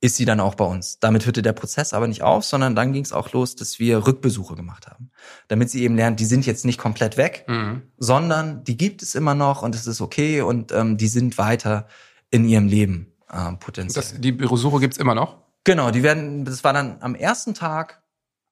ist 0.00 0.14
sie 0.16 0.24
dann 0.24 0.38
auch 0.38 0.54
bei 0.54 0.64
uns. 0.64 1.00
Damit 1.00 1.26
hörte 1.26 1.42
der 1.42 1.52
Prozess 1.52 1.92
aber 1.92 2.06
nicht 2.06 2.22
auf, 2.22 2.44
sondern 2.44 2.76
dann 2.76 2.92
ging 2.92 3.02
es 3.04 3.12
auch 3.12 3.32
los, 3.32 3.56
dass 3.56 3.80
wir 3.80 4.06
Rückbesuche 4.06 4.54
gemacht 4.54 4.86
haben. 4.86 5.10
Damit 5.48 5.70
sie 5.70 5.82
eben 5.82 5.96
lernt, 5.96 6.20
die 6.20 6.24
sind 6.24 6.46
jetzt 6.46 6.64
nicht 6.64 6.78
komplett 6.78 7.16
weg, 7.16 7.44
Mhm. 7.48 7.82
sondern 7.98 8.62
die 8.64 8.76
gibt 8.76 9.02
es 9.02 9.14
immer 9.16 9.34
noch 9.34 9.62
und 9.62 9.74
es 9.74 9.86
ist 9.88 10.00
okay 10.00 10.40
und 10.40 10.70
ähm, 10.72 10.96
die 10.98 11.08
sind 11.08 11.36
weiter 11.36 11.88
in 12.30 12.44
ihrem 12.48 12.68
Leben 12.68 13.12
ähm, 13.32 13.58
potenziell. 13.58 14.02
Das, 14.02 14.14
die 14.20 14.32
Besuche 14.32 14.78
gibt's 14.78 14.98
immer 14.98 15.16
noch? 15.16 15.38
Genau, 15.64 15.90
die 15.90 16.04
werden, 16.04 16.44
das 16.44 16.62
war 16.62 16.72
dann 16.72 16.98
am 17.00 17.16
ersten 17.16 17.54
Tag, 17.54 18.00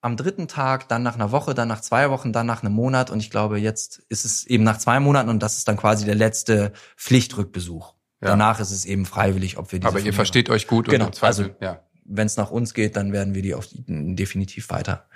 am 0.01 0.17
dritten 0.17 0.47
Tag, 0.49 0.89
dann 0.89 1.03
nach 1.03 1.15
einer 1.15 1.33
Woche, 1.33 1.55
dann 1.55 1.69
nach 1.69 1.81
zwei 1.81 2.11
Wochen, 2.11 2.33
dann 2.33 2.47
nach 2.47 2.63
einem 2.63 2.73
Monat 2.75 3.11
und 3.11 3.19
ich 3.21 3.31
glaube, 3.31 3.59
jetzt 3.59 4.03
ist 4.09 4.25
es 4.25 4.45
eben 4.47 4.63
nach 4.65 4.79
zwei 4.79 5.01
Monaten 5.01 5.29
und 5.31 5.43
das 5.43 5.59
ist 5.59 5.67
dann 5.69 5.77
quasi 5.77 6.05
der 6.05 6.15
letzte 6.15 6.73
Pflichtrückbesuch. 6.97 7.95
Ja. 8.21 8.29
Danach 8.29 8.61
ist 8.61 8.71
es 8.71 8.85
eben 8.85 9.05
freiwillig, 9.07 9.59
ob 9.59 9.73
wir 9.73 9.81
diese 9.81 9.89
Aber 9.89 9.99
ihr 9.99 10.03
Familie- 10.05 10.13
versteht 10.15 10.49
euch 10.51 10.67
gut 10.69 10.89
Genau, 10.89 11.07
und 11.07 11.11
im 11.11 11.17
Zweifel, 11.17 11.45
also- 11.47 11.57
ja. 11.61 11.81
wenn 12.05 12.27
es 12.27 12.37
nach 12.37 12.51
uns 12.51 12.73
geht, 12.75 12.97
dann 12.97 13.13
werden 13.13 13.35
wir 13.35 13.43
die 13.43 13.55
auf, 13.55 13.67
definitiv 13.87 14.71
weiter 14.71 15.07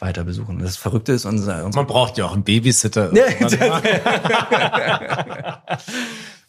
weiter 0.00 0.24
besuchen. 0.24 0.58
Das 0.58 0.76
Verrückte 0.76 1.12
ist 1.12 1.24
unser, 1.24 1.64
unser 1.64 1.78
Man 1.78 1.86
braucht 1.86 2.18
ja 2.18 2.24
auch 2.26 2.32
einen 2.32 2.42
Babysitter. 2.42 3.12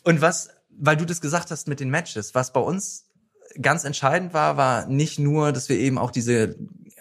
Und 0.03 0.21
was, 0.21 0.49
weil 0.77 0.97
du 0.97 1.05
das 1.05 1.21
gesagt 1.21 1.51
hast 1.51 1.67
mit 1.67 1.79
den 1.79 1.89
Matches, 1.91 2.33
was 2.33 2.51
bei 2.53 2.59
uns 2.59 3.05
ganz 3.61 3.83
entscheidend 3.83 4.33
war, 4.33 4.57
war 4.57 4.87
nicht 4.87 5.19
nur, 5.19 5.51
dass 5.51 5.69
wir 5.69 5.77
eben 5.77 5.97
auch 5.99 6.09
diese 6.11 6.55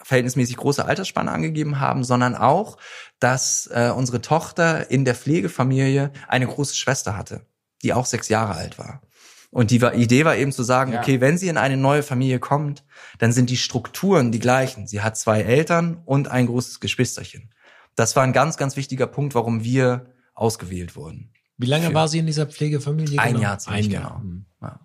verhältnismäßig 0.05 0.57
große 0.57 0.85
Altersspanne 0.85 1.33
angegeben 1.33 1.81
haben, 1.81 2.05
sondern 2.05 2.35
auch, 2.37 2.77
dass 3.19 3.67
äh, 3.73 3.91
unsere 3.95 4.21
Tochter 4.21 4.91
in 4.91 5.05
der 5.05 5.15
Pflegefamilie 5.15 6.13
eine 6.29 6.47
große 6.47 6.77
Schwester 6.77 7.17
hatte, 7.17 7.47
die 7.83 7.93
auch 7.93 8.07
sechs 8.07 8.29
Jahre 8.29 8.55
alt 8.55 8.79
war. 8.79 9.03
Und 9.51 9.71
die 9.71 9.77
Idee 9.77 10.25
war 10.25 10.37
eben 10.37 10.51
zu 10.53 10.63
sagen, 10.65 10.93
Ja. 10.93 11.01
okay, 11.01 11.21
wenn 11.21 11.39
sie 11.39 11.49
in 11.49 11.57
eine 11.57 11.77
neue 11.77 12.03
Familie 12.03 12.41
kommt, 12.41 12.85
dann 13.19 13.33
sind 13.33 13.51
die 13.51 13.57
Strukturen 13.57 14.33
die 14.33 14.41
gleichen. 14.41 14.87
Sie 14.89 15.01
hat 15.01 15.17
zwei 15.17 15.43
Eltern 15.43 16.03
und 16.05 16.29
ein 16.29 16.47
großes 16.47 16.81
Geschwisterchen. 16.81 17.55
Das 17.95 18.17
war 18.17 18.25
ein 18.25 18.33
ganz, 18.33 18.57
ganz 18.57 18.77
wichtiger 18.77 19.07
Punkt, 19.07 19.35
warum 19.37 19.63
wir 19.63 20.13
ausgewählt 20.35 20.97
wurden. 20.97 21.33
Wie 21.57 21.67
lange 21.67 21.87
Für- 21.87 21.95
war 21.95 22.09
sie 22.09 22.19
in 22.19 22.27
dieser 22.27 22.47
Pflegefamilie? 22.47 23.21
Ein 23.21 23.35
genau? 23.35 23.43
Jahr 23.43 23.59
ziemlich 23.61 23.87
Ein 23.87 23.91
Jahr. 23.93 24.03
genau. 24.03 24.21
Hm. 24.23 24.47
Ja. 24.61 24.81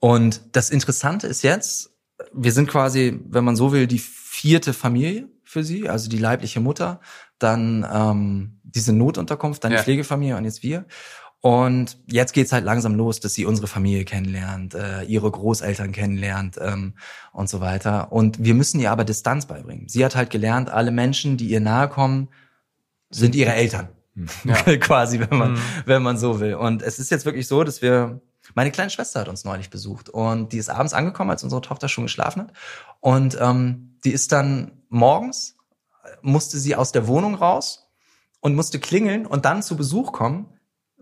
Und 0.00 0.40
das 0.52 0.70
Interessante 0.70 1.26
ist 1.26 1.42
jetzt, 1.42 1.89
wir 2.32 2.52
sind 2.52 2.68
quasi, 2.68 3.20
wenn 3.28 3.44
man 3.44 3.56
so 3.56 3.72
will, 3.72 3.86
die 3.86 3.98
vierte 3.98 4.72
Familie 4.72 5.28
für 5.44 5.64
sie, 5.64 5.88
also 5.88 6.08
die 6.08 6.18
leibliche 6.18 6.60
Mutter, 6.60 7.00
dann 7.38 7.86
ähm, 7.92 8.60
diese 8.62 8.92
Notunterkunft, 8.92 9.64
dann 9.64 9.72
Ja. 9.72 9.78
die 9.78 9.84
Pflegefamilie 9.84 10.36
und 10.36 10.44
jetzt 10.44 10.62
wir. 10.62 10.84
Und 11.42 11.96
jetzt 12.06 12.32
geht's 12.34 12.52
halt 12.52 12.64
langsam 12.66 12.94
los, 12.94 13.18
dass 13.20 13.32
sie 13.32 13.46
unsere 13.46 13.66
Familie 13.66 14.04
kennenlernt, 14.04 14.74
äh, 14.74 15.02
ihre 15.04 15.30
Großeltern 15.30 15.90
kennenlernt 15.90 16.58
ähm, 16.60 16.94
und 17.32 17.48
so 17.48 17.60
weiter. 17.62 18.12
Und 18.12 18.44
wir 18.44 18.52
müssen 18.54 18.78
ihr 18.78 18.90
aber 18.90 19.04
Distanz 19.06 19.46
beibringen. 19.46 19.88
Sie 19.88 20.04
hat 20.04 20.16
halt 20.16 20.28
gelernt, 20.28 20.68
alle 20.68 20.90
Menschen, 20.90 21.38
die 21.38 21.48
ihr 21.48 21.60
nahe 21.60 21.88
kommen, 21.88 22.28
sind 23.08 23.34
ihre 23.34 23.54
Eltern. 23.54 23.88
Quasi, 24.80 25.18
wenn 25.18 25.38
man, 25.38 25.58
wenn 25.86 26.02
man 26.02 26.18
so 26.18 26.40
will. 26.40 26.54
Und 26.56 26.82
es 26.82 26.98
ist 26.98 27.10
jetzt 27.10 27.24
wirklich 27.24 27.46
so, 27.48 27.64
dass 27.64 27.80
wir, 27.80 28.20
meine 28.54 28.70
kleine 28.70 28.90
Schwester 28.90 29.20
hat 29.20 29.28
uns 29.28 29.44
neulich 29.44 29.70
besucht 29.70 30.08
und 30.08 30.52
die 30.52 30.58
ist 30.58 30.70
abends 30.70 30.92
angekommen, 30.92 31.30
als 31.30 31.42
unsere 31.42 31.60
Tochter 31.60 31.88
schon 31.88 32.04
geschlafen 32.04 32.42
hat. 32.42 32.52
Und 33.00 33.38
ähm, 33.40 33.98
die 34.04 34.12
ist 34.12 34.32
dann 34.32 34.72
morgens, 34.88 35.56
musste 36.22 36.58
sie 36.58 36.76
aus 36.76 36.92
der 36.92 37.06
Wohnung 37.06 37.34
raus 37.34 37.88
und 38.40 38.54
musste 38.54 38.78
klingeln 38.78 39.26
und 39.26 39.44
dann 39.44 39.62
zu 39.62 39.76
Besuch 39.76 40.12
kommen, 40.12 40.46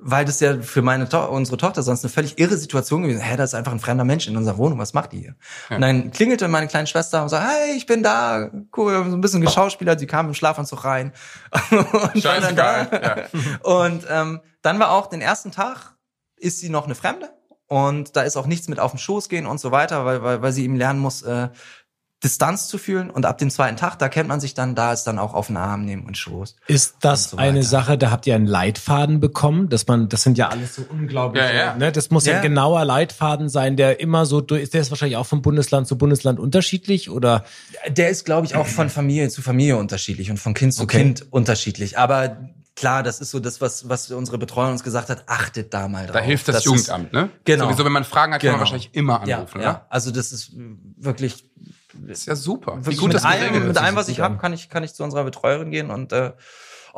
weil 0.01 0.25
das 0.25 0.39
ja 0.39 0.61
für 0.61 0.83
meine 0.83 1.09
to 1.09 1.25
unsere 1.27 1.57
Tochter 1.57 1.83
sonst 1.83 2.05
eine 2.05 2.13
völlig 2.13 2.39
irre 2.39 2.57
Situation 2.57 3.03
gewesen. 3.03 3.21
Hä, 3.21 3.37
da 3.37 3.43
ist 3.43 3.55
einfach 3.55 3.73
ein 3.73 3.81
fremder 3.81 4.05
Mensch 4.05 4.29
in 4.29 4.37
unserer 4.37 4.57
Wohnung. 4.57 4.79
Was 4.79 4.95
macht 4.95 5.13
die 5.13 5.21
hier? 5.21 5.35
Und 5.71 5.81
dann 5.81 6.13
klingelte 6.13 6.47
meine 6.47 6.69
kleine 6.69 6.87
Schwester 6.87 7.23
und 7.23 7.31
sagte, 7.31 7.49
hey, 7.49 7.77
ich 7.77 7.87
bin 7.87 8.03
da. 8.03 8.51
Cool, 8.77 8.93
wir 8.93 8.99
haben 8.99 9.11
so 9.11 9.17
ein 9.17 9.21
bisschen 9.21 9.41
geschauspielert. 9.41 9.99
Sie 9.99 10.07
kam 10.07 10.29
im 10.29 10.35
Schlafanzug 10.35 10.85
rein. 10.85 11.13
und 11.71 11.93
war 11.93 12.11
dann 12.13 12.21
Scheißegal, 12.21 13.29
da. 13.63 13.69
Und 13.69 14.07
ähm, 14.09 14.41
dann 14.63 14.79
war 14.79 14.93
auch 14.93 15.09
den 15.09 15.21
ersten 15.21 15.51
Tag 15.51 15.97
ist 16.37 16.61
sie 16.61 16.69
noch 16.69 16.85
eine 16.85 16.95
Fremde 16.95 17.29
und 17.69 18.16
da 18.16 18.23
ist 18.23 18.37
auch 18.37 18.47
nichts 18.47 18.69
mit 18.69 18.81
auf 18.81 18.91
den 18.91 18.99
Schoß 18.99 19.29
gehen 19.29 19.47
und 19.47 19.61
so 19.61 19.71
weiter, 19.71 20.05
weil 20.05 20.23
weil, 20.23 20.43
weil 20.43 20.53
sie 20.53 20.64
eben 20.64 20.77
lernen 20.77 20.99
muss. 21.01 21.23
Äh, 21.23 21.49
Distanz 22.25 22.66
zu 22.66 22.79
fühlen 22.79 23.11
und 23.11 23.27
ab 23.27 23.39
dem 23.39 23.49
zweiten 23.49 23.77
Tag, 23.77 23.97
da 24.01 24.09
kennt 24.09 24.29
man 24.29 24.41
sich 24.41 24.53
dann, 24.53 24.75
da 24.75 24.93
ist 24.93 25.05
dann 25.05 25.21
auch 25.21 25.35
auf 25.35 25.47
den 25.47 25.57
Arm 25.57 25.85
nehmen 25.85 26.05
und 26.05 26.19
Schoß. 26.19 26.57
Ist 26.66 26.97
das 27.03 27.31
so 27.31 27.37
eine. 27.37 27.62
Sache, 27.62 27.97
da 27.97 28.11
habt 28.11 28.27
ihr 28.27 28.35
einen 28.35 28.47
Leitfaden 28.47 29.21
bekommen, 29.21 29.69
dass 29.69 29.87
man, 29.87 30.09
das 30.09 30.25
sind 30.25 30.37
ja 30.37 30.49
alles 30.49 30.75
so 30.75 30.83
unglaublich, 30.91 31.41
Ja, 31.45 31.53
ja. 31.53 31.75
ne? 31.77 31.93
Das 31.93 32.11
muss 32.11 32.27
ja. 32.27 32.33
Ja. 32.33 32.39
ein 32.39 32.43
genauer 32.43 32.85
Leitfaden 32.85 33.49
sein, 33.49 33.77
der 33.77 34.01
immer 34.01 34.27
so 34.27 34.41
durch, 34.41 34.62
ist 34.64 34.75
der 34.75 34.81
ist 34.81 34.91
wahrscheinlich 34.91 35.16
auch 35.16 35.27
von 35.27 35.43
Bundesland 35.43 35.87
zu 35.87 35.97
Bundesland 35.97 36.41
unterschiedlich 36.41 37.09
oder? 37.09 37.45
Der 37.89 38.09
ist, 38.09 38.25
glaube 38.25 38.47
ich, 38.47 38.57
auch 38.57 38.66
von 38.66 38.91
Familie 38.91 39.29
zu 39.29 39.41
Familie 39.41 39.77
unterschiedlich 39.77 40.29
und 40.29 40.39
von 40.39 40.55
Kind 40.55 40.75
zu 40.75 40.83
Okay. 40.83 40.99
Kind 40.99 41.27
unterschiedlich. 41.31 41.99
Aber 41.99 42.37
klar, 42.79 43.03
das 43.03 43.20
ist 43.20 43.31
so 43.31 43.41
das, 43.41 43.61
was, 43.61 43.89
was 43.89 44.11
unsere 44.11 44.39
Betreuung 44.39 44.72
uns 44.72 44.83
gesagt 44.85 45.09
hat, 45.11 45.24
achtet 45.26 45.74
da 45.74 45.89
mal 45.89 46.07
drauf. 46.07 46.14
Da 46.14 46.20
hilft 46.20 46.49
das, 46.49 46.57
ist- 46.59 46.64
Jugendamt, 46.64 47.12
ne? 47.12 47.31
Genau. 47.45 47.64
Sowieso, 47.64 47.85
wenn 47.85 47.93
man 47.93 48.05
Fragen 48.05 48.33
hat, 48.35 48.41
kann 48.41 48.49
man 48.49 48.55
Genau. 48.55 48.61
wahrscheinlich 48.61 48.91
immer 48.95 49.22
Ja, 49.26 49.37
anrufen, 49.39 49.61
ja. 49.61 49.72
ne? 49.72 49.81
Also 49.91 50.11
das 50.11 50.33
ist 50.33 50.53
wirklich, 50.97 51.45
Das 51.95 52.20
ist 52.20 52.26
ja 52.26 52.37
super. 52.37 52.76
Wie 52.79 52.87
wirklich 52.87 52.99
gut 52.99 53.09
mit 53.09 53.16
das 53.16 53.24
allem, 53.24 53.55
ist. 53.55 53.66
mit 53.66 53.76
allem, 53.79 53.97
was 53.97 54.09
ich 54.09 54.20
habe, 54.20 54.37
kann 54.39 54.53
ich, 54.53 54.68
kann 54.68 54.85
ich 54.85 54.95
zu 54.95 55.03
unserer 55.03 55.24
Betreuerin 55.24 55.70
gehen 55.70 55.91
und 55.91 56.12
äh, 56.12 56.33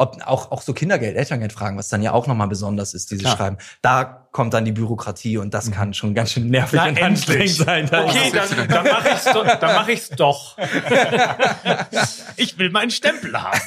ob, 0.00 0.16
auch, 0.26 0.50
auch 0.50 0.62
so 0.62 0.72
Kindergeld, 0.72 1.16
Elterngeld 1.16 1.52
fragen, 1.52 1.76
was 1.76 1.88
dann 1.88 2.02
ja 2.02 2.12
auch 2.12 2.26
nochmal 2.26 2.48
besonders 2.48 2.94
ist, 2.94 3.10
dieses 3.10 3.24
Klar. 3.24 3.36
Schreiben. 3.36 3.58
Da 3.82 4.26
kommt 4.32 4.54
dann 4.54 4.64
die 4.64 4.72
Bürokratie 4.72 5.36
und 5.38 5.52
das 5.54 5.70
kann 5.70 5.92
schon 5.94 6.14
ganz 6.14 6.32
schön 6.32 6.48
nervig 6.48 6.78
Na, 6.82 6.88
und 6.88 6.96
endlich. 6.96 7.04
anstrengend 7.04 7.50
sein. 7.50 7.86
Da 7.90 8.04
Okay, 8.04 8.32
dann, 8.32 8.68
dann 8.68 8.84
mache 8.86 9.08
ich's 9.12 9.24
doch. 9.24 9.46
Dann 9.60 9.74
mach 9.74 9.88
ich's 9.88 10.08
doch. 10.10 10.56
Ich 12.36 12.58
will 12.58 12.70
meinen 12.70 12.90
Stempel 12.90 13.40
haben. 13.40 13.60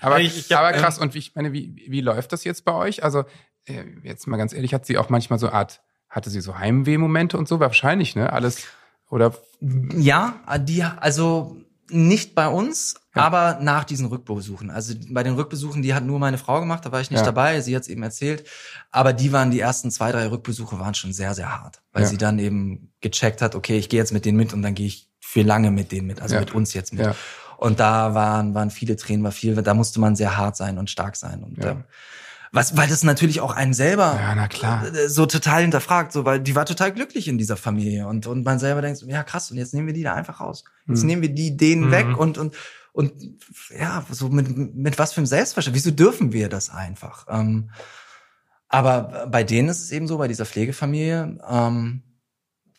Aber, 0.00 0.20
Ich- 0.20 0.38
ich 0.38 0.52
hab, 0.52 0.60
aber 0.64 0.72
krass, 0.72 0.98
und 0.98 1.14
wie, 1.14 1.18
ich 1.18 1.34
meine, 1.34 1.52
wie, 1.52 1.84
wie 1.88 2.00
läuft 2.00 2.32
das 2.32 2.44
jetzt 2.44 2.64
bei 2.64 2.72
euch? 2.72 3.02
Also, 3.04 3.24
äh, 3.66 3.84
jetzt 4.02 4.26
mal 4.26 4.36
ganz 4.36 4.52
ehrlich, 4.52 4.74
hat 4.74 4.86
sie 4.86 4.98
auch 4.98 5.08
manchmal 5.10 5.38
so 5.38 5.50
Art, 5.50 5.80
hatte 6.08 6.30
sie 6.30 6.40
so 6.40 6.58
Heimwehmomente 6.58 7.36
und 7.36 7.48
so? 7.48 7.60
Wahrscheinlich, 7.60 8.16
ne? 8.16 8.32
Alles, 8.32 8.66
oder, 9.10 9.34
Ja, 9.60 10.36
die, 10.60 10.82
also 10.82 11.56
nicht 11.90 12.34
bei 12.34 12.48
uns, 12.48 12.94
aber 13.14 13.58
nach 13.60 13.84
diesen 13.84 14.06
Rückbesuchen. 14.06 14.70
Also 14.70 14.94
bei 15.10 15.22
den 15.22 15.34
Rückbesuchen, 15.34 15.82
die 15.82 15.94
hat 15.94 16.04
nur 16.04 16.18
meine 16.18 16.38
Frau 16.38 16.60
gemacht, 16.60 16.84
da 16.86 16.92
war 16.92 17.00
ich 17.00 17.10
nicht 17.10 17.20
Ja. 17.20 17.24
dabei, 17.26 17.60
sie 17.60 17.74
hat 17.74 17.82
es 17.82 17.88
eben 17.88 18.02
erzählt. 18.02 18.46
Aber 18.90 19.12
die 19.12 19.32
waren, 19.32 19.50
die 19.50 19.60
ersten 19.60 19.90
zwei, 19.90 20.12
drei 20.12 20.28
Rückbesuche 20.30 20.78
waren 20.78 20.94
schon 20.94 21.12
sehr, 21.12 21.34
sehr 21.34 21.50
hart. 21.60 21.82
Weil 21.92 22.02
Ja. 22.04 22.08
sie 22.08 22.16
dann 22.18 22.38
eben 22.38 22.92
gecheckt 23.00 23.42
hat, 23.42 23.54
okay, 23.54 23.78
ich 23.78 23.88
gehe 23.88 23.98
jetzt 23.98 24.12
mit 24.12 24.24
denen 24.24 24.36
mit 24.36 24.52
und 24.52 24.62
dann 24.62 24.74
gehe 24.74 24.86
ich 24.86 25.10
für 25.20 25.42
lange 25.42 25.70
mit 25.70 25.90
denen 25.92 26.06
mit, 26.06 26.22
also 26.22 26.34
Ja. 26.34 26.40
mit 26.40 26.54
uns 26.54 26.72
jetzt 26.74 26.92
mit. 26.92 27.04
Ja. 27.04 27.14
Und 27.56 27.80
da 27.80 28.14
waren, 28.14 28.54
waren 28.54 28.70
viele 28.70 28.94
Tränen, 28.96 29.24
war 29.24 29.32
viel, 29.32 29.54
da 29.56 29.74
musste 29.74 29.98
man 30.00 30.14
sehr 30.14 30.36
hart 30.36 30.56
sein 30.56 30.78
und 30.78 30.88
stark 30.90 31.16
sein. 31.16 31.42
Und 31.42 31.58
Ja. 31.58 31.72
ähm, 31.72 31.84
was, 32.52 32.76
weil 32.76 32.88
das 32.88 33.04
natürlich 33.04 33.40
auch 33.40 33.52
einen 33.52 33.74
selber 33.74 34.14
Ja, 34.62 34.86
äh, 34.86 35.08
so 35.08 35.26
total 35.26 35.62
hinterfragt, 35.62 36.12
so 36.12 36.24
weil 36.24 36.40
die 36.40 36.54
war 36.54 36.66
total 36.66 36.92
glücklich 36.92 37.28
in 37.28 37.38
dieser 37.38 37.56
Familie 37.56 38.06
und 38.06 38.26
und 38.26 38.44
man 38.44 38.58
selber 38.58 38.82
denkt, 38.82 39.02
ja 39.02 39.22
krass, 39.22 39.50
und 39.50 39.58
jetzt 39.58 39.74
nehmen 39.74 39.86
wir 39.86 39.94
die 39.94 40.02
da 40.02 40.14
einfach 40.14 40.40
raus. 40.40 40.64
Jetzt 40.86 41.04
nehmen 41.04 41.22
wir 41.22 41.28
die 41.28 41.56
denen 41.56 41.90
weg 41.90 42.16
und 42.18 42.38
und 42.38 42.54
und 42.92 43.12
ja, 43.78 44.04
so 44.10 44.28
mit 44.28 44.74
mit 44.74 44.98
was 44.98 45.12
für 45.12 45.18
einem 45.18 45.26
Selbstverständnis. 45.26 45.84
Wieso 45.84 45.94
dürfen 45.94 46.32
wir 46.32 46.48
das 46.48 46.70
einfach? 46.70 47.26
Ähm, 47.28 47.70
aber 48.68 49.26
bei 49.30 49.44
denen 49.44 49.68
ist 49.68 49.82
es 49.82 49.92
eben 49.92 50.06
so, 50.06 50.18
bei 50.18 50.28
dieser 50.28 50.46
Pflegefamilie, 50.46 51.38
ähm, 51.48 52.02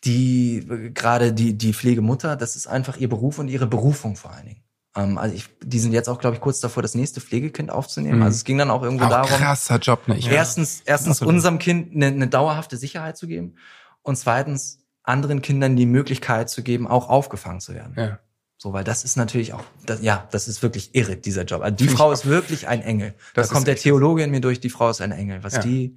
die 0.04 0.58
äh, 0.58 0.90
gerade 0.90 1.32
die 1.32 1.56
die 1.56 1.72
Pflegemutter, 1.72 2.36
das 2.36 2.56
ist 2.56 2.66
einfach 2.66 2.96
ihr 2.96 3.08
Beruf 3.08 3.38
und 3.38 3.48
ihre 3.48 3.66
Berufung 3.66 4.16
vor 4.16 4.32
allen 4.32 4.46
Dingen. 4.46 4.62
Ähm, 4.96 5.18
also 5.18 5.34
ich, 5.34 5.46
die 5.62 5.78
sind 5.78 5.92
jetzt 5.92 6.08
auch, 6.08 6.18
glaube 6.18 6.36
ich, 6.36 6.40
kurz 6.40 6.60
davor, 6.60 6.82
das 6.82 6.94
nächste 6.94 7.20
Pflegekind 7.20 7.70
aufzunehmen. 7.70 8.18
Mhm. 8.18 8.22
Also 8.24 8.36
es 8.36 8.44
ging 8.44 8.58
dann 8.58 8.70
auch 8.70 8.82
irgendwo 8.82 9.04
auch 9.04 9.10
darum, 9.10 9.30
krasser 9.30 9.78
Job, 9.78 10.08
ne? 10.08 10.16
Ich, 10.16 10.28
erstens, 10.28 10.82
erstens 10.84 11.22
unserem 11.22 11.58
Kind 11.58 11.94
eine, 11.94 12.06
eine 12.06 12.28
dauerhafte 12.28 12.76
Sicherheit 12.76 13.16
zu 13.16 13.26
geben 13.26 13.54
und 14.02 14.16
zweitens 14.16 14.78
anderen 15.02 15.42
Kindern 15.42 15.76
die 15.76 15.86
Möglichkeit 15.86 16.50
zu 16.50 16.62
geben, 16.62 16.86
auch 16.86 17.08
aufgefangen 17.08 17.60
zu 17.60 17.74
werden. 17.74 17.94
ja. 17.96 18.18
So, 18.62 18.74
weil 18.74 18.84
das 18.84 19.04
ist 19.04 19.16
natürlich 19.16 19.54
auch, 19.54 19.62
das, 19.86 20.02
ja, 20.02 20.28
das 20.32 20.46
ist 20.46 20.62
wirklich 20.62 20.94
irre, 20.94 21.16
dieser 21.16 21.44
Job. 21.44 21.62
Also 21.62 21.76
die 21.76 21.84
Find 21.84 21.92
ich 21.92 21.96
Frau 21.96 22.12
ist 22.12 22.26
wirklich 22.26 22.68
ein 22.68 22.82
Engel. 22.82 23.14
Das 23.32 23.48
da 23.48 23.54
kommt 23.54 23.66
der 23.66 23.76
Theologe 23.76 24.22
in 24.22 24.30
mir 24.30 24.42
durch, 24.42 24.60
die 24.60 24.68
Frau 24.68 24.90
ist 24.90 25.00
ein 25.00 25.12
Engel. 25.12 25.42
Was 25.42 25.54
Ja. 25.54 25.62
die, 25.62 25.96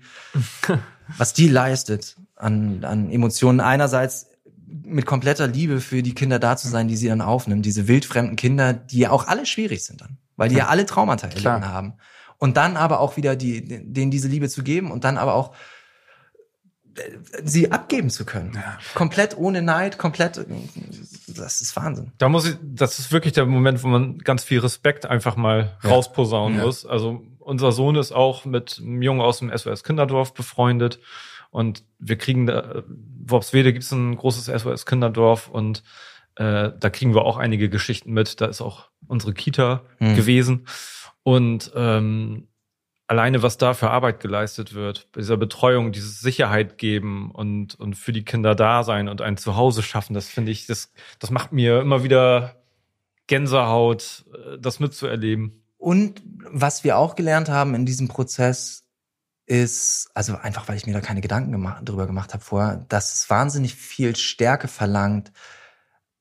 was 1.18 1.34
die 1.34 1.50
leistet 1.50 2.16
an, 2.38 2.86
an 2.86 3.12
Emotionen. 3.12 3.60
Einerseits 3.60 4.28
mit 4.86 5.06
kompletter 5.06 5.48
Liebe 5.48 5.80
für 5.82 6.02
die 6.02 6.16
Kinder 6.16 6.40
da 6.40 6.58
zu 6.58 6.68
sein, 6.68 6.88
die 6.88 6.98
sie 6.98 7.08
dann 7.08 7.22
aufnimmt. 7.22 7.66
Diese 7.66 7.88
wildfremden 7.88 8.36
Kinder, 8.36 8.74
die 8.74 9.00
ja 9.00 9.12
auch 9.12 9.28
alle 9.28 9.46
schwierig 9.46 9.84
sind 9.86 10.02
dann. 10.02 10.18
Weil 10.36 10.50
die 10.50 10.56
ja, 10.56 10.68
alle 10.68 10.86
Traumata 10.86 11.28
Klar. 11.28 11.56
erlitten 11.56 11.72
haben. 11.72 11.94
Und 12.40 12.58
dann 12.58 12.76
aber 12.76 13.00
auch 13.00 13.16
wieder 13.16 13.36
die, 13.36 13.64
denen 13.64 14.12
diese 14.12 14.28
Liebe 14.28 14.50
zu 14.50 14.64
geben 14.64 14.92
und 14.92 15.04
dann 15.04 15.18
aber 15.18 15.36
auch 15.36 15.54
äh, 16.96 17.02
sie 17.44 17.72
abgeben 17.72 18.10
zu 18.10 18.26
können. 18.26 18.54
Ja. 18.56 18.80
Komplett 18.96 19.38
ohne 19.38 19.62
Neid, 19.62 19.98
komplett, 19.98 20.44
das 21.28 21.62
ist 21.62 21.76
Wahnsinn. 21.76 22.12
Da 22.18 22.30
muss 22.30 22.46
ich, 22.48 22.56
das 22.62 23.00
ist 23.00 23.12
wirklich 23.12 23.34
der 23.34 23.46
Moment, 23.46 23.84
wo 23.84 23.88
man 23.88 24.18
ganz 24.20 24.44
viel 24.44 24.60
Respekt 24.60 25.06
einfach 25.06 25.36
mal 25.36 25.78
rausposaunen 25.84 26.58
Ja. 26.58 26.66
muss. 26.66 26.86
Also 26.86 27.22
unser 27.40 27.72
Sohn 27.72 27.96
ist 27.96 28.12
auch 28.12 28.46
mit 28.46 28.80
einem 28.82 29.02
Jungen 29.02 29.22
aus 29.22 29.40
dem 29.40 29.56
SOS 29.56 29.84
Kinderdorf 29.84 30.34
befreundet 30.34 31.00
und 31.54 31.84
wir 32.00 32.18
kriegen 32.18 32.48
da, 32.48 32.84
Worpswede 33.26 33.72
gibt 33.72 33.86
es 33.86 33.92
ein 33.92 34.18
großes 34.18 34.46
SOS 34.62 34.86
Kinderdorf 34.86 35.48
und 35.48 35.84
äh, 36.36 36.72
da 36.78 36.90
kriegen 36.90 37.14
wir 37.14 37.26
auch 37.26 37.38
einige 37.38 37.70
Geschichten 37.70 38.12
mit. 38.12 38.42
Da 38.42 38.48
ist 38.48 38.60
auch 38.60 38.90
unsere 39.08 39.34
Kita 39.34 39.84
Hm. 40.00 40.16
gewesen 40.16 40.66
und 41.22 41.72
ähm, 41.76 42.48
alleine 43.06 43.44
was 43.44 43.58
da 43.58 43.76
für 43.76 43.92
Arbeit 43.92 44.20
geleistet 44.20 44.74
wird, 44.74 45.12
bei 45.12 45.22
dieser 45.22 45.38
Betreuung, 45.38 45.92
dieses 45.92 46.20
Sicherheit 46.22 46.80
geben 46.80 47.30
und, 47.32 47.76
und 47.80 47.96
für 47.96 48.14
die 48.14 48.26
Kinder 48.26 48.56
da 48.56 48.84
sein 48.84 49.08
und 49.08 49.22
ein 49.22 49.38
Zuhause 49.38 49.84
schaffen, 49.84 50.16
das 50.16 50.28
finde 50.28 50.52
ich, 50.52 50.66
das, 50.66 50.92
das 51.20 51.30
macht 51.30 51.52
mir 51.52 51.82
immer 51.82 52.04
wieder 52.04 52.64
Gänsehaut, 53.28 54.26
äh, 54.34 54.58
das 54.60 54.80
mitzuerleben. 54.80 55.64
Und 55.78 56.24
was 56.50 56.84
wir 56.84 56.98
auch 56.98 57.16
gelernt 57.16 57.50
haben 57.50 57.76
in 57.76 57.86
diesem 57.86 58.08
Prozess 58.08 58.83
ist, 59.46 60.10
also 60.14 60.36
einfach 60.38 60.68
weil 60.68 60.78
ich 60.78 60.86
mir 60.86 60.94
da 60.94 61.02
keine 61.02 61.22
Gedanken 61.22 61.52
gemacht, 61.52 61.82
drüber 61.88 62.08
gemacht 62.08 62.34
habe 62.34 62.44
vorher, 62.44 62.86
dass 62.88 63.14
es 63.14 63.30
wahnsinnig 63.30 63.76
viel 63.76 64.16
Stärke 64.16 64.68
verlangt, 64.68 65.32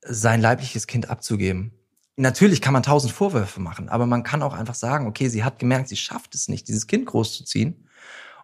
sein 0.01 0.41
leibliches 0.41 0.87
Kind 0.87 1.09
abzugeben. 1.09 1.71
Natürlich 2.15 2.61
kann 2.61 2.73
man 2.73 2.83
tausend 2.83 3.13
Vorwürfe 3.13 3.59
machen, 3.59 3.89
aber 3.89 4.05
man 4.05 4.23
kann 4.23 4.43
auch 4.43 4.53
einfach 4.53 4.75
sagen, 4.75 5.07
okay, 5.07 5.29
sie 5.29 5.43
hat 5.43 5.57
gemerkt, 5.57 5.89
sie 5.89 5.95
schafft 5.95 6.35
es 6.35 6.47
nicht, 6.47 6.67
dieses 6.67 6.85
Kind 6.85 7.05
großzuziehen. 7.05 7.87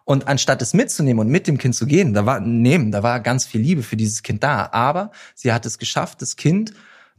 Und 0.04 0.26
anstatt 0.26 0.60
es 0.62 0.74
mitzunehmen 0.74 1.20
und 1.20 1.28
mit 1.28 1.46
dem 1.46 1.58
Kind 1.58 1.76
zu 1.76 1.86
gehen, 1.86 2.14
da 2.14 2.26
war 2.26 2.40
nehmen, 2.40 2.90
da 2.90 3.02
war 3.02 3.20
ganz 3.20 3.46
viel 3.46 3.60
Liebe 3.60 3.82
für 3.82 3.96
dieses 3.96 4.22
Kind 4.22 4.42
da. 4.42 4.70
Aber 4.72 5.12
sie 5.36 5.52
hat 5.52 5.66
es 5.66 5.78
geschafft, 5.78 6.20
das 6.22 6.34
Kind 6.34 6.72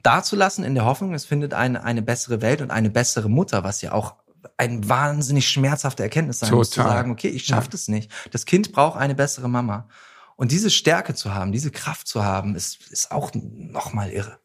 dazulassen 0.03 0.65
in 0.65 0.75
der 0.75 0.83
Hoffnung, 0.83 1.13
es 1.13 1.25
findet 1.25 1.53
eine, 1.53 1.83
eine 1.83 2.01
bessere 2.01 2.41
Welt 2.41 2.61
und 2.61 2.71
eine 2.71 2.89
bessere 2.89 3.29
Mutter, 3.29 3.63
was 3.63 3.81
ja 3.81 3.93
auch 3.93 4.15
ein 4.57 4.87
wahnsinnig 4.87 5.47
schmerzhafte 5.47 6.03
Erkenntnis 6.03 6.39
sein 6.39 6.53
muss, 6.53 6.69
zu 6.69 6.81
Total. 6.81 6.97
sagen, 6.97 7.11
okay, 7.11 7.29
ich 7.29 7.45
schaffe 7.45 7.69
das 7.69 7.87
nicht. 7.87 8.11
Das 8.31 8.45
Kind 8.45 8.71
braucht 8.71 8.97
eine 8.97 9.15
bessere 9.15 9.49
Mama. 9.49 9.87
Und 10.35 10.51
diese 10.51 10.71
Stärke 10.71 11.13
zu 11.13 11.33
haben, 11.33 11.51
diese 11.51 11.71
Kraft 11.71 12.07
zu 12.07 12.23
haben, 12.23 12.55
ist, 12.55 12.91
ist 12.91 13.11
auch 13.11 13.31
nochmal 13.33 14.11
irre. 14.11 14.39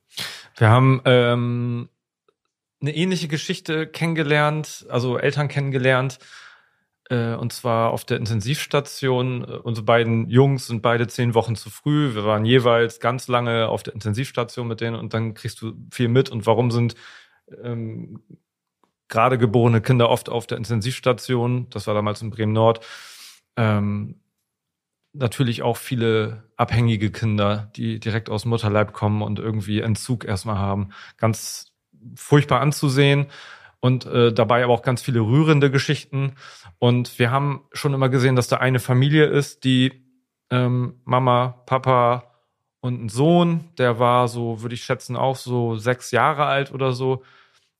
Wir 0.56 0.68
haben 0.68 1.00
ähm, 1.04 1.88
eine 2.80 2.94
ähnliche 2.94 3.28
Geschichte 3.28 3.86
kennengelernt, 3.86 4.86
also 4.90 5.18
Eltern 5.18 5.48
kennengelernt, 5.48 6.18
äh, 7.08 7.34
und 7.34 7.52
zwar 7.52 7.90
auf 7.92 8.04
der 8.04 8.18
Intensivstation. 8.18 9.44
Unsere 9.44 9.84
beiden 9.84 10.28
Jungs 10.28 10.66
sind 10.66 10.82
beide 10.82 11.06
zehn 11.06 11.34
Wochen 11.34 11.56
zu 11.56 11.70
früh. 11.70 12.14
Wir 12.14 12.24
waren 12.24 12.44
jeweils 12.44 13.00
ganz 13.00 13.28
lange 13.28 13.68
auf 13.68 13.82
der 13.82 13.94
Intensivstation 13.94 14.66
mit 14.66 14.80
denen 14.80 14.96
und 14.96 15.14
dann 15.14 15.34
kriegst 15.34 15.60
du 15.62 15.74
viel 15.90 16.08
mit. 16.08 16.30
Und 16.30 16.46
warum 16.46 16.70
sind 16.70 16.94
ähm, 17.62 18.22
gerade 19.08 19.38
geborene 19.38 19.80
Kinder 19.80 20.08
oft 20.10 20.28
auf 20.28 20.46
der 20.46 20.58
Intensivstation? 20.58 21.68
Das 21.70 21.86
war 21.86 21.94
damals 21.94 22.22
in 22.22 22.30
Bremen 22.30 22.52
Nord. 22.52 22.84
Ähm, 23.56 24.20
natürlich 25.12 25.62
auch 25.62 25.76
viele 25.76 26.44
abhängige 26.56 27.10
Kinder, 27.10 27.70
die 27.76 28.00
direkt 28.00 28.28
aus 28.30 28.44
Mutterleib 28.44 28.92
kommen 28.92 29.22
und 29.22 29.38
irgendwie 29.38 29.80
Entzug 29.80 30.24
erstmal 30.24 30.58
haben. 30.58 30.90
Ganz 31.16 31.72
furchtbar 32.14 32.60
anzusehen 32.60 33.26
und 33.80 34.06
äh, 34.06 34.32
dabei 34.32 34.64
aber 34.64 34.74
auch 34.74 34.82
ganz 34.82 35.02
viele 35.02 35.20
rührende 35.20 35.70
Geschichten. 35.70 36.34
Und 36.78 37.18
wir 37.18 37.30
haben 37.30 37.64
schon 37.72 37.94
immer 37.94 38.08
gesehen, 38.08 38.36
dass 38.36 38.48
da 38.48 38.56
eine 38.56 38.78
Familie 38.78 39.26
ist, 39.26 39.64
die 39.64 39.92
ähm, 40.50 41.00
Mama, 41.04 41.62
Papa 41.66 42.24
und 42.80 43.02
ein 43.02 43.08
Sohn, 43.08 43.70
der 43.78 43.98
war 43.98 44.28
so, 44.28 44.62
würde 44.62 44.74
ich 44.74 44.84
schätzen, 44.84 45.16
auch 45.16 45.36
so 45.36 45.76
sechs 45.76 46.10
Jahre 46.10 46.44
alt 46.44 46.72
oder 46.72 46.92
so. 46.92 47.22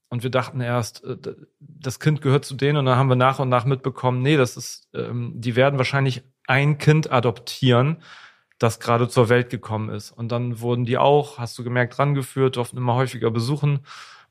Und 0.08 0.22
wir 0.22 0.30
dachten 0.30 0.60
erst, 0.60 1.04
äh, 1.04 1.16
das 1.58 2.00
Kind 2.00 2.22
gehört 2.22 2.44
zu 2.44 2.54
denen 2.54 2.78
und 2.78 2.86
dann 2.86 2.96
haben 2.96 3.08
wir 3.08 3.16
nach 3.16 3.38
und 3.38 3.48
nach 3.48 3.64
mitbekommen, 3.64 4.22
nee, 4.22 4.36
das 4.36 4.56
ist, 4.56 4.88
ähm, 4.94 5.32
die 5.34 5.56
werden 5.56 5.78
wahrscheinlich 5.78 6.22
ein 6.46 6.78
Kind 6.78 7.10
adoptieren, 7.10 8.02
das 8.58 8.80
gerade 8.80 9.08
zur 9.08 9.28
Welt 9.28 9.50
gekommen 9.50 9.90
ist. 9.90 10.12
Und 10.12 10.32
dann 10.32 10.60
wurden 10.60 10.84
die 10.84 10.96
auch, 10.98 11.38
hast 11.38 11.58
du 11.58 11.64
gemerkt, 11.64 11.98
rangeführt, 11.98 12.56
durften 12.56 12.76
immer 12.76 12.94
häufiger 12.94 13.30
besuchen. 13.30 13.80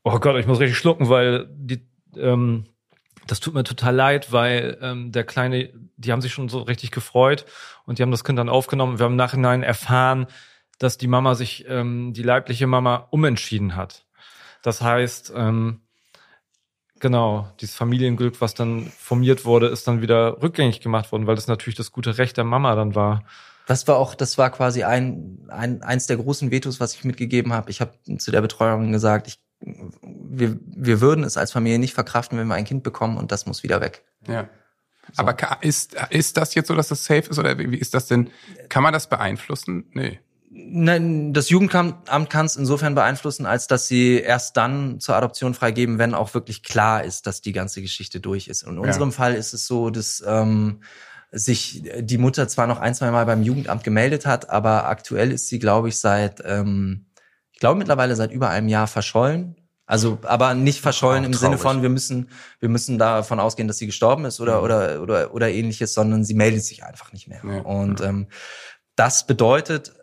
Oh 0.03 0.19
Gott, 0.19 0.38
ich 0.38 0.47
muss 0.47 0.59
richtig 0.59 0.78
schlucken, 0.78 1.09
weil 1.09 1.47
die, 1.51 1.86
ähm, 2.15 2.65
das 3.28 3.39
tut 3.39 3.53
mir 3.53 3.63
total 3.63 3.95
leid, 3.95 4.32
weil 4.32 4.78
ähm, 4.82 5.11
der 5.11 5.23
Kleine, 5.23 5.71
die 5.97 6.11
haben 6.11 6.21
sich 6.21 6.34
schon 6.34 6.49
so 6.49 6.59
richtig 6.59 6.91
gefreut 6.91 7.45
und 7.86 7.97
die 7.97 8.03
haben 8.03 8.11
das 8.11 8.23
Kind 8.23 8.39
dann 8.39 8.49
aufgenommen. 8.49 8.99
Wir 8.99 9.05
haben 9.05 9.13
im 9.13 9.17
Nachhinein 9.17 9.63
erfahren, 9.63 10.28
dass 10.80 10.97
die 10.97 11.07
Mama 11.07 11.36
sich, 11.36 11.65
ähm, 11.67 12.13
die 12.13 12.23
leibliche 12.23 12.67
Mama, 12.67 13.07
umentschieden 13.11 13.76
hat. 13.76 14.05
Das 14.66 14.82
heißt, 14.82 15.32
ähm, 15.36 15.82
genau, 16.99 17.47
dieses 17.61 17.76
Familienglück, 17.76 18.41
was 18.41 18.53
dann 18.55 18.88
formiert 18.97 19.45
wurde, 19.45 19.68
ist 19.68 19.88
dann 19.88 20.01
wieder 20.01 20.41
rückgängig 20.41 20.82
gemacht 20.82 21.11
worden, 21.11 21.28
weil 21.28 21.36
das 21.36 21.47
natürlich 21.47 21.78
das 21.78 21.91
gute 21.91 22.18
Recht 22.18 22.38
der 22.38 22.43
Mama 22.45 22.74
dann 22.76 22.95
war. 22.95 23.24
Das 23.68 23.88
war 23.88 23.97
auch, 23.97 24.16
das 24.16 24.38
war 24.38 24.49
quasi 24.49 24.84
ein, 24.84 25.47
ein 25.49 25.82
eins 25.84 26.07
der 26.07 26.18
großen 26.18 26.51
Vetos, 26.51 26.80
was 26.80 26.95
ich 26.95 27.03
mitgegeben 27.03 27.53
habe. 27.53 27.70
Ich 27.70 27.82
habe 27.82 27.91
zu 28.18 28.32
der 28.32 28.41
Betreuerin 28.41 28.91
gesagt, 28.91 29.28
ich, 29.28 29.39
wir, 29.61 30.59
wir 30.66 31.01
würden 31.01 31.24
es 31.24 31.38
als 31.38 31.51
Familie 31.51 31.80
nicht 31.80 31.93
verkraften, 31.93 32.38
wenn 32.38 32.47
wir 32.47 32.55
ein 32.55 32.66
Kind 32.66 32.84
bekommen 32.84 33.18
und 33.18 33.32
das 33.32 33.45
muss 33.45 33.63
wieder 33.63 33.82
weg. 33.82 34.03
Ja. 34.28 34.47
Aber 35.18 35.34
ka- 35.34 35.59
ist, 35.61 35.95
ist 36.09 36.38
das 36.38 36.55
jetzt 36.55 36.68
so, 36.68 36.76
dass 36.76 36.88
das 36.88 37.05
safe 37.05 37.30
ist 37.30 37.38
oder 37.38 37.57
wie 37.59 37.70
wie 37.72 37.78
ist 37.78 37.93
das 37.93 38.07
denn? 38.07 38.32
Kann 38.70 38.82
man 38.82 38.93
das 38.93 39.07
beeinflussen? 39.07 39.86
Nee. 39.93 40.20
Nein, 40.58 41.34
das 41.34 41.49
Jugendamt 41.49 42.30
kann 42.30 42.45
es 42.45 42.56
insofern 42.56 42.95
beeinflussen, 42.95 43.45
als 43.45 43.68
dass 43.68 43.88
sie 43.88 44.20
erst 44.22 44.56
dann 44.56 45.01
zur 45.01 45.18
Adoption 45.18 45.53
freigeben, 45.53 45.99
wenn 45.99 46.14
auch 46.14 46.34
wirklich 46.34 46.64
klar 46.64 47.03
ist, 47.03 47.28
dass 47.28 47.41
die 47.41 47.51
ganze 47.51 47.82
Geschichte 47.82 48.22
durch 48.22 48.47
ist. 48.47 48.64
In 48.64 48.80
unserem 48.80 49.12
Fall 49.12 49.36
ist 49.36 49.53
es 49.53 49.68
so, 49.68 49.89
dass 49.89 50.24
ähm, 50.26 50.80
sich 51.34 51.84
die 51.99 52.18
Mutter 52.18 52.47
zwar 52.47 52.68
noch 52.68 52.80
ein, 52.80 52.95
zwei 52.95 53.12
Mal 53.12 53.26
beim 53.26 53.43
Jugendamt 53.43 53.84
gemeldet 53.84 54.26
hat, 54.26 54.49
aber 54.49 54.88
aktuell 54.88 55.34
ist 55.34 55.49
sie, 55.49 55.60
glaube 55.60 55.89
ich, 55.89 55.99
seit, 55.99 56.41
ähm, 56.45 57.08
ich 57.51 57.60
glaube 57.60 57.78
mittlerweile 57.78 58.16
seit 58.16 58.32
über 58.32 58.49
einem 58.49 58.70
Jahr 58.70 58.88
verschollen. 58.88 59.58
Also, 59.86 60.20
aber 60.24 60.53
nicht 60.53 60.80
verschollen 60.80 61.26
Auch 61.26 61.28
im 61.28 61.34
Sinne 61.34 61.58
von, 61.58 61.82
wir 61.82 61.89
müssen, 61.89 62.30
wir 62.62 62.70
müssen 62.70 62.97
davon 62.97 63.41
ausgehen, 63.41 63.68
dass 63.68 63.78
sie 63.78 63.88
gestorben 63.88 64.24
ist 64.24 64.39
oder, 64.39 64.64
oder, 64.64 65.01
oder, 65.01 65.34
oder 65.34 65.49
ähnliches, 65.49 65.93
sondern 65.93 66.24
sie 66.24 66.34
meldet 66.34 66.64
sich 66.64 66.86
einfach 66.86 67.12
nicht 67.12 67.28
mehr. 67.28 67.41
Ja. 67.43 67.60
Und 67.60 67.99
ähm, 67.99 68.28
das 68.95 69.28
bedeutet, 69.28 69.93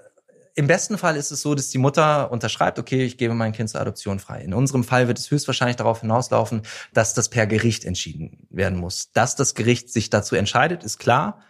im 0.55 0.67
besten 0.67 0.99
Fall 0.99 1.17
ist 1.17 1.31
es 1.31 1.41
so, 1.41 1.55
dass 1.55 1.71
die 1.71 1.79
Mutter 1.79 2.31
unterschreibt, 2.31 2.79
okay, 2.79 3.05
ich 3.05 3.17
gebe 3.17 3.35
mein 3.35 3.53
Kind 3.53 3.71
zur 3.71 3.81
Adoption 3.81 4.19
frei. 4.19 4.43
In 4.43 4.53
unserem 4.53 4.85
Fall 4.85 5.09
wird 5.09 5.19
es 5.19 5.31
höchstwahrscheinlich 5.31 5.77
darauf 5.77 6.01
hinauslaufen, 6.01 6.63
dass 6.93 7.15
das 7.15 7.29
per 7.29 7.47
Gericht 7.47 7.85
entschieden 7.85 8.47
werden 8.51 8.79
muss. 8.79 9.13
Dass 9.13 9.35
das 9.35 9.55
Gericht 9.55 9.91
sich 9.91 10.11
dazu 10.11 10.37
entscheidet, 10.37 10.85
ist 10.85 10.99
klar. 10.99 11.41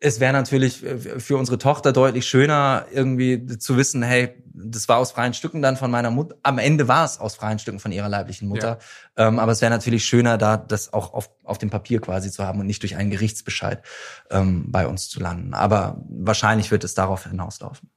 Es 0.00 0.20
wäre 0.20 0.32
natürlich 0.32 0.84
für 1.18 1.36
unsere 1.38 1.56
Tochter 1.56 1.92
deutlich 1.92 2.26
schöner, 2.26 2.84
irgendwie 2.92 3.46
zu 3.58 3.76
wissen, 3.76 4.02
hey, 4.02 4.34
das 4.52 4.88
war 4.88 4.98
aus 4.98 5.12
freien 5.12 5.32
Stücken 5.32 5.62
dann 5.62 5.76
von 5.76 5.90
meiner 5.90 6.10
Mutter. 6.10 6.36
Am 6.42 6.58
Ende 6.58 6.88
war 6.88 7.04
es 7.04 7.18
aus 7.18 7.36
freien 7.36 7.58
Stücken 7.58 7.78
von 7.78 7.92
ihrer 7.92 8.08
leiblichen 8.08 8.48
Mutter. 8.48 8.78
Ähm, 9.16 9.38
aber 9.38 9.52
es 9.52 9.60
wäre 9.60 9.70
natürlich 9.70 10.04
schöner, 10.04 10.36
da 10.38 10.56
das 10.56 10.92
auch 10.92 11.14
auf, 11.14 11.30
auf 11.44 11.58
dem 11.58 11.70
Papier 11.70 12.00
quasi 12.00 12.30
zu 12.30 12.44
haben 12.44 12.60
und 12.60 12.66
nicht 12.66 12.82
durch 12.82 12.96
einen 12.96 13.10
Gerichtsbescheid 13.10 13.82
ähm, 14.30 14.70
bei 14.70 14.86
uns 14.86 15.08
zu 15.08 15.20
landen. 15.20 15.54
Aber 15.54 16.02
wahrscheinlich 16.08 16.70
wird 16.70 16.84
es 16.84 16.94
darauf 16.94 17.24
hinauslaufen. 17.24 17.90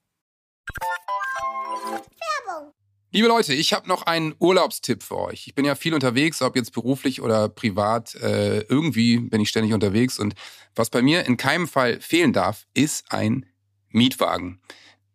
Liebe 3.12 3.28
Leute, 3.28 3.56
ich 3.56 3.74
habe 3.74 3.88
noch 3.88 4.04
einen 4.04 4.36
Urlaubstipp 4.38 5.02
für 5.02 5.18
euch. 5.18 5.48
Ich 5.48 5.56
bin 5.56 5.66
ja 5.66 5.74
viel 5.74 5.96
unterwegs, 5.96 6.44
ob 6.44 6.56
jetzt 6.56 6.74
beruflich 6.74 7.24
oder 7.24 7.50
privat. 7.50 8.14
Äh, 8.14 8.60
irgendwie 8.70 9.18
bin 9.18 9.42
ich 9.42 9.50
ständig 9.50 9.74
unterwegs. 9.74 10.20
Und 10.20 10.36
was 10.76 10.92
bei 10.92 11.02
mir 11.02 11.26
in 11.26 11.36
keinem 11.36 11.68
Fall 11.68 12.00
fehlen 12.02 12.34
darf, 12.34 12.68
ist 12.76 13.12
ein 13.12 13.48
Mietwagen. 13.90 14.62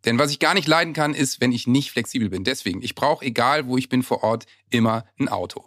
Denn 0.05 0.19
was 0.19 0.33
ich 0.33 0.41
gar 0.41 0.55
nicht 0.55 0.67
leiden 0.67 0.93
kann, 0.93 1.15
ist, 1.15 1.41
wenn 1.41 1.53
ich 1.53 1.69
nicht 1.69 1.93
flexibel 1.93 2.31
bin. 2.31 2.43
Deswegen, 2.43 2.83
ich 2.83 2.97
brauche, 2.97 3.25
egal 3.25 3.67
wo 3.67 3.79
ich 3.79 3.89
bin 3.89 4.03
vor 4.03 4.25
Ort, 4.25 4.47
immer 4.71 5.05
ein 5.19 5.29
Auto. 5.29 5.65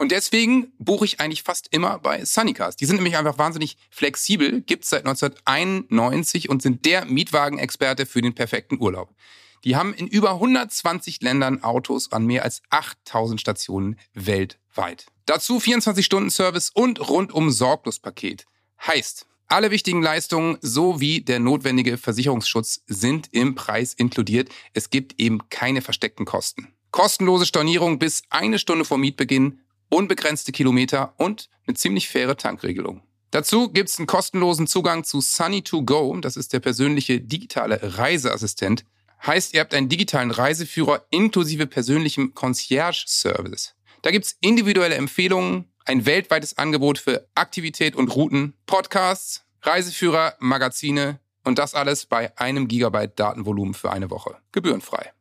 Und 0.00 0.12
deswegen 0.12 0.72
buche 0.78 1.04
ich 1.04 1.20
eigentlich 1.20 1.42
fast 1.42 1.68
immer 1.72 1.98
bei 1.98 2.24
Sunnycars. 2.24 2.74
Die 2.74 2.86
sind 2.86 2.96
nämlich 2.96 3.18
einfach 3.18 3.36
wahnsinnig 3.36 3.76
flexibel, 3.90 4.62
gibt's 4.62 4.88
seit 4.88 5.04
1991 5.04 6.48
und 6.48 6.62
sind 6.62 6.86
der 6.86 7.04
Mietwagenexperte 7.04 8.06
für 8.06 8.22
den 8.22 8.34
perfekten 8.34 8.80
Urlaub. 8.80 9.14
Die 9.62 9.76
haben 9.76 9.92
in 9.92 10.06
über 10.06 10.30
120 10.30 11.20
Ländern 11.20 11.62
Autos 11.62 12.12
an 12.12 12.24
mehr 12.24 12.44
als 12.44 12.62
8000 12.70 13.42
Stationen 13.42 13.98
weltweit. 14.14 15.04
Dazu 15.26 15.58
24-Stunden-Service 15.58 16.70
und 16.70 17.06
rundum 17.06 17.50
Sorglos-Paket. 17.50 18.46
Heißt, 18.86 19.26
alle 19.48 19.70
wichtigen 19.70 20.00
Leistungen 20.00 20.56
sowie 20.62 21.20
der 21.20 21.40
notwendige 21.40 21.98
Versicherungsschutz 21.98 22.84
sind 22.86 23.28
im 23.32 23.54
Preis 23.54 23.92
inkludiert. 23.92 24.48
Es 24.72 24.88
gibt 24.88 25.20
eben 25.20 25.50
keine 25.50 25.82
versteckten 25.82 26.24
Kosten. 26.24 26.68
Kostenlose 26.90 27.44
Stornierung 27.44 27.98
bis 27.98 28.22
eine 28.30 28.58
Stunde 28.58 28.86
vor 28.86 28.96
Mietbeginn, 28.96 29.60
unbegrenzte 29.90 30.52
Kilometer 30.52 31.14
und 31.18 31.50
eine 31.66 31.76
ziemlich 31.76 32.08
faire 32.08 32.36
Tankregelung. 32.36 33.02
Dazu 33.30 33.68
gibt's 33.68 33.98
einen 33.98 34.06
kostenlosen 34.06 34.66
Zugang 34.66 35.04
zu 35.04 35.18
Sunny2Go, 35.18 36.20
das 36.20 36.36
ist 36.36 36.52
der 36.52 36.60
persönliche 36.60 37.20
digitale 37.20 37.78
Reiseassistent. 37.98 38.84
Heißt, 39.24 39.54
ihr 39.54 39.60
habt 39.60 39.74
einen 39.74 39.88
digitalen 39.88 40.30
Reiseführer 40.30 41.04
inklusive 41.10 41.66
persönlichem 41.66 42.34
Concierge-Service. 42.34 43.74
Da 44.02 44.10
gibt's 44.10 44.36
individuelle 44.40 44.94
Empfehlungen, 44.94 45.66
ein 45.84 46.06
weltweites 46.06 46.58
Angebot 46.58 46.98
für 46.98 47.28
Aktivität 47.34 47.94
und 47.94 48.08
Routen, 48.14 48.54
Podcasts, 48.66 49.44
Reiseführer, 49.62 50.34
Magazine 50.40 51.20
und 51.44 51.58
das 51.58 51.74
alles 51.74 52.06
bei 52.06 52.36
einem 52.38 52.66
Gigabyte 52.66 53.18
Datenvolumen 53.18 53.74
für 53.74 53.90
eine 53.90 54.10
Woche. 54.10 54.36
Gebührenfrei. 54.52 55.12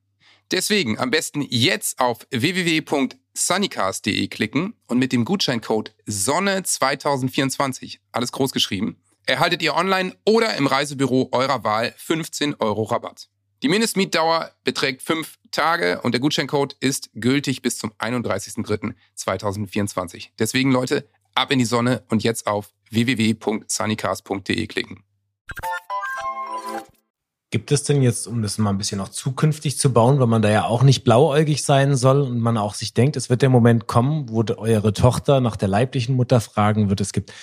Deswegen 0.51 0.97
am 0.97 1.11
besten 1.11 1.45
jetzt 1.47 1.99
auf 1.99 2.25
www.sunnycast.de 2.31 4.27
klicken 4.29 4.73
und 4.87 4.97
mit 4.97 5.11
dem 5.11 5.23
Gutscheincode 5.23 5.93
Sonne2024, 6.07 7.99
alles 8.11 8.31
groß 8.31 8.51
geschrieben, 8.51 8.99
erhaltet 9.27 9.61
ihr 9.61 9.75
online 9.75 10.15
oder 10.25 10.55
im 10.55 10.65
Reisebüro 10.65 11.29
eurer 11.31 11.63
Wahl 11.63 11.93
15 11.97 12.55
Euro 12.55 12.81
Rabatt. 12.83 13.29
Die 13.61 13.67
Mindestmietdauer 13.67 14.51
beträgt 14.63 15.03
fünf 15.03 15.37
Tage 15.51 16.01
und 16.01 16.13
der 16.13 16.21
Gutscheincode 16.21 16.75
ist 16.79 17.11
gültig 17.13 17.61
bis 17.61 17.77
zum 17.77 17.91
31.03.2024. 17.99 20.29
Deswegen 20.39 20.71
Leute, 20.71 21.07
ab 21.35 21.51
in 21.51 21.59
die 21.59 21.65
Sonne 21.65 22.03
und 22.09 22.23
jetzt 22.23 22.47
auf 22.47 22.71
www.sunnycast.de 22.89 24.65
klicken. 24.67 25.03
Gibt 27.51 27.71
es 27.71 27.81
denn 27.81 28.03
jetzt, 28.03 28.27
um 28.27 28.43
das 28.43 28.59
mal 28.59 28.69
ein 28.69 28.77
bisschen 28.77 28.99
noch 28.99 29.09
zukünftig 29.09 29.79
zu 29.79 29.91
bauen, 29.91 30.19
weil 30.19 30.27
man 30.27 30.43
da 30.43 30.49
ja 30.51 30.65
auch 30.65 30.83
nicht 30.83 31.03
blauäugig 31.03 31.63
sein 31.63 31.95
soll 31.95 32.21
und 32.21 32.39
man 32.39 32.57
auch 32.57 32.75
sich 32.75 32.93
denkt, 32.93 33.15
es 33.15 33.31
wird 33.31 33.41
der 33.41 33.49
Moment 33.49 33.87
kommen, 33.87 34.29
wo 34.29 34.43
eure 34.57 34.93
Tochter 34.93 35.41
nach 35.41 35.55
der 35.55 35.67
leiblichen 35.67 36.15
Mutter 36.15 36.41
fragen 36.41 36.89
wird, 36.89 37.01
es 37.01 37.11
gibt, 37.11 37.33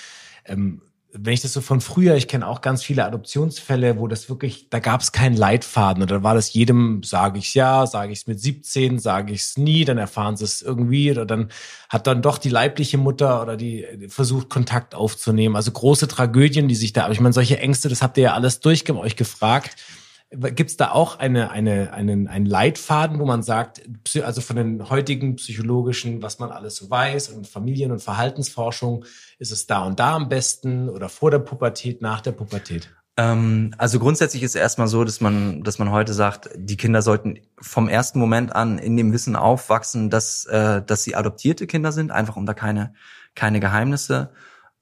ähm, 0.45 0.81
wenn 1.19 1.33
ich 1.33 1.41
das 1.41 1.53
so 1.53 1.61
von 1.61 1.81
früher, 1.81 2.17
ich 2.17 2.29
kenne 2.29 2.47
auch 2.47 2.61
ganz 2.61 2.83
viele 2.83 3.05
Adoptionsfälle, 3.05 3.99
wo 3.99 4.09
das 4.09 4.29
wirklich, 4.29 4.69
da 4.71 4.79
gab 4.79 5.01
es 5.01 5.13
keinen 5.13 5.37
Leitfaden 5.37 6.03
oder 6.03 6.23
war 6.23 6.35
das 6.35 6.53
jedem, 6.53 7.03
sage 7.03 7.39
ich's 7.39 7.55
ja, 7.55 7.87
sage 7.87 8.13
ich's 8.13 8.27
mit 8.27 8.41
17, 8.41 8.99
sage 8.99 9.33
ich's 9.33 9.57
nie, 9.57 9.85
dann 9.85 9.99
erfahren 9.99 10.37
sie 10.37 10.45
es 10.45 10.63
irgendwie 10.63 11.11
oder 11.11 11.27
dann 11.27 11.51
hat 11.89 12.07
dann 12.07 12.23
doch 12.23 12.39
die 12.39 12.49
leibliche 12.49 12.99
Mutter 12.99 13.43
oder 13.43 13.57
die 13.57 13.87
versucht 14.09 14.49
Kontakt 14.49 14.95
aufzunehmen. 14.95 15.57
Also 15.57 15.71
große 15.71 16.09
Tragödien, 16.09 16.69
die 16.69 16.75
sich 16.75 16.93
da, 16.93 17.05
aber 17.05 17.13
ich 17.13 17.21
meine, 17.21 17.33
solche 17.33 17.59
Ängste, 17.59 17.89
das 17.89 18.03
habt 18.03 18.17
ihr 18.19 18.25
ja 18.25 18.35
alles 18.35 18.61
durch 18.61 18.89
euch 18.91 19.17
gefragt. 19.17 19.77
Gibt 20.31 20.71
es 20.71 20.77
da 20.77 20.91
auch 20.91 21.21
eine, 21.21 21.51
eine, 21.51 21.93
einen, 21.93 22.27
einen 22.27 22.47
Leitfaden, 22.47 23.21
wo 23.21 23.25
man 23.25 23.45
sagt, 23.45 23.83
also 24.23 24.41
von 24.41 24.57
den 24.57 24.91
heutigen 24.91 25.37
psychologischen, 25.37 26.21
was 26.21 26.41
man 26.41 26.51
alles 26.51 26.77
so 26.77 26.91
weiß 26.91 27.29
und 27.29 27.47
Familien- 27.47 27.93
und 27.93 28.03
Verhaltensforschung, 28.03 29.05
ist 29.39 29.53
es 29.53 29.67
da 29.67 29.85
und 29.85 30.01
da 30.01 30.17
am 30.17 30.29
besten 30.29 30.89
oder 30.89 31.09
vor 31.09 31.31
der 31.31 31.39
Pubertät, 31.39 32.03
nach 32.03 32.21
der 32.21 32.33
Pubertät? 32.33 32.91
Ähm, 33.17 33.73
also 33.79 33.99
grundsätzlich 33.99 34.43
ist 34.43 34.57
es 34.57 34.61
erstmal 34.61 34.89
so, 34.89 35.05
dass 35.05 35.21
man, 35.21 35.63
dass 35.63 35.79
man 35.79 35.91
heute 35.91 36.13
sagt, 36.13 36.51
die 36.57 36.77
Kinder 36.77 37.03
sollten 37.03 37.39
vom 37.61 37.89
ersten 37.89 38.19
Moment 38.19 38.55
an 38.55 38.79
in 38.79 38.97
dem 38.97 39.13
Wissen 39.13 39.37
aufwachsen, 39.37 40.11
dass, 40.11 40.45
äh, 40.47 40.83
dass 40.83 41.05
sie 41.05 41.15
adoptierte 41.15 41.67
Kinder 41.67 41.93
sind, 41.93 42.11
einfach 42.11 42.37
um 42.37 42.47
da 42.47 42.53
keine, 42.53 42.95
keine 43.35 43.61
Geheimnisse 43.61 44.31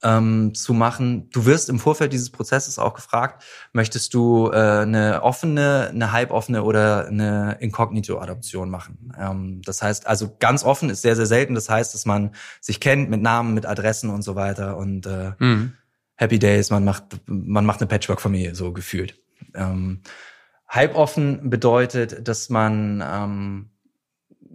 ähm, 0.05 0.53
zu 0.53 0.73
machen. 0.73 1.29
Du 1.31 1.45
wirst 1.45 1.67
im 1.67 1.79
Vorfeld 1.79 2.13
dieses 2.13 2.29
Prozesses 2.29 2.77
auch 2.77 2.93
gefragt, 2.93 3.43
möchtest 3.73 4.13
du 4.13 4.51
äh, 4.51 4.55
eine 4.55 5.23
offene, 5.23 5.89
eine 5.91 6.11
halboffene 6.11 6.63
oder 6.63 7.07
eine 7.07 7.57
Inkognito-Adoption 7.59 8.69
machen? 8.69 9.13
Ähm, 9.19 9.61
das 9.65 9.81
heißt, 9.81 10.05
also 10.05 10.35
ganz 10.39 10.63
offen 10.63 10.91
ist 10.91 11.01
sehr, 11.01 11.15
sehr 11.15 11.25
selten. 11.25 11.55
Das 11.55 11.69
heißt, 11.69 11.93
dass 11.95 12.05
man 12.05 12.35
sich 12.61 12.79
kennt 12.79 13.09
mit 13.09 13.21
Namen, 13.21 13.55
mit 13.55 13.65
Adressen 13.65 14.11
und 14.11 14.21
so 14.21 14.35
weiter 14.35 14.77
und 14.77 15.07
äh, 15.07 15.31
mhm. 15.39 15.73
Happy 16.17 16.39
Days, 16.39 16.69
man 16.69 16.85
macht, 16.85 17.03
man 17.25 17.65
macht 17.65 17.81
eine 17.81 17.87
Patchwork-Familie, 17.87 18.55
so 18.55 18.71
gefühlt. 18.71 19.19
Ähm, 19.53 20.01
halboffen 20.67 21.49
bedeutet, 21.49 22.27
dass 22.27 22.49
man 22.49 23.03
ähm, 23.05 23.69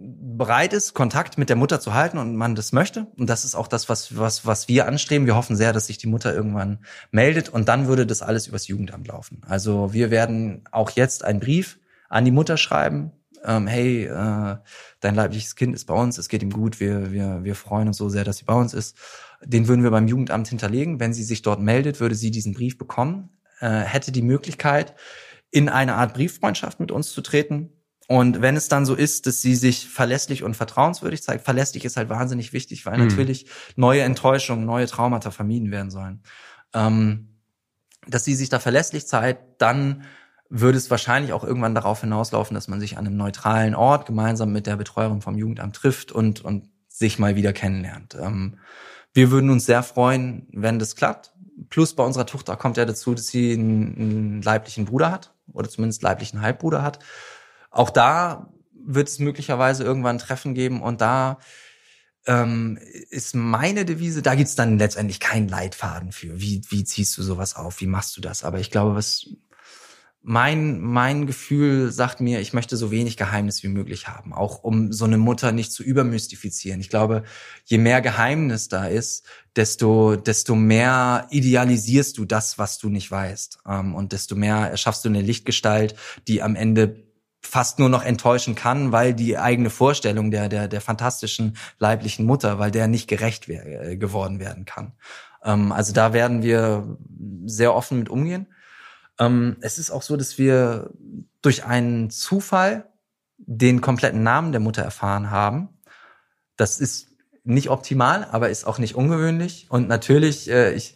bereit 0.01 0.73
ist, 0.73 0.93
Kontakt 0.93 1.37
mit 1.37 1.49
der 1.49 1.55
Mutter 1.55 1.79
zu 1.79 1.93
halten 1.93 2.17
und 2.17 2.35
man 2.35 2.55
das 2.55 2.71
möchte. 2.71 3.07
Und 3.17 3.29
das 3.29 3.45
ist 3.45 3.55
auch 3.55 3.67
das, 3.67 3.89
was, 3.89 4.17
was, 4.17 4.45
was 4.45 4.67
wir 4.67 4.87
anstreben. 4.87 5.27
Wir 5.27 5.35
hoffen 5.35 5.55
sehr, 5.55 5.73
dass 5.73 5.87
sich 5.87 5.97
die 5.97 6.07
Mutter 6.07 6.33
irgendwann 6.33 6.79
meldet 7.11 7.49
und 7.49 7.67
dann 7.67 7.87
würde 7.87 8.05
das 8.05 8.21
alles 8.21 8.47
übers 8.47 8.67
Jugendamt 8.67 9.07
laufen. 9.07 9.41
Also 9.47 9.93
wir 9.93 10.11
werden 10.11 10.63
auch 10.71 10.91
jetzt 10.91 11.23
einen 11.23 11.39
Brief 11.39 11.79
an 12.09 12.25
die 12.25 12.31
Mutter 12.31 12.57
schreiben. 12.57 13.11
Ähm, 13.43 13.67
hey, 13.67 14.05
äh, 14.05 14.57
dein 14.99 15.15
leibliches 15.15 15.55
Kind 15.55 15.73
ist 15.73 15.85
bei 15.85 15.95
uns, 15.95 16.17
es 16.17 16.29
geht 16.29 16.43
ihm 16.43 16.51
gut, 16.51 16.79
wir, 16.79 17.11
wir, 17.11 17.43
wir 17.43 17.55
freuen 17.55 17.87
uns 17.87 17.97
so 17.97 18.09
sehr, 18.09 18.23
dass 18.23 18.37
sie 18.37 18.45
bei 18.45 18.53
uns 18.53 18.73
ist. 18.73 18.97
Den 19.43 19.67
würden 19.67 19.83
wir 19.83 19.91
beim 19.91 20.07
Jugendamt 20.07 20.47
hinterlegen. 20.47 20.99
Wenn 20.99 21.13
sie 21.13 21.23
sich 21.23 21.41
dort 21.41 21.59
meldet, 21.59 21.99
würde 21.99 22.15
sie 22.15 22.29
diesen 22.29 22.53
Brief 22.53 22.77
bekommen, 22.77 23.29
äh, 23.59 23.67
hätte 23.69 24.11
die 24.11 24.21
Möglichkeit, 24.21 24.93
in 25.49 25.69
eine 25.69 25.95
Art 25.95 26.13
Brieffreundschaft 26.13 26.79
mit 26.79 26.91
uns 26.91 27.11
zu 27.11 27.21
treten 27.21 27.71
und 28.11 28.41
wenn 28.41 28.57
es 28.57 28.67
dann 28.67 28.85
so 28.85 28.93
ist, 28.93 29.25
dass 29.25 29.41
sie 29.41 29.55
sich 29.55 29.87
verlässlich 29.87 30.43
und 30.43 30.57
vertrauenswürdig 30.57 31.23
zeigt, 31.23 31.45
verlässlich 31.45 31.85
ist 31.85 31.95
halt 31.95 32.09
wahnsinnig 32.09 32.51
wichtig, 32.51 32.85
weil 32.85 32.97
mhm. 32.97 33.07
natürlich 33.07 33.45
neue 33.77 34.01
Enttäuschungen, 34.01 34.65
neue 34.65 34.85
Traumata 34.85 35.31
vermieden 35.31 35.71
werden 35.71 35.91
sollen. 35.91 36.21
Ähm, 36.73 37.29
dass 38.05 38.25
sie 38.25 38.35
sich 38.35 38.49
da 38.49 38.59
verlässlich 38.59 39.07
zeigt, 39.07 39.61
dann 39.61 40.03
würde 40.49 40.77
es 40.77 40.91
wahrscheinlich 40.91 41.31
auch 41.31 41.45
irgendwann 41.45 41.73
darauf 41.73 42.01
hinauslaufen, 42.01 42.53
dass 42.53 42.67
man 42.67 42.81
sich 42.81 42.97
an 42.97 43.07
einem 43.07 43.15
neutralen 43.15 43.75
Ort 43.75 44.07
gemeinsam 44.07 44.51
mit 44.51 44.67
der 44.67 44.75
Betreuerin 44.75 45.21
vom 45.21 45.37
Jugendamt 45.37 45.77
trifft 45.77 46.11
und, 46.11 46.41
und 46.41 46.67
sich 46.89 47.17
mal 47.17 47.37
wieder 47.37 47.53
kennenlernt. 47.53 48.17
Ähm, 48.19 48.57
wir 49.13 49.31
würden 49.31 49.49
uns 49.49 49.65
sehr 49.65 49.83
freuen, 49.83 50.49
wenn 50.51 50.79
das 50.79 50.97
klappt. 50.97 51.31
Plus 51.69 51.95
bei 51.95 52.03
unserer 52.03 52.25
Tochter 52.25 52.57
kommt 52.57 52.75
ja 52.75 52.83
dazu, 52.83 53.13
dass 53.15 53.27
sie 53.27 53.53
einen, 53.53 53.95
einen 53.95 54.41
leiblichen 54.41 54.83
Bruder 54.83 55.13
hat 55.13 55.33
oder 55.53 55.69
zumindest 55.69 56.03
leiblichen 56.03 56.41
Halbbruder 56.41 56.83
hat. 56.83 56.99
Auch 57.71 57.89
da 57.89 58.53
wird 58.73 59.07
es 59.07 59.19
möglicherweise 59.19 59.83
irgendwann 59.83 60.17
Treffen 60.17 60.53
geben 60.53 60.81
und 60.81 61.01
da 61.01 61.39
ähm, 62.27 62.77
ist 63.09 63.33
meine 63.33 63.85
Devise, 63.85 64.21
da 64.21 64.35
gibt's 64.35 64.55
dann 64.55 64.77
letztendlich 64.77 65.19
keinen 65.19 65.47
Leitfaden 65.47 66.11
für. 66.11 66.39
Wie, 66.39 66.61
wie 66.69 66.83
ziehst 66.83 67.17
du 67.17 67.23
sowas 67.23 67.55
auf? 67.55 67.81
Wie 67.81 67.87
machst 67.87 68.15
du 68.15 68.21
das? 68.21 68.43
Aber 68.43 68.59
ich 68.59 68.69
glaube, 68.69 68.95
was 68.95 69.27
mein, 70.23 70.79
mein 70.79 71.25
Gefühl 71.25 71.91
sagt 71.91 72.21
mir, 72.21 72.41
ich 72.41 72.53
möchte 72.53 72.77
so 72.77 72.91
wenig 72.91 73.17
Geheimnis 73.17 73.63
wie 73.63 73.69
möglich 73.69 74.07
haben, 74.07 74.33
auch 74.33 74.63
um 74.63 74.91
so 74.93 75.05
eine 75.05 75.17
Mutter 75.17 75.51
nicht 75.51 75.71
zu 75.73 75.81
übermystifizieren. 75.81 76.79
Ich 76.79 76.89
glaube, 76.89 77.23
je 77.65 77.79
mehr 77.79 78.01
Geheimnis 78.01 78.67
da 78.67 78.85
ist, 78.85 79.25
desto, 79.55 80.15
desto 80.15 80.55
mehr 80.55 81.27
idealisierst 81.31 82.19
du 82.19 82.25
das, 82.25 82.59
was 82.59 82.77
du 82.77 82.89
nicht 82.89 83.09
weißt. 83.09 83.59
Ähm, 83.67 83.95
und 83.95 84.11
desto 84.11 84.35
mehr 84.35 84.57
erschaffst 84.57 85.03
du 85.05 85.09
eine 85.09 85.21
Lichtgestalt, 85.21 85.95
die 86.27 86.43
am 86.43 86.55
Ende 86.55 87.03
fast 87.41 87.79
nur 87.79 87.89
noch 87.89 88.03
enttäuschen 88.03 88.55
kann, 88.55 88.91
weil 88.91 89.13
die 89.13 89.37
eigene 89.37 89.69
Vorstellung 89.69 90.31
der, 90.31 90.47
der, 90.47 90.67
der 90.67 90.81
fantastischen 90.81 91.57
leiblichen 91.79 92.25
Mutter, 92.25 92.59
weil 92.59 92.71
der 92.71 92.87
nicht 92.87 93.07
gerecht 93.07 93.47
wär, 93.47 93.89
äh, 93.89 93.97
geworden 93.97 94.39
werden 94.39 94.65
kann. 94.65 94.93
Ähm, 95.43 95.71
also 95.71 95.93
da 95.93 96.13
werden 96.13 96.43
wir 96.43 96.97
sehr 97.45 97.73
offen 97.75 97.99
mit 97.99 98.09
umgehen. 98.09 98.47
Ähm, 99.19 99.57
es 99.61 99.79
ist 99.79 99.91
auch 99.91 100.03
so, 100.03 100.17
dass 100.17 100.37
wir 100.37 100.91
durch 101.41 101.65
einen 101.65 102.09
Zufall 102.09 102.87
den 103.37 103.81
kompletten 103.81 104.23
Namen 104.23 104.51
der 104.51 104.61
Mutter 104.61 104.83
erfahren 104.83 105.31
haben. 105.31 105.69
Das 106.57 106.79
ist 106.79 107.09
nicht 107.43 107.69
optimal, 107.69 108.27
aber 108.31 108.49
ist 108.49 108.65
auch 108.65 108.77
nicht 108.77 108.95
ungewöhnlich. 108.95 109.65
Und 109.69 109.87
natürlich, 109.87 110.49
äh, 110.49 110.73
ich, 110.73 110.95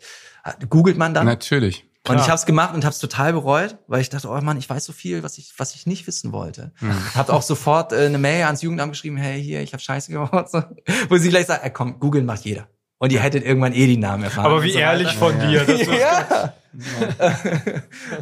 googelt 0.69 0.97
man 0.97 1.13
dann. 1.13 1.25
Natürlich. 1.25 1.85
Und 2.07 2.17
ich 2.17 2.27
habe 2.27 2.35
es 2.35 2.45
gemacht 2.45 2.73
und 2.75 2.85
habe 2.85 2.93
es 2.93 2.99
total 2.99 3.33
bereut, 3.33 3.77
weil 3.87 4.01
ich 4.01 4.09
dachte, 4.09 4.29
oh 4.29 4.39
Mann, 4.41 4.57
ich 4.57 4.69
weiß 4.69 4.85
so 4.85 4.93
viel, 4.93 5.23
was 5.23 5.37
ich 5.37 5.53
was 5.57 5.75
ich 5.75 5.85
nicht 5.87 6.05
wissen 6.07 6.31
wollte. 6.31 6.71
Mhm. 6.79 7.15
Habe 7.15 7.33
auch 7.33 7.41
sofort 7.41 7.93
äh, 7.93 8.05
eine 8.05 8.17
Mail 8.17 8.43
ans 8.45 8.61
Jugendamt 8.61 8.93
geschrieben, 8.93 9.17
hey 9.17 9.41
hier, 9.41 9.61
ich 9.61 9.73
habe 9.73 9.81
Scheiße 9.81 10.11
gebaut, 10.11 10.49
so. 10.49 10.61
wo 11.09 11.17
sie 11.17 11.29
gleich 11.29 11.47
sagt, 11.47 11.65
äh, 11.65 11.69
komm, 11.69 11.99
googeln 11.99 12.25
macht 12.25 12.45
jeder. 12.45 12.67
Und 12.97 13.11
ihr 13.11 13.19
hättet 13.19 13.43
irgendwann 13.43 13.73
eh 13.73 13.87
die 13.87 13.97
Namen 13.97 14.23
erfahren. 14.23 14.45
Aber 14.45 14.63
wie 14.63 14.71
so 14.71 14.79
ehrlich 14.79 15.13
von 15.13 15.39
ja. 15.39 15.63
dir. 15.63 15.65
Das 15.65 15.87
ja. 15.87 16.53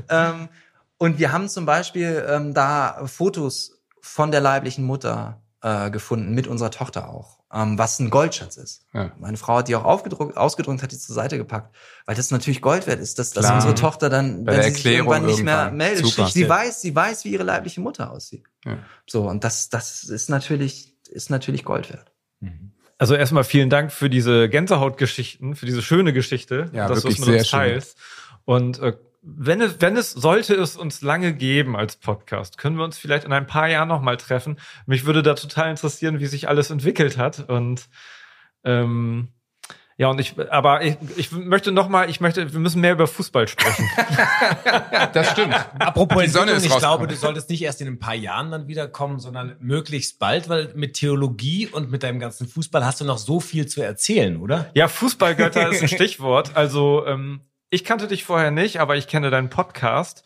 ähm, 0.32 0.50
und 0.98 1.20
wir 1.20 1.32
haben 1.32 1.50
zum 1.50 1.66
Beispiel 1.66 2.26
ähm, 2.28 2.54
da 2.54 3.04
Fotos 3.06 3.84
von 4.02 4.32
der 4.32 4.42
leiblichen 4.42 4.86
Mutter 4.86 5.42
äh, 5.62 5.92
gefunden, 5.92 6.34
mit 6.34 6.48
unserer 6.48 6.72
Tochter 6.72 7.10
auch. 7.10 7.40
Ähm, 7.54 7.78
was 7.78 8.00
ein 8.00 8.10
Goldschatz 8.10 8.58
ist. 8.58 8.86
Ja. 8.94 9.12
Meine 9.20 9.38
Frau 9.38 9.58
hat 9.58 9.68
die 9.68 9.76
auch 9.76 9.84
aufgedruckt, 9.84 10.36
ausgedruckt, 10.38 10.82
hat 10.82 10.92
die 10.92 10.98
zur 10.98 11.14
Seite 11.14 11.38
gepackt, 11.38 11.76
weil 12.06 12.16
das 12.16 12.32
natürlich 12.32 12.62
Gold 12.62 12.88
wert 12.88 13.00
ist, 13.00 13.20
dass, 13.20 13.32
dass 13.32 13.50
unsere 13.52 13.76
Tochter 13.76 14.10
dann, 14.10 14.44
Bei 14.44 14.58
wenn 14.58 14.64
sie 14.64 14.72
sich 14.72 14.86
irgendwann 14.86 15.26
nicht 15.26 15.44
mehr 15.44 15.72
meldet, 15.72 16.06
Super. 16.06 16.28
sie 16.28 16.50
weiß, 16.50 16.82
sie 16.82 16.96
weiß, 16.96 17.26
wie 17.26 17.30
ihre 17.30 17.44
leibliche 17.44 17.82
Mutter 17.82 18.12
aussieht. 18.12 18.44
Ja. 18.66 18.80
So 19.08 19.30
und 19.30 19.44
das, 19.44 19.70
das 19.70 20.04
ist 20.04 20.30
natürlich, 20.30 20.96
ist 21.10 21.30
natürlich 21.30 21.64
Gold 21.64 21.92
wert. 21.92 22.12
Also 22.98 23.16
erstmal 23.16 23.44
vielen 23.44 23.70
Dank 23.70 23.92
für 23.92 24.10
diese 24.10 24.50
Gänsehautgeschichten, 24.50 25.56
für 25.56 25.66
diese 25.66 25.82
schöne 25.82 26.14
Geschichte, 26.14 26.70
Ja, 26.74 26.88
dass 26.88 27.02
du 27.02 27.10
es 27.10 27.20
mit 27.20 27.28
uns 27.28 27.36
sehr 27.38 27.44
schön. 27.44 27.60
teilst. 27.60 27.98
Und 28.46 28.80
äh, 28.80 28.94
wenn 29.24 29.62
es, 29.62 29.80
wenn 29.80 29.96
es, 29.96 30.12
sollte 30.12 30.54
es 30.56 30.76
uns 30.76 31.02
lange 31.02 31.34
geben 31.34 31.78
als 31.78 31.96
Podcast, 31.96 32.58
können 32.58 32.78
wir 32.78 32.84
uns 32.84 32.98
vielleicht 32.98 33.24
in 33.24 33.32
ein 33.32 33.48
paar 33.48 33.70
Jahren 33.70 33.88
nochmal 33.88 34.18
treffen. 34.18 34.60
Mich 34.86 35.06
würde 35.06 35.24
da 35.24 35.34
total 35.34 35.70
interessieren, 35.70 36.20
wie 36.20 36.26
sich 36.26 36.50
alles 36.50 36.70
entwickelt 36.70 37.18
hat. 37.18 37.50
Und 37.50 37.88
ähm, 38.66 39.30
ja, 39.96 40.10
und 40.10 40.20
ich, 40.20 40.36
aber 40.50 40.84
ich, 40.84 40.98
ich 41.16 41.32
möchte 41.32 41.72
nochmal, 41.72 42.10
ich 42.10 42.20
möchte, 42.20 42.52
wir 42.52 42.60
müssen 42.60 42.82
mehr 42.82 42.94
über 42.94 43.08
Fußball 43.08 43.48
sprechen. 43.48 43.90
Das 45.14 45.32
stimmt. 45.32 45.54
Apropos 45.80 46.24
Die 46.24 46.30
Sonne 46.30 46.54
ist 46.54 46.66
ich 46.66 46.76
glaube, 46.76 47.08
du 47.08 47.16
solltest 47.16 47.50
nicht 47.50 47.62
erst 47.62 47.82
in 47.82 47.88
ein 47.88 48.00
paar 48.00 48.16
Jahren 48.16 48.50
dann 48.50 48.68
wiederkommen, 48.68 49.20
sondern 49.20 49.56
möglichst 49.60 50.18
bald, 50.18 50.50
weil 50.50 50.72
mit 50.76 50.96
Theologie 50.96 51.68
und 51.68 51.92
mit 51.92 52.04
deinem 52.04 52.20
ganzen 52.20 52.48
Fußball 52.48 52.84
hast 52.84 53.02
du 53.02 53.06
noch 53.06 53.20
so 53.20 53.40
viel 53.40 53.68
zu 53.68 53.82
erzählen, 53.82 54.38
oder? 54.38 54.72
Ja, 54.74 54.88
Fußballgötter 54.88 55.70
ist 55.70 55.82
ein 55.82 55.88
Stichwort. 55.88 56.56
Also 56.56 57.06
ähm, 57.06 57.42
ich 57.74 57.84
kannte 57.84 58.08
dich 58.08 58.24
vorher 58.24 58.52
nicht, 58.52 58.80
aber 58.80 58.98
ich 58.98 59.08
kenne 59.08 59.32
deinen 59.32 59.50
Podcast, 59.50 60.24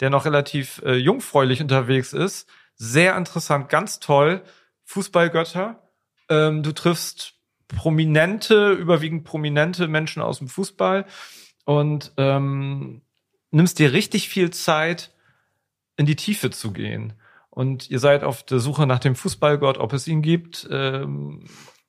der 0.00 0.08
noch 0.08 0.24
relativ 0.24 0.80
äh, 0.82 0.94
jungfräulich 0.94 1.60
unterwegs 1.60 2.14
ist. 2.14 2.48
Sehr 2.74 3.14
interessant, 3.18 3.68
ganz 3.68 4.00
toll. 4.00 4.42
Fußballgötter. 4.84 5.82
Ähm, 6.30 6.62
du 6.62 6.72
triffst 6.72 7.34
prominente, 7.68 8.72
überwiegend 8.72 9.24
prominente 9.24 9.88
Menschen 9.88 10.22
aus 10.22 10.38
dem 10.38 10.48
Fußball 10.48 11.04
und 11.66 12.12
ähm, 12.16 13.02
nimmst 13.50 13.78
dir 13.78 13.92
richtig 13.92 14.30
viel 14.30 14.50
Zeit, 14.50 15.12
in 15.98 16.06
die 16.06 16.16
Tiefe 16.16 16.50
zu 16.50 16.72
gehen. 16.72 17.12
Und 17.50 17.90
ihr 17.90 17.98
seid 17.98 18.24
auf 18.24 18.42
der 18.42 18.58
Suche 18.58 18.86
nach 18.86 19.00
dem 19.00 19.16
Fußballgott, 19.16 19.76
ob 19.76 19.92
es 19.92 20.08
ihn 20.08 20.22
gibt. 20.22 20.66
Ähm, 20.70 21.44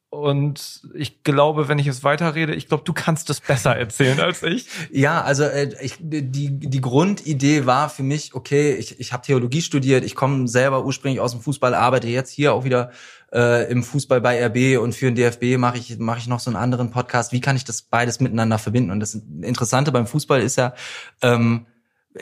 und 0.10 0.82
ich 0.94 1.24
glaube, 1.24 1.68
wenn 1.68 1.80
ich 1.80 1.88
es 1.88 2.04
weiterrede, 2.04 2.56
ich 2.56 2.70
glaube, 2.70 2.84
du 2.86 2.94
kannst 2.94 3.30
es 3.30 3.42
besser 3.42 3.76
erzählen 3.76 4.20
als 4.20 4.42
ich. 4.42 4.68
Ja, 4.92 5.22
also 5.22 5.44
äh, 5.44 5.70
ich, 5.82 5.96
die, 6.00 6.60
die 6.60 6.82
Grundidee 6.82 7.66
war 7.66 7.90
für 7.90 8.04
mich, 8.04 8.34
okay, 8.34 8.74
ich, 8.76 9.00
ich 9.00 9.12
habe 9.12 9.24
Theologie 9.24 9.62
studiert, 9.62 10.06
ich 10.06 10.16
komme 10.16 10.48
selber 10.48 10.86
ursprünglich 10.86 11.20
aus 11.20 11.32
dem 11.32 11.42
Fußball, 11.42 11.74
arbeite 11.74 12.08
jetzt 12.08 12.32
hier 12.32 12.54
auch 12.54 12.64
wieder 12.64 12.92
äh, 13.34 13.70
im 13.70 13.84
Fußball 13.84 14.22
bei 14.22 14.44
RB 14.46 14.82
und 14.82 14.96
für 14.96 15.12
den 15.12 15.16
DFB 15.16 15.58
mache 15.58 15.78
ich, 15.78 15.98
mache 16.00 16.20
ich 16.20 16.28
noch 16.28 16.40
so 16.40 16.50
einen 16.50 16.58
anderen 16.58 16.90
Podcast. 16.90 17.34
Wie 17.34 17.42
kann 17.42 17.58
ich 17.58 17.66
das 17.66 17.82
beides 17.82 18.22
miteinander 18.22 18.60
verbinden? 18.60 18.92
Und 18.92 19.02
das 19.02 19.14
Interessante 19.14 19.92
beim 19.92 20.08
Fußball 20.08 20.42
ist 20.42 20.56
ja, 20.56 20.74
ähm, 21.22 21.66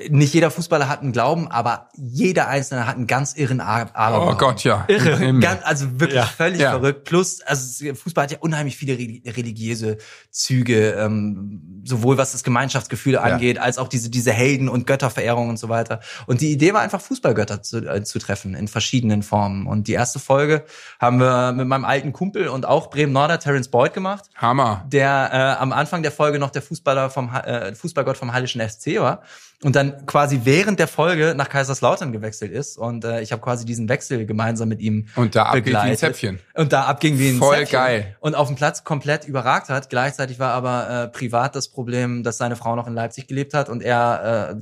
nicht 0.10 0.34
jeder 0.34 0.52
Fußballer 0.52 0.90
hat 0.90 1.02
einen 1.04 1.14
Glauben, 1.14 1.48
aber 1.50 1.90
jeder 1.96 2.50
Einzelne 2.50 2.86
hat 2.86 2.98
einen 2.98 3.08
ganz 3.08 3.34
irren 3.36 3.62
A- 3.62 3.84
Oh 3.84 3.90
Aberglauben. 3.94 4.38
Gott, 4.38 4.64
ja. 4.66 4.84
Irre. 4.90 5.40
Ganz, 5.40 5.62
also 5.64 5.88
wirklich 6.02 6.16
Ja. 6.18 6.26
völlig 6.26 6.60
Ja. 6.60 6.72
verrückt. 6.72 7.06
Plus, 7.06 7.42
also 7.42 7.94
Fußball 7.94 8.26
hat 8.26 8.32
ja 8.32 8.40
unheimlich 8.42 8.76
viele 8.76 8.94
reli- 8.96 9.24
religiöse 9.38 9.98
Züge, 10.32 10.92
ähm, 11.00 11.82
sowohl 11.86 12.18
was 12.18 12.34
das 12.34 12.44
Gemeinschaftsgefühl 12.44 13.18
angeht, 13.18 13.58
als 13.58 13.78
auch 13.78 13.88
diese 13.88 14.10
diese 14.10 14.34
Helden 14.34 14.68
und 14.68 14.86
Götterverehrung 14.86 15.48
und 15.48 15.58
so 15.58 15.70
weiter. 15.70 16.02
Und 16.26 16.42
die 16.42 16.52
Idee 16.52 16.74
war 16.74 16.82
einfach 16.82 17.00
Fußballgötter 17.00 17.62
zu, 17.64 17.78
äh, 17.88 18.04
zu 18.04 18.20
treffen 18.20 18.54
in 18.54 18.68
verschiedenen 18.68 19.24
Formen. 19.24 19.66
Und 19.66 19.88
die 19.88 19.94
erste 19.94 20.20
Folge 20.20 20.66
haben 21.00 21.22
wir 21.22 21.54
mit 21.54 21.68
meinem 21.68 21.86
alten 21.86 22.12
Kumpel 22.12 22.50
und 22.50 22.66
auch 22.66 22.90
Bremen 22.90 23.14
Norder 23.14 23.40
Terence 23.40 23.70
Boyd 23.70 23.94
gemacht 23.94 24.26
Hammer. 24.36 24.84
der 24.90 25.30
äh, 25.32 25.62
am 25.62 25.72
Anfang 25.72 26.02
der 26.04 26.12
Folge 26.12 26.38
noch 26.38 26.50
der 26.50 26.64
Fußballer 26.64 27.10
vom 27.10 27.34
äh, 27.34 27.74
Fußballgott 27.74 28.18
vom 28.18 28.34
Hallischen 28.34 28.60
FC 28.62 29.00
war 29.00 29.22
und 29.64 29.76
dann 29.76 30.06
quasi 30.06 30.42
während 30.44 30.80
der 30.80 30.88
Folge 30.88 31.34
nach 31.36 31.50
Kaiserslautern 31.50 32.12
gewechselt 32.12 32.52
ist 32.52 32.78
und 32.78 33.04
äh, 33.06 33.22
ich 33.22 33.32
habe 33.32 33.42
quasi 33.42 33.66
diesen 33.66 33.88
Wechsel 33.90 34.26
gemeinsam 34.26 34.70
mit 34.70 34.80
ihm 34.82 35.08
Und 35.16 35.36
da 35.36 35.44
abgeht 35.44 35.68
wie 35.68 35.76
ein. 35.76 35.98
Zäpfchen. 35.98 36.40
und 36.56 36.74
da 36.74 36.84
abging 36.84 37.18
wie 37.20 37.30
ein 37.30 37.38
Voll 37.38 37.58
Zäpfchen. 37.60 37.80
geil. 37.80 38.16
und 38.20 38.36
auf 38.36 38.48
dem 38.48 38.56
Platz 38.56 38.84
komplett 38.84 39.26
überragt 39.28 39.70
hat. 39.70 39.90
Gleichzeitig 39.90 40.40
war 40.40 40.52
aber 40.54 40.90
äh, 40.90 41.08
privat 41.08 41.56
das 41.56 41.70
Problem, 41.70 42.24
dass 42.24 42.38
seine 42.38 42.56
Frau 42.56 42.76
noch 42.76 42.88
in 42.88 42.94
Leipzig 42.94 43.28
gelebt 43.28 43.54
hat 43.54 43.70
und 43.70 43.82
er 43.82 44.52
äh, 44.52 44.56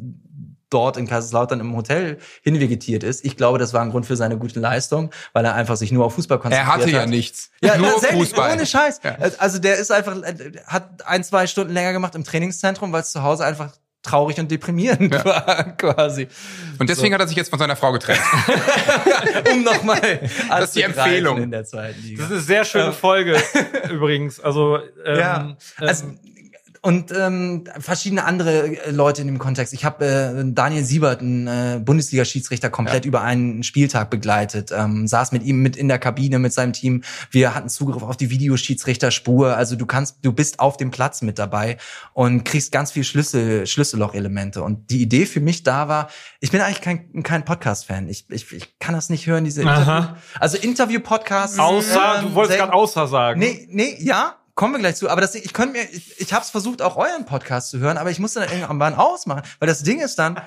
dort 0.69 0.97
in 0.97 1.07
Kaiserslautern 1.07 1.59
im 1.59 1.75
Hotel 1.75 2.17
hinvegetiert 2.41 3.03
ist. 3.03 3.23
Ich 3.23 3.37
glaube, 3.37 3.59
das 3.59 3.73
war 3.73 3.81
ein 3.81 3.91
Grund 3.91 4.07
für 4.07 4.15
seine 4.15 4.37
gute 4.39 4.59
Leistung, 4.59 5.11
weil 5.31 5.45
er 5.45 5.53
einfach 5.53 5.75
sich 5.75 5.91
nur 5.91 6.03
auf 6.05 6.15
Fußball 6.15 6.37
Er 6.37 6.41
konzentriert 6.41 6.73
hatte 6.75 6.89
ja 6.89 7.01
hat. 7.01 7.09
nichts. 7.09 7.51
Ja, 7.61 7.77
Nur 7.77 7.91
Fußball. 7.91 8.53
ohne 8.53 8.65
Scheiß. 8.65 9.01
Ja. 9.03 9.17
Also 9.37 9.59
der 9.59 9.75
ist 9.77 9.91
einfach, 9.91 10.15
hat 10.65 11.05
ein, 11.05 11.23
zwei 11.23 11.45
Stunden 11.45 11.73
länger 11.73 11.93
gemacht 11.93 12.15
im 12.15 12.23
Trainingszentrum, 12.23 12.91
weil 12.91 13.01
es 13.01 13.11
zu 13.11 13.21
Hause 13.21 13.45
einfach 13.45 13.71
traurig 14.03 14.37
und 14.39 14.51
deprimierend 14.51 15.13
Ja. 15.13 15.25
war, 15.25 15.63
quasi. 15.77 16.27
Und 16.77 16.89
deswegen 16.89 17.13
hat 17.13 17.21
er 17.21 17.27
sich 17.27 17.37
jetzt 17.37 17.49
von 17.49 17.57
seiner 17.59 17.75
Frau 17.75 17.91
getrennt. 17.93 18.19
Um 19.51 19.63
nochmal 19.63 19.99
Das 20.49 20.65
ist 20.65 20.75
die 20.75 20.81
Empfehlung. 20.83 21.41
in 21.41 21.51
der 21.51 21.65
zweiten 21.65 22.01
Liga. 22.01 22.17
Das 22.23 22.25
ist 22.27 22.31
eine 22.31 22.41
sehr 22.41 22.65
schöne 22.65 22.91
Folge 22.93 23.41
übrigens. 23.91 24.39
Also 24.39 24.79
ähm, 25.05 25.19
Ja, 25.19 25.57
also 25.77 26.05
und 26.85 27.13
ähm, 27.17 27.63
verschiedene 27.79 28.25
andere 28.25 28.67
äh, 28.67 28.91
Leute 28.91 29.21
in 29.21 29.27
dem 29.27 29.39
Kontext. 29.39 29.73
Ich 29.73 29.85
habe 29.85 30.05
äh, 30.05 30.43
Daniel 30.45 30.83
Siebert, 30.83 31.21
einen 31.21 31.47
äh, 31.47 31.79
Bundesliga-Schiedsrichter, 31.81 32.69
komplett 32.69 33.05
über 33.05 33.21
einen 33.21 33.63
Spieltag 33.63 34.09
begleitet. 34.09 34.73
Ähm, 34.75 35.07
saß 35.07 35.31
mit 35.31 35.43
ihm 35.43 35.61
mit 35.61 35.77
in 35.77 35.87
der 35.87 35.97
Kabine 35.97 36.39
mit 36.39 36.51
seinem 36.51 36.73
Team. 36.73 37.03
Wir 37.31 37.55
hatten 37.55 37.69
Zugriff 37.69 38.03
auf 38.03 38.17
die 38.17 38.29
Videoschiedsrichterspur. 38.29 39.55
Also 39.55 39.77
du 39.77 39.85
kannst, 39.85 40.25
du 40.25 40.33
bist 40.33 40.59
auf 40.59 40.75
dem 40.75 40.91
Platz 40.91 41.21
mit 41.21 41.39
dabei 41.39 41.77
und 42.11 42.43
kriegst 42.43 42.73
ganz 42.73 42.91
viel 42.91 43.05
Schlüssel, 43.05 43.65
Schlüsselloch-Elemente. 43.65 44.61
Und 44.61 44.89
die 44.89 45.01
Idee 45.01 45.25
für 45.25 45.39
mich 45.39 45.63
da 45.63 45.87
war, 45.87 46.09
ich 46.41 46.51
bin 46.51 46.59
eigentlich 46.59 46.81
kein, 46.81 47.23
kein 47.23 47.45
Podcast-Fan. 47.45 48.09
Ich, 48.09 48.25
ich, 48.29 48.51
ich 48.51 48.77
kann 48.79 48.93
das 48.93 49.09
nicht 49.09 49.25
hören, 49.25 49.45
diese. 49.45 49.61
Interview. 49.61 50.15
Also 50.37 50.57
Interview-Podcasts. 50.57 51.59
außer, 51.59 52.15
ähm, 52.17 52.25
du 52.25 52.35
wolltest 52.35 52.59
gerade 52.59 52.73
außer 52.73 53.07
sagen. 53.07 53.39
Nee, 53.39 53.69
nee, 53.71 53.95
ja, 54.01 54.35
kommen 54.55 54.73
wir 54.73 54.79
gleich 54.79 54.95
zu. 54.97 55.09
Aber 55.09 55.21
das, 55.21 55.33
ich 55.35 55.51
könnte 55.53 55.73
mir, 55.79 55.83
ich, 55.91 56.19
ich 56.21 56.31
habe 56.33 56.43
es 56.43 56.51
versucht, 56.51 56.81
auch 56.81 56.95
euren 56.95 57.25
Podcast 57.25 57.71
zu 57.71 57.79
hören, 57.79 57.97
aber 57.97 58.11
ich 58.11 58.19
musste 58.19 58.41
dann 58.41 58.51
irgendwann 58.51 58.93
ausmachen, 58.93 59.41
weil 59.59 59.67
das 59.67 59.81
Ding 59.83 59.99
ist 59.99 60.19
dann, 60.19 60.39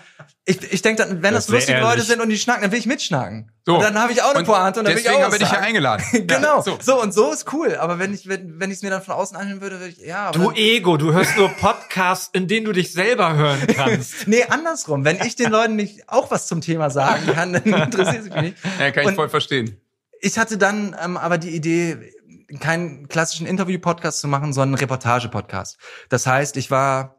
ich, 0.45 0.63
ich 0.73 0.83
denke 0.83 1.03
dann, 1.03 1.23
wenn 1.23 1.35
Das 1.35 1.47
das, 1.47 1.53
lustige 1.55 1.79
ehrlich. 1.79 1.91
Leute 1.97 2.03
sind 2.07 2.21
und 2.21 2.29
die 2.29 2.39
schnacken, 2.39 2.63
dann 2.63 2.71
will 2.73 2.79
ich 2.79 2.87
mitschnacken. 2.87 3.51
So. 3.65 3.75
Und 3.75 3.83
dann 3.83 3.99
habe 4.01 4.13
ich 4.13 4.23
auch 4.23 4.31
eine 4.31 4.39
Und 4.41 4.45
Pointe 4.47 4.79
und 4.79 4.85
dann 4.87 4.95
will 4.95 4.99
ich 4.99 5.03
deswegen 5.05 5.23
auch 5.23 5.27
habe 5.27 5.37
ich 5.37 5.43
dich 5.43 5.51
ja 5.51 5.59
eingeladen. 5.59 6.05
Genau, 6.29 6.57
Ja, 6.59 6.63
so. 6.63 6.79
so. 6.81 7.03
und 7.03 7.13
so 7.13 7.33
ist 7.33 7.53
cool. 7.53 7.75
Aber 7.77 7.99
wenn 7.99 8.15
ich 8.15 8.29
wenn, 8.29 8.61
wenn 8.61 8.71
ich 8.71 8.77
es 8.77 8.83
mir 8.83 8.91
dann 8.91 9.03
von 9.03 9.15
außen 9.15 9.37
anhören 9.37 9.61
würde, 9.61 9.81
würde 9.81 9.93
ich 9.93 9.99
ja. 9.99 10.29
Aber 10.29 10.39
Du 10.39 10.53
Ego, 10.53 10.97
du 10.97 11.13
hörst 11.13 11.37
nur 11.37 11.49
Podcasts, 11.49 12.31
in 12.33 12.47
denen 12.47 12.65
du 12.67 12.71
dich 12.73 12.93
selber 12.93 13.35
hören 13.35 13.67
kannst. 13.75 14.29
nee, 14.29 14.45
andersrum. 14.45 15.05
Wenn 15.05 15.21
ich 15.27 15.35
den 15.35 15.51
Leuten 15.51 15.75
nicht 15.75 16.09
auch 16.09 16.31
was 16.31 16.47
zum 16.47 16.61
Thema 16.61 16.91
sagen 16.91 17.27
kann, 17.35 17.53
dann 17.55 17.63
interessiert 17.65 18.19
es 18.23 18.31
mich 18.31 18.41
nicht. 18.41 18.57
Ja, 18.79 18.93
kann 18.93 19.03
ich 19.03 19.09
Und- 19.09 19.15
voll 19.17 19.29
verstehen. 19.29 19.81
Ich 20.21 20.39
hatte 20.39 20.57
dann 20.57 20.97
ähm, 21.03 21.17
aber 21.19 21.37
die 21.37 21.51
Idee, 21.51 22.13
keinen 22.61 23.09
klassischen 23.09 23.47
Interview-Podcast 23.47 24.21
zu 24.21 24.29
machen, 24.29 24.53
sondern 24.53 24.79
Reportage-Podcast. 24.79 25.79
Das 26.09 26.27
heißt, 26.27 26.57
ich 26.57 26.71
war 26.71 27.16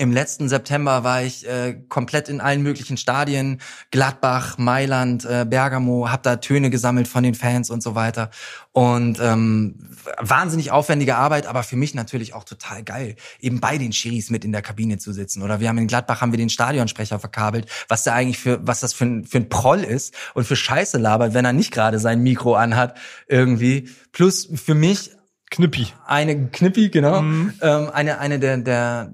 im 0.00 0.12
letzten 0.12 0.48
September 0.48 1.02
war 1.02 1.24
ich 1.24 1.46
äh, 1.46 1.74
komplett 1.88 2.28
in 2.28 2.40
allen 2.40 2.62
möglichen 2.62 2.96
Stadien, 2.96 3.60
Gladbach, 3.90 4.56
Mailand, 4.56 5.24
äh, 5.24 5.44
Bergamo, 5.44 6.08
hab 6.08 6.22
da 6.22 6.36
Töne 6.36 6.70
gesammelt 6.70 7.08
von 7.08 7.24
den 7.24 7.34
Fans 7.34 7.68
und 7.68 7.82
so 7.82 7.96
weiter. 7.96 8.30
Und 8.70 9.18
ähm, 9.20 9.74
wahnsinnig 10.18 10.70
aufwendige 10.70 11.16
Arbeit, 11.16 11.46
aber 11.46 11.64
für 11.64 11.74
mich 11.74 11.94
natürlich 11.94 12.32
auch 12.32 12.44
total 12.44 12.84
geil, 12.84 13.16
eben 13.40 13.58
bei 13.58 13.76
den 13.76 13.92
Schiris 13.92 14.30
mit 14.30 14.44
in 14.44 14.52
der 14.52 14.62
Kabine 14.62 14.98
zu 14.98 15.12
sitzen. 15.12 15.42
Oder 15.42 15.58
wir 15.58 15.68
haben 15.68 15.78
in 15.78 15.88
Gladbach 15.88 16.20
haben 16.20 16.32
wir 16.32 16.38
den 16.38 16.48
Stadionsprecher 16.48 17.18
verkabelt, 17.18 17.68
was 17.88 18.04
da 18.04 18.14
eigentlich 18.14 18.38
für 18.38 18.60
was 18.64 18.78
das 18.78 18.92
für 18.92 19.04
ein, 19.04 19.24
für 19.24 19.38
ein 19.38 19.48
Proll 19.48 19.80
ist 19.80 20.14
und 20.34 20.44
für 20.44 20.54
Scheiße 20.54 20.96
labert, 20.98 21.34
wenn 21.34 21.44
er 21.44 21.52
nicht 21.52 21.72
gerade 21.72 21.98
sein 21.98 22.22
Mikro 22.22 22.54
anhat 22.54 22.96
irgendwie. 23.26 23.88
Plus 24.12 24.48
für 24.54 24.76
mich 24.76 25.10
Knippi. 25.50 25.88
eine 26.06 26.50
Knippi, 26.50 26.88
genau. 26.90 27.18
Ähm, 27.18 27.52
eine 27.60 28.20
eine 28.20 28.38
der, 28.38 28.58
der 28.58 29.12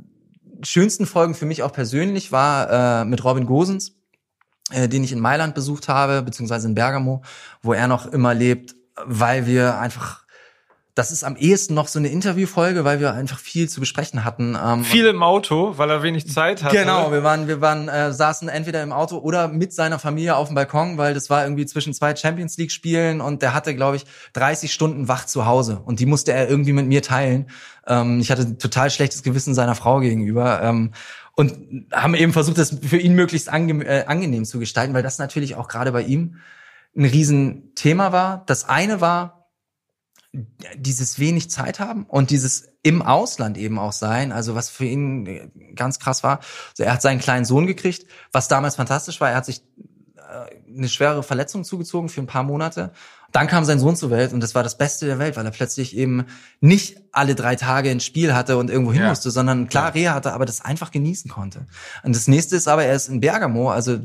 schönsten 0.62 1.07
Folgen 1.07 1.34
für 1.34 1.46
mich 1.46 1.62
auch 1.62 1.72
persönlich 1.72 2.32
war 2.32 3.02
äh, 3.02 3.05
mit 3.05 3.24
Robin 3.24 3.46
Gosens, 3.46 3.96
äh, 4.70 4.88
den 4.88 5.05
ich 5.05 5.12
in 5.12 5.20
Mailand 5.20 5.55
besucht 5.55 5.88
habe, 5.88 6.22
beziehungsweise 6.22 6.68
in 6.68 6.74
Bergamo, 6.74 7.22
wo 7.62 7.72
er 7.72 7.88
noch 7.88 8.07
immer 8.07 8.34
lebt, 8.34 8.74
weil 9.05 9.46
wir 9.46 9.78
einfach, 9.78 10.24
das 10.95 11.11
ist 11.11 11.24
am 11.24 11.34
ehesten 11.34 11.74
noch 11.74 11.88
so 11.88 11.99
eine 11.99 12.09
Interviewfolge, 12.09 12.84
weil 12.84 13.01
wir 13.01 13.12
einfach 13.14 13.40
viel 13.40 13.68
zu 13.68 13.80
besprechen 13.80 14.24
hatten. 14.24 14.57
Ähm, 14.62 14.84
Viel 14.84 15.07
im 15.07 15.24
Auto, 15.24 15.76
weil 15.76 15.90
er 15.90 16.05
wenig 16.05 16.30
Zeit 16.30 16.62
hatte. 16.62 16.76
Genau, 16.76 17.11
wir 17.11 17.24
waren, 17.24 17.49
wir 17.49 17.61
waren, 17.61 17.88
äh, 17.88 18.12
saßen 18.12 18.49
entweder 18.49 18.80
im 18.80 18.92
Auto 18.92 19.18
oder 19.18 19.49
mit 19.49 19.72
seiner 19.72 19.99
Familie 19.99 20.36
auf 20.36 20.49
dem 20.49 20.55
Balkon, 20.55 20.97
weil 20.97 21.12
das 21.12 21.30
war 21.30 21.42
irgendwie 21.42 21.66
zwischen 21.66 21.95
zwei 21.95 22.14
Champions 22.14 22.57
League 22.59 22.70
Spielen 22.70 23.20
und 23.20 23.42
der 23.42 23.55
hatte, 23.55 23.74
glaube 23.74 23.97
ich, 23.97 24.05
30 24.34 24.72
Stunden 24.72 25.09
wach 25.09 25.26
zu 25.26 25.47
Hause 25.47 25.80
und 25.84 25.99
die 25.99 26.07
musste 26.07 26.32
er 26.32 26.49
irgendwie 26.49 26.72
mit 26.72 26.86
mir 26.86 27.03
teilen. 27.03 27.51
Ähm, 27.88 28.20
ich 28.20 28.30
hatte 28.30 28.42
ein 28.42 28.59
total 28.59 28.88
schlechtes 28.88 29.24
Gewissen 29.24 29.53
seiner 29.53 29.74
Frau 29.74 29.99
gegenüber. 29.99 30.62
Ähm, 30.62 30.92
und 31.36 31.88
haben 31.92 32.14
eben 32.14 32.32
versucht, 32.32 32.59
das 32.59 32.76
für 32.80 32.99
ihn 32.99 33.16
möglichst 33.16 33.49
ange 33.49 33.84
äh, 33.84 34.05
angenehm 34.07 34.45
zu 34.45 34.61
gestalten, 34.61 34.95
weil 34.95 35.03
das 35.03 35.18
natürlich 35.18 35.57
auch 35.57 35.66
gerade 35.66 35.90
bei 35.90 36.03
ihm 36.03 36.36
ein 36.97 37.05
Riesenthema 37.05 38.12
war. 38.12 38.45
Das 38.46 38.68
eine 38.68 39.00
war, 39.00 39.33
dieses 40.76 41.18
wenig 41.18 41.50
Zeit 41.50 41.78
haben 41.80 42.04
und 42.06 42.30
dieses 42.30 42.68
im 42.82 43.02
Ausland 43.02 43.56
eben 43.56 43.78
auch 43.78 43.92
sein, 43.92 44.32
also 44.32 44.54
was 44.54 44.68
für 44.68 44.84
ihn 44.84 45.26
äh, 45.26 45.48
ganz 45.74 45.98
krass 45.98 46.22
war. 46.22 46.40
Also 46.70 46.82
er 46.82 46.92
hat 46.92 47.02
seinen 47.02 47.20
kleinen 47.20 47.44
Sohn 47.44 47.66
gekriegt, 47.66 48.06
was 48.32 48.48
damals 48.48 48.76
fantastisch 48.76 49.20
war. 49.20 49.30
Er 49.30 49.36
hat 49.36 49.46
sich 49.46 49.62
äh, 50.16 50.76
eine 50.76 50.88
schwere 50.88 51.22
Verletzung 51.22 51.64
zugezogen 51.64 52.08
für 52.08 52.20
ein 52.20 52.26
paar 52.26 52.42
Monate. 52.42 52.92
Dann 53.30 53.46
kam 53.46 53.64
sein 53.64 53.78
Sohn 53.80 53.96
zur 53.96 54.11
Welt 54.11 54.32
und 54.32 54.40
das 54.40 54.54
war 54.54 54.62
das 54.62 54.76
Beste 54.78 55.06
der 55.06 55.18
Welt, 55.18 55.36
weil 55.36 55.44
er 55.44 55.50
plötzlich 55.50 55.96
eben 55.96 56.26
nicht 56.61 57.00
alle 57.11 57.34
drei 57.34 57.56
Tage 57.56 57.90
ein 57.90 58.00
Spiel 58.00 58.34
hatte 58.34 58.58
und 58.58 58.70
irgendwo 58.70 58.92
hin 58.92 59.02
Ja. 59.02 59.08
musste, 59.08 59.30
sondern 59.30 59.68
klar 59.68 59.94
Reha 59.94 60.14
hatte, 60.14 60.32
aber 60.32 60.44
das 60.44 60.61
einfach 60.61 60.90
genießen 60.90 61.30
konnte. 61.30 61.66
Und 62.02 62.14
das 62.14 62.28
nächste 62.28 62.54
ist 62.56 62.68
aber, 62.68 62.84
er 62.84 62.94
ist 62.94 63.08
in 63.08 63.20
Bergamo, 63.20 63.70
also 63.70 63.98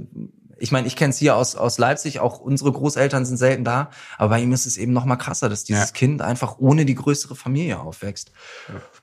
ich 0.59 0.71
meine, 0.71 0.87
ich 0.87 0.95
kenne 0.95 1.11
es 1.11 1.17
hier 1.17 1.35
aus, 1.35 1.55
aus 1.55 1.77
Leipzig, 1.77 2.19
auch 2.19 2.39
unsere 2.39 2.71
Großeltern 2.71 3.25
sind 3.25 3.37
selten 3.37 3.63
da, 3.63 3.89
aber 4.17 4.29
bei 4.29 4.41
ihm 4.41 4.51
ist 4.53 4.65
es 4.65 4.77
eben 4.77 4.93
noch 4.93 5.05
mal 5.05 5.15
krasser, 5.17 5.49
dass 5.49 5.63
dieses 5.63 5.89
Ja. 5.89 5.93
Kind 5.93 6.21
einfach 6.21 6.57
ohne 6.59 6.85
die 6.85 6.95
größere 6.95 7.35
Familie 7.35 7.79
aufwächst. 7.79 8.31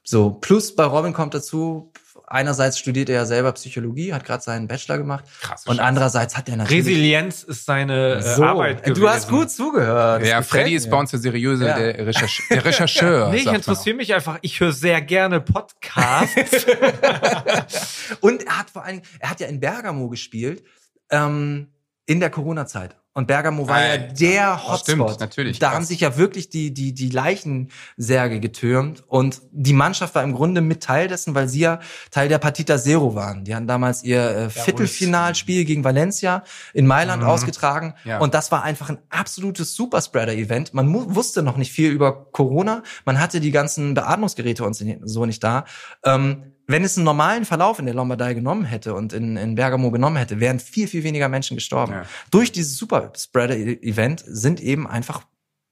So, 0.02 0.30
plus 0.30 0.74
bei 0.76 0.84
Robin 0.84 1.12
kommt 1.12 1.34
dazu, 1.34 1.92
einerseits 2.28 2.78
studiert 2.78 3.08
er 3.08 3.14
ja 3.16 3.24
selber 3.24 3.52
Psychologie, 3.52 4.12
hat 4.12 4.24
gerade 4.24 4.42
seinen 4.42 4.66
Bachelor 4.66 4.98
gemacht 4.98 5.24
Krasse 5.40 5.68
und 5.70 5.76
Scheiße. 5.76 5.86
andererseits 5.86 6.36
hat 6.36 6.48
er 6.48 6.56
natürlich... 6.56 6.84
Resilienz 6.86 7.44
ist 7.44 7.66
seine 7.66 8.14
äh, 8.16 8.22
so, 8.22 8.42
Arbeit 8.42 8.82
gewesen. 8.82 9.00
du 9.00 9.08
hast 9.08 9.28
gut 9.28 9.48
zugehört. 9.50 10.26
Ja, 10.26 10.42
Freddy 10.42 10.74
ist 10.74 10.90
bei 10.90 10.98
uns 10.98 11.10
der 11.12 11.20
seriöse, 11.20 11.66
Ja. 11.66 11.78
der, 11.78 12.04
Recherche, 12.06 12.42
der 12.50 12.64
Rechercheur. 12.64 13.28
Nee, 13.30 13.36
ich 13.38 13.46
interessiere 13.46 13.94
mich 13.96 14.12
einfach. 14.12 14.38
Ich 14.42 14.58
höre 14.58 14.72
sehr 14.72 15.00
gerne 15.02 15.40
Podcasts. 15.40 16.66
Und 18.20 18.44
er 18.46 18.58
hat 18.58 18.70
vor 18.70 18.84
allen 18.84 18.96
Dingen, 19.02 19.06
er 19.20 19.30
hat 19.30 19.40
ja 19.40 19.46
in 19.46 19.60
Bergamo 19.60 20.08
gespielt, 20.08 20.64
ähm, 21.10 21.68
in 22.06 22.20
der 22.20 22.30
Corona-Zeit. 22.30 22.96
Und 23.16 23.28
Bergamo 23.28 23.66
war 23.66 23.82
ja 23.82 23.90
Alter. 23.92 24.14
der 24.14 24.68
Hotspot. 24.68 25.08
Stimmt, 25.08 25.20
natürlich, 25.20 25.58
Da 25.58 25.68
krass. 25.68 25.76
haben 25.76 25.84
sich 25.86 26.00
ja 26.00 26.18
wirklich 26.18 26.50
die, 26.50 26.74
die, 26.74 26.92
die 26.92 27.08
Leichensärge 27.08 28.40
getürmt. 28.40 29.04
Und 29.06 29.40
die 29.52 29.72
Mannschaft 29.72 30.14
war 30.14 30.22
im 30.22 30.34
Grunde 30.34 30.60
mit 30.60 30.82
Teil 30.82 31.08
dessen, 31.08 31.34
weil 31.34 31.48
sie 31.48 31.60
ja 31.60 31.80
Teil 32.10 32.28
der 32.28 32.36
Partita 32.36 32.76
Zero 32.76 33.14
waren. 33.14 33.44
Die 33.44 33.54
hatten 33.54 33.66
damals 33.66 34.04
ihr 34.04 34.20
äh, 34.20 34.50
Viertelfinalspiel 34.50 35.64
gegen 35.64 35.82
Valencia 35.82 36.44
in 36.74 36.86
Mailand 36.86 37.24
ausgetragen. 37.24 37.94
Mhm. 38.04 38.10
Ja. 38.10 38.18
Und 38.18 38.34
das 38.34 38.52
war 38.52 38.64
einfach 38.64 38.90
ein 38.90 38.98
absolutes 39.08 39.74
Superspreader-Event. 39.76 40.74
Man 40.74 40.92
wusste 40.92 41.42
noch 41.42 41.56
nicht 41.56 41.72
viel 41.72 41.92
über 41.92 42.26
Corona. 42.32 42.82
Man 43.06 43.18
hatte 43.18 43.40
die 43.40 43.50
ganzen 43.50 43.94
Beatmungsgeräte 43.94 44.62
und 44.62 44.74
so 44.74 45.24
nicht 45.24 45.42
da. 45.42 45.64
Ähm, 46.04 46.52
wenn 46.66 46.84
es 46.84 46.96
einen 46.96 47.04
normalen 47.04 47.44
Verlauf 47.44 47.78
in 47.78 47.86
der 47.86 47.94
Lombardei 47.94 48.34
genommen 48.34 48.64
hätte 48.64 48.94
und 48.94 49.12
in, 49.12 49.36
in 49.36 49.54
Bergamo 49.54 49.90
genommen 49.90 50.16
hätte, 50.16 50.40
wären 50.40 50.58
viel, 50.58 50.88
viel 50.88 51.04
weniger 51.04 51.28
Menschen 51.28 51.56
gestorben. 51.56 51.92
Ja. 51.92 52.06
Durch 52.30 52.50
dieses 52.52 52.76
Superspreader-Event 52.76 54.24
sind 54.26 54.60
eben 54.60 54.86
einfach 54.86 55.22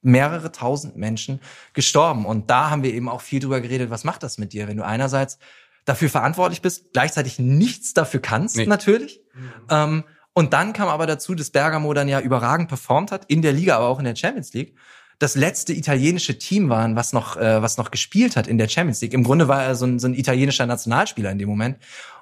mehrere 0.01 0.51
tausend 0.51 0.95
Menschen 0.95 1.41
gestorben. 1.73 2.25
Und 2.25 2.49
da 2.49 2.69
haben 2.69 2.83
wir 2.83 2.93
eben 2.93 3.09
auch 3.09 3.21
viel 3.21 3.39
drüber 3.39 3.59
geredet, 3.59 3.89
was 3.89 4.03
macht 4.03 4.23
das 4.23 4.37
mit 4.37 4.53
dir, 4.53 4.67
wenn 4.67 4.77
du 4.77 4.85
einerseits 4.85 5.39
dafür 5.83 6.09
verantwortlich 6.09 6.61
bist, 6.61 6.93
gleichzeitig 6.93 7.39
nichts 7.39 7.93
dafür 7.93 8.19
kannst, 8.21 8.55
Nee. 8.55 8.65
natürlich. 8.65 9.21
Ähm, 9.69 10.03
und 10.33 10.53
dann 10.53 10.73
kam 10.73 10.89
aber 10.89 11.07
dazu, 11.07 11.33
dass 11.35 11.49
Bergamo 11.49 11.93
dann 11.93 12.07
ja 12.07 12.19
überragend 12.19 12.67
performt 12.67 13.11
hat, 13.11 13.25
in 13.25 13.41
der 13.41 13.53
Liga, 13.53 13.77
aber 13.77 13.87
auch 13.87 13.99
in 13.99 14.05
der 14.05 14.15
Champions 14.15 14.53
League. 14.53 14.75
Das 15.19 15.35
letzte 15.35 15.73
italienische 15.73 16.37
Team 16.37 16.69
waren, 16.69 16.95
was 16.95 17.13
noch, 17.13 17.37
äh, 17.37 17.61
was 17.61 17.77
noch 17.77 17.91
gespielt 17.91 18.35
hat 18.35 18.47
in 18.47 18.57
der 18.57 18.67
Champions 18.67 19.01
League. 19.01 19.13
Im 19.13 19.23
Grunde 19.23 19.47
war 19.47 19.63
er 19.63 19.75
so 19.75 19.85
ein, 19.85 19.99
so 19.99 20.07
ein 20.07 20.13
italienischer 20.13 20.65
Nationalspieler 20.65 21.31
in 21.31 21.37
dem 21.39 21.47
Moment. 21.49 21.77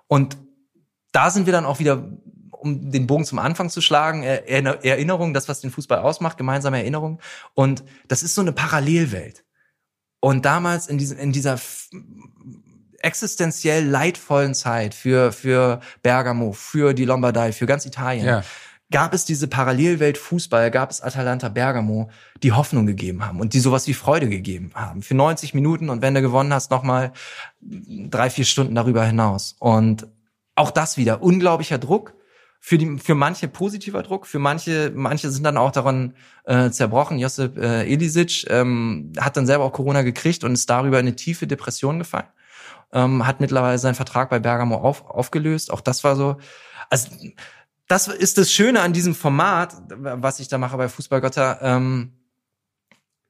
Und 0.08 0.38
da 1.12 1.30
sind 1.30 1.46
wir 1.46 1.54
dann 1.54 1.66
auch 1.66 1.80
wieder, 1.80 2.08
um 2.52 2.92
den 2.92 3.08
Bogen 3.08 3.26
zum 3.26 3.40
Anfang 3.40 3.70
zu 3.70 3.82
schlagen, 3.82 4.24
Erinner- 4.24 4.84
Erinnerung, 4.84 5.34
das, 5.34 5.48
was 5.50 5.62
den 5.62 5.72
Fußball 5.72 6.00
ausmacht, 6.00 6.38
gemeinsame 6.38 6.78
Erinnerung. 6.80 7.20
Und 7.56 7.84
das 8.08 8.22
ist 8.24 8.36
so 8.36 8.42
eine 8.42 8.52
Parallelwelt. 8.54 9.44
Und 10.20 10.46
damals 10.46 10.88
in, 10.88 10.98
diesem, 10.98 11.18
in 11.18 11.32
dieser 11.34 11.60
existenziell 13.00 13.86
leidvollen 13.86 14.54
Zeit 14.54 14.94
für, 14.94 15.32
für 15.32 15.82
Bergamo, 16.02 16.54
für 16.54 16.94
die 16.94 17.06
Lombardei, 17.06 17.52
für 17.52 17.66
ganz 17.66 17.86
Italien, 17.86 18.26
Ja. 18.26 18.44
Gab 18.92 19.14
es 19.14 19.26
diese 19.26 19.48
Parallelwelt 19.48 20.18
Fußball, 20.18 20.70
gab 20.72 20.92
es 20.92 21.02
Atalanta 21.02 21.50
Bergamo, 21.50 22.10
die 22.44 22.52
Hoffnung 22.52 22.86
gegeben 22.86 23.26
haben 23.26 23.40
und 23.40 23.54
die 23.54 23.60
sowas 23.60 23.88
wie 23.88 23.94
Freude 23.94 24.30
gegeben 24.30 24.72
haben. 24.76 25.02
Für 25.02 25.16
90 25.16 25.54
Minuten 25.54 25.90
und 25.90 26.02
wenn 26.02 26.14
du 26.14 26.22
gewonnen 26.22 26.54
hast, 26.54 26.72
nochmal 26.72 27.12
drei, 27.62 28.30
vier 28.30 28.46
Stunden 28.46 28.76
darüber 28.76 29.04
hinaus. 29.06 29.56
Und 29.60 30.08
auch 30.56 30.72
das 30.72 30.98
wieder 30.98 31.22
unglaublicher 31.22 31.78
Druck. 31.78 32.14
Für, 32.66 32.78
die, 32.78 32.98
für 32.98 33.14
manche 33.14 33.50
positiver 33.50 34.04
Druck, 34.04 34.26
für 34.26 34.40
manche, 34.40 34.90
manche 34.96 35.30
sind 35.32 35.44
dann 35.44 35.58
auch 35.58 35.72
daran 35.72 36.14
äh, 36.46 36.70
zerbrochen. 36.70 37.20
Josip 37.20 37.58
äh, 37.58 37.84
Elisic 37.84 38.50
ähm, 38.50 39.12
hat 39.20 39.36
dann 39.36 39.46
selber 39.46 39.66
auch 39.66 39.74
Corona 39.74 40.02
gekriegt 40.02 40.46
und 40.46 40.54
ist 40.54 40.70
darüber 40.70 40.98
in 40.98 41.08
eine 41.08 41.16
tiefe 41.18 41.46
Depression 41.46 42.00
gefallen. 42.00 42.30
Ähm, 42.94 43.28
hat 43.28 43.42
mittlerweile 43.42 43.78
seinen 43.80 43.96
Vertrag 43.96 44.30
bei 44.30 44.40
Bergamo 44.40 44.78
auf, 44.78 45.10
aufgelöst. 45.10 45.72
Auch 45.72 45.82
das 45.82 46.06
war 46.06 46.16
so. 46.16 46.38
Also 46.90 47.10
das 47.88 48.08
ist 48.08 48.38
das 48.38 48.52
Schöne 48.52 48.82
an 48.82 48.94
diesem 48.94 49.14
Format, 49.16 49.76
was 49.90 50.40
ich 50.40 50.48
da 50.48 50.58
mache 50.58 50.78
bei 50.78 50.90
Fußballgötter. 50.90 51.60
Ähm, 51.62 52.14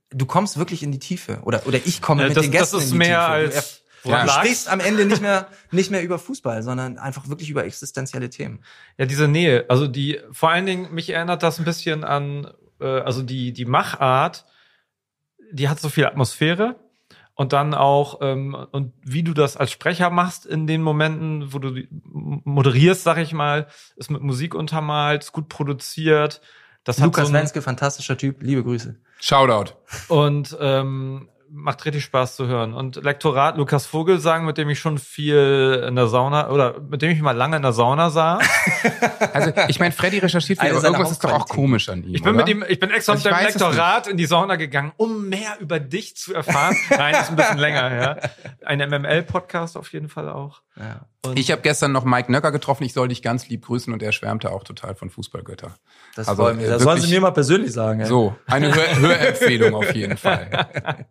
du 0.09 0.25
kommst 0.25 0.57
wirklich 0.57 0.83
in 0.83 0.91
die 0.91 0.99
Tiefe. 0.99 1.39
Oder, 1.43 1.65
oder 1.67 1.79
ich 1.85 2.01
komme 2.01 2.23
Äh, 2.23 2.27
mit 2.29 2.37
das, 2.37 2.43
den 2.43 2.51
das 2.51 2.61
Gästen 2.71 2.77
ist 2.77 2.83
in 2.85 2.91
die 2.91 2.97
mehr 2.99 3.19
Tiefe. 3.19 3.55
als 3.57 3.79
Du 4.03 4.09
Ja. 4.09 4.27
sprichst 4.27 4.67
am 4.67 4.81
Ende 4.81 5.05
nicht 5.05 5.21
mehr, 5.21 5.47
nicht 5.71 5.89
mehr 5.89 6.03
über 6.03 6.19
Fußball, 6.19 6.61
sondern 6.61 6.97
einfach 6.97 7.29
wirklich 7.29 7.49
über 7.49 7.63
existenzielle 7.63 8.29
Themen. 8.29 8.61
Ja, 8.97 9.05
diese 9.05 9.29
Nähe. 9.29 9.65
Also 9.69 9.87
die, 9.87 10.19
vor 10.33 10.49
allen 10.49 10.65
Dingen, 10.65 10.93
mich 10.93 11.09
erinnert 11.09 11.41
das 11.41 11.57
ein 11.57 11.63
bisschen 11.63 12.03
an, 12.03 12.51
äh, 12.81 12.85
also 12.85 13.21
die, 13.23 13.53
die 13.53 13.63
Machart, 13.63 14.45
die 15.53 15.69
hat 15.69 15.79
so 15.79 15.87
viel 15.87 16.05
Atmosphäre. 16.05 16.75
Und 17.35 17.51
dann 17.51 17.73
auch, 17.73 18.19
ähm, 18.21 18.55
und 18.71 18.93
wie 19.01 19.23
du 19.23 19.33
das 19.33 19.57
als 19.57 19.71
Sprecher 19.71 20.09
machst 20.11 20.45
in 20.45 20.67
den 20.67 20.81
Momenten, 20.83 21.51
wo 21.51 21.57
du 21.59 21.71
die- 21.71 21.87
moderierst, 22.03 23.03
sag 23.03 23.17
ich 23.17 23.33
mal, 23.33 23.67
ist 23.95 24.11
mit 24.11 24.21
Musik 24.21 24.53
untermalt, 24.53 25.23
ist 25.23 25.31
gut 25.31 25.49
produziert. 25.49 26.41
Das 26.83 26.97
hat 26.99 27.05
Lukas 27.05 27.27
so 27.29 27.33
Wenske, 27.33 27.61
fantastischer 27.61 28.17
Typ, 28.17 28.43
liebe 28.43 28.63
Grüße. 28.63 28.99
Shoutout. 29.19 29.73
und 30.09 30.55
ähm, 30.59 31.29
macht 31.53 31.85
richtig 31.85 32.03
Spaß 32.03 32.35
zu 32.35 32.47
hören. 32.47 32.73
Und 32.73 32.95
Lektorat 32.95 33.57
Lukas 33.57 33.85
Vogelsang, 33.85 34.45
mit 34.45 34.57
dem 34.57 34.69
ich 34.69 34.79
schon 34.79 34.97
viel 34.97 35.85
in 35.87 35.95
der 35.95 36.07
Sauna 36.07 36.49
oder 36.49 36.79
mit 36.81 37.01
dem 37.01 37.11
ich 37.11 37.21
mal 37.21 37.31
lange 37.31 37.55
in 37.57 37.61
der 37.61 37.73
Sauna 37.73 38.09
saß. 38.09 38.43
Also, 39.33 39.51
ich 39.67 39.79
meine, 39.79 39.91
Freddy 39.91 40.19
recherchiert 40.19 40.59
viel, 40.59 40.69
aber 40.69 40.79
seiner 40.79 40.93
irgendwas 40.93 41.11
ist 41.11 41.23
doch 41.23 41.31
auch 41.31 41.47
komisch 41.47 41.89
an 41.89 42.03
ihm. 42.03 42.13
Ich 42.13 42.21
bin 42.21 42.35
oder? 42.35 42.45
mit 42.45 42.49
ihm, 42.49 42.63
ich 42.67 42.79
bin 42.79 42.91
extra 42.91 43.13
Also 43.13 43.29
mit 43.29 43.37
dem 43.37 43.45
Lektorat 43.45 44.07
in 44.07 44.17
die 44.17 44.25
Sauna 44.25 44.57
gegangen, 44.57 44.91
um 44.97 45.27
mehr 45.27 45.57
über 45.59 45.79
dich 45.79 46.15
zu 46.15 46.33
erfahren. 46.33 46.75
Nein, 46.89 47.15
ist 47.15 47.29
ein 47.29 47.35
bisschen 47.35 47.57
länger, 47.57 47.95
ja. 47.95 48.17
Ein 48.65 48.79
MML-Podcast 48.79 49.77
auf 49.77 49.91
jeden 49.91 50.09
Fall 50.09 50.29
auch. 50.29 50.61
Ja. 50.77 51.05
Und 51.25 51.37
Ich 51.37 51.51
habe 51.51 51.61
gestern 51.61 51.91
noch 51.91 52.03
Mike 52.03 52.31
Nöcker 52.31 52.51
getroffen. 52.51 52.83
Ich 52.83 52.93
soll 52.93 53.07
dich 53.07 53.21
ganz 53.21 53.47
lieb 53.47 53.65
grüßen 53.65 53.93
und 53.93 54.01
er 54.01 54.11
schwärmte 54.11 54.51
auch 54.51 54.63
total 54.63 54.95
von 54.95 55.09
Fußballgötter. 55.09 55.75
Das 56.15 56.27
Also, 56.27 56.43
freut 56.43 56.55
mich. 56.57 56.65
äh, 56.65 56.69
Das 56.69 56.83
sollen 56.83 56.99
Sie 57.01 57.09
mir 57.13 57.21
mal 57.21 57.31
persönlich 57.31 57.71
sagen. 57.71 57.99
ey. 57.99 58.05
So, 58.07 58.35
eine 58.47 58.73
Hör 58.73 58.95
Hörempfehlung 58.99 59.75
auf 59.75 59.93
jeden 59.95 60.17
Fall. 60.17 60.49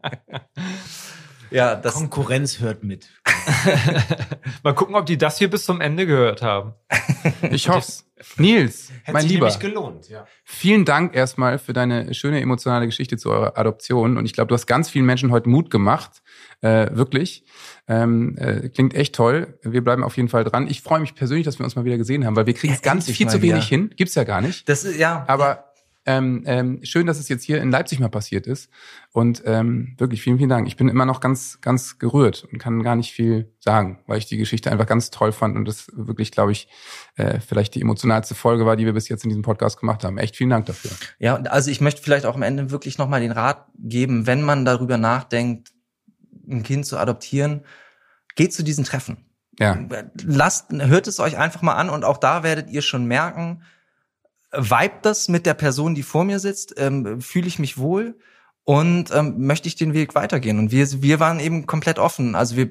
Ja, 1.51 1.75
das, 1.75 1.93
Konkurrenz 1.93 2.61
hört 2.61 2.83
mit. 2.83 3.11
mal 4.63 4.75
gucken, 4.75 4.95
ob 4.95 5.05
die 5.05 5.19
das 5.19 5.37
hier 5.37 5.51
bis 5.51 5.67
zum 5.67 5.83
Ende 5.83 6.07
gehört 6.07 6.41
haben. 6.43 6.73
Ich 7.51 7.69
hoff's. 7.69 8.07
Nils, 8.37 8.91
Hätte 9.03 9.13
mein 9.13 9.23
sich 9.23 9.33
Lieber, 9.33 9.49
gelohnt, 9.59 10.09
ja. 10.09 10.27
vielen 10.45 10.85
Dank 10.85 11.15
erstmal 11.15 11.59
für 11.59 11.73
deine 11.73 12.15
schöne 12.15 12.41
emotionale 12.41 12.87
Geschichte 12.87 13.17
zu 13.19 13.31
eurer 13.31 13.59
Adoption. 13.59 14.17
Und 14.17 14.25
ich 14.27 14.33
glaube, 14.33 14.49
du 14.49 14.55
hast 14.55 14.67
ganz 14.67 14.89
vielen 14.89 15.05
Menschen 15.05 15.31
heute 15.33 15.49
Mut 15.49 15.71
gemacht. 15.71 16.23
Äh, 16.63 16.95
wirklich. 16.97 17.45
Ähm, 17.89 18.37
äh, 18.39 18.69
klingt 18.69 18.95
echt 18.95 19.15
toll. 19.15 19.59
Wir 19.63 19.83
bleiben 19.83 20.05
auf 20.05 20.17
jeden 20.17 20.29
Fall 20.29 20.45
dran. 20.45 20.69
Ich 20.69 20.81
freue 20.81 21.01
mich 21.01 21.15
persönlich, 21.15 21.45
dass 21.45 21.59
wir 21.59 21.65
uns 21.65 21.77
mal 21.77 21.85
wieder 21.85 21.99
gesehen 21.99 22.25
haben, 22.25 22.37
weil 22.37 22.47
wir 22.47 22.55
kriegen 22.55 22.73
es 22.73 22.83
ganz 22.83 23.11
viel 23.11 23.29
zu 23.29 23.43
wenig 23.43 23.67
wieder. 23.71 23.83
hin. 23.83 23.91
Gibt's 23.97 24.15
ja 24.15 24.25
gar 24.25 24.41
nicht. 24.41 24.69
das 24.69 24.85
ist, 24.85 24.97
ja. 24.97 25.25
Aber 25.27 25.73
ähm, 26.05 26.43
ähm, 26.47 26.81
schön, 26.83 27.07
dass 27.07 27.21
es 27.21 27.29
jetzt 27.29 27.45
hier 27.45 27.61
in 27.61 27.71
Leipzig 27.71 28.01
mal 28.01 28.09
passiert 28.09 28.47
ist. 28.47 28.71
Und 29.13 29.43
ähm, 29.45 29.95
wirklich 29.99 30.23
vielen, 30.23 30.39
vielen 30.39 30.49
Dank. 30.49 30.67
Ich 30.67 30.77
bin 30.77 30.89
immer 30.89 31.05
noch 31.05 31.21
ganz, 31.21 31.61
ganz 31.61 31.99
gerührt 31.99 32.47
und 32.51 32.59
kann 32.59 32.83
gar 32.83 32.97
nicht 32.97 33.13
viel 33.13 33.53
sagen, 33.61 34.01
weil 34.07 34.19
ich 34.19 34.27
die 34.27 34.37
Geschichte 34.37 34.73
einfach 34.73 34.87
ganz 34.87 35.11
toll 35.11 35.33
fand 35.33 35.57
und 35.57 35.67
das 35.67 35.91
wirklich, 35.95 36.33
glaube 36.33 36.53
ich, 36.53 36.69
äh, 37.17 37.39
vielleicht 37.41 37.75
die 37.75 37.81
emotionalste 37.81 38.35
Folge 38.35 38.67
war, 38.67 38.77
die 38.77 38.85
wir 38.85 38.95
bis 38.95 39.09
jetzt 39.09 39.23
in 39.23 39.31
diesem 39.31 39.43
Podcast 39.43 39.79
gemacht 39.79 40.03
haben. 40.03 40.19
Echt 40.19 40.37
vielen 40.37 40.51
Dank 40.51 40.67
dafür. 40.67 40.91
Ja, 41.19 41.37
also 41.37 41.71
ich 41.71 41.81
möchte 41.81 42.03
vielleicht 42.03 42.27
auch 42.27 42.35
am 42.35 42.43
Ende 42.43 42.71
wirklich 42.71 42.99
nochmal 42.99 43.21
den 43.21 43.33
Rat 43.33 43.67
geben, 43.79 44.27
wenn 44.27 44.43
man 44.43 44.65
darüber 44.65 44.99
nachdenkt, 44.99 45.73
ein 46.49 46.63
Kind 46.63 46.87
zu 46.87 46.99
adoptieren, 46.99 47.65
geht 48.35 48.53
zu 48.53 48.63
diesen 48.63 48.85
Treffen. 48.85 49.27
Ja, 49.59 49.79
Lasst, 50.25 50.73
hört 50.73 51.07
es 51.07 51.21
euch 51.21 51.37
einfach 51.37 51.63
mal 51.63 51.75
an 51.75 51.91
und 51.91 52.05
auch 52.05 52.17
da 52.17 52.43
werdet 52.43 52.71
ihr 52.71 52.83
schon 52.83 53.05
merken, 53.05 53.63
vibet 54.53 55.05
das 55.05 55.29
mit 55.29 55.47
der 55.47 55.55
Person, 55.55 55.95
die 55.95 56.03
vor 56.03 56.25
mir 56.25 56.39
sitzt, 56.39 56.75
ähm, 56.79 57.21
fühle 57.21 57.47
ich 57.47 57.59
mich 57.59 57.79
wohl 57.79 58.19
und 58.65 59.11
ähm, 59.13 59.47
möchte 59.47 59.69
ich 59.69 59.77
den 59.77 59.95
Weg 59.95 60.15
weitergehen. 60.15 60.59
Und 60.59 60.71
wir, 60.71 61.03
wir 61.03 61.21
waren 61.21 61.41
eben 61.41 61.67
komplett 61.67 61.99
offen. 61.99 62.35
Also 62.35 62.57
wir 62.57 62.71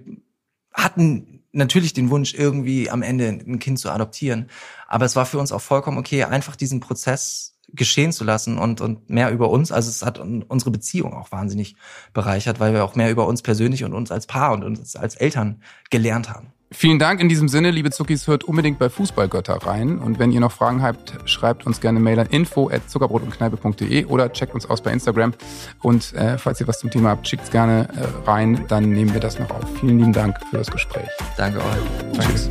hatten 0.74 1.44
natürlich 1.52 1.94
den 1.94 2.10
Wunsch, 2.10 2.34
irgendwie 2.34 2.90
am 2.90 3.02
Ende 3.02 3.28
ein 3.28 3.60
Kind 3.60 3.80
zu 3.80 3.90
adoptieren. 3.90 4.50
Aber 4.88 5.06
es 5.06 5.16
war 5.16 5.26
für 5.26 5.40
uns 5.40 5.52
auch 5.52 5.62
vollkommen 5.62 5.98
okay, 5.98 6.24
einfach 6.24 6.56
diesen 6.56 6.80
Prozess 6.80 7.51
geschehen 7.74 8.12
zu 8.12 8.24
lassen 8.24 8.58
und, 8.58 8.82
und 8.82 9.10
mehr 9.10 9.32
über 9.32 9.50
uns. 9.50 9.72
Also 9.72 9.90
es 9.90 10.06
hat 10.06 10.20
unsere 10.20 10.72
Beziehung 10.72 11.14
auch 11.14 11.32
wahnsinnig 11.32 11.76
bereichert, 12.14 12.60
weil 12.60 12.74
wir 12.74 12.84
auch 12.84 12.96
mehr 12.96 13.12
über 13.12 13.28
uns 13.28 13.42
persönlich 13.42 13.84
und 13.84 13.94
uns 13.94 14.12
als 14.12 14.28
Paar 14.28 14.54
und 14.54 14.64
uns 14.64 14.96
als 14.96 15.16
Eltern 15.16 15.62
gelernt 15.90 16.30
haben. 16.30 16.54
Vielen 16.74 17.00
Dank 17.00 17.20
in 17.20 17.28
diesem 17.28 17.50
Sinne, 17.50 17.70
liebe 17.70 17.92
Zuckis, 17.92 18.28
hört 18.28 18.46
unbedingt 18.46 18.80
bei 18.80 18.90
Fußballgötter 18.90 19.56
rein. 19.56 20.00
Und 20.00 20.20
wenn 20.20 20.32
ihr 20.32 20.40
noch 20.40 20.54
Fragen 20.54 20.82
habt, 20.82 21.18
schreibt 21.26 21.66
uns 21.66 21.82
gerne 21.82 22.00
Mail 22.00 22.18
an 22.18 22.28
info 22.28 22.70
at 22.70 22.90
zuckerbrotundkneipe.de 22.90 24.06
oder 24.06 24.32
checkt 24.32 24.54
uns 24.54 24.66
aus 24.70 24.82
bei 24.82 24.94
Instagram. 24.94 25.34
Und 25.82 26.14
äh, 26.14 26.38
falls 26.38 26.62
ihr 26.62 26.70
was 26.70 26.80
zum 26.80 26.90
Thema 26.90 27.10
habt, 27.10 27.28
schickt 27.28 27.44
es 27.44 27.52
gerne 27.52 27.90
äh, 27.90 28.30
rein, 28.30 28.64
dann 28.70 28.90
nehmen 28.90 29.14
wir 29.14 29.20
das 29.20 29.38
noch 29.38 29.52
auf. 29.52 29.66
Vielen 29.82 30.00
lieben 30.00 30.14
Dank 30.14 30.38
für 30.50 30.60
das 30.60 30.72
Gespräch. 30.72 31.10
Danke 31.36 31.60
euch. 31.60 32.18
Tschüss. 32.18 32.50